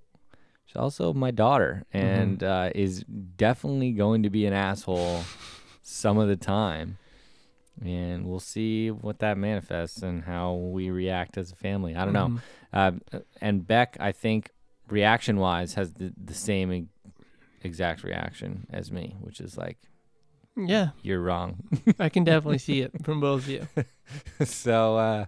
she's 0.64 0.76
also 0.76 1.12
my 1.12 1.30
daughter 1.30 1.84
and 1.92 2.42
uh, 2.42 2.70
is 2.74 3.04
definitely 3.36 3.92
going 3.92 4.22
to 4.22 4.30
be 4.30 4.46
an 4.46 4.52
asshole 4.52 5.24
some 5.82 6.18
of 6.18 6.28
the 6.28 6.36
time. 6.36 6.98
And 7.84 8.26
we'll 8.26 8.40
see 8.40 8.90
what 8.90 9.18
that 9.18 9.36
manifests 9.36 10.02
and 10.02 10.24
how 10.24 10.54
we 10.54 10.88
react 10.88 11.36
as 11.36 11.52
a 11.52 11.56
family. 11.56 11.94
I 11.94 12.04
don't 12.04 12.14
know. 12.14 12.28
Mm-hmm. 12.28 12.38
Uh, 13.12 13.20
and 13.42 13.66
Beck, 13.66 13.98
I 14.00 14.12
think, 14.12 14.50
reaction 14.88 15.36
wise, 15.36 15.74
has 15.74 15.92
the, 15.92 16.10
the 16.16 16.32
same 16.32 16.88
exact 17.62 18.02
reaction 18.02 18.66
as 18.70 18.90
me, 18.90 19.16
which 19.20 19.40
is 19.40 19.58
like, 19.58 19.76
Yeah, 20.56 20.90
you're 21.02 21.20
wrong. 21.20 21.68
I 21.98 22.08
can 22.08 22.24
definitely 22.24 22.58
see 22.58 22.80
it 22.80 22.92
from 23.04 23.20
both 23.20 23.42
of 23.42 23.48
you. 23.50 23.68
so, 24.46 24.96
uh, 24.96 25.26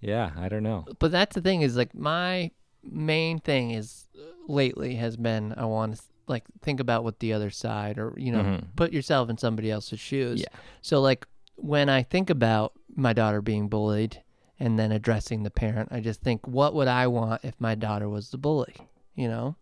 yeah, 0.00 0.32
I 0.36 0.50
don't 0.50 0.62
know. 0.62 0.84
But 0.98 1.12
that's 1.12 1.34
the 1.34 1.40
thing 1.40 1.62
is 1.62 1.76
like 1.76 1.94
my 1.94 2.50
main 2.90 3.38
thing 3.40 3.70
is 3.72 4.06
uh, 4.16 4.22
lately 4.48 4.94
has 4.96 5.16
been 5.16 5.54
I 5.56 5.64
want 5.66 5.96
to 5.96 6.02
like 6.28 6.44
think 6.62 6.80
about 6.80 7.04
what 7.04 7.20
the 7.20 7.32
other 7.32 7.50
side 7.50 7.98
or 7.98 8.14
you 8.16 8.32
know 8.32 8.42
Mhm. 8.42 8.64
put 8.76 8.92
yourself 8.92 9.28
in 9.30 9.38
somebody 9.38 9.70
else's 9.70 10.00
shoes. 10.00 10.40
Yeah. 10.40 10.58
So 10.82 11.00
like 11.00 11.26
when 11.56 11.88
I 11.88 12.02
think 12.02 12.30
about 12.30 12.72
my 12.94 13.12
daughter 13.12 13.40
being 13.42 13.68
bullied 13.68 14.22
and 14.58 14.78
then 14.78 14.90
addressing 14.92 15.42
the 15.42 15.50
parent, 15.50 15.88
I 15.92 16.00
just 16.00 16.20
think 16.22 16.46
what 16.48 16.74
would 16.74 16.88
I 16.88 17.06
want 17.06 17.44
if 17.44 17.54
my 17.60 17.74
daughter 17.74 18.08
was 18.08 18.30
the 18.30 18.38
bully, 18.38 18.74
you 19.14 19.28
know? 19.28 19.56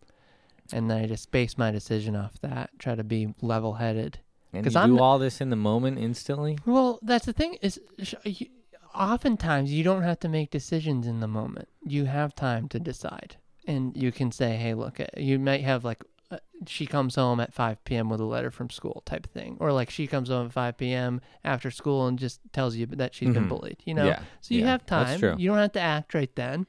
And 0.72 0.90
then 0.90 1.02
I 1.02 1.06
just 1.06 1.30
base 1.30 1.58
my 1.58 1.70
decision 1.70 2.16
off 2.16 2.40
that, 2.40 2.70
try 2.78 2.94
to 2.94 3.04
be 3.04 3.34
level-headed. 3.42 4.18
And 4.52 4.64
you 4.72 4.78
I'm 4.80 4.96
do 4.96 5.02
all 5.02 5.18
this 5.18 5.40
in 5.40 5.50
the 5.50 5.56
moment 5.56 5.98
instantly? 5.98 6.58
Well, 6.64 7.00
that's 7.02 7.26
the 7.26 7.32
thing 7.32 7.58
is, 7.60 7.78
oftentimes 8.94 9.72
you 9.72 9.84
don't 9.84 10.02
have 10.02 10.20
to 10.20 10.28
make 10.28 10.50
decisions 10.50 11.06
in 11.06 11.20
the 11.20 11.28
moment. 11.28 11.68
You 11.84 12.04
have 12.06 12.34
time 12.34 12.68
to 12.68 12.78
decide, 12.78 13.36
and 13.66 13.96
you 13.96 14.12
can 14.12 14.30
say, 14.32 14.56
"Hey, 14.56 14.74
look, 14.74 15.00
uh, 15.00 15.06
you 15.16 15.38
might 15.38 15.62
have 15.62 15.84
like." 15.84 16.02
Uh, 16.30 16.38
she 16.66 16.86
comes 16.86 17.16
home 17.16 17.38
at 17.38 17.52
5 17.52 17.84
p.m. 17.84 18.08
with 18.08 18.18
a 18.18 18.24
letter 18.24 18.50
from 18.50 18.70
school 18.70 19.02
type 19.04 19.26
thing 19.34 19.58
or 19.60 19.72
like 19.72 19.90
she 19.90 20.06
comes 20.06 20.30
home 20.30 20.46
at 20.46 20.52
5 20.54 20.78
p.m. 20.78 21.20
after 21.44 21.70
school 21.70 22.06
and 22.06 22.18
just 22.18 22.40
tells 22.50 22.76
you 22.76 22.86
that 22.86 23.14
she's 23.14 23.28
been 23.34 23.44
Mhm. 23.44 23.48
bullied 23.50 23.76
you 23.84 23.92
know 23.92 24.06
Yeah, 24.06 24.20
so 24.40 24.54
you 24.54 24.60
yeah, 24.62 24.66
have 24.70 24.86
that's 24.86 25.10
time 25.12 25.20
true. 25.20 25.34
you 25.36 25.50
don't 25.50 25.58
have 25.58 25.72
to 25.72 25.80
act 25.80 26.14
right 26.14 26.34
then 26.34 26.66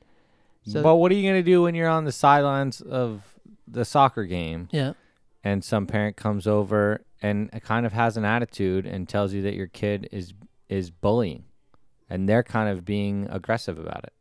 so 0.65 0.83
but 0.83 0.97
what 0.97 1.09
are 1.09 1.15
you 1.15 1.23
going 1.23 1.41
to 1.41 1.49
do 1.51 1.61
when 1.63 1.73
you're 1.73 1.87
on 1.87 2.03
the 2.03 2.11
sidelines 2.11 2.81
of 2.81 3.37
the 3.65 3.85
soccer 3.85 4.25
game 4.25 4.67
yeah 4.71 4.91
and 5.41 5.63
some 5.63 5.87
parent 5.87 6.17
comes 6.17 6.45
over 6.45 7.05
and 7.21 7.49
kind 7.63 7.85
of 7.85 7.93
has 7.93 8.17
an 8.17 8.25
attitude 8.25 8.85
and 8.85 9.07
tells 9.07 9.31
you 9.33 9.41
that 9.43 9.53
your 9.53 9.67
kid 9.67 10.09
is 10.11 10.33
is 10.67 10.91
bullying 10.91 11.45
and 12.09 12.27
they're 12.29 12.43
kind 12.43 12.69
of 12.69 12.85
being 12.85 13.27
aggressive 13.29 13.77
about 13.79 14.03
it? 14.03 14.13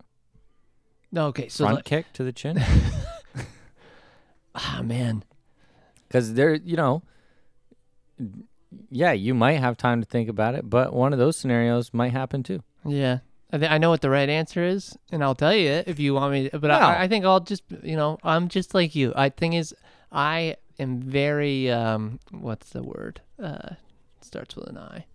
No, 1.13 1.27
okay 1.29 1.49
so 1.49 1.65
Front 1.65 1.77
like, 1.77 1.85
kick 1.85 2.13
to 2.15 2.25
the 2.25 2.33
chin? 2.33 2.61
ah 4.57 4.81
man 4.85 5.25
because 6.07 6.35
they're 6.35 6.55
you 6.55 6.77
know 6.77 7.03
yeah 8.91 9.13
you 9.13 9.35
might 9.35 9.59
have 9.59 9.77
time 9.77 10.01
to 10.01 10.07
think 10.07 10.29
about 10.29 10.55
it 10.55 10.69
but 10.71 10.93
one 10.93 11.13
of 11.13 11.19
those 11.19 11.37
scenarios 11.37 11.93
might 11.93 12.13
happen 12.13 12.43
too 12.43 12.63
Yeah, 12.87 13.19
I, 13.53 13.59
th- 13.59 13.71
I 13.71 13.79
know 13.79 13.91
what 13.91 14.01
the 14.01 14.11
right 14.11 14.29
answer 14.29 14.63
is, 14.65 14.97
and 15.11 15.23
I'll 15.25 15.35
tell 15.35 15.55
you 15.55 15.71
it 15.71 15.89
if 15.89 15.99
you 15.99 16.15
want 16.15 16.33
me. 16.33 16.49
To, 16.51 16.59
but 16.59 16.69
No. 16.69 16.75
I, 16.75 17.03
I 17.05 17.09
think 17.09 17.25
I'll 17.25 17.41
just, 17.41 17.63
you 17.83 17.97
know, 17.97 18.19
I'm 18.23 18.49
just 18.49 18.75
like 18.75 18.95
you. 18.95 19.13
I 19.17 19.29
thing 19.29 19.53
is, 19.55 19.75
I 20.13 20.57
am 20.79 21.01
very, 21.01 21.71
um, 21.71 22.19
what's 22.31 22.71
the 22.71 22.83
word? 22.83 23.21
Uh, 23.43 23.71
starts 24.21 24.57
with 24.57 24.69
an 24.69 24.77
I. 24.79 25.07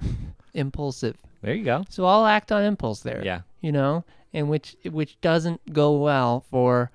Impulsive. 0.54 1.16
There 1.42 1.54
you 1.54 1.64
go 1.64 1.84
So 1.88 2.04
I'll 2.06 2.26
act 2.26 2.50
on 2.52 2.62
impulse 2.64 3.00
there. 3.00 3.22
yeah 3.24 3.40
You 3.60 3.72
know, 3.72 4.04
and 4.32 4.48
which 4.48 4.76
which 4.90 5.20
doesn't 5.20 5.72
go 5.72 5.96
well 5.96 6.44
for 6.50 6.90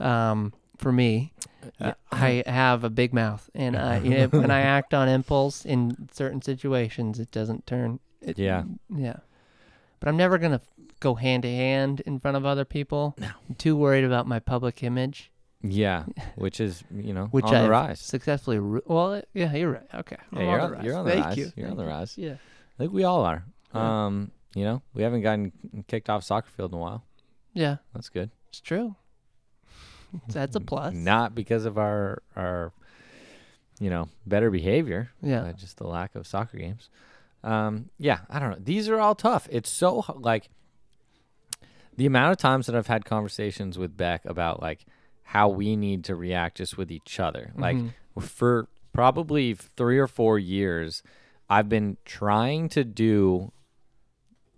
um 0.00 0.52
for 0.78 0.92
me. 0.92 1.32
Uh, 1.80 1.92
I 2.12 2.44
have 2.46 2.84
a 2.84 2.90
big 2.90 3.12
mouth, 3.12 3.50
and 3.54 3.74
you 4.04 4.10
know, 4.18 4.26
when 4.28 4.50
I 4.52 4.60
act 4.60 4.94
on 4.94 5.08
impulse 5.08 5.64
in 5.64 6.08
certain 6.12 6.40
situations, 6.40 7.18
it 7.18 7.30
doesn't 7.32 7.66
turn. 7.66 7.98
It, 8.20 8.38
Yeah. 8.38 8.62
yeah. 8.94 9.16
But 9.98 10.08
I'm 10.08 10.16
never 10.16 10.38
gonna 10.38 10.60
go 11.00 11.14
hand 11.16 11.42
to 11.42 11.48
hand 11.50 12.00
in 12.06 12.20
front 12.20 12.36
of 12.36 12.44
other 12.46 12.64
people. 12.64 13.16
No. 13.18 13.28
I'm 13.48 13.54
too 13.56 13.74
worried 13.76 14.04
about 14.04 14.28
my 14.28 14.38
public 14.38 14.82
image, 14.84 15.32
Yeah, 15.62 16.04
which 16.36 16.60
is 16.60 16.84
you 16.94 17.12
know 17.14 17.26
which 17.32 17.46
on 17.46 17.54
I 17.54 17.62
the 17.62 17.70
rise. 17.70 17.98
successfully. 18.00 18.58
Ru- 18.60 18.82
well, 18.86 19.22
yeah, 19.34 19.52
you're 19.54 19.72
right. 19.72 19.88
Okay, 19.94 20.16
Yeah, 20.32 20.40
you're 20.42 20.50
on 20.50 20.60
on- 20.60 20.70
the 20.70 20.76
rise. 20.76 20.84
you're 20.84 20.96
on 20.96 21.04
the 21.04 21.10
Thank 21.10 21.24
rise. 21.24 21.36
You. 21.38 21.52
You're 21.56 21.66
on 21.66 21.70
Thank 21.70 21.78
the 21.78 21.84
you. 21.84 21.88
rise. 21.90 22.18
Yeah. 22.18 22.34
I 22.34 22.76
think 22.78 22.92
we 22.92 23.02
all 23.04 23.22
are. 23.24 23.44
Yeah. 23.74 24.06
Um, 24.06 24.30
you 24.54 24.64
know, 24.64 24.82
we 24.94 25.02
haven't 25.02 25.22
gotten 25.22 25.52
kicked 25.86 26.08
off 26.08 26.24
soccer 26.24 26.48
field 26.50 26.72
in 26.72 26.78
a 26.78 26.80
while. 26.80 27.04
Yeah, 27.52 27.76
That's 27.94 28.08
good. 28.08 28.30
it's 28.48 28.60
true. 28.60 28.96
That's 30.28 30.56
a 30.56 30.60
plus. 30.60 30.94
Not 30.94 31.34
because 31.34 31.64
of 31.66 31.76
our 31.78 32.22
our, 32.36 32.72
you 33.80 33.90
know, 33.90 34.08
better 34.26 34.50
behavior. 34.50 35.10
Yeah. 35.22 35.52
just 35.56 35.76
the 35.78 35.86
lack 35.86 36.14
of 36.14 36.26
soccer 36.26 36.56
games. 36.58 36.88
Um, 37.44 37.90
yeah, 37.98 38.20
I 38.30 38.38
don't 38.38 38.50
know. 38.50 38.58
These 38.60 38.88
are 38.88 38.98
all 38.98 39.14
tough. 39.14 39.46
It's 39.50 39.68
so 39.70 40.04
like 40.18 40.48
the 41.96 42.06
amount 42.06 42.32
of 42.32 42.38
times 42.38 42.66
that 42.66 42.74
I've 42.74 42.86
had 42.86 43.04
conversations 43.04 43.78
with 43.78 43.96
Beck 43.96 44.24
about 44.24 44.60
like 44.62 44.84
how 45.22 45.48
we 45.48 45.76
need 45.76 46.04
to 46.04 46.14
react 46.14 46.58
just 46.58 46.76
with 46.78 46.90
each 46.90 47.18
other. 47.20 47.52
Like 47.56 47.76
Mhm. 47.76 47.92
for 48.20 48.68
probably 48.92 49.54
three 49.54 49.98
or 49.98 50.06
four 50.06 50.38
years, 50.38 51.02
I've 51.50 51.68
been 51.68 51.96
trying 52.04 52.68
to 52.70 52.84
do. 52.84 53.52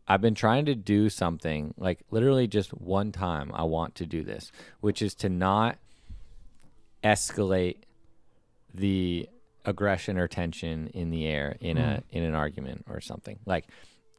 I've 0.08 0.22
been 0.22 0.34
trying 0.34 0.64
to 0.64 0.74
do 0.74 1.10
something 1.10 1.74
like 1.76 2.00
literally 2.10 2.46
just 2.48 2.70
one 2.72 3.12
time. 3.12 3.50
I 3.52 3.64
want 3.64 3.94
to 3.96 4.06
do 4.06 4.24
this, 4.24 4.50
which 4.80 5.02
is 5.02 5.14
to 5.16 5.28
not 5.28 5.76
escalate 7.04 7.82
the 8.74 9.28
aggression 9.66 10.16
or 10.18 10.26
tension 10.26 10.86
in 10.88 11.10
the 11.10 11.26
air 11.26 11.56
in 11.60 11.76
a 11.76 12.02
in 12.10 12.24
an 12.24 12.34
argument 12.34 12.86
or 12.88 13.00
something. 13.02 13.38
Like 13.44 13.66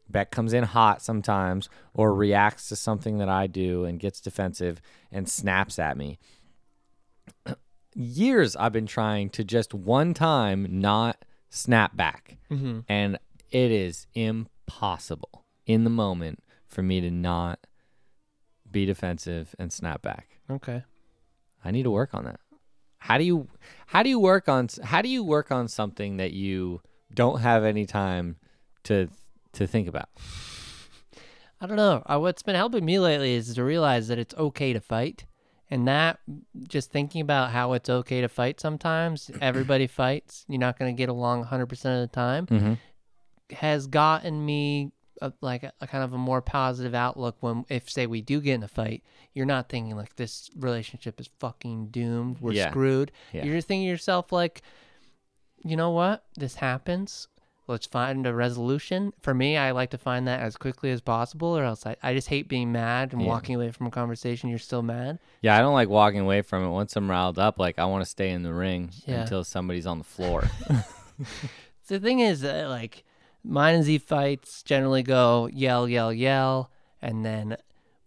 Beck 0.08 0.30
comes 0.30 0.54
in 0.54 0.64
hot 0.64 1.02
sometimes 1.02 1.70
or 1.94 2.14
reacts 2.14 2.70
to 2.70 2.76
something 2.76 3.18
that 3.18 3.30
I 3.30 3.48
do 3.48 3.86
and 3.86 4.00
gets 4.00 4.22
defensive 4.22 4.82
and 5.12 5.28
snaps 5.28 5.80
at 5.80 5.98
me. 5.98 6.20
Years 7.96 8.56
I've 8.56 8.74
been 8.74 8.86
trying 8.86 9.32
to 9.32 9.44
just 9.44 9.74
one 9.74 10.14
time 10.14 10.68
not 10.70 11.26
snap 11.50 11.96
back. 11.96 12.38
Mhm. 12.52 12.86
And 12.88 13.18
it 13.52 13.72
is 13.72 14.06
impossible 14.14 15.39
in 15.70 15.84
the 15.84 15.90
moment 15.90 16.42
for 16.68 16.82
me 16.82 17.00
to 17.00 17.12
not 17.12 17.60
be 18.70 18.86
defensive 18.86 19.56
and 19.60 19.72
snap 19.72 20.02
back. 20.02 20.40
Okay. 20.50 20.84
I 21.64 21.72
need 21.72 21.84
to 21.84 21.92
work 21.92 22.14
on 22.14 22.26
that. 22.26 22.40
How 22.98 23.18
do 23.18 23.24
you 23.24 23.48
how 23.88 24.04
do 24.04 24.10
you 24.10 24.20
work 24.20 24.50
on 24.50 24.68
how 24.84 25.02
do 25.02 25.10
you 25.10 25.24
work 25.24 25.52
on 25.52 25.68
something 25.68 26.18
that 26.18 26.32
you 26.34 26.82
don't 27.14 27.40
have 27.42 27.64
any 27.64 27.86
time 27.86 28.36
to 28.84 29.08
to 29.54 29.68
think 29.68 29.88
about? 29.88 30.10
I 31.62 31.66
don't 31.68 31.78
know. 31.78 32.02
Uh, 32.06 32.20
what's 32.20 32.42
been 32.44 32.56
helping 32.56 32.86
me 32.86 33.00
lately 33.00 33.34
is 33.34 33.54
to 33.56 33.64
realize 33.64 34.08
that 34.08 34.18
it's 34.18 34.34
okay 34.36 34.74
to 34.74 34.80
fight. 34.80 35.26
And 35.72 35.88
that, 35.88 36.20
just 36.68 36.92
thinking 36.92 37.22
about 37.22 37.52
how 37.52 37.74
it's 37.74 37.90
okay 37.90 38.22
to 38.22 38.28
fight 38.30 38.60
sometimes, 38.60 39.30
everybody 39.42 39.86
fights. 39.86 40.46
You're 40.48 40.60
not 40.60 40.80
going 40.80 40.94
to 40.96 40.98
get 40.98 41.10
along 41.10 41.46
100% 41.46 41.72
of 41.72 42.02
the 42.02 42.08
time, 42.12 42.48
Mm-hmm. 42.48 42.74
has 43.56 43.86
gotten 43.88 44.44
me 44.46 44.92
a, 45.22 45.34
like 45.42 45.64
a, 45.64 45.74
a 45.82 45.88
kind 45.88 46.04
of 46.04 46.14
a 46.14 46.18
more 46.18 46.42
positive 46.42 46.94
outlook 46.96 47.38
when, 47.42 47.66
if, 47.70 47.90
say, 47.90 48.08
we 48.08 48.22
do 48.22 48.42
get 48.42 48.56
in 48.56 48.64
a 48.64 48.68
fight, 48.68 49.04
you're 49.34 49.46
not 49.46 49.70
thinking 49.70 49.96
like 49.96 50.16
this 50.16 50.50
relationship 50.58 51.20
is 51.20 51.30
fucking 51.40 51.88
doomed. 51.88 52.38
We're 52.40 52.54
Yeah. 52.54 52.70
screwed. 52.70 53.12
Yeah. 53.34 53.46
You're 53.46 53.56
just 53.56 53.68
thinking 53.68 53.86
to 53.88 53.92
yourself, 53.92 54.32
like, 54.32 54.62
you 55.64 55.76
know 55.76 55.92
what? 55.92 56.24
This 56.36 56.56
happens. 56.56 57.28
Let's 57.68 57.86
find 57.86 58.26
a 58.26 58.34
resolution. 58.34 59.14
For 59.22 59.34
me, 59.36 59.56
I 59.56 59.72
like 59.72 59.92
to 59.92 59.98
find 60.00 60.28
that 60.28 60.40
as 60.40 60.58
quickly 60.58 60.90
as 60.90 61.02
possible, 61.02 61.56
or 61.56 61.64
else 61.64 61.86
I, 61.86 61.96
I 62.02 62.16
just 62.16 62.28
hate 62.30 62.48
being 62.48 62.72
mad 62.72 63.14
and 63.14 63.22
Yeah. 63.22 63.28
walking 63.28 63.56
away 63.56 63.70
from 63.70 63.86
a 63.86 63.92
conversation. 63.92 64.50
You're 64.50 64.58
still 64.58 64.82
mad. 64.82 65.20
Yeah, 65.44 65.56
I 65.56 65.60
don't 65.60 65.76
like 65.76 65.88
walking 65.88 66.22
away 66.22 66.42
from 66.42 66.64
it. 66.66 66.70
Once 66.70 66.96
I'm 66.96 67.08
riled 67.12 67.38
up, 67.38 67.60
like 67.60 67.78
I 67.78 67.86
want 67.86 68.04
to 68.04 68.10
stay 68.10 68.32
in 68.32 68.42
the 68.42 68.54
ring 68.54 68.90
Yeah. 69.06 69.22
until 69.22 69.44
somebody's 69.44 69.86
on 69.86 70.00
the 70.00 70.04
floor. 70.04 70.50
The 71.88 72.00
thing 72.00 72.20
is, 72.20 72.44
uh, 72.44 72.68
like, 72.70 73.04
mine 73.44 73.76
and 73.76 73.84
Z 73.84 74.00
fights 74.00 74.64
generally 74.64 75.04
go 75.04 75.50
yell, 75.52 75.88
yell, 75.88 76.14
yell, 76.14 76.72
and 77.02 77.26
then 77.26 77.58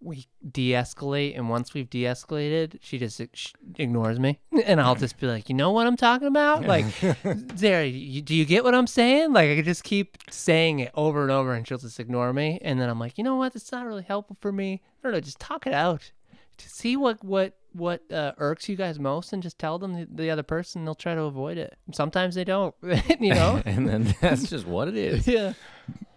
we 0.00 0.26
de-escalate. 0.50 1.36
And 1.36 1.48
once 1.48 1.74
we've 1.74 1.88
de-escalated, 1.88 2.78
she 2.80 2.98
just 2.98 3.20
sh- 3.34 3.52
ignores 3.76 4.18
me, 4.18 4.40
and 4.64 4.80
I'll 4.80 4.94
just 4.94 5.18
be 5.18 5.26
like, 5.26 5.48
you 5.48 5.54
know 5.54 5.70
what 5.70 5.86
I'm 5.86 5.96
talking 5.96 6.28
about? 6.28 6.64
Like, 6.72 6.86
there, 7.22 7.84
you, 7.84 8.22
do 8.22 8.34
you 8.34 8.44
get 8.44 8.64
what 8.64 8.74
I'm 8.74 8.86
saying? 8.86 9.32
Like, 9.32 9.50
I 9.50 9.56
could 9.56 9.64
just 9.64 9.84
keep 9.84 10.16
saying 10.30 10.80
it 10.80 10.90
over 10.94 11.22
and 11.22 11.30
over, 11.30 11.52
and 11.52 11.66
she'll 11.66 11.78
just 11.78 12.00
ignore 12.00 12.32
me. 12.32 12.58
And 12.62 12.80
then 12.80 12.88
I'm 12.88 12.98
like, 12.98 13.18
you 13.18 13.24
know 13.24 13.36
what? 13.36 13.54
It's 13.54 13.70
not 13.70 13.86
really 13.86 14.02
helpful 14.02 14.36
for 14.40 14.52
me. 14.52 14.80
I 14.82 15.02
don't 15.02 15.12
know. 15.12 15.20
Just 15.20 15.38
talk 15.38 15.66
it 15.66 15.74
out. 15.74 16.10
To 16.58 16.68
see 16.68 16.96
what 16.96 17.22
what 17.24 17.56
what 17.72 18.02
uh, 18.12 18.32
irks 18.38 18.68
you 18.68 18.76
guys 18.76 18.98
most, 18.98 19.32
and 19.32 19.42
just 19.42 19.58
tell 19.58 19.78
them 19.78 19.94
the, 19.94 20.06
the 20.10 20.30
other 20.30 20.42
person. 20.42 20.84
They'll 20.84 20.94
try 20.94 21.14
to 21.14 21.22
avoid 21.22 21.58
it. 21.58 21.76
Sometimes 21.92 22.34
they 22.34 22.44
don't. 22.44 22.74
you 22.82 23.34
know. 23.34 23.62
and 23.64 23.88
then 23.88 24.14
that's 24.20 24.48
just 24.48 24.66
what 24.66 24.88
it 24.88 24.96
is. 24.96 25.26
yeah. 25.26 25.54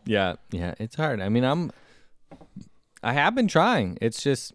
Yeah, 0.05 0.35
yeah, 0.51 0.75
it's 0.79 0.95
hard. 0.95 1.19
I 1.19 1.29
mean, 1.29 1.43
I'm 1.43 1.71
I 3.01 3.13
have 3.13 3.33
been 3.33 3.47
trying. 3.47 3.97
It's 4.01 4.21
just 4.21 4.53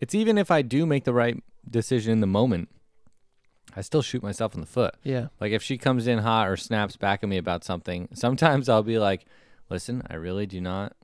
it's 0.00 0.14
even 0.14 0.36
if 0.38 0.50
I 0.50 0.62
do 0.62 0.84
make 0.84 1.04
the 1.04 1.14
right 1.14 1.42
decision 1.68 2.12
in 2.12 2.20
the 2.20 2.26
moment, 2.26 2.68
I 3.74 3.80
still 3.80 4.02
shoot 4.02 4.22
myself 4.22 4.54
in 4.54 4.60
the 4.60 4.66
foot. 4.66 4.94
Yeah. 5.02 5.28
Like 5.40 5.52
if 5.52 5.62
she 5.62 5.78
comes 5.78 6.06
in 6.06 6.18
hot 6.18 6.48
or 6.48 6.56
snaps 6.56 6.96
back 6.96 7.22
at 7.22 7.28
me 7.28 7.38
about 7.38 7.64
something, 7.64 8.08
sometimes 8.12 8.68
I'll 8.68 8.82
be 8.82 8.98
like, 8.98 9.24
"Listen, 9.70 10.02
I 10.10 10.14
really 10.14 10.44
do 10.46 10.60
not 10.60 10.94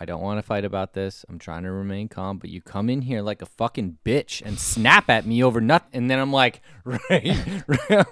I 0.00 0.04
don't 0.04 0.20
want 0.22 0.38
to 0.38 0.42
fight 0.42 0.64
about 0.64 0.94
this. 0.94 1.24
I'm 1.28 1.38
trying 1.38 1.62
to 1.62 1.70
remain 1.70 2.08
calm, 2.08 2.38
but 2.38 2.50
you 2.50 2.60
come 2.60 2.90
in 2.90 3.02
here 3.02 3.22
like 3.22 3.40
a 3.40 3.46
fucking 3.46 3.98
bitch 4.04 4.42
and 4.44 4.58
snap 4.58 5.08
at 5.08 5.26
me 5.26 5.44
over 5.44 5.60
nothing, 5.60 5.90
and 5.92 6.10
then 6.10 6.18
I'm 6.18 6.32
like, 6.32 6.60
right, 6.84 7.36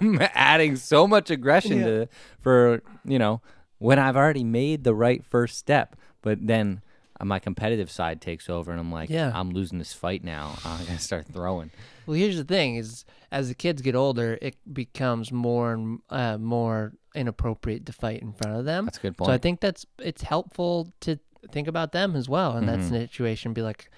I'm 0.01 0.19
adding 0.33 0.75
so 0.77 1.07
much 1.07 1.29
aggression 1.29 1.79
Yeah. 1.79 1.85
to 1.85 2.07
for 2.39 2.81
you 3.03 3.19
know 3.19 3.41
when 3.77 3.99
I've 3.99 4.15
already 4.15 4.43
made 4.43 4.83
the 4.83 4.93
right 4.95 5.23
first 5.25 5.57
step, 5.57 5.95
but 6.21 6.37
then 6.45 6.81
uh, 7.19 7.25
my 7.25 7.39
competitive 7.39 7.89
side 7.91 8.21
takes 8.21 8.49
over, 8.49 8.71
and 8.71 8.79
I'm 8.79 8.91
like, 8.91 9.09
Yeah. 9.09 9.31
I'm 9.33 9.49
losing 9.49 9.77
this 9.79 9.91
fight 9.93 10.23
now. 10.23 10.55
I'm 10.65 10.85
gonna 10.85 10.99
start 10.99 11.25
throwing. 11.27 11.71
Well, 12.05 12.15
here's 12.15 12.37
the 12.37 12.43
thing: 12.45 12.75
is 12.75 13.03
as 13.31 13.49
the 13.49 13.55
kids 13.55 13.81
get 13.81 13.95
older, 13.95 14.37
it 14.41 14.55
becomes 14.71 15.31
more 15.31 15.73
and 15.73 15.99
uh, 16.09 16.37
more 16.37 16.93
inappropriate 17.15 17.85
to 17.87 17.91
fight 17.91 18.21
in 18.21 18.31
front 18.31 18.57
of 18.57 18.63
them. 18.65 18.85
That's 18.85 18.97
a 18.97 19.01
good 19.01 19.17
point. 19.17 19.27
So 19.27 19.33
I 19.33 19.37
think 19.37 19.59
that's 19.59 19.85
it's 19.99 20.21
helpful 20.21 20.93
to 21.01 21.19
think 21.51 21.67
about 21.67 21.91
them 21.91 22.15
as 22.15 22.27
well 22.29 22.57
in 22.57 22.65
that 22.67 22.79
Mhm. 22.79 22.89
situation. 22.89 23.53
Be 23.53 23.61
like, 23.61 23.89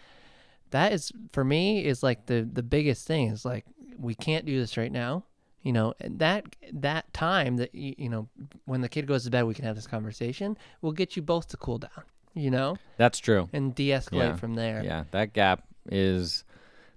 that 0.72 0.91
is 0.94 1.11
for 1.32 1.44
me 1.44 1.84
is 1.86 2.02
like 2.03 2.26
the 2.28 2.41
the 2.52 2.64
biggest 2.64 3.06
thing 3.07 3.28
is 3.30 3.45
like 3.45 3.65
we 3.98 4.15
can't 4.15 4.45
do 4.45 4.60
this 4.60 4.78
right 4.78 4.91
now. 4.91 5.24
You 5.61 5.72
know, 5.72 5.94
and 6.02 6.20
that 6.20 6.45
that 6.74 7.14
time 7.14 7.56
that 7.57 7.74
you, 7.74 7.95
you 7.98 8.10
know 8.10 8.28
when 8.65 8.82
the 8.82 8.90
kid 8.90 9.07
goes 9.07 9.24
to 9.24 9.30
bed, 9.32 9.44
we 9.44 9.53
can 9.53 9.64
have 9.65 9.76
this 9.76 9.88
conversation. 9.88 10.57
We'll 10.82 10.91
get 10.91 11.15
you 11.15 11.22
both 11.22 11.48
to 11.49 11.57
cool 11.57 11.78
down. 11.78 12.03
You 12.34 12.49
know, 12.52 12.78
That's 12.98 13.20
true. 13.20 13.48
and 13.53 13.74
de-escalate 13.76 14.14
Yeah. 14.32 14.36
from 14.36 14.56
there. 14.56 14.84
Yeah, 14.84 15.03
that 15.11 15.34
gap 15.34 15.64
is 15.90 16.44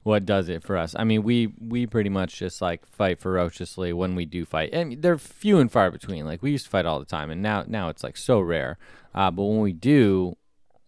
what 0.07 0.25
does 0.25 0.49
it 0.49 0.63
for 0.63 0.77
us. 0.77 0.95
I 0.97 1.03
mean, 1.03 1.25
we 1.25 1.53
we 1.61 1.85
pretty 1.85 2.11
much 2.11 2.39
just 2.39 2.63
like 2.63 2.87
fight 2.87 3.19
ferociously 3.19 3.93
when 3.93 4.15
we 4.15 4.25
do 4.25 4.45
fight, 4.45 4.71
and 4.73 5.03
they're 5.03 5.19
few 5.19 5.59
and 5.59 5.71
far 5.71 5.91
between. 5.91 6.25
Like 6.25 6.43
we 6.45 6.53
used 6.53 6.67
to 6.67 6.71
fight 6.71 6.87
all 6.87 7.01
the 7.01 7.05
time, 7.05 7.29
and 7.29 7.43
now 7.43 7.65
now 7.67 7.89
it's 7.89 8.05
like 8.05 8.17
so 8.17 8.39
rare. 8.39 8.79
Uh, 9.17 9.33
but 9.33 9.43
when 9.43 9.59
we 9.61 9.73
do, 9.73 10.37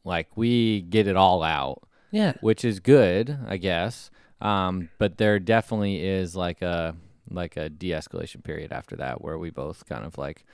like 0.04 0.28
we 0.36 0.82
get 0.82 1.08
it 1.08 1.16
all 1.16 1.42
out, 1.42 1.82
Yeah. 2.12 2.34
which 2.42 2.64
is 2.64 2.78
good, 2.78 3.36
I 3.48 3.56
guess. 3.56 4.08
Um, 4.40 4.88
but 4.98 5.18
there 5.18 5.40
definitely 5.40 6.06
is 6.06 6.36
like 6.36 6.62
a 6.62 6.94
like 7.28 7.56
a 7.56 7.68
de-escalation 7.68 8.44
period 8.44 8.72
after 8.72 8.94
that 8.96 9.20
where 9.20 9.36
we 9.36 9.50
both 9.50 9.84
kind 9.88 10.04
of 10.06 10.16
like 10.16 10.44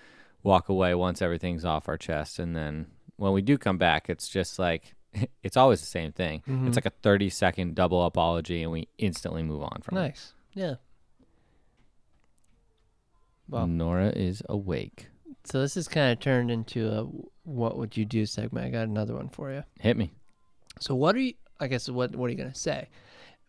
walk 0.42 0.70
away 0.70 0.94
once 0.94 1.20
everything's 1.20 1.66
off 1.66 1.86
our 1.86 1.98
chest, 1.98 2.38
and 2.38 2.56
then 2.56 2.86
when 3.16 3.32
we 3.34 3.42
do 3.42 3.58
come 3.58 3.76
back, 3.76 4.08
it's 4.08 4.26
just 4.28 4.58
like 4.58 4.94
it's 5.42 5.56
always 5.56 5.80
the 5.80 5.86
same 5.86 6.12
thing. 6.12 6.42
Mhm. 6.48 6.66
It's 6.68 6.76
like 6.76 6.86
a 6.86 6.92
thirty 7.02 7.30
second 7.30 7.74
double 7.74 8.04
apology, 8.04 8.62
and 8.62 8.70
we 8.72 8.88
instantly 8.98 9.42
move 9.42 9.62
on 9.62 9.80
from 9.82 9.96
it. 9.96 10.00
Nice. 10.00 10.32
Yeah. 10.54 10.74
Well, 13.48 13.66
Nora 13.66 14.08
is 14.08 14.42
awake. 14.48 15.08
so 15.44 15.60
this 15.60 15.76
is 15.76 15.86
kind 15.88 16.12
of 16.12 16.20
turned 16.20 16.50
into 16.50 16.88
a 16.88 17.04
"What 17.44 17.76
would 17.76 17.96
you 17.96 18.04
do?" 18.04 18.24
segment. 18.26 18.66
I 18.66 18.70
got 18.70 18.88
another 18.88 19.14
one 19.14 19.28
for 19.28 19.50
you. 19.52 19.64
Hit 19.78 19.96
me. 19.96 20.10
So 20.80 20.94
what 20.94 21.14
are 21.14 21.20
you? 21.20 21.34
I 21.60 21.68
guess 21.68 21.88
what 21.88 22.16
what 22.16 22.26
are 22.26 22.30
you 22.30 22.38
gonna 22.38 22.54
say? 22.54 22.88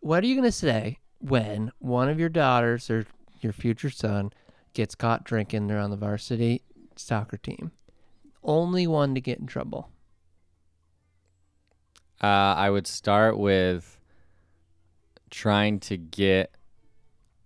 What 0.00 0.22
are 0.22 0.26
you 0.26 0.36
gonna 0.36 0.52
say 0.52 0.98
when 1.20 1.72
one 1.78 2.08
of 2.08 2.20
your 2.20 2.28
daughters 2.28 2.90
or 2.90 3.06
your 3.40 3.52
future 3.52 3.90
son 3.90 4.32
gets 4.74 4.94
caught 4.94 5.24
drinking? 5.24 5.66
They're 5.66 5.78
on 5.78 5.90
the 5.90 5.96
varsity 5.96 6.62
soccer 6.96 7.38
team. 7.38 7.72
Only 8.44 8.86
one 8.86 9.14
to 9.14 9.20
get 9.20 9.38
in 9.38 9.46
trouble. 9.46 9.90
Uh, 12.22 12.26
I 12.26 12.70
would 12.70 12.86
start 12.86 13.38
with 13.38 14.00
trying 15.30 15.80
to 15.80 15.96
get 15.96 16.52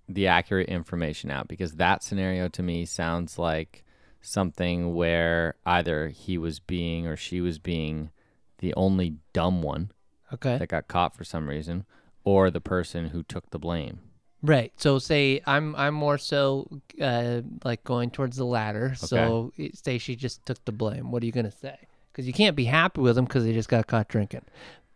the 0.09 0.27
accurate 0.27 0.69
information 0.69 1.31
out 1.31 1.49
because 1.49 1.73
that 1.73 2.03
scenario 2.03 2.49
to 2.49 2.63
me 2.63 2.85
sounds 2.85 3.39
like 3.39 3.85
something 4.21 4.95
where 4.95 5.55
either 5.65 6.09
he 6.09 6.37
was 6.37 6.59
being 6.61 7.07
or 7.07 7.17
she 7.17 7.41
was 7.41 7.59
being 7.59 8.11
the 8.59 8.75
only 8.75 9.15
dumb 9.33 9.63
one 9.63 9.91
Okay. 10.33 10.59
that 10.59 10.69
got 10.69 10.87
caught 10.89 11.17
for 11.17 11.25
some 11.25 11.49
reason 11.49 11.85
or 12.23 12.51
the 12.51 12.61
person 12.61 13.07
who 13.09 13.23
took 13.23 13.51
the 13.51 13.59
blame. 13.59 14.01
Right. 14.43 14.73
So 14.77 14.99
say 14.99 15.43
I'm 15.47 15.75
I'm 15.77 15.95
more 15.95 16.17
so 16.19 16.81
uh, 17.01 17.43
like 17.65 17.85
going 17.85 18.11
towards 18.11 18.37
the 18.37 18.45
latter. 18.47 18.95
So 18.95 19.53
say 19.75 19.99
she 19.99 20.17
just 20.17 20.47
took 20.47 20.65
the 20.65 20.73
blame. 20.73 21.11
What 21.11 21.23
are 21.23 21.27
you 21.27 21.33
gonna 21.33 21.51
say? 21.51 21.77
Because 22.13 22.27
you 22.27 22.33
can't 22.33 22.57
be 22.57 22.65
happy 22.65 23.01
with 23.01 23.17
them 23.17 23.25
because 23.25 23.45
they 23.45 23.53
just 23.53 23.69
got 23.69 23.87
caught 23.87 24.09
drinking, 24.09 24.45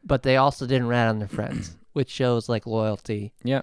but 0.03 0.23
they 0.23 0.37
also 0.37 0.67
didn't 0.67 0.89
rat 0.89 1.09
on 1.09 1.19
their 1.19 1.29
friends, 1.29 1.77
which 1.93 2.11
shows 2.11 2.49
like 2.49 2.67
loyalty. 2.67 3.33
Yeah. 3.43 3.63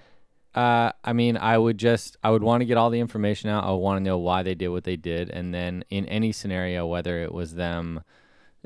Uh, 0.54 0.92
I 1.02 1.12
mean, 1.12 1.36
I 1.36 1.56
would 1.56 1.78
just, 1.78 2.16
I 2.22 2.30
would 2.30 2.42
want 2.42 2.60
to 2.60 2.66
get 2.66 2.76
all 2.76 2.90
the 2.90 3.00
information 3.00 3.48
out. 3.48 3.64
I 3.64 3.70
would 3.70 3.76
want 3.76 3.98
to 3.98 4.04
know 4.04 4.18
why 4.18 4.42
they 4.42 4.54
did 4.54 4.68
what 4.68 4.84
they 4.84 4.96
did. 4.96 5.30
And 5.30 5.54
then 5.54 5.84
in 5.88 6.06
any 6.06 6.32
scenario, 6.32 6.86
whether 6.86 7.22
it 7.22 7.32
was 7.32 7.54
them 7.54 8.02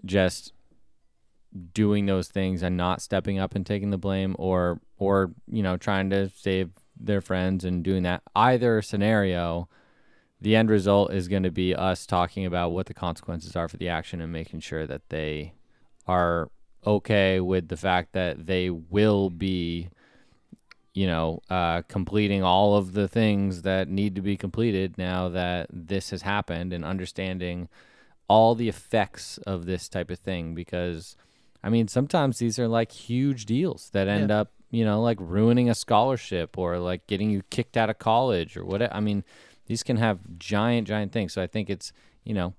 just 0.05 0.53
doing 1.73 2.07
those 2.07 2.29
things 2.29 2.63
and 2.63 2.77
not 2.77 3.03
stepping 3.03 3.39
up 3.39 3.55
and 3.55 3.65
taking 3.65 3.91
the 3.91 3.99
blame 3.99 4.35
or, 4.39 4.81
or, 4.99 5.33
you 5.49 5.63
know, 5.63 5.77
trying 5.77 6.11
to 6.11 6.29
save 6.31 6.71
their 6.99 7.21
friends 7.21 7.65
and 7.65 7.85
doing 7.85 8.03
that, 8.03 8.23
either 8.35 8.83
scenario, 8.83 9.69
the 10.41 10.55
end 10.55 10.71
result 10.71 11.13
is 11.13 11.29
going 11.29 11.43
to 11.43 11.51
be 11.51 11.75
us 11.75 12.07
talking 12.07 12.45
about 12.45 12.73
what 12.73 12.87
the 12.87 12.95
consequences 12.95 13.57
are 13.57 13.69
for 13.69 13.77
the 13.77 13.89
action 13.89 14.21
and 14.21 14.33
making 14.33 14.61
sure 14.61 14.87
that 14.87 15.09
they 15.09 15.55
are 16.07 16.51
okay 16.87 17.41
with 17.41 17.69
the 17.69 17.77
fact 17.77 18.13
that 18.13 18.47
they 18.47 18.71
will 18.71 19.31
be 19.31 19.89
you 20.95 21.07
know, 21.07 21.43
uh, 21.51 21.83
completing 21.89 22.43
all 22.43 22.75
of 22.75 22.95
the 22.95 23.07
things 23.07 23.61
that 23.63 23.87
need 23.87 24.15
to 24.15 24.23
be 24.23 24.35
completed 24.35 24.97
now 24.97 25.29
that 25.29 25.67
this 25.71 26.09
has 26.09 26.23
happened 26.23 26.73
and 26.73 26.87
understanding 26.87 27.69
all 28.29 28.55
the 28.55 28.67
effects 28.67 29.37
of 29.47 29.67
this 29.67 29.91
type 29.91 30.11
of 30.11 30.19
thing. 30.19 30.55
Because, 30.55 31.15
I 31.63 31.69
mean, 31.69 31.87
sometimes 31.87 32.39
these 32.39 32.59
are 32.59 32.67
like 32.67 32.93
huge 32.93 33.45
deals 33.45 33.91
that 33.91 34.09
end 34.09 34.31
Yeah. 34.31 34.41
up, 34.41 34.53
you 34.71 34.87
know, 34.87 35.03
like 35.03 35.19
ruining 35.21 35.69
a 35.69 35.75
scholarship 35.75 36.57
or 36.57 36.79
like 36.79 37.07
getting 37.07 37.29
you 37.29 37.43
kicked 37.51 37.77
out 37.77 37.91
of 37.91 37.99
college 37.99 38.57
or 38.57 38.65
whatever. 38.65 38.95
I 38.95 39.01
mean, 39.01 39.23
these 39.67 39.83
can 39.83 39.97
have 39.99 40.21
giant, 40.39 40.89
giant 40.89 41.13
things. 41.13 41.33
So 41.33 41.43
I 41.43 41.47
think 41.47 41.69
it's, 41.71 41.93
you 42.25 42.35
know, 42.35 42.55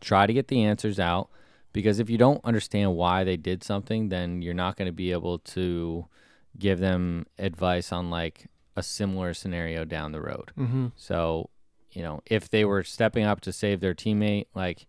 try 0.00 0.26
to 0.26 0.32
get 0.32 0.48
the 0.48 0.62
answers 0.62 0.98
out 0.98 1.28
because 1.72 1.98
if 1.98 2.10
you 2.10 2.18
don't 2.18 2.44
understand 2.44 2.96
why 2.96 3.24
they 3.24 3.36
did 3.36 3.62
something, 3.62 4.08
then 4.08 4.42
you're 4.42 4.54
not 4.54 4.76
going 4.76 4.86
to 4.86 4.92
be 4.92 5.12
able 5.12 5.38
to 5.38 6.06
give 6.58 6.78
them 6.78 7.26
advice 7.38 7.92
on 7.92 8.10
like 8.10 8.46
a 8.76 8.82
similar 8.82 9.34
scenario 9.34 9.84
down 9.84 10.12
the 10.12 10.20
road. 10.20 10.52
Mm-hmm. 10.58 10.88
So, 10.96 11.50
you 11.92 12.02
know, 12.02 12.20
if 12.26 12.48
they 12.50 12.64
were 12.64 12.82
stepping 12.82 13.24
up 13.24 13.40
to 13.42 13.52
save 13.52 13.80
their 13.80 13.94
teammate, 13.94 14.46
like, 14.54 14.86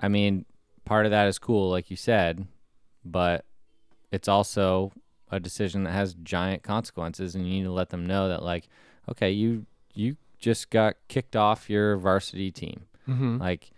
I 0.00 0.08
mean, 0.08 0.44
part 0.84 1.06
of 1.06 1.10
that 1.12 1.28
is 1.28 1.38
cool, 1.38 1.70
like 1.70 1.90
you 1.90 1.96
said, 1.96 2.46
but 3.04 3.44
it's 4.12 4.28
also 4.28 4.92
a 5.30 5.40
decision 5.40 5.84
that 5.84 5.92
has 5.92 6.14
giant 6.22 6.62
consequences, 6.62 7.34
and 7.34 7.46
you 7.46 7.52
need 7.52 7.64
to 7.64 7.72
let 7.72 7.88
them 7.88 8.06
know 8.06 8.28
that, 8.28 8.42
like, 8.42 8.68
okay, 9.08 9.30
you 9.30 9.66
you 9.94 10.16
just 10.38 10.70
got 10.70 10.96
kicked 11.08 11.34
off 11.36 11.70
your 11.70 11.96
varsity 11.96 12.50
team. 12.50 12.86
Mm-hmm. 13.08 13.38
Like, 13.38 13.70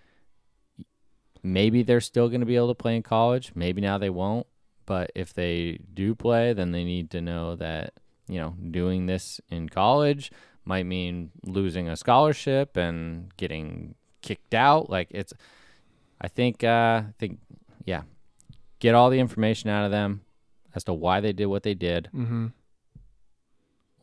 maybe 1.42 1.82
they're 1.82 2.00
still 2.00 2.28
going 2.28 2.40
to 2.40 2.46
be 2.46 2.56
able 2.56 2.68
to 2.68 2.74
play 2.74 2.96
in 2.96 3.02
college. 3.02 3.52
Maybe 3.54 3.80
now 3.80 3.98
they 3.98 4.10
won't. 4.10 4.46
But 4.86 5.12
if 5.14 5.32
they 5.34 5.80
do 5.92 6.14
play, 6.14 6.52
then 6.52 6.72
they 6.72 6.82
need 6.82 7.10
to 7.10 7.20
know 7.20 7.56
that, 7.56 7.92
you 8.26 8.38
know, 8.40 8.54
doing 8.70 9.06
this 9.06 9.40
in 9.50 9.68
college 9.68 10.32
might 10.64 10.86
mean 10.86 11.30
losing 11.44 11.88
a 11.88 11.96
scholarship 11.96 12.76
and 12.76 13.34
getting 13.36 13.94
kicked 14.22 14.54
out. 14.54 14.90
Like, 14.90 15.08
it's, 15.10 15.32
I 16.20 16.28
think, 16.28 16.64
uh, 16.64 17.02
I 17.06 17.12
think, 17.18 17.38
yeah, 17.84 18.02
get 18.80 18.94
all 18.94 19.10
the 19.10 19.20
information 19.20 19.70
out 19.70 19.84
of 19.84 19.90
them 19.90 20.22
as 20.74 20.84
to 20.84 20.92
why 20.92 21.20
they 21.20 21.32
did 21.32 21.46
what 21.46 21.62
they 21.62 21.74
did. 21.74 22.08
Mm-hmm. 22.14 22.48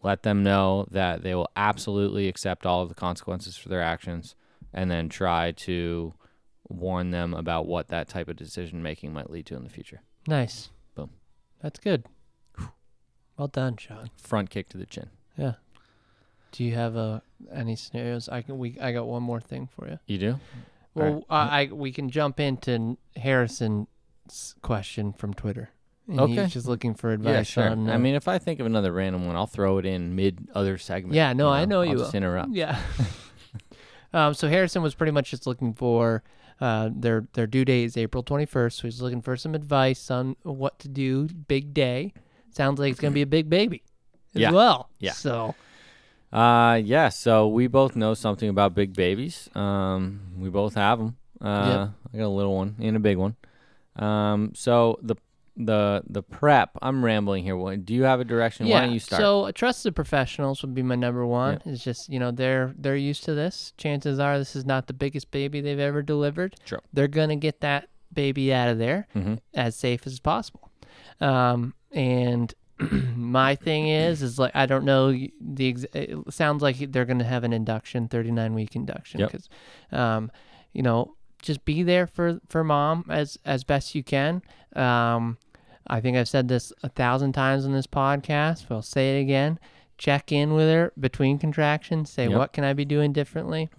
Let 0.06 0.22
them 0.22 0.44
know 0.44 0.86
that 0.92 1.24
they 1.24 1.34
will 1.34 1.50
absolutely 1.56 2.28
accept 2.28 2.64
all 2.64 2.84
of 2.84 2.90
the 2.90 2.94
consequences 2.94 3.58
for 3.58 3.70
their 3.70 3.82
actions 3.82 4.36
and 4.72 4.92
then 4.92 5.10
try 5.10 5.52
to 5.54 6.14
warn 6.70 7.10
them 7.10 7.34
about 7.34 7.66
what 7.66 7.88
that 7.88 8.08
type 8.08 8.28
of 8.28 8.36
decision 8.36 8.84
making 8.84 9.14
might 9.14 9.32
lead 9.32 9.48
to 9.48 9.56
in 9.56 9.64
the 9.64 9.70
future. 9.70 10.04
Nice. 10.28 10.70
Boom. 10.94 11.10
That's 11.60 11.80
good. 11.80 12.06
Well 13.36 13.48
done, 13.48 13.78
Sean. 13.78 14.12
Front 14.16 14.52
kick 14.52 14.70
to 14.70 14.78
the 14.78 14.86
chin. 14.86 15.10
Yeah. 15.40 15.54
Do 16.52 16.64
you 16.64 16.76
have 16.76 16.96
uh, 16.96 17.22
any 17.52 17.76
scenarios? 17.76 18.30
I 18.30 18.44
can. 18.44 18.60
We. 18.60 18.78
I 18.80 18.92
got 18.92 19.08
one 19.08 19.24
more 19.24 19.42
thing 19.42 19.70
for 19.76 19.88
you. 19.88 19.98
You 20.06 20.20
do? 20.20 20.40
Well, 20.94 21.26
I, 21.32 21.64
I 21.64 21.66
we 21.72 21.92
can 21.92 22.12
jump 22.12 22.40
into 22.40 22.98
Harrison's 23.16 24.56
question 24.62 25.14
from 25.14 25.34
Twitter. 25.34 25.72
And 26.08 26.20
Okay. 26.20 26.44
He's 26.44 26.54
just 26.54 26.68
looking 26.68 26.94
for 26.94 27.12
advice 27.12 27.34
yeah, 27.34 27.44
sure. 27.44 27.70
on. 27.70 27.90
I 27.90 27.96
uh, 27.96 28.00
mean, 28.00 28.16
if 28.16 28.28
I 28.28 28.38
think 28.38 28.60
of 28.60 28.66
another 28.66 28.92
random 28.92 29.26
one, 29.26 29.36
I'll 29.36 29.48
throw 29.48 29.80
it 29.80 29.86
in 29.86 30.16
mid 30.16 30.48
other 30.54 30.78
segment. 30.78 31.16
Yeah, 31.16 31.34
no, 31.34 31.50
I 31.50 31.66
know 31.66 31.80
I'll 31.80 31.86
you 31.86 31.98
just 31.98 32.14
will. 32.14 32.18
interrupt. 32.18 32.52
Yeah. 32.54 32.80
um, 34.14 34.34
so 34.34 34.48
Harrison 34.48 34.82
was 34.84 34.94
pretty 34.96 35.12
much 35.12 35.32
just 35.32 35.48
looking 35.48 35.74
for 35.74 36.24
uh, 36.62 36.90
their 36.94 37.28
their 37.34 37.48
due 37.48 37.66
date 37.66 37.86
is 37.86 37.98
April 37.98 38.24
21st. 38.24 38.74
So 38.74 38.82
he's 38.84 39.02
looking 39.02 39.22
for 39.22 39.36
some 39.36 39.56
advice 39.56 40.10
on 40.12 40.36
what 40.44 40.80
to 40.80 40.88
do. 40.88 41.28
Big 41.28 41.74
day. 41.74 42.14
Sounds 42.52 42.80
like 42.80 42.92
it's 42.92 43.00
gonna 43.00 43.14
be 43.14 43.22
a 43.24 43.28
big 43.28 43.50
baby 43.50 43.84
as 44.34 44.42
Yeah. 44.42 44.52
well. 44.52 44.90
Yeah. 45.00 45.12
So 45.14 45.56
Uh, 46.32 46.80
yeah. 46.84 47.10
So 47.10 47.48
we 47.48 47.68
both 47.68 47.96
know 47.96 48.14
something 48.14 48.50
about 48.50 48.74
big 48.76 48.94
babies. 48.94 49.50
Um, 49.56 50.20
we 50.38 50.50
both 50.50 50.76
have 50.76 51.00
them. 51.00 51.18
Uh, 51.42 51.90
I 52.14 52.18
got 52.18 52.26
a 52.26 52.28
little 52.28 52.56
one 52.56 52.76
and 52.80 52.96
a 52.96 53.00
big 53.00 53.18
one. 53.18 53.36
Um, 53.98 54.52
so 54.56 55.00
the 55.02 55.16
the 55.58 56.04
the 56.10 56.22
prep. 56.22 56.72
I'm 56.82 57.04
rambling 57.04 57.44
here. 57.44 57.78
Do 57.78 57.94
you 57.94 58.04
have 58.04 58.20
a 58.20 58.26
direction? 58.26 58.66
yeah. 58.68 58.76
Why 58.76 58.82
don't 58.86 58.94
you 58.94 59.00
start? 59.00 59.22
So 59.22 59.52
trusted 59.52 59.96
professionals 59.96 60.62
would 60.62 60.74
be 60.74 60.84
my 60.84 60.96
number 60.96 61.26
one. 61.26 61.62
It's 61.66 61.84
just 61.84 62.10
you 62.10 62.20
know 62.20 62.32
they're 62.32 62.74
they're 62.78 62.96
used 62.96 63.24
to 63.26 63.34
this. 63.34 63.74
Chances 63.78 64.20
are 64.20 64.38
this 64.38 64.56
is 64.56 64.66
not 64.66 64.88
the 64.88 64.94
biggest 64.94 65.32
baby 65.32 65.62
they've 65.62 65.80
ever 65.80 66.02
delivered. 66.02 66.56
Sure. 66.66 66.82
They're 66.94 67.08
gonna 67.08 67.36
get 67.38 67.62
that 67.62 67.90
baby 68.14 68.54
out 68.54 68.70
of 68.70 68.78
there. 68.78 69.08
Mhm. 69.16 69.40
as 69.54 69.76
safe 69.76 70.06
as 70.06 70.20
possible. 70.20 70.72
Um, 71.22 71.74
and 71.92 72.54
my 73.16 73.56
thing 73.56 73.88
is, 73.88 74.22
is 74.22 74.38
like 74.38 74.52
I 74.54 74.66
don't 74.66 74.84
know 74.84 75.12
the. 75.12 75.70
Ex- 75.70 75.86
it 75.94 76.18
sounds 76.34 76.62
like 76.62 76.92
they're 76.92 77.06
going 77.06 77.20
to 77.20 77.26
have 77.26 77.46
an 77.46 77.54
induction, 77.54 78.10
thirty 78.10 78.32
nine 78.32 78.54
week 78.54 78.76
induction, 78.76 79.22
Yep. 79.22 79.32
because, 79.32 79.50
um, 79.94 80.30
you 80.74 80.82
know, 80.82 81.16
just 81.42 81.64
be 81.64 81.84
there 81.84 82.06
for 82.06 82.42
for 82.50 82.66
mom 82.66 83.06
as 83.10 83.38
as 83.46 83.64
best 83.64 83.96
you 83.96 84.04
can. 84.04 84.42
Um, 84.76 85.38
I 85.88 86.02
think 86.02 86.18
I've 86.18 86.28
said 86.28 86.48
this 86.48 86.74
a 86.84 86.90
thousand 86.90 87.34
times 87.34 87.66
on 87.66 87.72
this 87.74 87.88
podcast, 87.88 88.66
but 88.68 88.76
I'll 88.76 88.82
say 88.82 89.18
it 89.18 89.22
again. 89.22 89.60
Check 89.98 90.32
in 90.32 90.54
with 90.54 90.68
her 90.68 90.92
between 91.00 91.38
contractions. 91.40 92.10
Say 92.10 92.28
Yep. 92.28 92.38
what 92.38 92.54
can 92.54 92.64
I 92.64 92.74
be 92.74 92.86
doing 92.86 93.14
differently. 93.14 93.70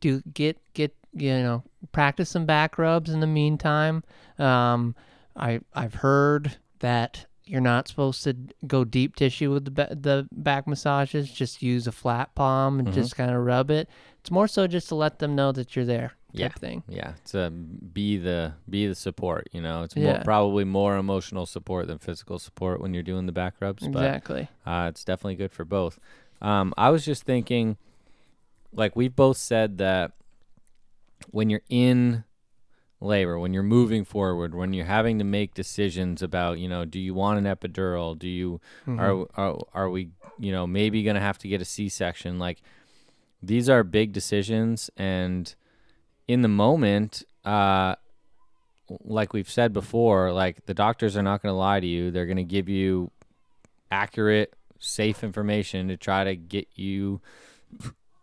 Do 0.00 0.20
get 0.34 0.58
get 0.74 0.94
you 1.12 1.30
know 1.34 1.62
practice 1.92 2.30
some 2.30 2.46
back 2.46 2.78
rubs 2.78 3.10
in 3.10 3.20
the 3.20 3.26
meantime. 3.26 4.02
Um, 4.38 4.94
I 5.36 5.60
I've 5.74 5.94
heard 5.94 6.56
that 6.80 7.26
you're 7.44 7.60
not 7.60 7.86
supposed 7.88 8.24
to 8.24 8.36
go 8.66 8.84
deep 8.84 9.14
tissue 9.16 9.52
with 9.52 9.64
the 9.64 9.70
ba- 9.70 9.94
the 9.98 10.28
back 10.32 10.66
massages. 10.66 11.30
Just 11.30 11.62
use 11.62 11.86
a 11.86 11.92
flat 11.92 12.34
palm 12.34 12.78
and 12.80 12.92
just 12.92 13.16
kind 13.16 13.30
of 13.30 13.36
rub 13.44 13.70
it. 13.70 13.88
It's 14.20 14.30
more 14.30 14.48
so 14.48 14.66
just 14.66 14.88
to 14.88 14.94
let 14.96 15.20
them 15.20 15.34
know 15.36 15.52
that 15.52 15.74
you're 15.76 15.84
there, 15.84 16.12
Yeah. 16.32 16.48
thing. 16.48 16.82
Yeah, 16.88 17.12
it's 17.18 17.34
a 17.34 17.50
be 17.50 18.16
the 18.16 18.54
be 18.68 18.86
the 18.86 18.94
support. 18.94 19.48
You 19.52 19.60
know, 19.60 19.82
it's 19.82 19.96
more, 19.96 20.20
probably 20.24 20.64
more 20.64 20.96
emotional 20.96 21.46
support 21.46 21.86
than 21.86 21.98
physical 21.98 22.38
support 22.38 22.80
when 22.80 22.94
you're 22.94 23.02
doing 23.02 23.26
the 23.26 23.32
back 23.32 23.54
rubs. 23.60 23.86
Exactly. 23.86 24.48
But 24.64 24.70
uh, 24.70 24.88
it's 24.88 25.04
definitely 25.04 25.36
good 25.36 25.52
for 25.52 25.64
both. 25.64 25.98
Um, 26.40 26.72
I 26.76 26.90
was 26.90 27.04
just 27.04 27.24
thinking, 27.24 27.76
like 28.72 28.96
we've 28.96 29.14
both 29.14 29.36
said 29.36 29.78
that 29.78 30.12
when 31.30 31.50
you're 31.50 31.62
in 31.68 32.24
labor, 33.00 33.38
when 33.38 33.52
you're 33.52 33.62
moving 33.62 34.04
forward, 34.04 34.54
when 34.54 34.72
you're 34.72 34.86
having 34.86 35.18
to 35.18 35.24
make 35.24 35.54
decisions 35.54 36.22
about, 36.22 36.58
you 36.58 36.68
know, 36.68 36.84
do 36.84 36.98
you 36.98 37.14
want 37.14 37.38
an 37.38 37.44
epidural? 37.44 38.18
Do 38.18 38.28
you 38.28 38.60
are, 38.86 39.26
are 39.36 39.58
are 39.74 39.90
we, 39.90 40.10
you 40.38 40.52
know, 40.52 40.66
maybe 40.66 41.02
gonna 41.02 41.20
have 41.20 41.38
to 41.38 41.48
get 41.48 41.60
a 41.60 41.64
C-section? 41.64 42.38
Like 42.38 42.62
these 43.42 43.68
are 43.68 43.82
big 43.82 44.12
decisions, 44.12 44.90
and 44.96 45.54
in 46.32 46.42
the 46.42 46.48
moment, 46.48 47.22
uh, 47.44 47.94
like 49.04 49.32
we've 49.32 49.50
said 49.50 49.72
before, 49.72 50.32
like 50.32 50.66
the 50.66 50.74
doctors 50.74 51.16
are 51.16 51.22
not 51.22 51.42
going 51.42 51.52
to 51.52 51.56
lie 51.56 51.80
to 51.80 51.86
you. 51.86 52.10
They're 52.10 52.26
going 52.26 52.36
to 52.36 52.42
give 52.44 52.68
you 52.68 53.10
accurate, 53.90 54.54
safe 54.78 55.22
information 55.22 55.88
to 55.88 55.96
try 55.96 56.24
to 56.24 56.34
get 56.36 56.68
you 56.74 57.20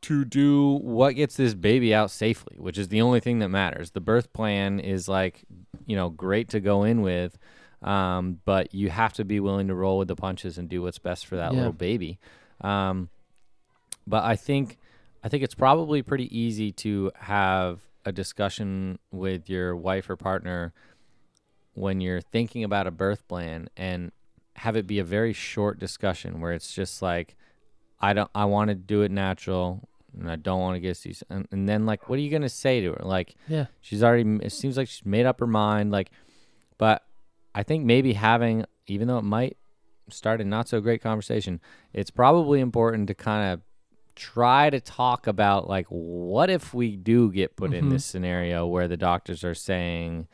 to 0.02 0.26
do 0.26 0.80
what 0.82 1.16
gets 1.16 1.36
this 1.36 1.54
baby 1.54 1.94
out 1.94 2.10
safely, 2.12 2.56
which 2.58 2.78
is 2.78 2.88
the 2.88 3.02
only 3.02 3.20
thing 3.20 3.40
that 3.40 3.50
matters. 3.50 3.92
The 3.92 4.00
birth 4.02 4.32
plan 4.34 4.80
is 4.80 5.08
like, 5.08 5.44
you 5.86 5.96
know, 5.96 6.10
great 6.10 6.50
to 6.50 6.60
go 6.60 6.84
in 6.84 7.02
with, 7.02 7.38
um, 7.82 8.40
but 8.46 8.74
you 8.74 8.90
have 8.90 9.14
to 9.14 9.26
be 9.26 9.40
willing 9.40 9.68
to 9.68 9.76
roll 9.76 9.98
with 9.98 10.08
the 10.08 10.16
punches 10.16 10.58
and 10.58 10.70
do 10.70 10.82
what's 10.82 11.00
best 11.00 11.26
for 11.26 11.36
that 11.36 11.52
Yeah. 11.52 11.58
little 11.58 11.74
baby. 11.74 12.18
Um, 12.62 13.10
but 14.08 14.24
I 14.24 14.36
think, 14.36 14.78
I 15.24 15.30
think 15.30 15.44
it's 15.44 15.56
probably 15.56 16.02
pretty 16.02 16.36
easy 16.38 16.72
to 16.74 17.12
have 17.20 17.82
a 18.06 18.12
discussion 18.12 19.00
with 19.12 19.50
your 19.50 19.76
wife 19.76 20.10
or 20.10 20.16
partner 20.16 20.74
when 21.74 22.02
you're 22.02 22.22
thinking 22.22 22.64
about 22.64 22.88
a 22.88 22.92
birth 22.92 23.28
plan 23.28 23.70
and 23.78 24.12
have 24.56 24.76
it 24.76 24.86
be 24.88 25.00
a 25.00 25.04
very 25.04 25.32
short 25.34 25.80
discussion 25.80 26.42
where 26.42 26.52
it's 26.52 26.74
just 26.74 27.02
like 27.02 27.36
I 28.00 28.14
don't 28.14 28.30
I 28.36 28.46
want 28.46 28.70
to 28.70 28.76
do 28.76 29.02
it 29.04 29.12
natural 29.12 29.88
and 30.18 30.30
I 30.30 30.36
don't 30.36 30.60
want 30.60 30.76
to 30.76 30.80
get 30.80 30.98
C 30.98 31.14
and, 31.30 31.48
and 31.52 31.70
then 31.70 31.86
like 31.86 32.10
what 32.10 32.18
are 32.18 32.22
you 32.22 32.30
going 32.30 32.42
to 32.42 32.50
say 32.50 32.82
to 32.82 32.94
her 32.94 33.04
like 33.06 33.36
Yeah. 33.48 33.68
she's 33.82 34.04
already 34.04 34.28
it 34.42 34.52
seems 34.52 34.76
like 34.78 34.88
she's 34.88 35.06
made 35.06 35.26
up 35.26 35.40
her 35.40 35.48
mind 35.48 35.92
like 35.92 36.12
but 36.78 37.04
I 37.56 37.64
think 37.64 37.86
maybe 37.86 38.14
having 38.14 38.66
even 38.88 39.08
though 39.08 39.18
it 39.20 39.24
might 39.24 39.58
start 40.10 40.42
a 40.42 40.44
not 40.44 40.68
so 40.68 40.82
great 40.82 41.02
conversation 41.02 41.62
it's 41.94 42.10
probably 42.10 42.60
important 42.60 43.08
to 43.08 43.14
kind 43.14 43.54
of 43.54 43.62
try 44.20 44.70
to 44.70 44.80
talk 44.80 45.26
about 45.28 45.68
like 45.70 45.88
what 45.90 46.50
if 46.50 46.74
we 46.74 46.96
do 46.96 47.32
get 47.32 47.56
put 47.56 47.74
in 47.74 47.86
Mhm. 47.86 47.90
this 47.92 48.06
scenario 48.06 48.68
where 48.68 48.88
the 48.88 48.98
doctors 48.98 49.44
are 49.44 49.56
saying 49.56 50.28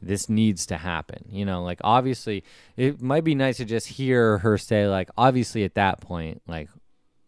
this 0.00 0.28
needs 0.28 0.64
to 0.66 0.76
happen? 0.78 1.24
You 1.28 1.44
know 1.44 1.62
like 1.62 1.80
obviously 1.84 2.44
it 2.76 3.02
might 3.02 3.24
be 3.24 3.34
nice 3.34 3.56
to 3.58 3.64
just 3.64 3.86
hear 3.88 4.38
her 4.38 4.56
say 4.58 4.86
like 4.88 5.10
obviously 5.18 5.64
at 5.64 5.74
that 5.74 6.00
point 6.00 6.40
like 6.46 6.68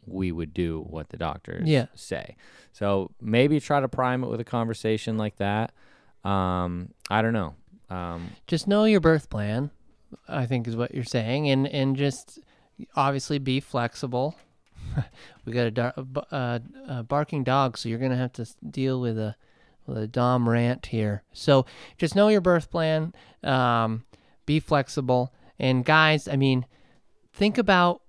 we 0.07 0.31
would 0.33 0.53
do 0.55 0.87
what 0.89 1.09
the 1.09 1.17
doctors 1.17 1.67
Yeah. 1.69 1.87
say. 1.95 2.37
So 2.73 3.11
maybe 3.21 3.59
try 3.61 3.81
to 3.81 3.89
prime 3.89 4.23
it 4.23 4.29
with 4.29 4.41
a 4.41 4.45
conversation 4.45 5.17
like 5.19 5.37
that. 5.37 5.73
Um 6.25 6.91
i 7.11 7.21
don't 7.23 7.33
know. 7.35 7.55
Um 7.91 8.31
just 8.47 8.67
know 8.69 8.85
your 8.85 9.01
birth 9.01 9.29
plan 9.29 9.71
i 10.29 10.47
think 10.47 10.69
is 10.69 10.77
what 10.77 10.95
you're 10.95 11.03
saying 11.19 11.49
and 11.51 11.67
and 11.67 11.97
just 11.97 12.39
obviously 12.97 13.39
be 13.39 13.59
flexible 13.61 14.37
we 15.45 15.53
got 15.53 15.67
a, 15.67 15.71
dar- 15.71 15.95
a 16.33 17.03
barking 17.03 17.45
dog 17.45 17.77
so 17.79 17.89
you're 17.89 17.99
gonna 17.99 18.17
have 18.17 18.33
to 18.33 18.47
deal 18.69 19.01
with 19.01 19.19
a 19.19 19.37
with 19.87 19.99
a 19.99 20.07
dom 20.07 20.49
rant 20.49 20.87
here. 20.87 21.23
So 21.33 21.67
just 21.99 22.17
know 22.17 22.29
your 22.29 22.41
birth 22.41 22.71
plan 22.71 23.13
um, 23.43 24.05
be 24.47 24.61
flexible. 24.61 25.33
And 25.59 25.85
guys 25.85 26.27
i 26.27 26.35
mean 26.37 26.67
think 27.33 27.59
about 27.59 28.03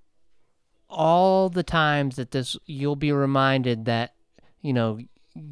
all 0.90 1.50
the 1.50 1.64
times 1.64 2.16
that 2.16 2.32
this 2.32 2.58
you'll 2.66 2.96
be 2.96 3.12
reminded 3.12 3.86
that 3.86 4.16
you 4.62 4.74
know 4.74 5.00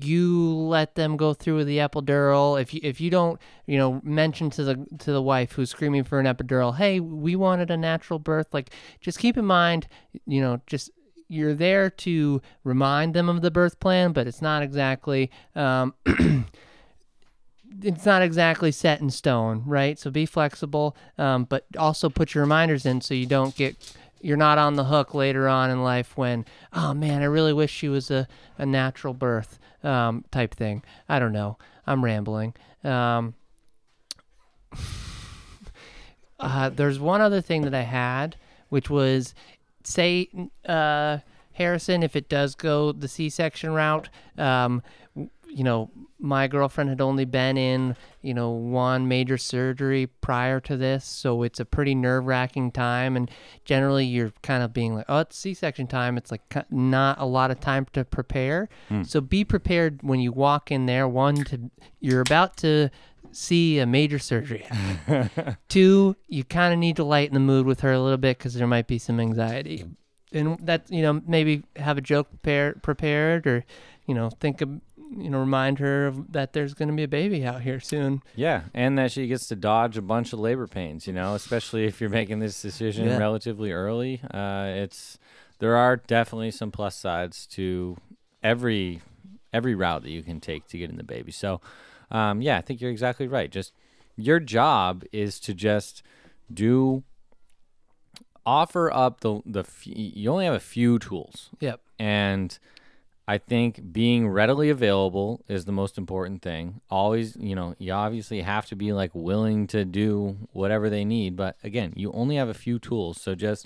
you 0.02 0.56
let 0.56 0.96
them 0.96 1.18
go 1.18 1.34
through 1.34 1.58
with 1.58 1.68
the 1.68 1.80
epidural. 1.80 2.60
If 2.60 2.74
you 2.74 2.80
if 2.84 3.02
you 3.02 3.10
don't 3.10 3.40
you 3.66 3.78
know 3.78 4.00
mention 4.04 4.50
to 4.52 4.64
the 4.64 4.86
to 5.00 5.12
the 5.12 5.22
wife 5.22 5.52
who's 5.54 5.70
screaming 5.70 6.04
for 6.04 6.20
an 6.20 6.26
epidural 6.26 6.76
hey 6.76 7.00
we 7.00 7.36
wanted 7.36 7.70
a 7.70 7.78
natural 7.78 8.20
birth 8.20 8.54
like 8.54 8.70
just 9.02 9.20
keep 9.20 9.38
in 9.38 9.46
mind 9.46 9.88
you 10.26 10.42
know 10.42 10.62
just 10.68 10.90
you're 11.34 11.54
there 11.54 11.90
to 11.90 12.42
remind 12.64 13.14
them 13.14 13.28
of 13.30 13.42
the 13.42 13.52
birth 13.52 13.80
plan 13.80 14.12
but 14.12 14.28
it's 14.28 14.42
not 14.42 14.62
exactly 14.64 15.32
um 15.56 15.94
it's 17.82 18.06
not 18.06 18.22
exactly 18.22 18.72
set 18.72 19.02
in 19.02 19.10
stone 19.10 19.64
right? 19.66 19.98
So 19.98 20.12
be 20.12 20.26
flexible 20.26 20.96
um, 21.18 21.46
but 21.46 21.66
also 21.78 22.10
put 22.10 22.34
your 22.34 22.44
reminders 22.44 22.86
in 22.86 23.02
so 23.02 23.14
you 23.14 23.26
don't 23.26 23.56
get 23.56 23.76
you're 24.22 24.38
not 24.38 24.58
on 24.58 24.76
the 24.76 24.86
hook 24.86 25.14
later 25.14 25.50
on 25.50 25.70
in 25.70 25.84
life 25.84 26.16
when 26.16 26.46
oh 26.72 26.94
man 26.94 27.22
i 27.22 27.26
really 27.26 27.52
wish 27.52 27.70
she 27.70 27.90
was 27.90 28.10
a, 28.10 28.26
a 28.58 28.66
natural 28.66 29.14
birth 29.14 29.60
um, 29.84 30.24
type 30.32 30.56
thing. 30.56 30.84
I 31.08 31.20
don't 31.20 31.34
know. 31.34 31.58
I'm 31.86 32.04
rambling. 32.04 32.54
Um, 32.84 33.36
uh, 36.40 36.70
there's 36.70 37.00
one 37.00 37.22
other 37.22 37.42
thing 37.42 37.62
that 37.64 37.76
i 37.76 37.82
had 37.82 38.36
which 38.70 38.90
was 38.90 39.36
say 39.88 40.30
uh, 40.68 41.18
harrison 41.54 42.04
if 42.04 42.16
it 42.16 42.30
does 42.30 42.56
go 42.56 42.92
the 42.92 43.08
c-section 43.08 43.72
route 43.72 44.10
um, 44.38 44.82
you 45.16 45.64
know 45.64 45.92
my 46.20 46.48
girlfriend 46.48 46.90
had 46.90 47.02
only 47.02 47.26
been 47.26 47.58
in 47.58 47.96
you 48.22 48.34
know 48.34 48.50
one 48.50 49.08
major 49.08 49.38
surgery 49.38 50.08
prior 50.08 50.60
to 50.60 50.76
this 50.78 51.04
so 51.06 51.44
it's 51.44 51.60
a 51.60 51.66
pretty 51.66 51.94
nerve-wracking 51.94 52.72
time 52.72 53.16
and 53.16 53.30
generally 53.66 54.06
you're 54.06 54.32
kind 54.42 54.64
of 54.64 54.74
being 54.74 54.96
like 54.96 55.06
oh 55.10 55.20
it's 55.20 55.38
c-section 55.38 55.86
time. 55.86 56.18
It's 56.18 56.32
like 56.32 56.42
not 56.72 57.20
a 57.20 57.26
lot 57.26 57.52
of 57.52 57.60
time 57.60 57.86
to 57.94 58.04
prepare. 58.06 58.70
So 59.04 59.22
be 59.22 59.44
prepared 59.44 60.02
when 60.02 60.20
you 60.22 60.32
walk 60.32 60.72
in 60.72 60.86
there. 60.86 61.08
One 61.08 61.36
to 61.46 61.70
you're 62.00 62.22
about 62.22 62.58
to 62.58 62.90
see 63.36 63.80
a 63.80 63.86
major 63.86 64.20
surgery 64.20 64.66
two 65.70 66.16
you 66.28 66.44
kind 66.44 66.74
of 66.74 66.80
need 66.80 66.96
to 66.96 67.04
lighten 67.04 67.34
the 67.34 67.40
mood 67.40 67.66
with 67.66 67.82
her 67.82 67.92
a 67.92 68.00
little 68.00 68.18
bit 68.18 68.38
because 68.38 68.54
there 68.54 68.68
might 68.68 68.88
be 68.88 68.98
some 68.98 69.20
anxiety 69.20 69.84
and 70.32 70.58
that 70.66 70.90
you 70.92 71.02
know 71.02 71.22
maybe 71.28 71.64
have 71.76 71.98
a 71.98 72.02
joke 72.02 72.30
prepared 72.30 72.82
prepared 72.84 73.46
or 73.48 73.66
you 74.08 74.14
know 74.16 74.30
think 74.30 74.62
of 74.62 74.70
you 75.16 75.30
know 75.30 75.40
remind 75.40 75.80
her 75.80 76.08
of 76.08 76.32
that 76.32 76.54
there's 76.54 76.74
going 76.74 76.90
to 76.90 76.96
be 76.96 77.04
a 77.04 77.08
baby 77.08 77.46
out 77.46 77.62
here 77.62 77.80
soon 77.80 78.22
Yeah, 78.36 78.64
and 78.74 78.98
that 78.98 79.12
she 79.12 79.28
gets 79.28 79.48
to 79.48 79.56
dodge 79.56 79.96
a 79.98 80.02
bunch 80.02 80.34
of 80.34 80.40
labor 80.40 80.66
pains, 80.66 81.06
you 81.06 81.14
know, 81.14 81.36
especially 81.36 81.86
if 81.86 82.02
you're 82.02 82.10
making 82.10 82.40
this 82.40 82.60
decision 82.60 83.06
Yeah. 83.06 83.18
relatively 83.18 83.72
early. 83.72 84.22
Uh, 84.34 84.72
it's 84.74 85.20
there 85.60 85.76
are 85.76 85.98
definitely 85.98 86.50
some 86.50 86.72
plus 86.72 86.96
sides 86.96 87.46
to 87.48 87.96
every 88.42 89.02
every 89.54 89.76
route 89.76 90.02
that 90.02 90.10
you 90.10 90.24
can 90.24 90.40
take 90.40 90.68
to 90.70 90.80
getting 90.80 90.98
the 90.98 91.04
baby. 91.04 91.32
So, 91.32 91.62
um, 92.14 92.42
yeah, 92.42 92.58
I 92.58 92.62
think 92.62 92.80
you're 92.80 92.92
exactly 92.92 93.28
right. 93.28 93.52
Just 93.52 93.74
your 94.16 94.40
job 94.40 95.04
is 95.12 95.40
to 95.42 95.54
just 95.54 96.04
do 96.54 97.04
offer 98.46 98.94
up 98.94 99.22
the 99.22 99.42
the 99.46 99.62
f- 99.62 99.88
you 99.88 100.30
only 100.30 100.44
have 100.46 100.54
a 100.54 100.60
few 100.60 101.00
tools 101.00 101.50
yep 101.62 101.80
and 101.98 102.60
I 103.28 103.38
think 103.38 103.94
being 103.94 104.28
readily 104.28 104.70
available 104.70 105.44
is 105.48 105.64
the 105.64 105.72
most 105.72 105.98
important 105.98 106.42
thing. 106.42 106.82
Always, 106.90 107.38
you 107.38 107.56
know, 107.56 107.74
you 107.78 107.94
obviously 107.94 108.42
have 108.42 108.66
to 108.66 108.76
be 108.76 108.92
like 108.92 109.12
willing 109.14 109.66
to 109.68 109.86
do 109.86 110.36
whatever 110.52 110.90
they 110.90 111.06
need, 111.06 111.38
but 111.38 111.56
again, 111.64 111.94
you 111.96 112.12
only 112.12 112.36
have 112.36 112.50
a 112.50 112.54
few 112.54 112.80
tools, 112.80 113.22
so 113.22 113.34
just 113.34 113.66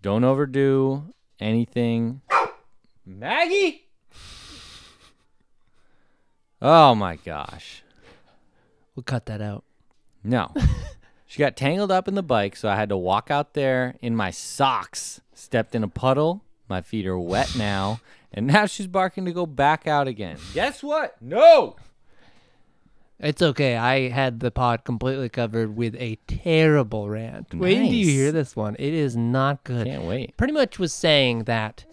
don't 0.00 0.24
overdo 0.24 1.12
anything. 1.38 2.22
Maggie? 3.04 3.89
Oh 6.62 6.94
my 6.94 7.16
gosh. 7.16 7.82
we'll 8.94 9.02
cut 9.04 9.26
that 9.26 9.40
out 9.40 9.64
No. 10.22 10.52
she 11.26 11.38
got 11.38 11.56
tangled 11.56 11.90
up 11.90 12.06
in 12.08 12.14
the 12.14 12.22
bike, 12.22 12.56
so 12.56 12.68
I 12.68 12.76
had 12.76 12.88
to 12.90 12.96
walk 12.96 13.30
out 13.30 13.54
there 13.54 13.96
in 14.02 14.14
my 14.16 14.30
socks. 14.30 15.20
Stepped 15.34 15.74
in 15.74 15.82
a 15.82 15.88
puddle. 15.88 16.42
My 16.68 16.82
feet 16.82 17.06
are 17.06 17.18
wet 17.18 17.54
now. 17.56 18.00
And 18.32 18.46
now 18.46 18.66
she's 18.66 18.86
barking 18.86 19.24
to 19.24 19.32
go 19.32 19.46
back 19.46 19.86
out 19.88 20.06
again. 20.06 20.36
Guess 20.54 20.82
what? 20.82 21.20
No. 21.20 21.76
it's 23.18 23.42
okay 23.42 23.76
i 23.76 24.08
had 24.08 24.40
the 24.40 24.50
pod 24.50 24.82
completely 24.84 25.28
covered 25.28 25.76
with 25.76 25.94
a 25.96 26.16
terrible 26.26 27.06
rant 27.08 27.52
wait 27.52 27.74
do 27.74 27.84
you 27.94 28.06
Nice. 28.06 28.14
hear 28.14 28.32
this 28.32 28.56
one 28.56 28.74
it 28.78 28.94
is 28.94 29.14
not 29.14 29.62
good 29.62 29.86
Can't 29.86 30.04
wait. 30.04 30.34
pretty 30.38 30.54
much 30.54 30.78
was 30.78 30.94
saying 30.94 31.44
that 31.44 31.84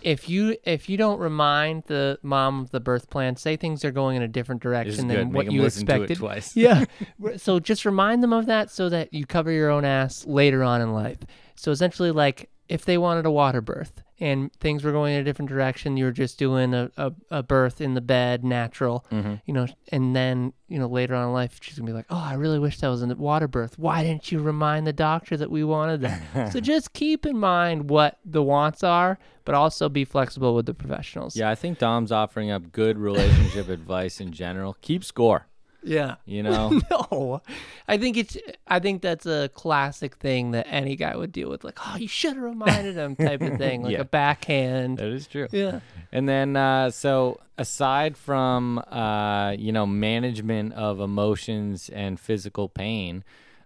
if 0.00 0.28
you 0.28 0.56
if 0.64 0.88
you 0.88 0.96
don't 0.96 1.18
remind 1.18 1.84
the 1.84 2.18
mom 2.22 2.60
of 2.60 2.70
the 2.70 2.80
birth 2.80 3.10
plan, 3.10 3.36
say 3.36 3.56
things 3.56 3.84
are 3.84 3.90
going 3.90 4.16
in 4.16 4.22
a 4.22 4.28
different 4.28 4.62
direction 4.62 5.08
than 5.08 5.32
what 5.32 5.50
you 5.50 5.62
listen 5.62 5.86
to 5.86 5.92
it 5.92 5.96
expected. 5.96 6.18
twice. 6.18 6.56
yeah. 6.56 6.84
So 7.36 7.58
just 7.60 7.84
remind 7.84 8.22
them 8.22 8.32
of 8.32 8.46
that 8.46 8.70
so 8.70 8.88
that 8.88 9.12
you 9.12 9.26
cover 9.26 9.50
your 9.50 9.70
own 9.70 9.84
ass 9.84 10.26
later 10.26 10.62
on 10.62 10.80
in 10.80 10.92
life. 10.92 11.18
So 11.56 11.70
essentially, 11.72 12.10
like 12.10 12.50
if 12.68 12.84
they 12.84 12.98
wanted 12.98 13.26
a 13.26 13.30
water 13.30 13.60
birth 13.60 14.02
and 14.20 14.52
things 14.54 14.82
were 14.84 14.92
going 14.92 15.14
in 15.14 15.20
a 15.20 15.24
different 15.24 15.48
direction, 15.48 15.96
you 15.96 16.04
were 16.04 16.12
just 16.12 16.38
doing 16.38 16.74
a, 16.74 16.90
a, 16.96 17.12
a 17.30 17.42
birth 17.42 17.80
in 17.80 17.94
the 17.94 18.00
bed, 18.00 18.44
natural, 18.44 19.04
Mm-hmm. 19.12 19.34
you 19.46 19.54
know, 19.54 19.66
and 19.92 20.14
then, 20.16 20.52
you 20.68 20.78
know, 20.78 20.86
later 20.88 21.14
on 21.14 21.28
in 21.28 21.32
life, 21.32 21.58
she's 21.60 21.78
gonna 21.78 21.86
be 21.86 21.92
like, 21.92 22.06
oh, 22.10 22.16
I 22.22 22.34
really 22.34 22.58
wish 22.58 22.78
that 22.80 22.88
was 22.88 23.02
a 23.02 23.06
water 23.14 23.46
birth. 23.48 23.78
Why 23.78 24.02
didn't 24.02 24.30
you 24.32 24.40
remind 24.40 24.86
the 24.86 24.92
doctor 24.92 25.36
that 25.36 25.50
we 25.50 25.62
wanted 25.64 26.00
that? 26.02 26.52
so 26.52 26.60
just 26.60 26.92
keep 26.92 27.26
in 27.26 27.38
mind 27.38 27.90
what 27.90 28.18
the 28.24 28.42
wants 28.42 28.82
are, 28.82 29.18
but 29.44 29.54
also 29.54 29.88
be 29.88 30.04
flexible 30.04 30.54
with 30.54 30.66
the 30.66 30.74
professionals. 30.74 31.36
Yeah, 31.36 31.50
I 31.50 31.54
think 31.54 31.78
Dom's 31.78 32.12
offering 32.12 32.50
up 32.50 32.72
good 32.72 32.98
relationship 32.98 33.68
advice 33.78 34.20
in 34.20 34.32
general. 34.32 34.76
Keep 34.82 35.04
score. 35.04 35.46
Yeah. 35.82 36.16
You 36.26 36.42
know, 36.44 36.80
No, 36.90 37.42
I 37.86 37.98
think 37.98 38.16
it's. 38.16 38.36
I 38.66 38.80
think 38.80 39.00
that's 39.02 39.26
a 39.26 39.48
classic 39.54 40.16
thing 40.16 40.50
that 40.50 40.66
any 40.68 40.96
guy 40.96 41.14
would 41.16 41.32
deal 41.32 41.48
with, 41.50 41.62
like, 41.64 41.78
"Oh, 41.86 41.96
you 41.96 42.08
should 42.08 42.34
have 42.34 42.42
reminded 42.42 42.96
him," 42.96 43.14
type 43.16 43.40
of 43.42 43.56
thing, 43.58 43.82
like 43.82 43.92
Yeah. 43.96 44.00
a 44.00 44.04
backhand. 44.04 44.98
that 44.98 45.06
is 45.08 45.26
true. 45.26 45.46
Yeah. 45.52 45.80
And 46.12 46.28
then, 46.28 46.56
uh, 46.56 46.90
so 46.90 47.38
aside 47.58 48.16
from 48.16 48.78
uh, 48.90 49.54
you 49.58 49.72
know 49.72 49.86
management 49.86 50.72
of 50.74 51.00
emotions 51.00 51.88
and 51.90 52.18
physical 52.18 52.68
pain, 52.68 53.22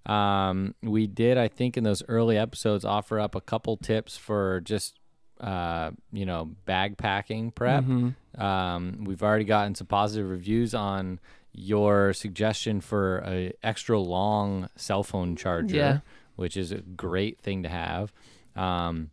um, 0.07 0.75
we 0.83 1.07
did, 1.07 1.39
I 1.39 1.49
think, 1.49 1.77
in 1.77 1.85
those 1.85 2.03
early 2.09 2.37
episodes, 2.37 2.85
offer 2.85 3.21
up 3.21 3.35
a 3.35 3.41
couple 3.41 3.77
tips 3.77 4.17
for 4.17 4.61
just 4.61 4.99
uh, 5.41 5.91
you 6.13 6.25
know, 6.27 6.51
bag 6.67 6.97
packing 6.99 7.51
prep. 7.51 7.83
Mhm. 7.85 8.15
Um, 8.41 9.05
we've 9.05 9.23
already 9.25 9.45
gotten 9.45 9.75
some 9.75 9.89
positive 9.89 10.29
reviews 10.31 10.73
on 10.75 11.19
your 11.53 12.13
suggestion 12.13 12.81
for 12.81 13.23
a 13.27 13.53
extra 13.63 13.99
long 13.99 14.69
cell 14.77 15.03
phone 15.03 15.37
charger, 15.37 15.77
Yeah. 15.77 15.99
which 16.37 16.57
is 16.57 16.73
a 16.73 16.79
great 16.81 17.41
thing 17.41 17.63
to 17.63 17.69
have. 17.69 18.13
Um, 18.57 19.11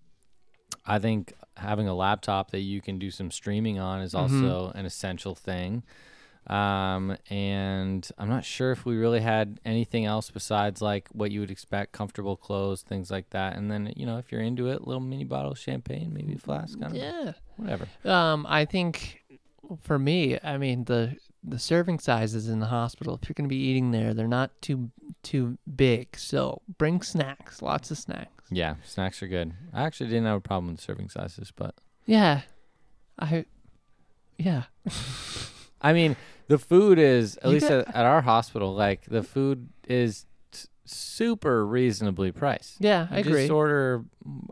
I 0.85 0.99
think 0.99 1.33
having 1.57 1.87
a 1.87 1.93
laptop 1.93 2.51
that 2.51 2.61
you 2.61 2.81
can 2.81 2.97
do 2.99 3.11
some 3.11 3.31
streaming 3.31 3.77
on 3.79 4.01
is 4.01 4.15
also 4.15 4.71
an 4.75 4.85
essential 4.85 5.35
thing. 5.35 5.83
Um, 6.47 7.15
and 7.29 8.09
I'm 8.17 8.29
not 8.29 8.43
sure 8.43 8.71
if 8.71 8.85
we 8.85 8.95
really 8.95 9.19
had 9.19 9.59
anything 9.65 10.05
else 10.05 10.31
besides 10.31 10.81
like 10.81 11.07
what 11.11 11.29
you 11.31 11.41
would 11.41 11.51
expect, 11.51 11.91
comfortable 11.91 12.35
clothes, 12.37 12.81
things 12.81 13.11
like 13.11 13.29
that. 13.31 13.55
And 13.55 13.69
then, 13.69 13.93
you 13.95 14.05
know, 14.05 14.17
if 14.17 14.31
you're 14.31 14.41
into 14.41 14.67
it, 14.69 14.87
little 14.87 15.01
mini 15.01 15.25
bottle 15.25 15.51
of 15.51 15.59
champagne, 15.59 16.11
maybe 16.13 16.33
a 16.33 16.37
flask, 16.39 16.77
I 16.79 16.83
don't 16.87 16.93
know, 16.93 16.99
Yeah. 17.25 17.31
whatever. 17.57 17.87
Um, 18.05 18.47
I 18.49 18.65
think 18.65 19.21
for 19.81 19.99
me, 19.99 20.39
I 20.41 20.57
mean 20.57 20.85
the 20.85 21.17
the 21.43 21.59
serving 21.59 21.99
sizes 21.99 22.49
in 22.49 22.59
the 22.59 22.65
hospital. 22.67 23.17
If 23.21 23.29
you're 23.29 23.33
going 23.33 23.47
to 23.47 23.53
be 23.55 23.61
eating 23.61 23.91
there, 23.91 24.13
they're 24.13 24.27
not 24.27 24.51
too 24.61 24.91
too 25.23 25.57
big. 25.75 26.17
So 26.17 26.61
bring 26.77 27.01
snacks, 27.01 27.61
lots 27.61 27.91
of 27.91 27.97
snacks. 27.97 28.45
Yeah, 28.51 28.75
snacks 28.83 29.21
are 29.23 29.27
good. 29.27 29.53
I 29.73 29.83
actually 29.83 30.09
didn't 30.09 30.25
have 30.25 30.37
a 30.37 30.41
problem 30.41 30.71
with 30.71 30.81
serving 30.81 31.09
sizes, 31.09 31.51
but 31.55 31.75
Yeah, 32.05 32.41
I. 33.17 33.45
Yeah, 34.37 34.63
I 35.81 35.91
mean, 35.93 36.15
the 36.47 36.57
food 36.57 36.97
is 36.97 37.37
at 37.37 37.45
You 37.45 37.49
least 37.51 37.67
got- 37.69 37.87
at, 37.89 37.95
at 37.95 38.05
our 38.05 38.21
hospital, 38.21 38.73
like 38.73 39.05
the 39.05 39.21
food 39.23 39.69
is 39.87 40.25
super 40.85 41.65
reasonably 41.67 42.31
priced. 42.31 42.77
yeah, 42.79 43.07
I 43.11 43.15
You 43.17 43.21
agree. 43.21 43.41
Just 43.41 43.51
order 43.51 44.03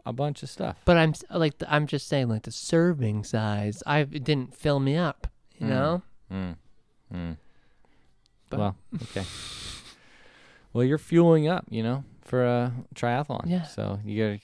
a 0.05 0.13
bunch 0.13 0.43
of 0.43 0.49
stuff. 0.49 0.77
But 0.85 0.97
I'm 0.97 1.13
like 1.33 1.57
the, 1.57 1.73
I'm 1.73 1.87
just 1.87 2.07
saying 2.07 2.29
like 2.29 2.43
the 2.43 2.51
serving 2.51 3.23
size. 3.23 3.81
I 3.85 3.99
it 3.99 4.23
didn't 4.23 4.53
fill 4.55 4.79
me 4.79 4.95
up. 4.95 5.27
You 5.57 5.65
Mm. 5.65 5.69
know. 5.69 6.01
Mm. 6.31 6.55
Mm. 7.13 7.37
But- 8.49 8.59
well, 8.59 8.75
okay. 9.03 9.23
well, 10.73 10.83
you're 10.83 10.97
fueling 10.97 11.47
up, 11.47 11.65
you 11.69 11.83
know, 11.83 12.03
for 12.23 12.45
a 12.45 12.73
triathlon. 12.95 13.43
Yeah. 13.47 13.63
So 13.63 13.99
you 14.05 14.23
got 14.23 14.31
a 14.33 14.41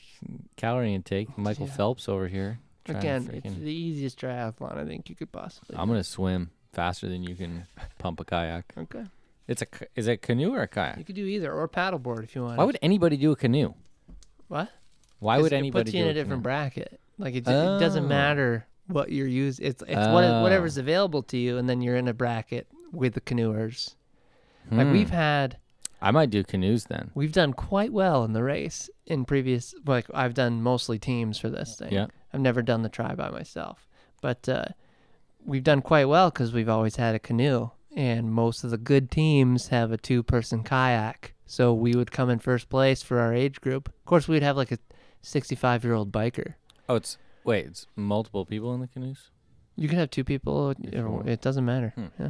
calorie 0.57 0.94
intake. 0.94 1.38
Michael 1.38 1.68
Yeah. 1.68 1.73
Phelps 1.73 2.07
over 2.10 2.27
here. 2.27 2.60
Again, 2.88 3.30
it's 3.31 3.56
the 3.56 3.72
easiest 3.72 4.19
triathlon 4.19 4.77
I 4.77 4.84
think 4.85 5.10
you 5.10 5.15
could 5.15 5.31
possibly. 5.31 5.77
I'm 5.77 5.88
gonna 5.88 6.03
swim 6.03 6.52
faster 6.73 7.07
than 7.07 7.23
you 7.23 7.34
can 7.35 7.65
pump 7.98 8.19
a 8.19 8.26
kayak. 8.26 8.73
okay. 8.77 9.06
It's 9.48 9.61
a 9.61 9.68
is 9.95 10.07
it 10.07 10.11
a 10.11 10.18
canoe 10.18 10.53
or 10.53 10.61
a 10.64 10.68
kayak? 10.68 10.98
You 10.98 11.03
could 11.06 11.15
do 11.15 11.26
either 11.26 11.52
or 11.53 11.68
paddleboard 11.69 12.23
if 12.23 12.35
you 12.35 12.44
want. 12.44 12.57
Why 12.57 12.64
would 12.65 12.77
anybody 12.81 13.15
do 13.18 13.31
a 13.31 13.35
canoe? 13.38 13.73
what? 14.49 14.69
Why 15.19 15.38
would 15.40 15.53
anybody? 15.53 15.81
it 15.81 15.85
puts 15.85 15.94
you 15.94 15.99
do 16.03 16.06
in 16.06 16.11
a 16.11 16.14
different 16.14 16.31
canoe? 16.31 16.41
bracket? 16.44 16.99
Like 17.18 17.35
it, 17.35 17.40
it 17.40 17.80
doesn't 17.80 18.06
Oh. 18.06 18.07
matter 18.07 18.65
what 18.88 19.12
you're 19.12 19.28
using. 19.28 19.66
It's 19.66 19.82
it's 19.84 19.96
what 20.14 20.24
Oh. 20.24 20.42
whatever's 20.44 20.78
available 20.78 21.24
to 21.24 21.38
you, 21.38 21.58
and 21.58 21.70
then 21.70 21.82
you're 21.82 21.96
in 21.96 22.08
a 22.08 22.14
bracket 22.14 22.68
with 22.92 23.14
the 23.14 23.22
canoers. 23.22 23.96
Like 24.72 24.92
we've 24.92 25.10
Hmm. 25.10 25.16
had, 25.16 25.58
I 26.02 26.12
might 26.12 26.30
do 26.30 26.44
canoes 26.44 26.86
then. 26.86 27.12
we've 27.16 27.32
done 27.34 27.54
quite 27.54 27.92
well 27.94 28.24
in 28.24 28.34
the 28.34 28.44
race 28.44 28.90
in 29.06 29.26
previous. 29.26 29.74
Like 29.86 30.06
I've 30.14 30.34
done 30.34 30.62
mostly 30.62 30.98
teams 31.00 31.38
for 31.38 31.50
this 31.50 31.76
thing. 31.76 31.92
Yeah. 31.92 32.08
I've 32.34 32.42
never 32.42 32.62
done 32.62 32.82
the 32.82 32.90
try 32.90 33.14
by 33.16 33.30
myself, 33.30 33.88
but 34.22 34.48
uh, 34.50 34.66
we've 35.46 35.64
done 35.64 35.82
quite 35.82 36.06
well 36.06 36.30
because 36.30 36.52
we've 36.54 36.70
always 36.70 36.96
had 36.96 37.14
a 37.16 37.20
canoe, 37.20 37.70
and 37.96 38.32
most 38.32 38.64
of 38.64 38.70
the 38.72 38.78
good 38.78 39.12
teams 39.12 39.68
have 39.68 39.92
a 39.92 39.98
two-person 39.98 40.64
kayak. 40.64 41.34
So 41.46 41.74
we 41.74 41.94
would 41.94 42.12
come 42.12 42.30
in 42.30 42.40
first 42.40 42.70
place 42.70 43.04
for 43.04 43.20
our 43.20 43.34
age 43.34 43.60
group. 43.62 43.88
Of 43.90 44.06
course, 44.06 44.28
we'd 44.28 44.42
have 44.44 44.58
like 44.58 44.72
a 44.72 44.80
65-year-old 45.22 46.12
biker. 46.12 46.56
Oh, 46.90 46.96
it's 46.96 47.18
wait, 47.45 47.65
it's 47.65 47.88
multiple 47.95 48.45
people 48.45 48.74
in 48.74 48.82
the 48.82 48.88
canoes. 48.88 49.30
You 49.76 49.88
can 49.88 49.98
have 49.98 50.10
two 50.11 50.24
people. 50.24 50.74
Or- 50.95 51.28
It 51.28 51.41
doesn't 51.41 51.65
matter. 51.65 51.94
Hmm. 51.95 52.06
Yeah. 52.20 52.30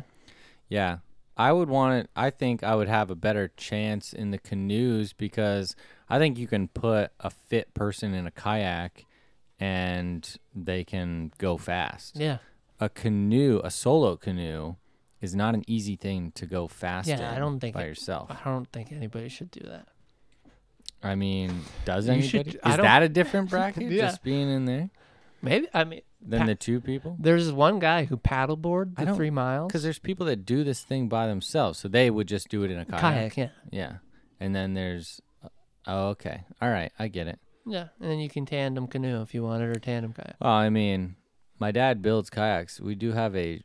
Yeah. 0.70 0.98
I 1.36 1.52
would 1.52 1.68
want 1.68 1.96
it. 2.04 2.10
I 2.16 2.30
think 2.30 2.64
I 2.64 2.76
would 2.76 2.88
have 2.88 3.10
a 3.10 3.16
better 3.16 3.52
chance 3.58 4.14
in 4.14 4.32
the 4.32 4.38
canoes 4.38 5.14
because 5.14 5.76
I 6.10 6.20
think 6.20 6.38
you 6.38 6.48
can 6.48 6.68
put 6.68 7.12
a 7.20 7.30
fit 7.32 7.74
person 7.74 8.14
in 8.14 8.28
a 8.28 8.32
kayak 8.32 9.06
and 9.60 10.36
they 10.54 10.84
can 10.84 11.32
go 11.38 11.58
fast. 11.58 12.16
Yeah. 12.16 12.38
A 12.80 12.88
canoe, 12.90 13.62
a 13.64 13.72
solo 13.72 14.16
canoe, 14.16 14.76
is 15.22 15.34
not 15.36 15.54
an 15.56 15.64
easy 15.68 15.96
thing 15.96 16.32
to 16.36 16.46
go 16.46 16.68
fast 16.68 17.08
Yeah, 17.08 17.30
I 17.32 17.34
in 17.36 17.40
don't 17.40 17.60
think 17.60 17.74
by 17.76 17.84
it- 17.84 17.88
yourself. 17.88 18.30
I 18.30 18.50
don't 18.50 18.70
think 18.72 18.92
anybody 18.92 19.30
should 19.30 19.52
do 19.52 19.62
that. 19.68 19.88
I 21.02 21.16
mean, 21.16 21.62
does 21.86 22.08
You 22.08 22.22
should- 22.22 22.42
anybody? 22.48 22.60
I 22.64 22.70
Is 22.72 22.78
that 22.78 23.04
a 23.04 23.10
different 23.10 23.50
bracket? 23.54 23.92
Yeah. 23.92 24.04
Just 24.04 24.24
being 24.24 24.50
in 24.50 24.66
there 24.66 24.90
Maybe. 25.44 25.68
I 25.74 25.84
mean, 25.84 26.02
than 26.22 26.40
Pa- 26.42 26.46
the 26.48 26.56
two 26.56 26.80
people? 26.80 27.18
there's 27.20 27.52
one 27.52 27.80
guy 27.80 28.06
who 28.06 28.18
paddleboard 28.18 28.96
the 28.96 29.14
three 29.14 29.30
miles. 29.30 29.68
Because 29.68 29.84
there's 29.84 30.00
people 30.00 30.26
that 30.28 30.46
do 30.46 30.64
this 30.64 30.82
thing 30.82 31.10
by 31.10 31.28
themselves, 31.28 31.80
so 31.80 31.88
they 31.88 32.10
would 32.10 32.28
just 32.28 32.48
do 32.50 32.64
it 32.64 32.72
in 32.72 32.80
a 32.80 32.86
kayak. 32.86 33.34
kayak. 33.34 33.38
Yeah. 33.38 33.50
Yeah, 33.72 33.94
and 34.40 34.56
then 34.56 34.74
there's, 34.74 35.22
uh, 35.44 35.50
oh, 35.86 36.08
okay, 36.16 36.46
all 36.62 36.70
right, 36.70 36.92
I 36.98 37.10
get 37.10 37.28
it. 37.28 37.40
Yeah. 37.66 37.88
And 38.00 38.10
then 38.10 38.20
you 38.20 38.30
can 38.30 38.46
tandem 38.46 38.88
canoe 38.88 39.22
if 39.22 39.34
you 39.34 39.44
wanted 39.44 39.70
or 39.70 39.80
tandem 39.80 40.14
kayak. 40.14 40.36
Well, 40.40 40.52
I 40.52 40.70
mean, 40.70 41.16
my 41.60 41.72
dad 41.72 42.02
builds 42.02 42.30
kayaks. 42.30 42.80
We 42.80 42.96
do 42.96 43.12
have 43.12 43.36
a 43.36 43.62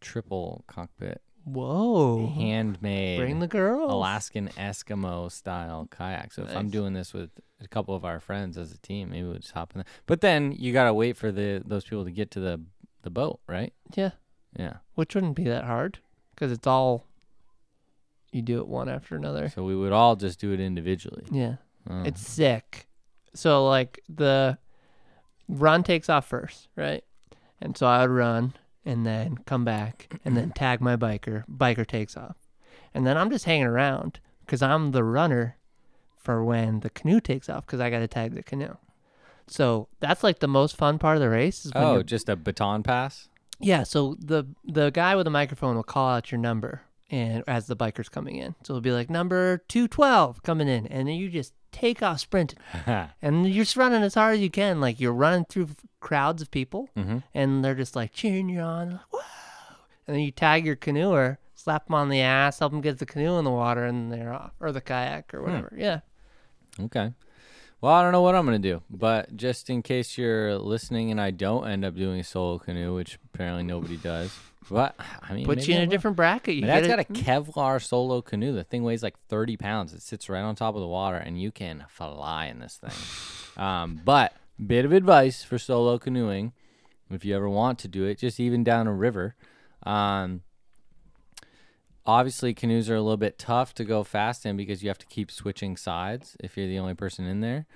triple 0.00 0.64
cockpit, 0.68 1.22
Whoa. 1.46 2.26
handmade, 2.34 3.18
Bring 3.20 3.38
the 3.38 3.46
girls. 3.46 3.92
Alaskan 3.92 4.48
Eskimo 4.58 5.30
style 5.30 5.86
kayak. 5.90 6.32
So 6.32 6.42
if 6.42 6.50
I'm 6.56 6.64
Nice. 6.66 6.72
doing 6.72 6.92
this 6.92 7.14
with 7.14 7.30
a 7.60 7.68
couple 7.68 7.94
of 7.94 8.04
our 8.04 8.18
friends 8.18 8.58
as 8.58 8.72
a 8.72 8.78
team, 8.78 9.10
maybe 9.10 9.28
we'll 9.28 9.38
just 9.38 9.52
hop 9.52 9.72
in. 9.74 9.78
There. 9.78 9.84
But 10.06 10.20
then 10.22 10.50
you 10.52 10.72
gotta 10.72 10.92
wait 10.92 11.16
for 11.16 11.30
the 11.30 11.62
those 11.64 11.84
people 11.84 12.04
to 12.04 12.10
get 12.10 12.30
to 12.32 12.40
the 12.40 12.60
the 13.02 13.10
boat, 13.10 13.38
right? 13.46 13.72
Yeah. 13.94 14.10
Yeah. 14.58 14.78
Which 14.96 15.14
wouldn't 15.14 15.36
be 15.36 15.44
that 15.44 15.64
hard 15.64 16.00
because 16.34 16.50
it's 16.50 16.66
all. 16.66 17.04
You 18.32 18.42
do 18.42 18.58
it 18.58 18.66
one 18.68 18.88
after 18.88 19.14
another. 19.16 19.48
So 19.48 19.62
we 19.62 19.76
would 19.76 19.92
all 19.92 20.16
just 20.16 20.40
do 20.40 20.52
it 20.52 20.60
individually. 20.60 21.24
Yeah. 21.30 21.56
Oh. 21.88 22.02
It's 22.02 22.20
sick. 22.26 22.86
So 23.34 23.66
like 23.66 24.02
the 24.08 24.58
run 25.48 25.84
takes 25.84 26.10
off 26.10 26.26
first, 26.26 26.68
right? 26.76 27.04
And 27.62 27.76
so 27.78 27.86
I 27.86 28.00
would 28.02 28.10
run 28.10 28.52
and 28.86 29.04
then 29.04 29.36
come 29.44 29.64
back 29.64 30.18
and 30.24 30.36
then 30.36 30.50
tag 30.56 30.80
my 30.80 30.96
biker. 30.96 31.44
Biker 31.50 31.86
takes 31.86 32.16
off. 32.16 32.36
And 32.94 33.06
then 33.06 33.18
I'm 33.18 33.30
just 33.30 33.44
hanging 33.44 33.66
around 33.66 34.20
because 34.46 34.62
I'm 34.62 34.92
the 34.92 35.04
runner 35.04 35.58
for 36.16 36.42
when 36.42 36.80
the 36.80 36.90
canoe 36.90 37.20
takes 37.20 37.48
off 37.48 37.66
because 37.66 37.80
I 37.80 37.90
got 37.90 37.98
to 37.98 38.08
tag 38.08 38.34
the 38.34 38.42
canoe. 38.42 38.76
So 39.48 39.88
that's 40.00 40.24
like 40.24 40.38
the 40.38 40.48
most 40.48 40.76
fun 40.76 40.98
part 40.98 41.16
of 41.16 41.20
the 41.20 41.28
race. 41.28 41.66
Is 41.66 41.74
when 41.74 41.84
oh, 41.84 42.02
just 42.02 42.28
a 42.28 42.36
baton 42.36 42.82
pass. 42.82 43.28
yeah. 43.60 43.82
So 43.82 44.16
the 44.18 44.44
the 44.64 44.90
guy 44.90 45.14
with 45.14 45.24
the 45.24 45.30
microphone 45.30 45.76
will 45.76 45.84
call 45.84 46.08
out 46.08 46.32
your 46.32 46.40
number 46.40 46.82
and 47.10 47.44
as 47.46 47.66
the 47.66 47.76
biker's 47.76 48.08
coming 48.08 48.36
in. 48.36 48.54
So 48.64 48.72
it'll 48.72 48.80
be 48.80 48.92
like 48.92 49.10
number 49.10 49.58
two 49.68 49.86
twelve 49.86 50.42
coming 50.42 50.68
in, 50.68 50.86
and 50.86 51.06
then 51.06 51.14
you 51.14 51.28
just 51.28 51.52
take 51.76 52.02
off 52.02 52.20
sprinting. 52.20 52.58
And 53.22 53.46
you're 53.46 53.64
just 53.64 53.76
running 53.76 54.02
as 54.02 54.14
hard 54.14 54.34
as 54.36 54.40
you 54.40 54.50
can. 54.50 54.80
Like 54.80 54.98
you're 55.00 55.12
running 55.12 55.44
through 55.44 55.68
crowds 56.00 56.40
of 56.42 56.50
people, 56.50 56.88
Mhm. 56.96 57.22
and 57.34 57.64
they're 57.64 57.74
just 57.74 57.96
like 57.96 58.12
cheering 58.12 58.48
you 58.48 58.60
on. 58.60 58.90
Like, 58.92 59.00
Whoa! 59.10 59.20
And 60.06 60.16
then 60.16 60.22
you 60.22 60.30
tag 60.30 60.64
your 60.64 60.76
canoeer, 60.76 61.38
slap 61.54 61.86
them 61.86 61.94
on 61.94 62.08
the 62.08 62.20
ass, 62.20 62.58
help 62.60 62.72
them 62.72 62.80
get 62.80 62.98
the 62.98 63.06
canoe 63.06 63.38
in 63.38 63.44
the 63.44 63.50
water, 63.50 63.84
and 63.84 64.12
they're 64.12 64.32
off, 64.32 64.52
or 64.60 64.70
the 64.72 64.80
kayak, 64.80 65.34
or 65.34 65.42
whatever. 65.42 65.72
Yeah. 65.76 66.00
Okay. 66.80 67.12
Well, 67.80 67.92
I 67.92 68.02
don't 68.02 68.12
know 68.12 68.22
what 68.22 68.34
I'm 68.34 68.44
gonna 68.44 68.58
do, 68.58 68.82
but 68.88 69.36
just 69.36 69.68
in 69.68 69.82
case 69.82 70.16
you're 70.16 70.56
listening 70.58 71.10
and 71.10 71.20
I 71.20 71.30
don't 71.30 71.66
end 71.68 71.84
up 71.84 71.94
doing 71.94 72.20
a 72.20 72.24
solo 72.24 72.58
canoe, 72.58 72.94
which 72.94 73.18
apparently 73.34 73.64
nobody 73.64 73.96
does, 73.96 74.38
but 74.70 74.96
I 75.22 75.34
mean, 75.34 75.44
Put 75.44 75.58
maybe 75.58 75.72
you 75.72 75.78
in 75.78 75.82
a 75.82 75.86
different 75.86 76.16
bracket. 76.16 76.54
You 76.54 76.62
My 76.62 76.68
dad's 76.68 76.88
got 76.88 76.98
a 76.98 77.04
Kevlar 77.04 77.82
solo 77.82 78.20
canoe. 78.20 78.52
The 78.52 78.64
thing 78.64 78.82
weighs 78.82 79.02
like 79.02 79.18
30 79.28 79.56
pounds. 79.56 79.92
It 79.92 80.02
sits 80.02 80.28
right 80.28 80.42
on 80.42 80.54
top 80.54 80.74
of 80.74 80.80
the 80.80 80.86
water, 80.86 81.16
and 81.16 81.40
you 81.40 81.52
can 81.52 81.84
fly 81.88 82.46
in 82.46 82.58
this 82.58 82.78
thing. 82.78 83.62
um, 83.62 84.00
but 84.04 84.34
bit 84.64 84.84
of 84.84 84.92
advice 84.92 85.42
for 85.42 85.58
solo 85.58 85.98
canoeing, 85.98 86.52
if 87.10 87.24
you 87.24 87.36
ever 87.36 87.48
want 87.48 87.78
to 87.80 87.88
do 87.88 88.04
it, 88.04 88.18
just 88.18 88.40
even 88.40 88.64
down 88.64 88.86
a 88.86 88.92
river. 88.92 89.36
Um, 89.84 90.42
obviously, 92.04 92.54
canoes 92.54 92.90
are 92.90 92.96
a 92.96 93.02
little 93.02 93.16
bit 93.16 93.38
tough 93.38 93.74
to 93.74 93.84
go 93.84 94.02
fast 94.02 94.44
in 94.44 94.56
because 94.56 94.82
you 94.82 94.88
have 94.88 94.98
to 94.98 95.06
keep 95.06 95.30
switching 95.30 95.76
sides 95.76 96.36
if 96.40 96.56
you're 96.56 96.66
the 96.66 96.78
only 96.78 96.94
person 96.94 97.26
in 97.26 97.40
there. 97.40 97.66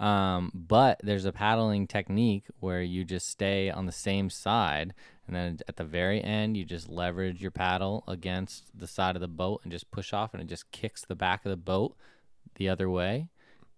Um, 0.00 0.50
but 0.54 0.98
there's 1.02 1.26
a 1.26 1.32
paddling 1.32 1.86
technique 1.86 2.44
where 2.58 2.80
you 2.80 3.04
just 3.04 3.28
stay 3.28 3.70
on 3.70 3.84
the 3.84 3.92
same 3.92 4.30
side, 4.30 4.94
and 5.30 5.36
then 5.36 5.58
at 5.68 5.76
the 5.76 5.84
very 5.84 6.20
end, 6.24 6.56
you 6.56 6.64
just 6.64 6.88
leverage 6.88 7.40
your 7.40 7.52
paddle 7.52 8.02
against 8.08 8.76
the 8.76 8.88
side 8.88 9.14
of 9.14 9.20
the 9.20 9.28
boat 9.28 9.60
and 9.62 9.70
just 9.70 9.88
push 9.92 10.12
off, 10.12 10.34
and 10.34 10.42
it 10.42 10.48
just 10.48 10.68
kicks 10.72 11.04
the 11.04 11.14
back 11.14 11.44
of 11.46 11.50
the 11.50 11.56
boat 11.56 11.94
the 12.56 12.68
other 12.68 12.90
way, 12.90 13.28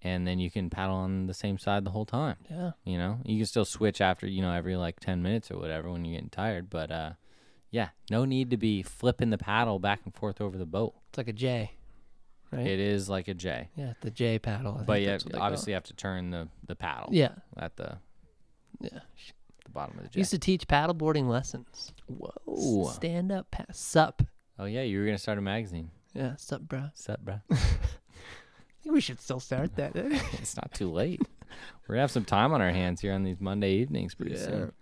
and 0.00 0.26
then 0.26 0.38
you 0.38 0.50
can 0.50 0.70
paddle 0.70 0.94
on 0.94 1.26
the 1.26 1.34
same 1.34 1.58
side 1.58 1.84
the 1.84 1.90
whole 1.90 2.06
time. 2.06 2.36
Yeah. 2.50 2.70
You 2.84 2.96
know, 2.96 3.18
you 3.26 3.36
can 3.36 3.44
still 3.44 3.66
switch 3.66 4.00
after 4.00 4.26
you 4.26 4.40
know 4.40 4.50
every 4.50 4.76
like 4.76 4.98
ten 4.98 5.22
minutes 5.22 5.50
or 5.50 5.58
whatever 5.58 5.90
when 5.90 6.06
you're 6.06 6.14
getting 6.14 6.30
tired, 6.30 6.70
but 6.70 6.90
uh, 6.90 7.10
yeah, 7.70 7.90
no 8.10 8.24
need 8.24 8.48
to 8.48 8.56
be 8.56 8.82
flipping 8.82 9.28
the 9.28 9.36
paddle 9.36 9.78
back 9.78 10.00
and 10.06 10.14
forth 10.14 10.40
over 10.40 10.56
the 10.56 10.64
boat. 10.64 10.94
It's 11.10 11.18
like 11.18 11.28
a 11.28 11.34
J, 11.34 11.72
right? 12.50 12.66
It 12.66 12.80
is 12.80 13.10
like 13.10 13.28
a 13.28 13.34
J, 13.34 13.68
yeah, 13.76 13.92
the 14.00 14.10
J 14.10 14.38
paddle. 14.38 14.78
I 14.80 14.84
but 14.84 14.92
think 14.94 15.00
you 15.02 15.06
that's 15.10 15.24
have, 15.24 15.26
what 15.26 15.32
they 15.32 15.38
call 15.38 15.46
obviously 15.48 15.72
have 15.74 15.84
to 15.84 15.94
turn 15.94 16.30
the 16.30 16.48
the 16.66 16.76
paddle. 16.76 17.10
Yeah. 17.12 17.32
at 17.58 17.76
the 17.76 17.98
Yeah. 18.80 19.00
Bottom 19.72 19.96
of 19.98 20.02
the 20.04 20.08
jet. 20.10 20.18
Used 20.18 20.30
to 20.32 20.38
teach 20.38 20.66
paddleboarding 20.68 21.28
lessons. 21.28 21.92
Whoa. 22.06 22.90
Stand 22.92 23.32
up, 23.32 23.50
pass, 23.50 23.78
sup. 23.78 24.22
Oh 24.58 24.64
yeah, 24.66 24.82
you 24.82 24.98
were 24.98 25.04
gonna 25.06 25.18
start 25.18 25.38
a 25.38 25.42
magazine. 25.42 25.90
Yeah, 26.14 26.36
sup, 26.36 26.62
bro. 26.62 26.90
Sup, 26.94 27.20
bro? 27.20 27.40
I 27.50 27.56
think 28.82 28.94
we 28.94 29.00
should 29.00 29.20
still 29.20 29.40
start 29.40 29.76
that. 29.76 29.96
eh? 29.96 30.20
it's 30.34 30.56
not 30.56 30.72
too 30.74 30.90
late. 30.90 31.22
We're 31.88 31.94
gonna 31.94 32.02
have 32.02 32.10
some 32.10 32.24
time 32.24 32.52
on 32.52 32.60
our 32.60 32.70
hands 32.70 33.00
here 33.00 33.12
on 33.12 33.22
these 33.22 33.40
Monday 33.40 33.72
evenings 33.76 34.14
pretty 34.14 34.32
Yeah. 34.34 34.44
soon. 34.44 34.72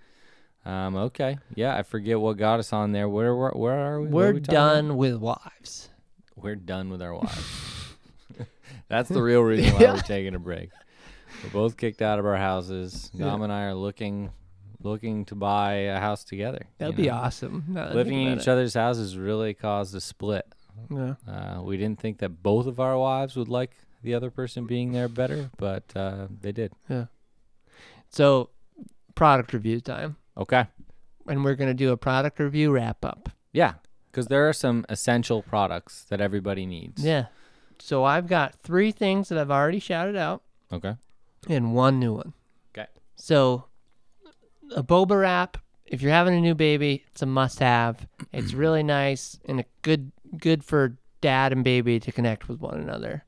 Um, 0.65 0.97
okay. 0.97 1.39
Yeah, 1.55 1.77
I 1.77 1.83
forget 1.83 2.21
what 2.21 2.37
got 2.37 2.59
us 2.59 2.73
on 2.73 2.93
there. 2.93 3.09
Where 3.09 3.35
where, 3.35 3.51
where 3.53 3.79
are 3.79 4.01
we? 4.01 4.09
What 4.09 4.23
are 4.23 4.27
We're 4.29 4.33
we 4.35 4.41
talking 4.41 4.55
about? 4.57 4.75
done 4.75 4.97
with 4.97 5.15
wives. 5.17 5.89
We're 6.37 6.57
done 6.57 6.91
with 6.91 7.01
our 7.03 7.15
wives. 7.15 7.95
That's 8.89 9.09
the 9.09 9.23
real 9.23 9.41
reason 9.43 9.73
why 9.75 9.81
Yeah. 9.81 9.93
we're 9.95 10.01
taking 10.01 10.35
a 10.35 10.39
break. 10.39 10.71
We're 11.45 11.51
both 11.51 11.77
kicked 11.77 12.03
out 12.03 12.19
of 12.19 12.27
our 12.27 12.37
houses. 12.37 13.11
Yeah. 13.15 13.27
Gam 13.27 13.43
and 13.43 13.53
I 13.53 13.65
are 13.65 13.75
looking 13.75 14.31
looking 14.83 15.25
to 15.27 15.35
buy 15.35 15.73
a 15.75 15.99
house 16.01 16.25
together. 16.25 16.67
That'd 16.79 16.97
be 16.97 17.07
know? 17.09 17.15
awesome. 17.15 17.75
I 17.77 17.93
Living 17.93 18.23
in 18.27 18.39
each 18.39 18.49
other's 18.49 18.75
houses 18.75 19.17
really 19.17 19.55
caused 19.55 19.95
a 19.95 20.01
split. 20.01 20.47
it. 20.91 20.95
Yeah. 20.95 21.15
Uh, 21.29 21.63
we 21.63 21.77
didn't 21.77 22.01
think 22.01 22.19
that 22.19 22.43
both 22.43 22.67
of 22.67 22.81
our 22.81 22.99
wives 22.99 23.37
would 23.37 23.49
like 23.49 23.73
the 24.03 24.15
other 24.15 24.31
person 24.31 24.67
being 24.67 24.93
there 24.93 25.09
better, 25.09 25.51
but 25.59 25.85
uh, 25.95 26.27
they 26.41 26.53
did. 26.53 26.73
Yeah. 26.89 27.07
So, 28.09 28.51
product 29.15 29.53
review 29.53 29.81
time. 29.81 30.17
Okay. 30.37 30.67
And 31.29 31.45
we're 31.45 31.55
going 31.55 31.71
to 31.71 31.75
do 31.75 31.93
a 31.93 31.97
product 31.97 32.39
review 32.41 32.73
wrap 32.73 33.05
up. 33.05 33.29
Yeah, 33.53 33.75
because 34.11 34.27
there 34.29 34.49
are 34.49 34.53
some 34.53 34.87
essential 34.89 35.43
products 35.43 36.05
that 36.09 36.21
everybody 36.21 36.67
needs. 36.67 37.05
Yeah. 37.05 37.27
So, 37.79 38.05
I've 38.05 38.27
got 38.27 38.55
three 38.63 38.91
things 38.91 39.29
that 39.29 39.39
I've 39.39 39.51
already 39.51 39.79
shouted 39.81 40.17
out 40.17 40.43
Okay. 40.73 40.97
and 41.49 41.75
one 41.75 41.99
new 42.01 42.15
one. 42.15 42.33
Okay. 42.75 42.89
So, 43.17 43.65
a 44.75 44.83
boba 44.83 45.21
wrap, 45.21 45.59
if 45.87 46.03
you're 46.03 46.13
having 46.13 46.35
a 46.37 46.41
new 46.41 46.55
baby, 46.55 47.05
it's 47.09 47.23
a 47.23 47.27
must 47.27 47.59
have. 47.61 48.07
It's 48.33 48.53
really 48.65 48.83
nice 48.83 49.39
and 49.47 49.61
a 49.61 49.65
good 49.83 50.13
good 50.37 50.65
for 50.65 50.97
dad 51.21 51.53
and 51.53 51.65
baby 51.65 51.99
to 52.01 52.13
connect 52.13 52.49
with 52.49 52.61
one 52.61 52.79
another. 52.79 53.25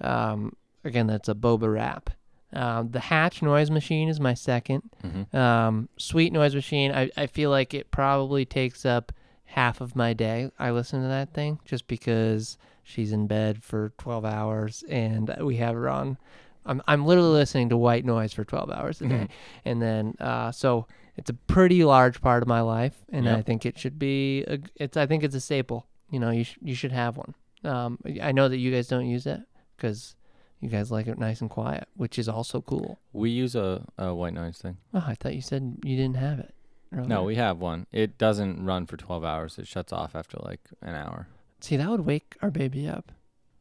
Um, 0.00 0.56
again, 0.84 1.06
that's 1.06 1.28
a 1.28 1.34
boba 1.34 1.72
wrap. 1.72 2.10
Um, 2.52 2.90
the 2.90 2.98
Hatch 3.00 3.42
noise 3.42 3.70
machine 3.70 4.08
is 4.08 4.18
my 4.18 4.32
2nd 4.34 4.82
Mhm. 5.04 5.32
Um, 5.34 5.88
sweet 5.96 6.32
noise 6.32 6.54
machine. 6.54 6.90
I, 6.92 7.08
I 7.16 7.26
feel 7.28 7.50
like 7.50 7.74
it 7.74 7.92
probably 7.92 8.44
takes 8.44 8.84
up 8.84 9.12
half 9.44 9.80
of 9.80 9.94
my 9.94 10.12
day. 10.12 10.50
I 10.58 10.70
listen 10.72 11.00
to 11.02 11.08
that 11.08 11.32
thing 11.32 11.60
just 11.64 11.86
because 11.86 12.58
she's 12.82 13.12
in 13.12 13.28
bed 13.28 13.62
for 13.62 13.92
12 13.98 14.24
hours 14.24 14.82
and 14.88 15.32
we 15.40 15.56
have 15.58 15.74
her 15.76 15.88
on. 15.88 16.18
I'm, 16.66 16.82
I'm 16.86 17.04
literally 17.06 17.30
listening 17.30 17.68
to 17.70 17.76
white 17.76 18.04
noise 18.04 18.32
for 18.32 18.44
12 18.44 18.70
hours 18.70 19.00
a 19.00 19.06
day. 19.08 19.28
and 19.64 19.80
then, 19.80 20.14
uh, 20.20 20.52
so 20.52 20.86
it's 21.16 21.30
a 21.30 21.34
pretty 21.34 21.84
large 21.84 22.20
part 22.20 22.42
of 22.42 22.48
my 22.48 22.60
life. 22.60 22.96
And 23.10 23.24
Yep. 23.26 23.38
I 23.38 23.42
think 23.42 23.66
it 23.66 23.78
should 23.78 23.98
be, 23.98 24.44
a, 24.46 24.58
it's, 24.76 24.96
I 24.96 25.06
think 25.06 25.24
it's 25.24 25.34
a 25.34 25.40
staple. 25.40 25.86
You 26.10 26.20
know, 26.20 26.30
you, 26.30 26.44
sh- 26.44 26.58
you 26.62 26.74
should 26.74 26.92
have 26.92 27.16
one. 27.16 27.34
Um, 27.64 27.98
I 28.22 28.32
know 28.32 28.48
that 28.48 28.56
you 28.58 28.70
guys 28.72 28.88
don't 28.88 29.06
use 29.06 29.26
it 29.26 29.40
because 29.76 30.16
you 30.60 30.68
guys 30.68 30.90
like 30.90 31.06
it 31.06 31.18
nice 31.18 31.40
and 31.40 31.48
quiet, 31.50 31.88
which 31.96 32.18
is 32.18 32.28
also 32.28 32.60
cool. 32.60 32.98
We 33.12 33.30
use 33.30 33.54
a, 33.54 33.86
a 33.98 34.14
white 34.14 34.34
noise 34.34 34.58
thing. 34.58 34.76
Oh, 34.92 35.04
I 35.06 35.14
thought 35.14 35.34
you 35.34 35.40
said 35.42 35.78
you 35.84 35.96
didn't 35.96 36.16
have 36.16 36.38
it. 36.38 36.54
No, 36.92 37.22
we 37.22 37.36
have 37.36 37.58
one. 37.58 37.86
It 37.92 38.18
doesn't 38.18 38.64
run 38.64 38.84
for 38.86 38.96
12 38.96 39.24
hours. 39.24 39.58
It 39.58 39.68
shuts 39.68 39.92
off 39.92 40.16
after 40.16 40.38
like 40.42 40.60
an 40.82 40.94
hour. 40.96 41.28
See, 41.60 41.76
that 41.76 41.88
would 41.88 42.04
wake 42.04 42.36
our 42.42 42.50
baby 42.50 42.88
up. 42.88 43.12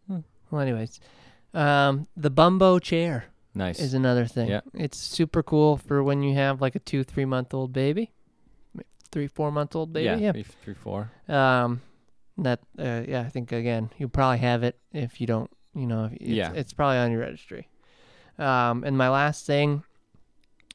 Hmm. 0.07 0.19
Well, 0.49 0.61
anyways, 0.61 0.99
um, 1.53 2.07
the 2.15 2.29
Bumbo 2.29 2.79
chair 2.79 3.25
Nice. 3.55 3.79
is 3.79 3.93
another 3.93 4.25
thing. 4.25 4.49
Yeah. 4.49 4.61
It's 4.73 4.97
super 4.97 5.41
cool 5.43 5.77
for 5.77 6.03
when 6.03 6.21
you 6.23 6.35
have 6.35 6.61
like 6.61 6.75
a 6.75 6.79
two, 6.79 7.03
three 7.03 7.25
month 7.25 7.53
old 7.53 7.73
baby, 7.73 8.11
three, 9.11 9.27
four 9.27 9.51
month 9.51 9.75
old 9.75 9.91
baby. 9.93 10.21
yeah, 10.21 10.31
Three, 10.31 10.43
three, 10.63 10.73
four. 10.73 11.11
Yeah. 11.27 11.63
Um, 11.65 11.81
that 12.37 12.59
uh, 12.77 13.03
yeah, 13.07 13.21
I 13.21 13.29
think 13.29 13.51
again 13.51 13.89
you 13.97 14.07
probably 14.07 14.37
have 14.39 14.63
it 14.63 14.77
if 14.93 15.19
you 15.19 15.27
don't. 15.27 15.49
You 15.75 15.85
know, 15.87 16.05
if 16.05 16.13
it's, 16.13 16.21
Yeah. 16.23 16.51
it's 16.53 16.73
probably 16.73 16.97
on 16.97 17.11
your 17.11 17.21
registry. 17.21 17.67
Um, 18.37 18.83
and 18.85 18.97
my 18.97 19.09
last 19.09 19.45
thing, 19.45 19.83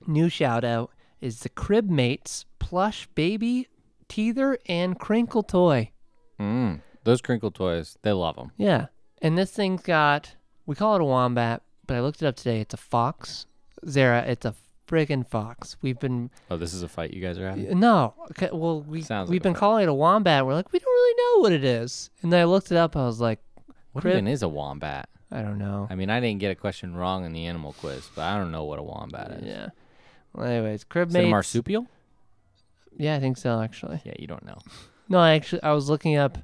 new 0.06 0.28
shout 0.28 0.64
out 0.64 0.90
is 1.20 1.40
the 1.40 1.48
Crib 1.48 1.88
Mates 1.88 2.44
plush 2.58 3.06
baby 3.14 3.68
teether 4.08 4.56
and 4.66 4.98
crinkle 4.98 5.42
toy. 5.42 5.90
Mm. 6.38 6.80
Those 7.04 7.20
crinkle 7.22 7.50
toys, 7.50 7.96
they 8.02 8.12
love 8.12 8.36
them. 8.36 8.52
Yeah. 8.58 8.86
And 9.22 9.38
this 9.38 9.50
thing's 9.52 9.82
got, 9.82 10.34
we 10.66 10.74
call 10.74 10.94
it 10.96 11.00
a 11.00 11.04
wombat, 11.04 11.62
but 11.86 11.96
I 11.96 12.00
looked 12.00 12.22
it 12.22 12.26
up 12.26 12.36
today. 12.36 12.60
It's 12.60 12.74
a 12.74 12.78
fox. 12.78 13.46
Zara, 13.88 14.22
it's 14.22 14.44
a 14.46 14.54
friggin' 14.88 15.26
fox. 15.26 15.76
We've 15.82 15.98
been, 15.98 16.30
Oh, 16.50 16.56
this 16.56 16.72
is 16.74 16.82
a 16.82 16.88
fight 16.88 17.12
you 17.12 17.20
guys 17.22 17.38
are 17.38 17.48
having? 17.48 17.78
no, 17.78 18.14
okay, 18.30 18.50
well, 18.52 18.80
we, 18.82 19.02
Sounds 19.02 19.28
we've 19.30 19.38
like 19.38 19.42
been 19.42 19.54
calling 19.54 19.82
it 19.84 19.88
a 19.88 19.94
wombat. 19.94 20.46
We're 20.46 20.54
like, 20.54 20.72
we 20.72 20.78
don't 20.78 20.92
really 20.92 21.14
know 21.36 21.42
what 21.42 21.52
it 21.52 21.64
is. 21.64 22.10
And 22.22 22.32
then 22.32 22.40
I 22.40 22.44
looked 22.44 22.70
it 22.70 22.76
up. 22.76 22.96
I 22.96 23.04
was 23.04 23.20
like, 23.20 23.40
What 23.92 24.02
Crib- 24.02 24.14
even 24.14 24.28
is 24.28 24.42
a 24.42 24.48
wombat? 24.48 25.08
I 25.30 25.42
don't 25.42 25.58
know. 25.58 25.86
I 25.90 25.94
mean, 25.96 26.10
I 26.10 26.20
didn't 26.20 26.38
get 26.40 26.50
a 26.52 26.54
question 26.54 26.94
wrong 26.94 27.24
in 27.24 27.32
the 27.32 27.46
animal 27.46 27.72
quiz, 27.74 28.08
but 28.14 28.22
I 28.22 28.38
don't 28.38 28.52
know 28.52 28.64
what 28.64 28.78
a 28.78 28.82
wombat 28.82 29.32
is. 29.32 29.44
Yeah. 29.46 29.68
Well, 30.32 30.46
anyways, 30.46 30.84
crib 30.84 31.08
Is 31.08 31.14
it 31.14 31.18
a 31.18 31.22
mates. 31.22 31.30
marsupial? 31.30 31.86
Yeah, 32.96 33.16
I 33.16 33.20
think 33.20 33.36
so, 33.36 33.60
actually. 33.60 34.00
Yeah, 34.04 34.12
you 34.18 34.26
don't 34.28 34.44
know. 34.44 34.58
No, 35.08 35.18
I 35.18 35.32
actually, 35.34 35.62
I 35.62 35.72
was 35.72 35.88
looking 35.90 36.16
up. 36.16 36.38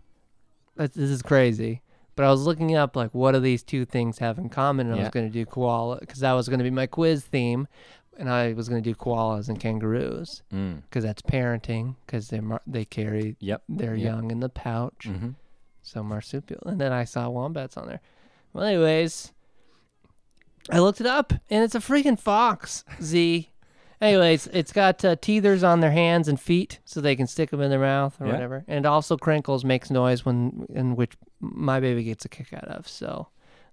This 0.77 0.91
this 0.91 1.11
is 1.11 1.23
crazy, 1.23 1.83
but 2.21 2.27
I 2.27 2.31
was 2.31 2.43
looking 2.45 2.77
up 2.77 2.97
like 2.97 3.15
what 3.15 3.33
do 3.33 3.41
these 3.41 3.63
two 3.63 3.87
things 3.87 4.19
have 4.19 4.37
in 4.37 4.51
common, 4.51 4.89
and 4.89 4.97
I 4.97 5.01
was 5.05 5.09
going 5.09 5.27
to 5.27 5.33
do 5.33 5.47
koala 5.47 5.99
because 6.01 6.19
that 6.21 6.33
was 6.33 6.49
going 6.51 6.59
to 6.59 6.65
be 6.65 6.71
my 6.71 6.87
quiz 6.87 7.25
theme, 7.25 7.67
and 8.19 8.29
I 8.29 8.53
was 8.53 8.69
going 8.69 8.83
to 8.83 8.91
do 8.91 8.95
koalas 8.95 9.49
and 9.49 9.59
kangaroos 9.59 10.43
Mm. 10.53 10.83
because 10.83 11.03
that's 11.05 11.23
parenting 11.23 11.97
because 12.05 12.29
they 12.29 12.41
mar- 12.41 12.61
they 12.67 12.85
carry 12.85 13.37
Yep. 13.41 13.63
their 13.71 13.95
Yep. 13.95 14.05
young 14.05 14.31
in 14.31 14.41
the 14.41 14.51
pouch, 14.51 15.07
Mm-hmm. 15.09 15.31
so 15.83 16.03
marsupial, 16.03 16.61
and 16.67 16.79
then 16.79 16.93
I 16.93 17.05
saw 17.05 17.29
wombats 17.31 17.79
on 17.79 17.87
there. 17.89 18.01
Well, 18.53 18.65
anyways, 18.65 19.33
I 20.71 20.79
looked 20.81 21.01
it 21.01 21.07
up, 21.07 21.33
and 21.49 21.65
it's 21.65 21.75
a 21.75 21.79
freaking 21.81 22.19
fox. 22.19 22.85
Z. 23.01 23.50
Anyways, 24.01 24.47
it's 24.49 24.73
got 24.73 25.05
uh, 25.05 25.17
teethers 25.17 25.67
on 25.67 25.81
their 25.81 25.91
hands 25.91 26.27
and 26.27 26.41
feet, 26.41 26.79
so 26.85 27.01
they 27.01 27.15
can 27.17 27.27
stick 27.27 27.51
them 27.51 27.61
in 27.61 27.71
their 27.71 27.79
mouth 27.81 28.19
or 28.21 28.27
Yeah. 28.27 28.33
whatever. 28.33 28.65
And 28.67 28.87
also 28.87 29.17
crinkles, 29.17 29.65
makes 29.65 29.91
noise 29.91 30.25
when, 30.25 30.67
in 30.71 30.97
which 30.97 31.13
my 31.41 31.81
baby 31.81 32.05
gets 32.05 32.25
a 32.25 32.29
kick 32.29 32.53
out 32.55 32.65
of. 32.65 32.89
So, 32.89 33.29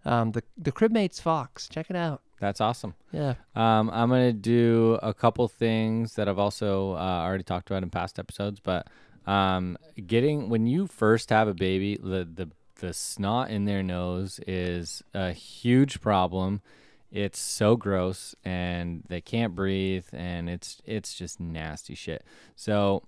um, 0.05 0.31
the 0.31 0.43
the 0.57 0.71
cribmates 0.71 1.19
fox, 1.21 1.69
check 1.69 1.89
it 1.89 1.95
out. 1.95 2.21
That's 2.39 2.61
awesome. 2.61 2.93
Yeah. 3.11 3.35
Um, 3.55 3.89
I'm 3.89 4.09
gonna 4.09 4.33
do 4.33 4.99
a 5.01 5.13
couple 5.13 5.47
things 5.47 6.13
that 6.15 6.27
I've 6.27 6.39
also 6.39 6.91
uh, 6.93 7.23
already 7.23 7.43
talked 7.43 7.69
about 7.69 7.83
in 7.83 7.89
past 7.89 8.19
episodes, 8.19 8.59
but 8.59 8.87
um, 9.25 9.77
getting 10.05 10.49
when 10.49 10.67
you 10.67 10.87
first 10.87 11.29
have 11.29 11.47
a 11.47 11.53
baby, 11.53 11.97
the 12.01 12.27
the 12.31 12.49
the 12.79 12.93
snot 12.93 13.49
in 13.49 13.65
their 13.65 13.81
nose 13.81 14.39
is 14.45 15.01
a 15.13 15.31
huge 15.31 15.99
problem. 15.99 16.61
It's 17.11 17.39
so 17.39 17.75
gross, 17.75 18.35
and 18.43 19.03
they 19.07 19.21
can't 19.21 19.55
breathe, 19.55 20.07
and 20.11 20.49
it's 20.49 20.81
it's 20.85 21.13
just 21.13 21.39
nasty 21.39 21.95
shit. 21.95 22.25
So, 22.55 23.03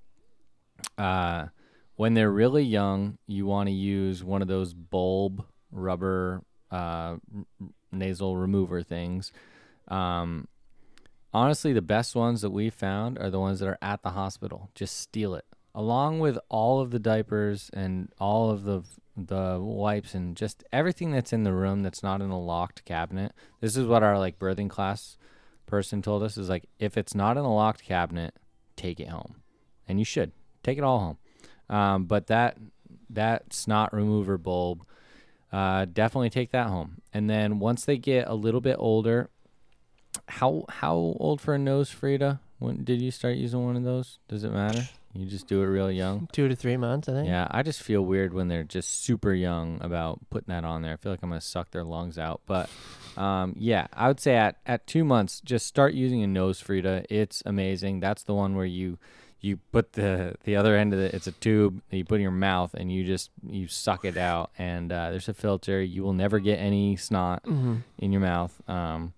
uh, 0.97 1.47
when 1.95 2.13
they're 2.13 2.31
really 2.31 2.63
young, 2.63 3.17
you 3.27 3.45
want 3.45 3.67
to 3.67 3.73
use 3.73 4.23
one 4.23 4.41
of 4.41 4.47
those 4.47 4.73
bulb 4.73 5.45
rubber 5.71 6.41
uh, 6.71 7.17
nasal 7.91 8.37
remover 8.37 8.83
things. 8.83 9.33
Um, 9.89 10.47
honestly, 11.33 11.73
the 11.73 11.81
best 11.81 12.15
ones 12.15 12.41
that 12.41 12.51
we 12.51 12.69
found 12.69 13.17
are 13.17 13.29
the 13.29 13.39
ones 13.39 13.59
that 13.59 13.67
are 13.67 13.79
at 13.81 14.01
the 14.01 14.11
hospital. 14.11 14.69
Just 14.75 14.97
steal 14.97 15.35
it, 15.35 15.45
along 15.75 16.19
with 16.19 16.37
all 16.47 16.79
of 16.79 16.91
the 16.91 16.99
diapers 16.99 17.69
and 17.73 18.13
all 18.19 18.49
of 18.49 18.63
the 18.63 18.81
the 19.27 19.59
wipes 19.59 20.13
and 20.13 20.35
just 20.35 20.63
everything 20.71 21.11
that's 21.11 21.33
in 21.33 21.43
the 21.43 21.53
room 21.53 21.83
that's 21.83 22.03
not 22.03 22.21
in 22.21 22.29
a 22.29 22.39
locked 22.39 22.85
cabinet. 22.85 23.33
This 23.61 23.75
is 23.75 23.85
what 23.85 24.03
our 24.03 24.17
like 24.17 24.39
birthing 24.39 24.69
class 24.69 25.17
person 25.65 26.01
told 26.01 26.23
us 26.23 26.37
is 26.37 26.49
like 26.49 26.65
if 26.79 26.97
it's 26.97 27.15
not 27.15 27.37
in 27.37 27.43
a 27.43 27.53
locked 27.53 27.83
cabinet, 27.83 28.33
take 28.75 28.99
it 28.99 29.09
home, 29.09 29.35
and 29.87 29.99
you 29.99 30.05
should 30.05 30.31
take 30.63 30.77
it 30.77 30.83
all 30.83 30.99
home. 30.99 31.17
Um, 31.69 32.05
but 32.05 32.27
that 32.27 32.57
that 33.09 33.53
snot 33.53 33.93
remover 33.93 34.37
bulb, 34.37 34.85
uh, 35.51 35.85
definitely 35.85 36.29
take 36.29 36.51
that 36.51 36.67
home. 36.67 37.01
And 37.13 37.29
then 37.29 37.59
once 37.59 37.85
they 37.85 37.97
get 37.97 38.27
a 38.27 38.33
little 38.33 38.61
bit 38.61 38.75
older, 38.79 39.29
how 40.27 40.65
how 40.69 40.95
old 40.95 41.41
for 41.41 41.53
a 41.53 41.59
nose, 41.59 41.89
Frida? 41.89 42.39
When 42.57 42.83
did 42.83 43.01
you 43.01 43.11
start 43.11 43.37
using 43.37 43.63
one 43.63 43.75
of 43.75 43.83
those? 43.83 44.19
Does 44.27 44.43
it 44.43 44.51
matter? 44.51 44.83
You 45.13 45.25
just 45.25 45.47
do 45.47 45.61
it 45.61 45.65
real 45.65 45.91
young. 45.91 46.29
Two 46.31 46.47
to 46.47 46.55
three 46.55 46.77
months, 46.77 47.09
I 47.09 47.13
think. 47.13 47.27
Yeah, 47.27 47.47
I 47.49 47.63
just 47.63 47.81
feel 47.81 48.03
weird 48.03 48.33
when 48.33 48.47
they're 48.47 48.63
just 48.63 49.03
super 49.03 49.33
young 49.33 49.79
about 49.81 50.19
putting 50.29 50.53
that 50.53 50.63
on 50.63 50.81
there. 50.83 50.93
I 50.93 50.97
feel 50.97 51.11
like 51.11 51.19
I'm 51.23 51.29
gonna 51.29 51.41
suck 51.41 51.71
their 51.71 51.83
lungs 51.83 52.17
out. 52.19 52.41
But 52.45 52.69
um, 53.17 53.55
yeah, 53.57 53.87
I 53.93 54.07
would 54.07 54.19
say 54.19 54.35
at 54.35 54.57
at 54.65 54.85
two 54.85 55.03
months, 55.03 55.41
just 55.41 55.65
start 55.65 55.93
using 55.93 56.21
a 56.23 56.27
nose 56.27 56.61
Frida. 56.61 57.05
It's 57.09 57.41
amazing. 57.45 57.99
That's 58.01 58.23
the 58.23 58.35
one 58.35 58.55
where 58.55 58.65
you 58.67 58.99
you 59.41 59.57
put 59.71 59.93
the 59.93 60.35
the 60.43 60.55
other 60.55 60.75
end 60.75 60.93
of 60.93 60.99
it. 60.99 61.13
It's 61.15 61.25
a 61.27 61.31
tube 61.31 61.81
that 61.89 61.97
you 61.97 62.05
put 62.05 62.15
in 62.15 62.21
your 62.21 62.31
mouth 62.31 62.73
and 62.75 62.91
you 62.91 63.03
just 63.03 63.31
you 63.47 63.67
suck 63.67 64.05
it 64.05 64.15
out. 64.17 64.51
And 64.59 64.91
uh, 64.91 65.09
there's 65.09 65.27
a 65.29 65.33
filter. 65.33 65.81
You 65.81 66.03
will 66.03 66.13
never 66.13 66.39
get 66.39 66.57
any 66.57 66.95
snot 66.97 67.43
Mm-hmm. 67.45 67.75
in 67.97 68.11
your 68.11 68.21
mouth. 68.21 68.61
Um, 68.69 69.13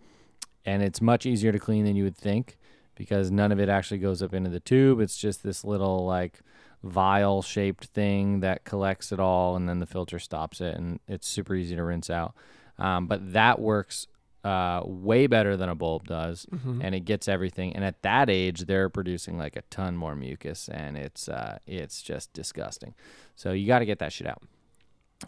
and 0.66 0.84
it's 0.84 1.02
much 1.02 1.26
easier 1.26 1.52
to 1.52 1.60
clean 1.60 1.84
than 1.86 1.96
you 1.96 2.04
would 2.06 2.16
think 2.18 2.58
because 3.02 3.32
none 3.32 3.52
of 3.52 3.60
it 3.60 3.68
actually 3.68 3.98
goes 3.98 4.22
up 4.22 4.32
into 4.32 4.48
the 4.52 4.60
tube. 4.60 5.00
It's 5.00 5.18
just 5.18 5.42
this 5.42 5.64
little 5.66 6.06
like 6.06 6.42
vial 6.84 7.42
shaped 7.42 7.86
thing 7.86 8.42
that 8.42 8.64
collects 8.64 9.12
it 9.12 9.20
all 9.20 9.56
and 9.56 9.68
then 9.68 9.80
the 9.80 9.88
filter 9.88 10.20
stops 10.20 10.62
it 10.62 10.76
and 10.76 11.00
it's 11.08 11.28
super 11.28 11.56
easy 11.56 11.76
to 11.76 11.84
rinse 11.84 12.12
out. 12.12 12.36
Um, 12.78 13.08
but 13.08 13.34
that 13.34 13.60
works 13.60 14.06
uh, 14.44 14.82
way 14.86 15.26
better 15.26 15.58
than 15.58 15.68
a 15.68 15.74
bulb 15.74 16.08
does 16.08 16.46
and 16.84 16.94
it 16.94 17.00
gets 17.00 17.28
everything. 17.28 17.76
And 17.76 17.84
at 17.84 18.04
that 18.04 18.30
age, 18.30 18.66
they're 18.68 18.88
producing 18.88 19.36
like 19.36 19.56
a 19.56 19.64
ton 19.72 19.98
more 19.98 20.16
mucus 20.16 20.70
and 20.70 20.96
it's 20.96 21.28
uh, 21.28 21.58
it's 21.66 22.04
just 22.04 22.32
disgusting. 22.34 22.94
So 23.36 23.52
you 23.52 23.66
got 23.66 23.80
to 23.80 23.86
get 23.88 23.98
that 23.98 24.14
shit 24.14 24.28
out. 24.28 24.44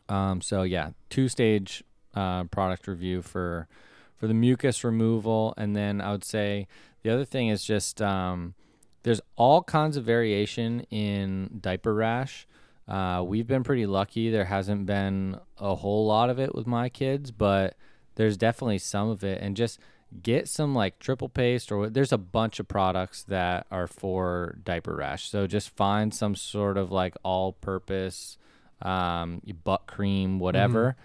Um, 0.10 0.42
so 0.42 0.62
yeah, 0.62 0.92
two 1.10 1.28
stage 1.28 1.84
uh, 2.14 2.44
product 2.44 2.88
review 2.88 3.24
for 3.24 3.68
for 4.16 4.28
the 4.28 4.34
mucus 4.34 4.86
removal, 4.86 5.54
and 5.58 5.76
then 5.76 6.00
I 6.00 6.12
would 6.12 6.24
say 6.24 6.68
the 7.04 7.12
other 7.12 7.26
thing 7.26 7.50
is 7.50 7.64
just 7.64 8.02
um, 8.02 8.56
there's 9.04 9.22
all 9.36 9.62
kinds 9.62 9.98
of 9.98 10.04
variation 10.04 10.82
in 10.90 11.60
diaper 11.62 11.94
rash. 11.94 12.48
Uh, 12.88 13.24
we've 13.26 13.48
been 13.48 13.64
pretty 13.64 13.86
lucky. 13.86 14.30
There 14.30 14.46
hasn't 14.46 14.86
been 14.86 15.40
a 15.58 15.76
whole 15.76 16.06
lot 16.06 16.30
of 16.30 16.40
it 16.40 16.56
with 16.56 16.68
my 16.68 16.90
kids, 16.90 17.32
but 17.32 17.76
there's 18.16 18.38
definitely 18.38 18.80
some 18.80 19.10
of 19.10 19.24
it. 19.24 19.42
And 19.42 19.56
just 19.56 19.80
get 20.22 20.48
some 20.48 20.76
like 20.76 21.00
triple 21.00 21.30
paste 21.30 21.72
or 21.72 21.90
there's 21.90 22.12
a 22.12 22.18
bunch 22.18 22.60
of 22.60 22.68
products 22.68 23.24
that 23.24 23.66
are 23.72 23.88
for 23.88 24.58
diaper 24.64 24.96
rash. 24.96 25.30
So 25.30 25.48
just 25.48 25.76
find 25.76 26.14
some 26.14 26.36
sort 26.36 26.78
of 26.78 26.92
like 26.92 27.16
all 27.24 27.54
purpose 27.54 28.38
um, 28.82 29.42
butt 29.64 29.88
cream, 29.88 30.40
whatever. 30.40 30.96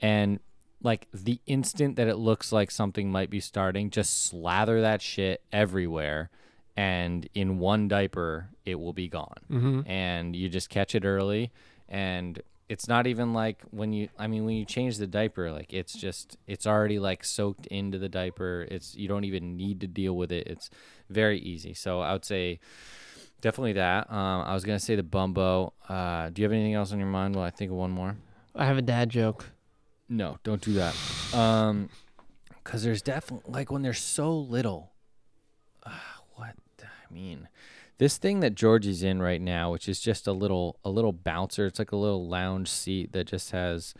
And 0.00 0.40
like 0.82 1.08
the 1.12 1.40
instant 1.46 1.96
that 1.96 2.08
it 2.08 2.16
looks 2.16 2.52
like 2.52 2.70
something 2.70 3.10
might 3.10 3.30
be 3.30 3.40
starting, 3.40 3.90
just 3.90 4.26
slather 4.26 4.80
that 4.80 5.02
shit 5.02 5.42
everywhere. 5.52 6.30
And 6.76 7.28
in 7.34 7.58
one 7.58 7.88
diaper, 7.88 8.50
it 8.64 8.76
will 8.76 8.92
be 8.92 9.08
gone. 9.08 9.40
Mm-hmm. 9.50 9.90
And 9.90 10.36
you 10.36 10.48
just 10.48 10.70
catch 10.70 10.94
it 10.94 11.04
early. 11.04 11.50
And 11.88 12.40
it's 12.68 12.86
not 12.86 13.08
even 13.08 13.32
like 13.32 13.62
when 13.70 13.92
you, 13.92 14.08
I 14.16 14.28
mean, 14.28 14.44
when 14.44 14.54
you 14.54 14.64
change 14.64 14.98
the 14.98 15.08
diaper, 15.08 15.50
like 15.50 15.72
it's 15.72 15.94
just, 15.94 16.36
it's 16.46 16.66
already 16.66 17.00
like 17.00 17.24
soaked 17.24 17.66
into 17.66 17.98
the 17.98 18.08
diaper. 18.08 18.66
It's, 18.70 18.94
you 18.94 19.08
don't 19.08 19.24
even 19.24 19.56
need 19.56 19.80
to 19.80 19.88
deal 19.88 20.16
with 20.16 20.30
it. 20.30 20.46
It's 20.46 20.70
very 21.10 21.40
easy. 21.40 21.74
So 21.74 22.00
I 22.00 22.12
would 22.12 22.24
say, 22.24 22.60
Definitely 23.40 23.74
that. 23.74 24.10
Um, 24.10 24.42
I 24.42 24.54
was 24.54 24.64
gonna 24.64 24.80
say 24.80 24.96
the 24.96 25.02
Bumbo. 25.02 25.72
Uh, 25.88 26.30
do 26.30 26.42
you 26.42 26.44
have 26.44 26.52
anything 26.52 26.74
else 26.74 26.92
on 26.92 26.98
your 26.98 27.08
mind? 27.08 27.36
Well, 27.36 27.44
I 27.44 27.50
think 27.50 27.70
of 27.70 27.76
one 27.76 27.92
more. 27.92 28.16
I 28.54 28.64
have 28.66 28.78
a 28.78 28.82
dad 28.82 29.10
joke. 29.10 29.46
No, 30.08 30.38
don't 30.42 30.62
do 30.62 30.74
that. 30.74 30.94
Um, 31.34 31.90
cause 32.64 32.82
there's 32.82 33.02
definitely 33.02 33.52
like 33.52 33.70
when 33.70 33.82
they're 33.82 33.94
so 33.94 34.36
little. 34.36 34.92
Uh, 35.84 35.90
what 36.34 36.54
I 36.80 37.12
mean, 37.12 37.48
this 37.98 38.16
thing 38.16 38.40
that 38.40 38.54
Georgie's 38.54 39.02
in 39.02 39.20
right 39.20 39.40
now, 39.40 39.72
which 39.72 39.88
is 39.88 40.00
just 40.00 40.26
a 40.26 40.32
little 40.32 40.78
a 40.84 40.90
little 40.90 41.12
bouncer. 41.12 41.66
It's 41.66 41.78
like 41.78 41.92
a 41.92 41.96
little 41.96 42.26
lounge 42.26 42.68
seat 42.68 43.12
that 43.12 43.26
just 43.26 43.50
has 43.50 43.94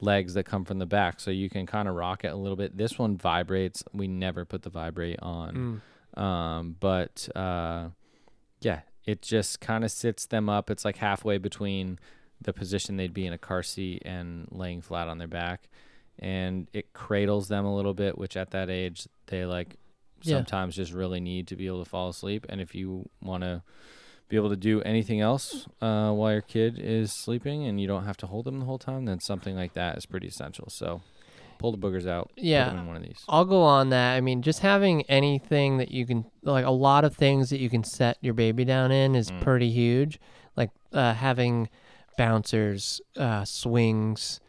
legs 0.00 0.34
that 0.34 0.44
come 0.44 0.64
from 0.64 0.78
the 0.78 0.86
back, 0.86 1.20
so 1.20 1.30
you 1.30 1.48
can 1.48 1.66
kind 1.66 1.88
of 1.88 1.94
rock 1.94 2.24
it 2.24 2.28
a 2.28 2.36
little 2.36 2.56
bit. 2.56 2.76
This 2.76 2.98
one 2.98 3.16
vibrates. 3.16 3.82
We 3.92 4.08
never 4.08 4.44
put 4.44 4.62
the 4.62 4.70
vibrate 4.70 5.20
on. 5.20 5.82
Mm. 6.16 6.20
Um, 6.20 6.76
but 6.78 7.28
uh, 7.34 7.88
yeah, 8.60 8.80
it 9.04 9.22
just 9.22 9.60
kind 9.60 9.84
of 9.84 9.90
sits 9.90 10.26
them 10.26 10.48
up. 10.48 10.70
It's 10.70 10.84
like 10.84 10.96
halfway 10.96 11.38
between 11.38 11.98
the 12.40 12.52
position 12.52 12.96
they'd 12.96 13.14
be 13.14 13.26
in 13.26 13.32
a 13.32 13.38
car 13.38 13.62
seat 13.62 14.02
and 14.04 14.46
laying 14.50 14.80
flat 14.80 15.08
on 15.08 15.18
their 15.18 15.28
back, 15.28 15.68
and 16.18 16.68
it 16.72 16.92
cradles 16.92 17.48
them 17.48 17.64
a 17.64 17.74
little 17.74 17.94
bit, 17.94 18.16
which 18.18 18.36
at 18.36 18.50
that 18.50 18.70
age 18.70 19.08
they 19.26 19.44
like 19.44 19.76
Yeah. 20.22 20.36
sometimes 20.36 20.74
just 20.76 20.92
really 20.92 21.20
need 21.20 21.46
to 21.48 21.56
be 21.56 21.66
able 21.66 21.82
to 21.84 21.88
fall 21.88 22.08
asleep. 22.08 22.44
And 22.48 22.60
if 22.60 22.74
you 22.74 23.08
want 23.22 23.42
to 23.44 23.62
be 24.28 24.36
able 24.36 24.50
to 24.50 24.56
do 24.56 24.82
anything 24.82 25.20
else 25.20 25.66
uh, 25.80 26.12
while 26.12 26.32
your 26.32 26.42
kid 26.42 26.78
is 26.78 27.12
sleeping 27.12 27.64
and 27.64 27.80
you 27.80 27.86
don't 27.86 28.04
have 28.04 28.16
to 28.18 28.26
hold 28.26 28.44
them 28.44 28.58
the 28.58 28.66
whole 28.66 28.78
time, 28.78 29.04
then 29.06 29.20
something 29.20 29.54
like 29.56 29.72
that 29.74 29.96
is 29.96 30.06
pretty 30.06 30.26
essential. 30.26 30.68
So 30.70 31.00
pull 31.58 31.72
the 31.72 31.78
boogers 31.78 32.06
out. 32.06 32.30
Put 32.34 32.44
Yeah. 32.44 32.68
them 32.70 32.78
in 32.80 32.86
one 32.86 32.96
of 32.96 33.02
these. 33.02 33.24
I'll 33.28 33.44
go 33.44 33.62
on 33.62 33.88
that. 33.90 34.16
I 34.16 34.20
mean, 34.20 34.42
just 34.42 34.60
having 34.60 35.02
anything 35.02 35.78
that 35.78 35.90
you 35.90 36.04
can, 36.04 36.24
like 36.42 36.64
a 36.66 36.70
lot 36.70 37.04
of 37.04 37.14
things 37.16 37.50
that 37.50 37.58
you 37.60 37.70
can 37.70 37.84
set 37.84 38.18
your 38.20 38.34
baby 38.34 38.64
down 38.64 38.90
in 38.92 39.14
is 39.14 39.30
Mm. 39.30 39.40
pretty 39.40 39.70
huge. 39.70 40.18
Like 40.56 40.70
uh, 40.92 41.14
having 41.14 41.68
bouncers, 42.18 43.00
uh, 43.16 43.46
swings, 43.46 44.40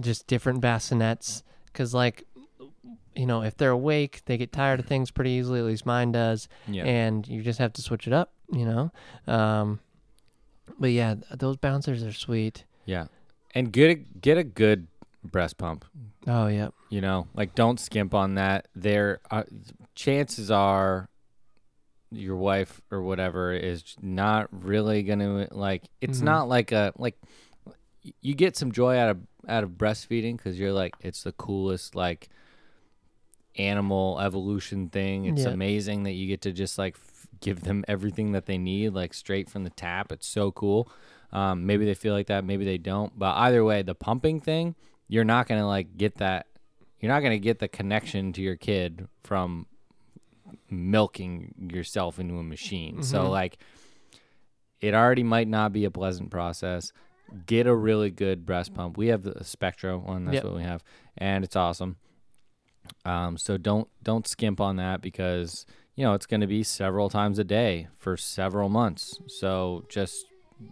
just 0.00 0.26
different 0.26 0.60
bassinets. 0.60 1.44
Because, 1.66 1.94
like, 1.94 2.26
you 3.14 3.26
know, 3.26 3.42
if 3.42 3.56
they're 3.56 3.70
awake, 3.70 4.22
they 4.24 4.36
get 4.36 4.50
tired 4.50 4.80
of 4.80 4.86
things 4.86 5.12
pretty 5.12 5.30
easily. 5.30 5.60
At 5.60 5.66
least 5.66 5.86
mine 5.86 6.10
does. 6.10 6.48
Yeah. 6.66 6.84
And 6.84 7.26
you 7.28 7.42
just 7.42 7.60
have 7.60 7.72
to 7.74 7.82
switch 7.82 8.08
it 8.08 8.12
up, 8.12 8.32
you 8.52 8.64
know? 8.64 8.90
Um, 9.32 9.78
but 10.78 10.90
yeah, 10.90 11.14
those 11.30 11.56
bouncers 11.56 12.02
are 12.02 12.12
sweet. 12.12 12.64
yeah. 12.86 13.06
And 13.52 13.72
get 13.72 13.90
a, 13.90 13.94
get 13.94 14.38
a 14.38 14.44
good 14.44 14.86
breast 15.24 15.58
pump. 15.58 15.84
Oh, 16.26 16.46
yeah. 16.46 16.68
You 16.88 17.00
know, 17.00 17.26
like 17.34 17.56
don't 17.56 17.80
skimp 17.80 18.14
on 18.14 18.34
that. 18.36 18.68
There, 18.76 19.20
uh, 19.30 19.42
chances 19.94 20.50
are, 20.52 21.08
your 22.12 22.36
wife 22.36 22.80
or 22.90 23.02
whatever 23.02 23.52
is 23.52 23.94
not 24.02 24.48
really 24.50 25.02
gonna 25.02 25.46
like. 25.52 25.84
It's 26.00 26.20
Mhm. 26.20 26.24
not 26.24 26.48
like 26.48 26.72
a 26.72 26.92
like. 26.96 27.16
You 28.22 28.34
get 28.34 28.56
some 28.56 28.72
joy 28.72 28.96
out 28.96 29.10
of 29.10 29.18
out 29.48 29.62
of 29.64 29.70
breastfeeding 29.70 30.36
because 30.36 30.58
you're 30.58 30.72
like 30.72 30.94
it's 31.00 31.22
the 31.22 31.32
coolest 31.32 31.94
like 31.94 32.28
animal 33.56 34.18
evolution 34.20 34.88
thing. 34.88 35.24
It's 35.26 35.42
Yeah. 35.44 35.50
amazing 35.50 36.04
that 36.04 36.12
you 36.12 36.26
get 36.26 36.40
to 36.42 36.52
just 36.52 36.78
like 36.78 36.94
f- 36.96 37.26
give 37.40 37.62
them 37.62 37.84
everything 37.88 38.32
that 38.32 38.46
they 38.46 38.58
need 38.58 38.90
like 38.90 39.12
straight 39.14 39.48
from 39.48 39.64
the 39.64 39.70
tap. 39.70 40.12
It's 40.12 40.26
so 40.26 40.50
cool. 40.52 40.90
Um, 41.32 41.66
maybe 41.66 41.84
they 41.84 41.94
feel 41.94 42.12
like 42.14 42.26
that, 42.28 42.44
maybe 42.44 42.64
they 42.64 42.78
don't. 42.78 43.16
But 43.18 43.36
either 43.36 43.64
way, 43.64 43.82
the 43.82 43.94
pumping 43.94 44.40
thing, 44.40 44.74
you're 45.08 45.24
not 45.24 45.46
gonna 45.48 45.66
like 45.66 45.96
get 45.96 46.16
that. 46.18 46.46
You're 47.00 47.10
not 47.12 47.20
gonna 47.20 47.38
get 47.38 47.58
the 47.58 47.68
connection 47.68 48.32
to 48.34 48.42
your 48.42 48.56
kid 48.56 49.08
from 49.22 49.66
milking 50.70 51.54
yourself 51.72 52.18
into 52.18 52.38
a 52.38 52.42
machine. 52.42 53.02
So 53.02 53.24
Mhm. 53.24 53.30
like, 53.30 53.58
it 54.80 54.94
already 54.94 55.22
might 55.22 55.48
not 55.48 55.72
be 55.72 55.84
a 55.84 55.90
pleasant 55.90 56.30
process. 56.30 56.92
Get 57.46 57.66
a 57.66 57.74
really 57.74 58.10
good 58.10 58.44
breast 58.44 58.74
pump. 58.74 58.96
We 58.96 59.08
have 59.08 59.22
the 59.22 59.44
Spectra 59.44 59.98
one. 59.98 60.24
That's 60.24 60.36
Yep. 60.36 60.44
what 60.44 60.54
we 60.54 60.62
have, 60.62 60.82
and 61.16 61.44
it's 61.44 61.54
awesome. 61.56 61.96
Um, 63.04 63.36
so 63.36 63.56
don't 63.56 63.88
don't 64.02 64.26
skimp 64.26 64.60
on 64.60 64.76
that 64.76 65.00
because 65.00 65.64
you 65.94 66.04
know 66.04 66.14
it's 66.14 66.26
going 66.26 66.40
to 66.40 66.46
be 66.46 66.62
several 66.62 67.08
times 67.08 67.38
a 67.38 67.44
day 67.44 67.88
for 67.98 68.16
several 68.16 68.68
months. 68.68 69.20
So 69.26 69.84
just 69.88 70.24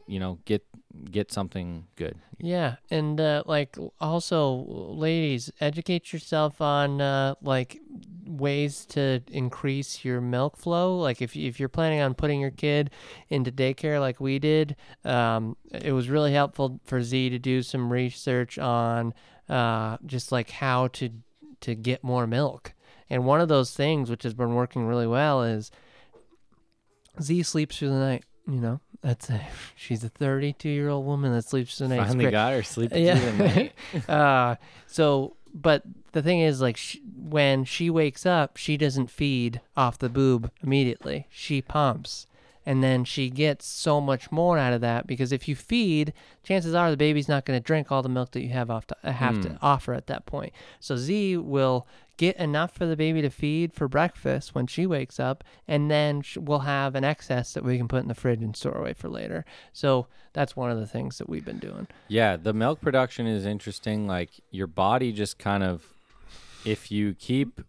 you 0.06 0.18
know 0.18 0.38
get 0.44 0.64
get 1.10 1.32
something 1.32 1.86
good. 1.96 2.16
Yeah, 2.38 2.76
and 2.90 3.20
uh, 3.20 3.42
like 3.46 3.76
also, 4.00 4.64
ladies, 4.66 5.50
educate 5.60 6.12
yourself 6.12 6.60
on 6.60 7.00
uh, 7.00 7.34
like 7.42 7.80
ways 8.26 8.84
to 8.86 9.22
increase 9.30 10.04
your 10.04 10.20
milk 10.20 10.56
flow. 10.56 10.98
Like 10.98 11.20
if 11.20 11.36
if 11.36 11.58
you're 11.58 11.68
planning 11.68 12.00
on 12.00 12.14
putting 12.14 12.40
your 12.40 12.50
kid 12.50 12.90
into 13.28 13.50
daycare, 13.50 14.00
like 14.00 14.20
we 14.20 14.38
did, 14.38 14.76
um, 15.04 15.56
it 15.72 15.92
was 15.92 16.08
really 16.08 16.32
helpful 16.32 16.80
for 16.84 17.02
Z 17.02 17.30
to 17.30 17.38
do 17.38 17.62
some 17.62 17.92
research 17.92 18.58
on 18.58 19.14
uh, 19.48 19.96
just 20.06 20.30
like 20.30 20.50
how 20.50 20.88
to 20.88 21.10
to 21.60 21.74
get 21.74 22.04
more 22.04 22.26
milk. 22.26 22.74
And 23.10 23.24
one 23.24 23.40
of 23.40 23.48
those 23.48 23.72
things, 23.72 24.10
which 24.10 24.22
has 24.22 24.34
been 24.34 24.54
working 24.54 24.86
really 24.86 25.06
well, 25.06 25.42
is 25.42 25.70
Z 27.20 27.42
sleeps 27.42 27.78
through 27.78 27.90
the 27.90 27.98
night. 27.98 28.24
You 28.46 28.60
know, 28.60 28.80
that's 29.02 29.30
a, 29.30 29.40
she's 29.76 30.02
a 30.04 30.08
32 30.08 30.68
year 30.68 30.88
old 30.88 31.06
woman 31.06 31.32
that 31.32 31.44
sleeps 31.44 31.78
the 31.78 31.88
night. 31.88 31.98
Finally 31.98 32.24
great. 32.24 32.32
got 32.32 32.52
her 32.52 32.62
sleeping 32.62 33.16
through 33.16 33.30
the 33.32 33.44
night. 33.44 33.72
uh, 34.08 34.56
so, 34.86 35.36
but 35.54 35.82
the 36.12 36.22
thing 36.22 36.40
is, 36.40 36.60
like, 36.60 36.76
sh- 36.76 36.98
when 37.16 37.64
she 37.64 37.90
wakes 37.90 38.26
up, 38.26 38.56
she 38.56 38.76
doesn't 38.76 39.10
feed 39.10 39.60
off 39.76 39.98
the 39.98 40.08
boob 40.08 40.50
immediately. 40.62 41.26
She 41.30 41.62
pumps. 41.62 42.26
And 42.66 42.84
then 42.84 43.04
she 43.04 43.30
gets 43.30 43.64
so 43.64 43.98
much 43.98 44.30
more 44.30 44.58
out 44.58 44.74
of 44.74 44.82
that 44.82 45.06
because 45.06 45.32
if 45.32 45.48
you 45.48 45.56
feed, 45.56 46.12
chances 46.42 46.74
are 46.74 46.90
the 46.90 46.98
baby's 46.98 47.26
not 47.26 47.46
going 47.46 47.58
to 47.58 47.64
drink 47.64 47.90
all 47.90 48.02
the 48.02 48.10
milk 48.10 48.32
that 48.32 48.42
you 48.42 48.50
have 48.50 48.70
off 48.70 48.86
to, 48.88 48.96
have 49.10 49.40
to 49.40 49.58
offer 49.62 49.94
at 49.94 50.06
that 50.08 50.26
point. 50.26 50.52
So 50.78 50.94
Z 50.94 51.38
will 51.38 51.86
get 52.18 52.36
enough 52.36 52.72
for 52.74 52.84
the 52.84 52.96
baby 52.96 53.22
to 53.22 53.30
feed 53.30 53.72
for 53.72 53.88
breakfast 53.88 54.54
when 54.54 54.66
she 54.66 54.86
wakes 54.86 55.18
up, 55.18 55.42
and 55.66 55.90
then 55.90 56.22
we'll 56.36 56.58
have 56.60 56.94
an 56.94 57.04
excess 57.04 57.54
that 57.54 57.64
we 57.64 57.78
can 57.78 57.88
put 57.88 58.02
in 58.02 58.08
the 58.08 58.14
fridge 58.14 58.42
and 58.42 58.54
store 58.54 58.76
away 58.76 58.92
for 58.92 59.08
later. 59.08 59.46
So 59.72 60.06
that's 60.34 60.54
one 60.54 60.70
of 60.70 60.78
the 60.78 60.86
things 60.86 61.16
that 61.18 61.28
we've 61.30 61.44
been 61.44 61.58
doing. 61.58 61.86
Yeah, 62.08 62.36
the 62.36 62.52
milk 62.52 62.80
production 62.82 63.26
is 63.26 63.46
interesting. 63.46 64.06
Like 64.06 64.30
your 64.50 64.66
body 64.66 65.12
just 65.12 65.38
kind 65.38 65.62
of, 65.62 65.86
if 66.66 66.90
you 66.90 67.14
keep 67.14 67.60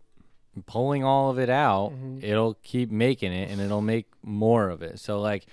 pulling 0.65 1.03
all 1.05 1.29
of 1.29 1.39
it 1.39 1.49
out, 1.49 1.91
Mm-hmm. 1.93 2.19
it'll 2.23 2.55
keep 2.63 2.91
making 2.91 3.31
it 3.31 3.49
and 3.49 3.61
it'll 3.61 3.81
make 3.81 4.07
more 4.23 4.67
of 4.69 4.81
it. 4.81 4.99
So 4.99 5.21
like 5.21 5.45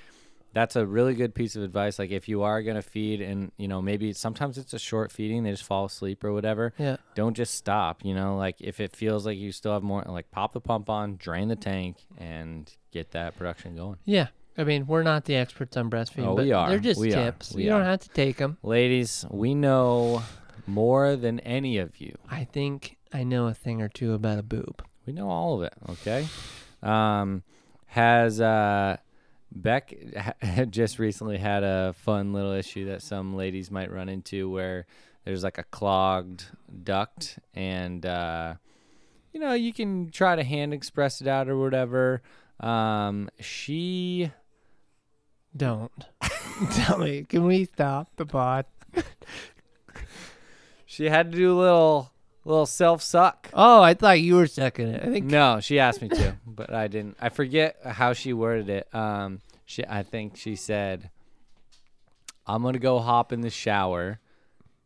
that's 0.56 0.74
a 0.74 0.86
really 0.86 1.12
good 1.14 1.34
piece 1.34 1.54
of 1.54 1.62
advice. 1.62 1.98
Like 1.98 2.10
if 2.10 2.30
you 2.30 2.40
are 2.42 2.62
gonna 2.62 2.80
feed, 2.80 3.20
and 3.20 3.52
you 3.58 3.68
know 3.68 3.82
maybe 3.82 4.14
sometimes 4.14 4.56
it's 4.56 4.72
a 4.72 4.78
short 4.78 5.12
feeding, 5.12 5.42
they 5.42 5.50
just 5.50 5.64
fall 5.64 5.84
asleep 5.84 6.24
or 6.24 6.32
whatever. 6.32 6.72
Yeah. 6.78 6.96
Don't 7.14 7.34
just 7.36 7.52
stop. 7.52 8.02
You 8.02 8.14
know, 8.14 8.38
like 8.38 8.56
if 8.58 8.80
it 8.80 8.96
feels 8.96 9.26
like 9.26 9.36
you 9.36 9.52
still 9.52 9.74
have 9.74 9.82
more, 9.82 10.02
like 10.08 10.30
pop 10.30 10.54
the 10.54 10.60
pump 10.62 10.88
on, 10.88 11.16
drain 11.18 11.48
the 11.48 11.56
tank, 11.56 11.98
and 12.16 12.72
get 12.90 13.10
that 13.10 13.36
production 13.36 13.76
going. 13.76 13.98
Yeah. 14.06 14.28
I 14.56 14.64
mean, 14.64 14.86
we're 14.86 15.02
not 15.02 15.26
the 15.26 15.34
experts 15.34 15.76
on 15.76 15.90
breastfeeding, 15.90 16.24
Oh, 16.28 16.36
but 16.36 16.46
we 16.46 16.52
are. 16.52 16.70
they're 16.70 16.78
just 16.78 16.98
We 16.98 17.10
tips. 17.10 17.52
We 17.54 17.64
you 17.64 17.68
don't 17.68 17.84
have 17.84 18.00
to 18.00 18.08
take 18.08 18.38
them. 18.38 18.56
Ladies, 18.62 19.26
we 19.30 19.54
know 19.54 20.22
more 20.66 21.16
than 21.16 21.38
any 21.40 21.76
of 21.76 22.00
you. 22.00 22.16
I 22.30 22.44
think 22.44 22.96
I 23.12 23.24
know 23.24 23.46
a 23.48 23.52
thing 23.52 23.82
or 23.82 23.90
two 23.90 24.14
about 24.14 24.38
a 24.38 24.42
boob. 24.42 24.82
We 25.04 25.12
know 25.12 25.28
all 25.28 25.56
of 25.56 25.64
it. 25.64 25.74
Okay. 25.90 26.26
Um, 26.82 27.42
has 27.88 28.40
uh, 28.40 28.96
Beck 29.62 29.94
had 30.42 30.72
just 30.72 30.98
recently 30.98 31.38
had 31.38 31.62
a 31.64 31.94
fun 31.98 32.32
little 32.32 32.52
issue 32.52 32.86
that 32.86 33.02
some 33.02 33.34
ladies 33.36 33.70
might 33.70 33.90
run 33.90 34.08
into 34.08 34.50
where 34.50 34.86
there's 35.24 35.42
like 35.42 35.58
a 35.58 35.64
clogged 35.64 36.44
duct 36.84 37.38
and 37.54 38.04
uh, 38.06 38.54
you 39.32 39.40
know 39.40 39.54
you 39.54 39.72
can 39.72 40.10
try 40.10 40.36
to 40.36 40.44
hand 40.44 40.72
express 40.72 41.20
it 41.20 41.26
out 41.26 41.48
or 41.48 41.56
whatever. 41.58 42.22
Um, 42.60 43.28
she 43.40 44.30
Don't. 45.56 45.92
Tell 46.72 46.98
me, 46.98 47.24
can 47.24 47.44
we 47.44 47.64
stop 47.64 48.08
the 48.16 48.24
pod? 48.26 48.66
she 50.86 51.06
had 51.06 51.32
to 51.32 51.38
do 51.38 51.52
a 51.52 51.58
little 51.58 52.10
little 52.44 52.66
self 52.66 53.02
suck. 53.02 53.50
Oh, 53.52 53.82
I 53.82 53.94
thought 53.94 54.20
you 54.20 54.36
were 54.36 54.46
sucking 54.46 54.88
it. 54.88 55.02
I 55.02 55.06
think 55.10 55.26
No, 55.26 55.60
she 55.60 55.78
asked 55.78 56.00
me 56.00 56.08
to, 56.08 56.36
but 56.46 56.72
I 56.72 56.88
didn't. 56.88 57.16
I 57.20 57.28
forget 57.28 57.76
how 57.84 58.12
she 58.12 58.32
worded 58.32 58.70
it. 58.70 58.94
Um, 58.94 59.40
she, 59.66 59.84
I 59.86 60.02
think 60.02 60.36
she 60.36 60.56
said, 60.56 61.10
"I'm 62.46 62.62
gonna 62.62 62.78
go 62.78 63.00
hop 63.00 63.32
in 63.32 63.42
the 63.42 63.50
shower." 63.50 64.20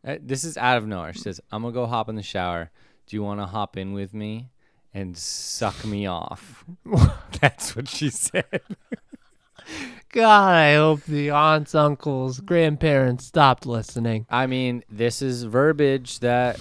Uh, 0.05 0.17
This 0.19 0.43
is 0.43 0.57
out 0.57 0.77
of 0.77 0.85
nowhere. 0.87 1.13
She 1.13 1.19
says, 1.21 1.39
"I'm 1.51 1.61
gonna 1.61 1.73
go 1.73 1.85
hop 1.85 2.09
in 2.09 2.15
the 2.15 2.23
shower. 2.23 2.71
Do 3.07 3.15
you 3.15 3.23
want 3.23 3.39
to 3.39 3.45
hop 3.45 3.77
in 3.77 3.93
with 3.93 4.13
me 4.13 4.49
and 4.93 5.15
suck 5.17 5.85
me 5.85 6.05
off?" 6.07 6.65
That's 7.41 7.75
what 7.75 7.87
she 7.87 8.09
said. 8.09 8.45
God, 10.09 10.53
I 10.53 10.73
hope 10.75 11.03
the 11.03 11.29
aunts, 11.29 11.73
uncles, 11.73 12.41
grandparents 12.41 13.25
stopped 13.25 13.65
listening. 13.65 14.25
I 14.29 14.45
mean, 14.47 14.83
this 14.89 15.21
is 15.21 15.43
verbiage 15.43 16.19
that 16.19 16.59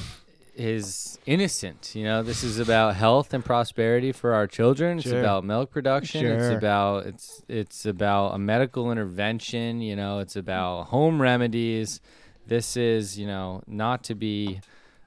is 0.60 1.18
innocent. 1.24 1.94
You 1.94 2.04
know, 2.04 2.22
this 2.22 2.44
is 2.44 2.58
about 2.58 2.94
health 2.94 3.32
and 3.32 3.42
prosperity 3.42 4.12
for 4.12 4.34
our 4.34 4.46
children. 4.46 4.98
It's 4.98 5.08
Sure. 5.08 5.18
about 5.18 5.42
milk 5.42 5.70
production. 5.70 6.26
It's 6.26 6.54
about 6.54 7.06
it's 7.06 7.42
it's 7.48 7.86
about 7.86 8.34
a 8.34 8.38
medical 8.38 8.92
intervention. 8.92 9.80
You 9.80 9.96
know, 9.96 10.18
it's 10.18 10.36
about 10.36 10.88
home 10.88 11.20
remedies. 11.20 12.00
This 12.46 12.76
is 12.76 13.18
you 13.18 13.26
know 13.26 13.62
not 13.66 14.04
to 14.04 14.14
be 14.14 14.60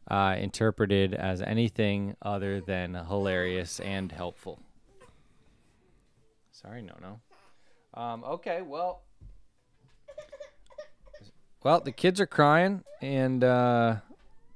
uh, 0.10 0.36
interpreted 0.40 1.14
as 1.14 1.42
anything 1.42 2.16
other 2.22 2.60
than 2.60 2.96
hilarious 2.96 3.80
and 3.80 4.12
helpful. 4.12 4.60
Sorry, 6.52 6.82
no, 6.82 6.96
no. 7.00 7.20
Um, 7.94 8.24
okay, 8.24 8.62
well. 8.64 9.04
Well, 11.64 11.80
the 11.80 11.92
kids 11.94 12.20
are 12.20 12.26
crying, 12.28 12.84
and 13.02 13.42
uh, 13.44 13.98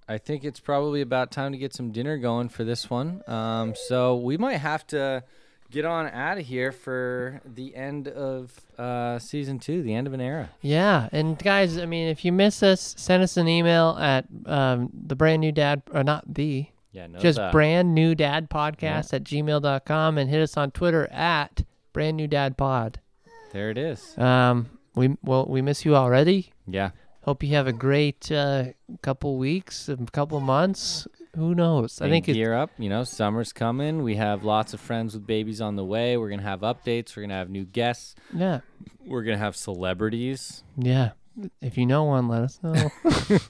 I 0.08 0.18
think 0.18 0.44
it's 0.46 0.60
probably 0.60 1.02
about 1.02 1.32
time 1.32 1.52
to 1.52 1.58
get 1.58 1.74
some 1.74 1.92
dinner 1.92 2.18
going 2.18 2.50
for 2.50 2.64
this 2.64 2.90
one. 2.90 3.22
Um, 3.28 3.74
so 3.76 4.16
we 4.16 4.38
might 4.38 4.58
have 4.58 4.88
to 4.88 5.24
get 5.70 5.84
on 5.84 6.08
out 6.08 6.38
of 6.38 6.46
here 6.46 6.72
for 6.72 7.42
the 7.46 7.76
end 7.76 8.08
of 8.08 8.54
uh, 8.78 9.20
season 9.20 9.60
two, 9.60 9.82
the 9.84 9.94
end 9.94 10.08
of 10.08 10.14
an 10.14 10.22
era. 10.22 10.50
Yeah, 10.62 11.10
and 11.12 11.38
guys, 11.38 11.78
I 11.78 11.86
mean, 11.86 12.08
if 12.08 12.24
you 12.24 12.32
miss 12.32 12.64
us, 12.64 12.96
send 12.98 13.22
us 13.22 13.36
an 13.36 13.50
email 13.50 13.98
at 14.00 14.26
um, 14.46 14.90
the 14.94 15.16
brand 15.18 15.42
new 15.42 15.52
dad, 15.52 15.82
or 15.94 16.06
not 16.06 16.34
the, 16.34 16.68
Yeah, 16.94 17.08
no, 17.08 17.20
just 17.20 17.38
the- 17.38 17.50
brand 17.52 17.94
new 17.94 18.16
dad 18.16 18.50
podcast 18.50 19.14
at 19.14 19.26
gmail.com 19.26 20.18
and 20.18 20.30
hit 20.30 20.42
us 20.42 20.56
on 20.56 20.72
Twitter 20.72 21.08
at 21.12 21.66
brand 21.92 22.16
new 22.16 22.28
dad 22.28 22.56
pod. 22.58 23.02
There 23.52 23.70
it 23.70 23.78
is. 23.78 24.18
Um, 24.18 24.68
we 24.96 25.18
well, 25.22 25.46
we 25.48 25.62
miss 25.62 25.84
you 25.86 25.96
already. 25.98 26.52
Yeah. 26.66 26.92
Hope 27.28 27.44
you 27.44 27.56
have 27.56 27.68
a 27.68 27.74
great 27.74 28.32
uh, 28.32 28.68
couple 29.02 29.38
weeks, 29.38 29.90
a 29.90 29.98
couple 30.14 30.40
months. 30.40 31.06
Who 31.36 31.54
knows? 31.54 32.00
I 32.02 32.06
And 32.06 32.14
think 32.14 32.30
it's 32.30 32.38
gear 32.38 32.54
up. 32.54 32.72
You 32.78 32.88
know, 32.88 33.04
summer's 33.04 33.52
coming. 33.52 34.02
We 34.02 34.16
have 34.16 34.46
lots 34.46 34.74
of 34.74 34.80
friends 34.80 35.14
with 35.14 35.28
babies 35.28 35.60
on 35.60 35.76
the 35.76 35.84
way. 35.84 36.16
We're 36.16 36.30
gonna 36.30 36.42
have 36.44 36.62
updates. 36.62 37.18
We're 37.18 37.24
gonna 37.24 37.34
have 37.34 37.50
new 37.50 37.66
guests. 37.66 38.16
yeah, 38.34 38.62
We're 39.06 39.24
gonna 39.24 39.38
have 39.38 39.58
celebrities. 39.58 40.64
yeah. 40.78 41.12
If 41.62 41.78
you 41.78 41.86
know 41.86 42.06
one, 42.06 42.30
let 42.30 42.44
us 42.44 42.60
know. 42.64 42.90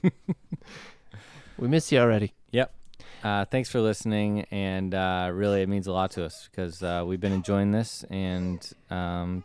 we 1.56 1.68
miss 1.68 1.90
you 1.92 2.00
already. 2.00 2.34
Yep. 2.50 2.74
Uh, 3.22 3.44
thanks 3.44 3.70
for 3.70 3.80
listening, 3.80 4.44
and 4.50 4.92
uh, 4.92 5.30
really, 5.32 5.62
it 5.62 5.68
means 5.68 5.86
a 5.86 5.92
lot 5.92 6.10
to 6.12 6.24
us 6.24 6.48
because 6.50 6.82
uh, 6.82 7.04
we've 7.06 7.20
been 7.20 7.32
enjoying 7.32 7.70
this, 7.72 8.04
and 8.10 8.72
um, 8.90 9.42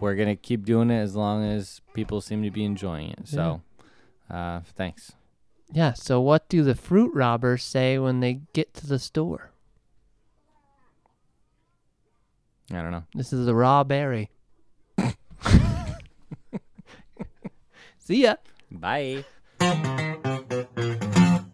we're 0.00 0.14
gonna 0.14 0.36
keep 0.36 0.64
doing 0.64 0.90
it 0.90 1.00
as 1.00 1.14
long 1.16 1.44
as 1.44 1.80
people 1.94 2.20
seem 2.20 2.42
to 2.42 2.50
be 2.50 2.64
enjoying 2.64 3.10
it. 3.10 3.28
So, 3.28 3.62
uh, 4.30 4.60
thanks. 4.76 5.12
Yeah. 5.72 5.92
So, 5.92 6.20
what 6.20 6.48
do 6.48 6.62
the 6.62 6.74
fruit 6.74 7.14
robbers 7.14 7.62
say 7.62 7.98
when 7.98 8.20
they 8.20 8.40
get 8.52 8.74
to 8.74 8.86
the 8.86 8.98
store? 8.98 9.50
I 12.72 12.82
don't 12.82 12.92
know. 12.92 13.04
This 13.14 13.32
is 13.32 13.48
a 13.48 13.54
raw 13.54 13.82
berry. 13.84 14.30
See 17.98 18.22
ya. 18.22 18.36
Bye. 18.70 19.24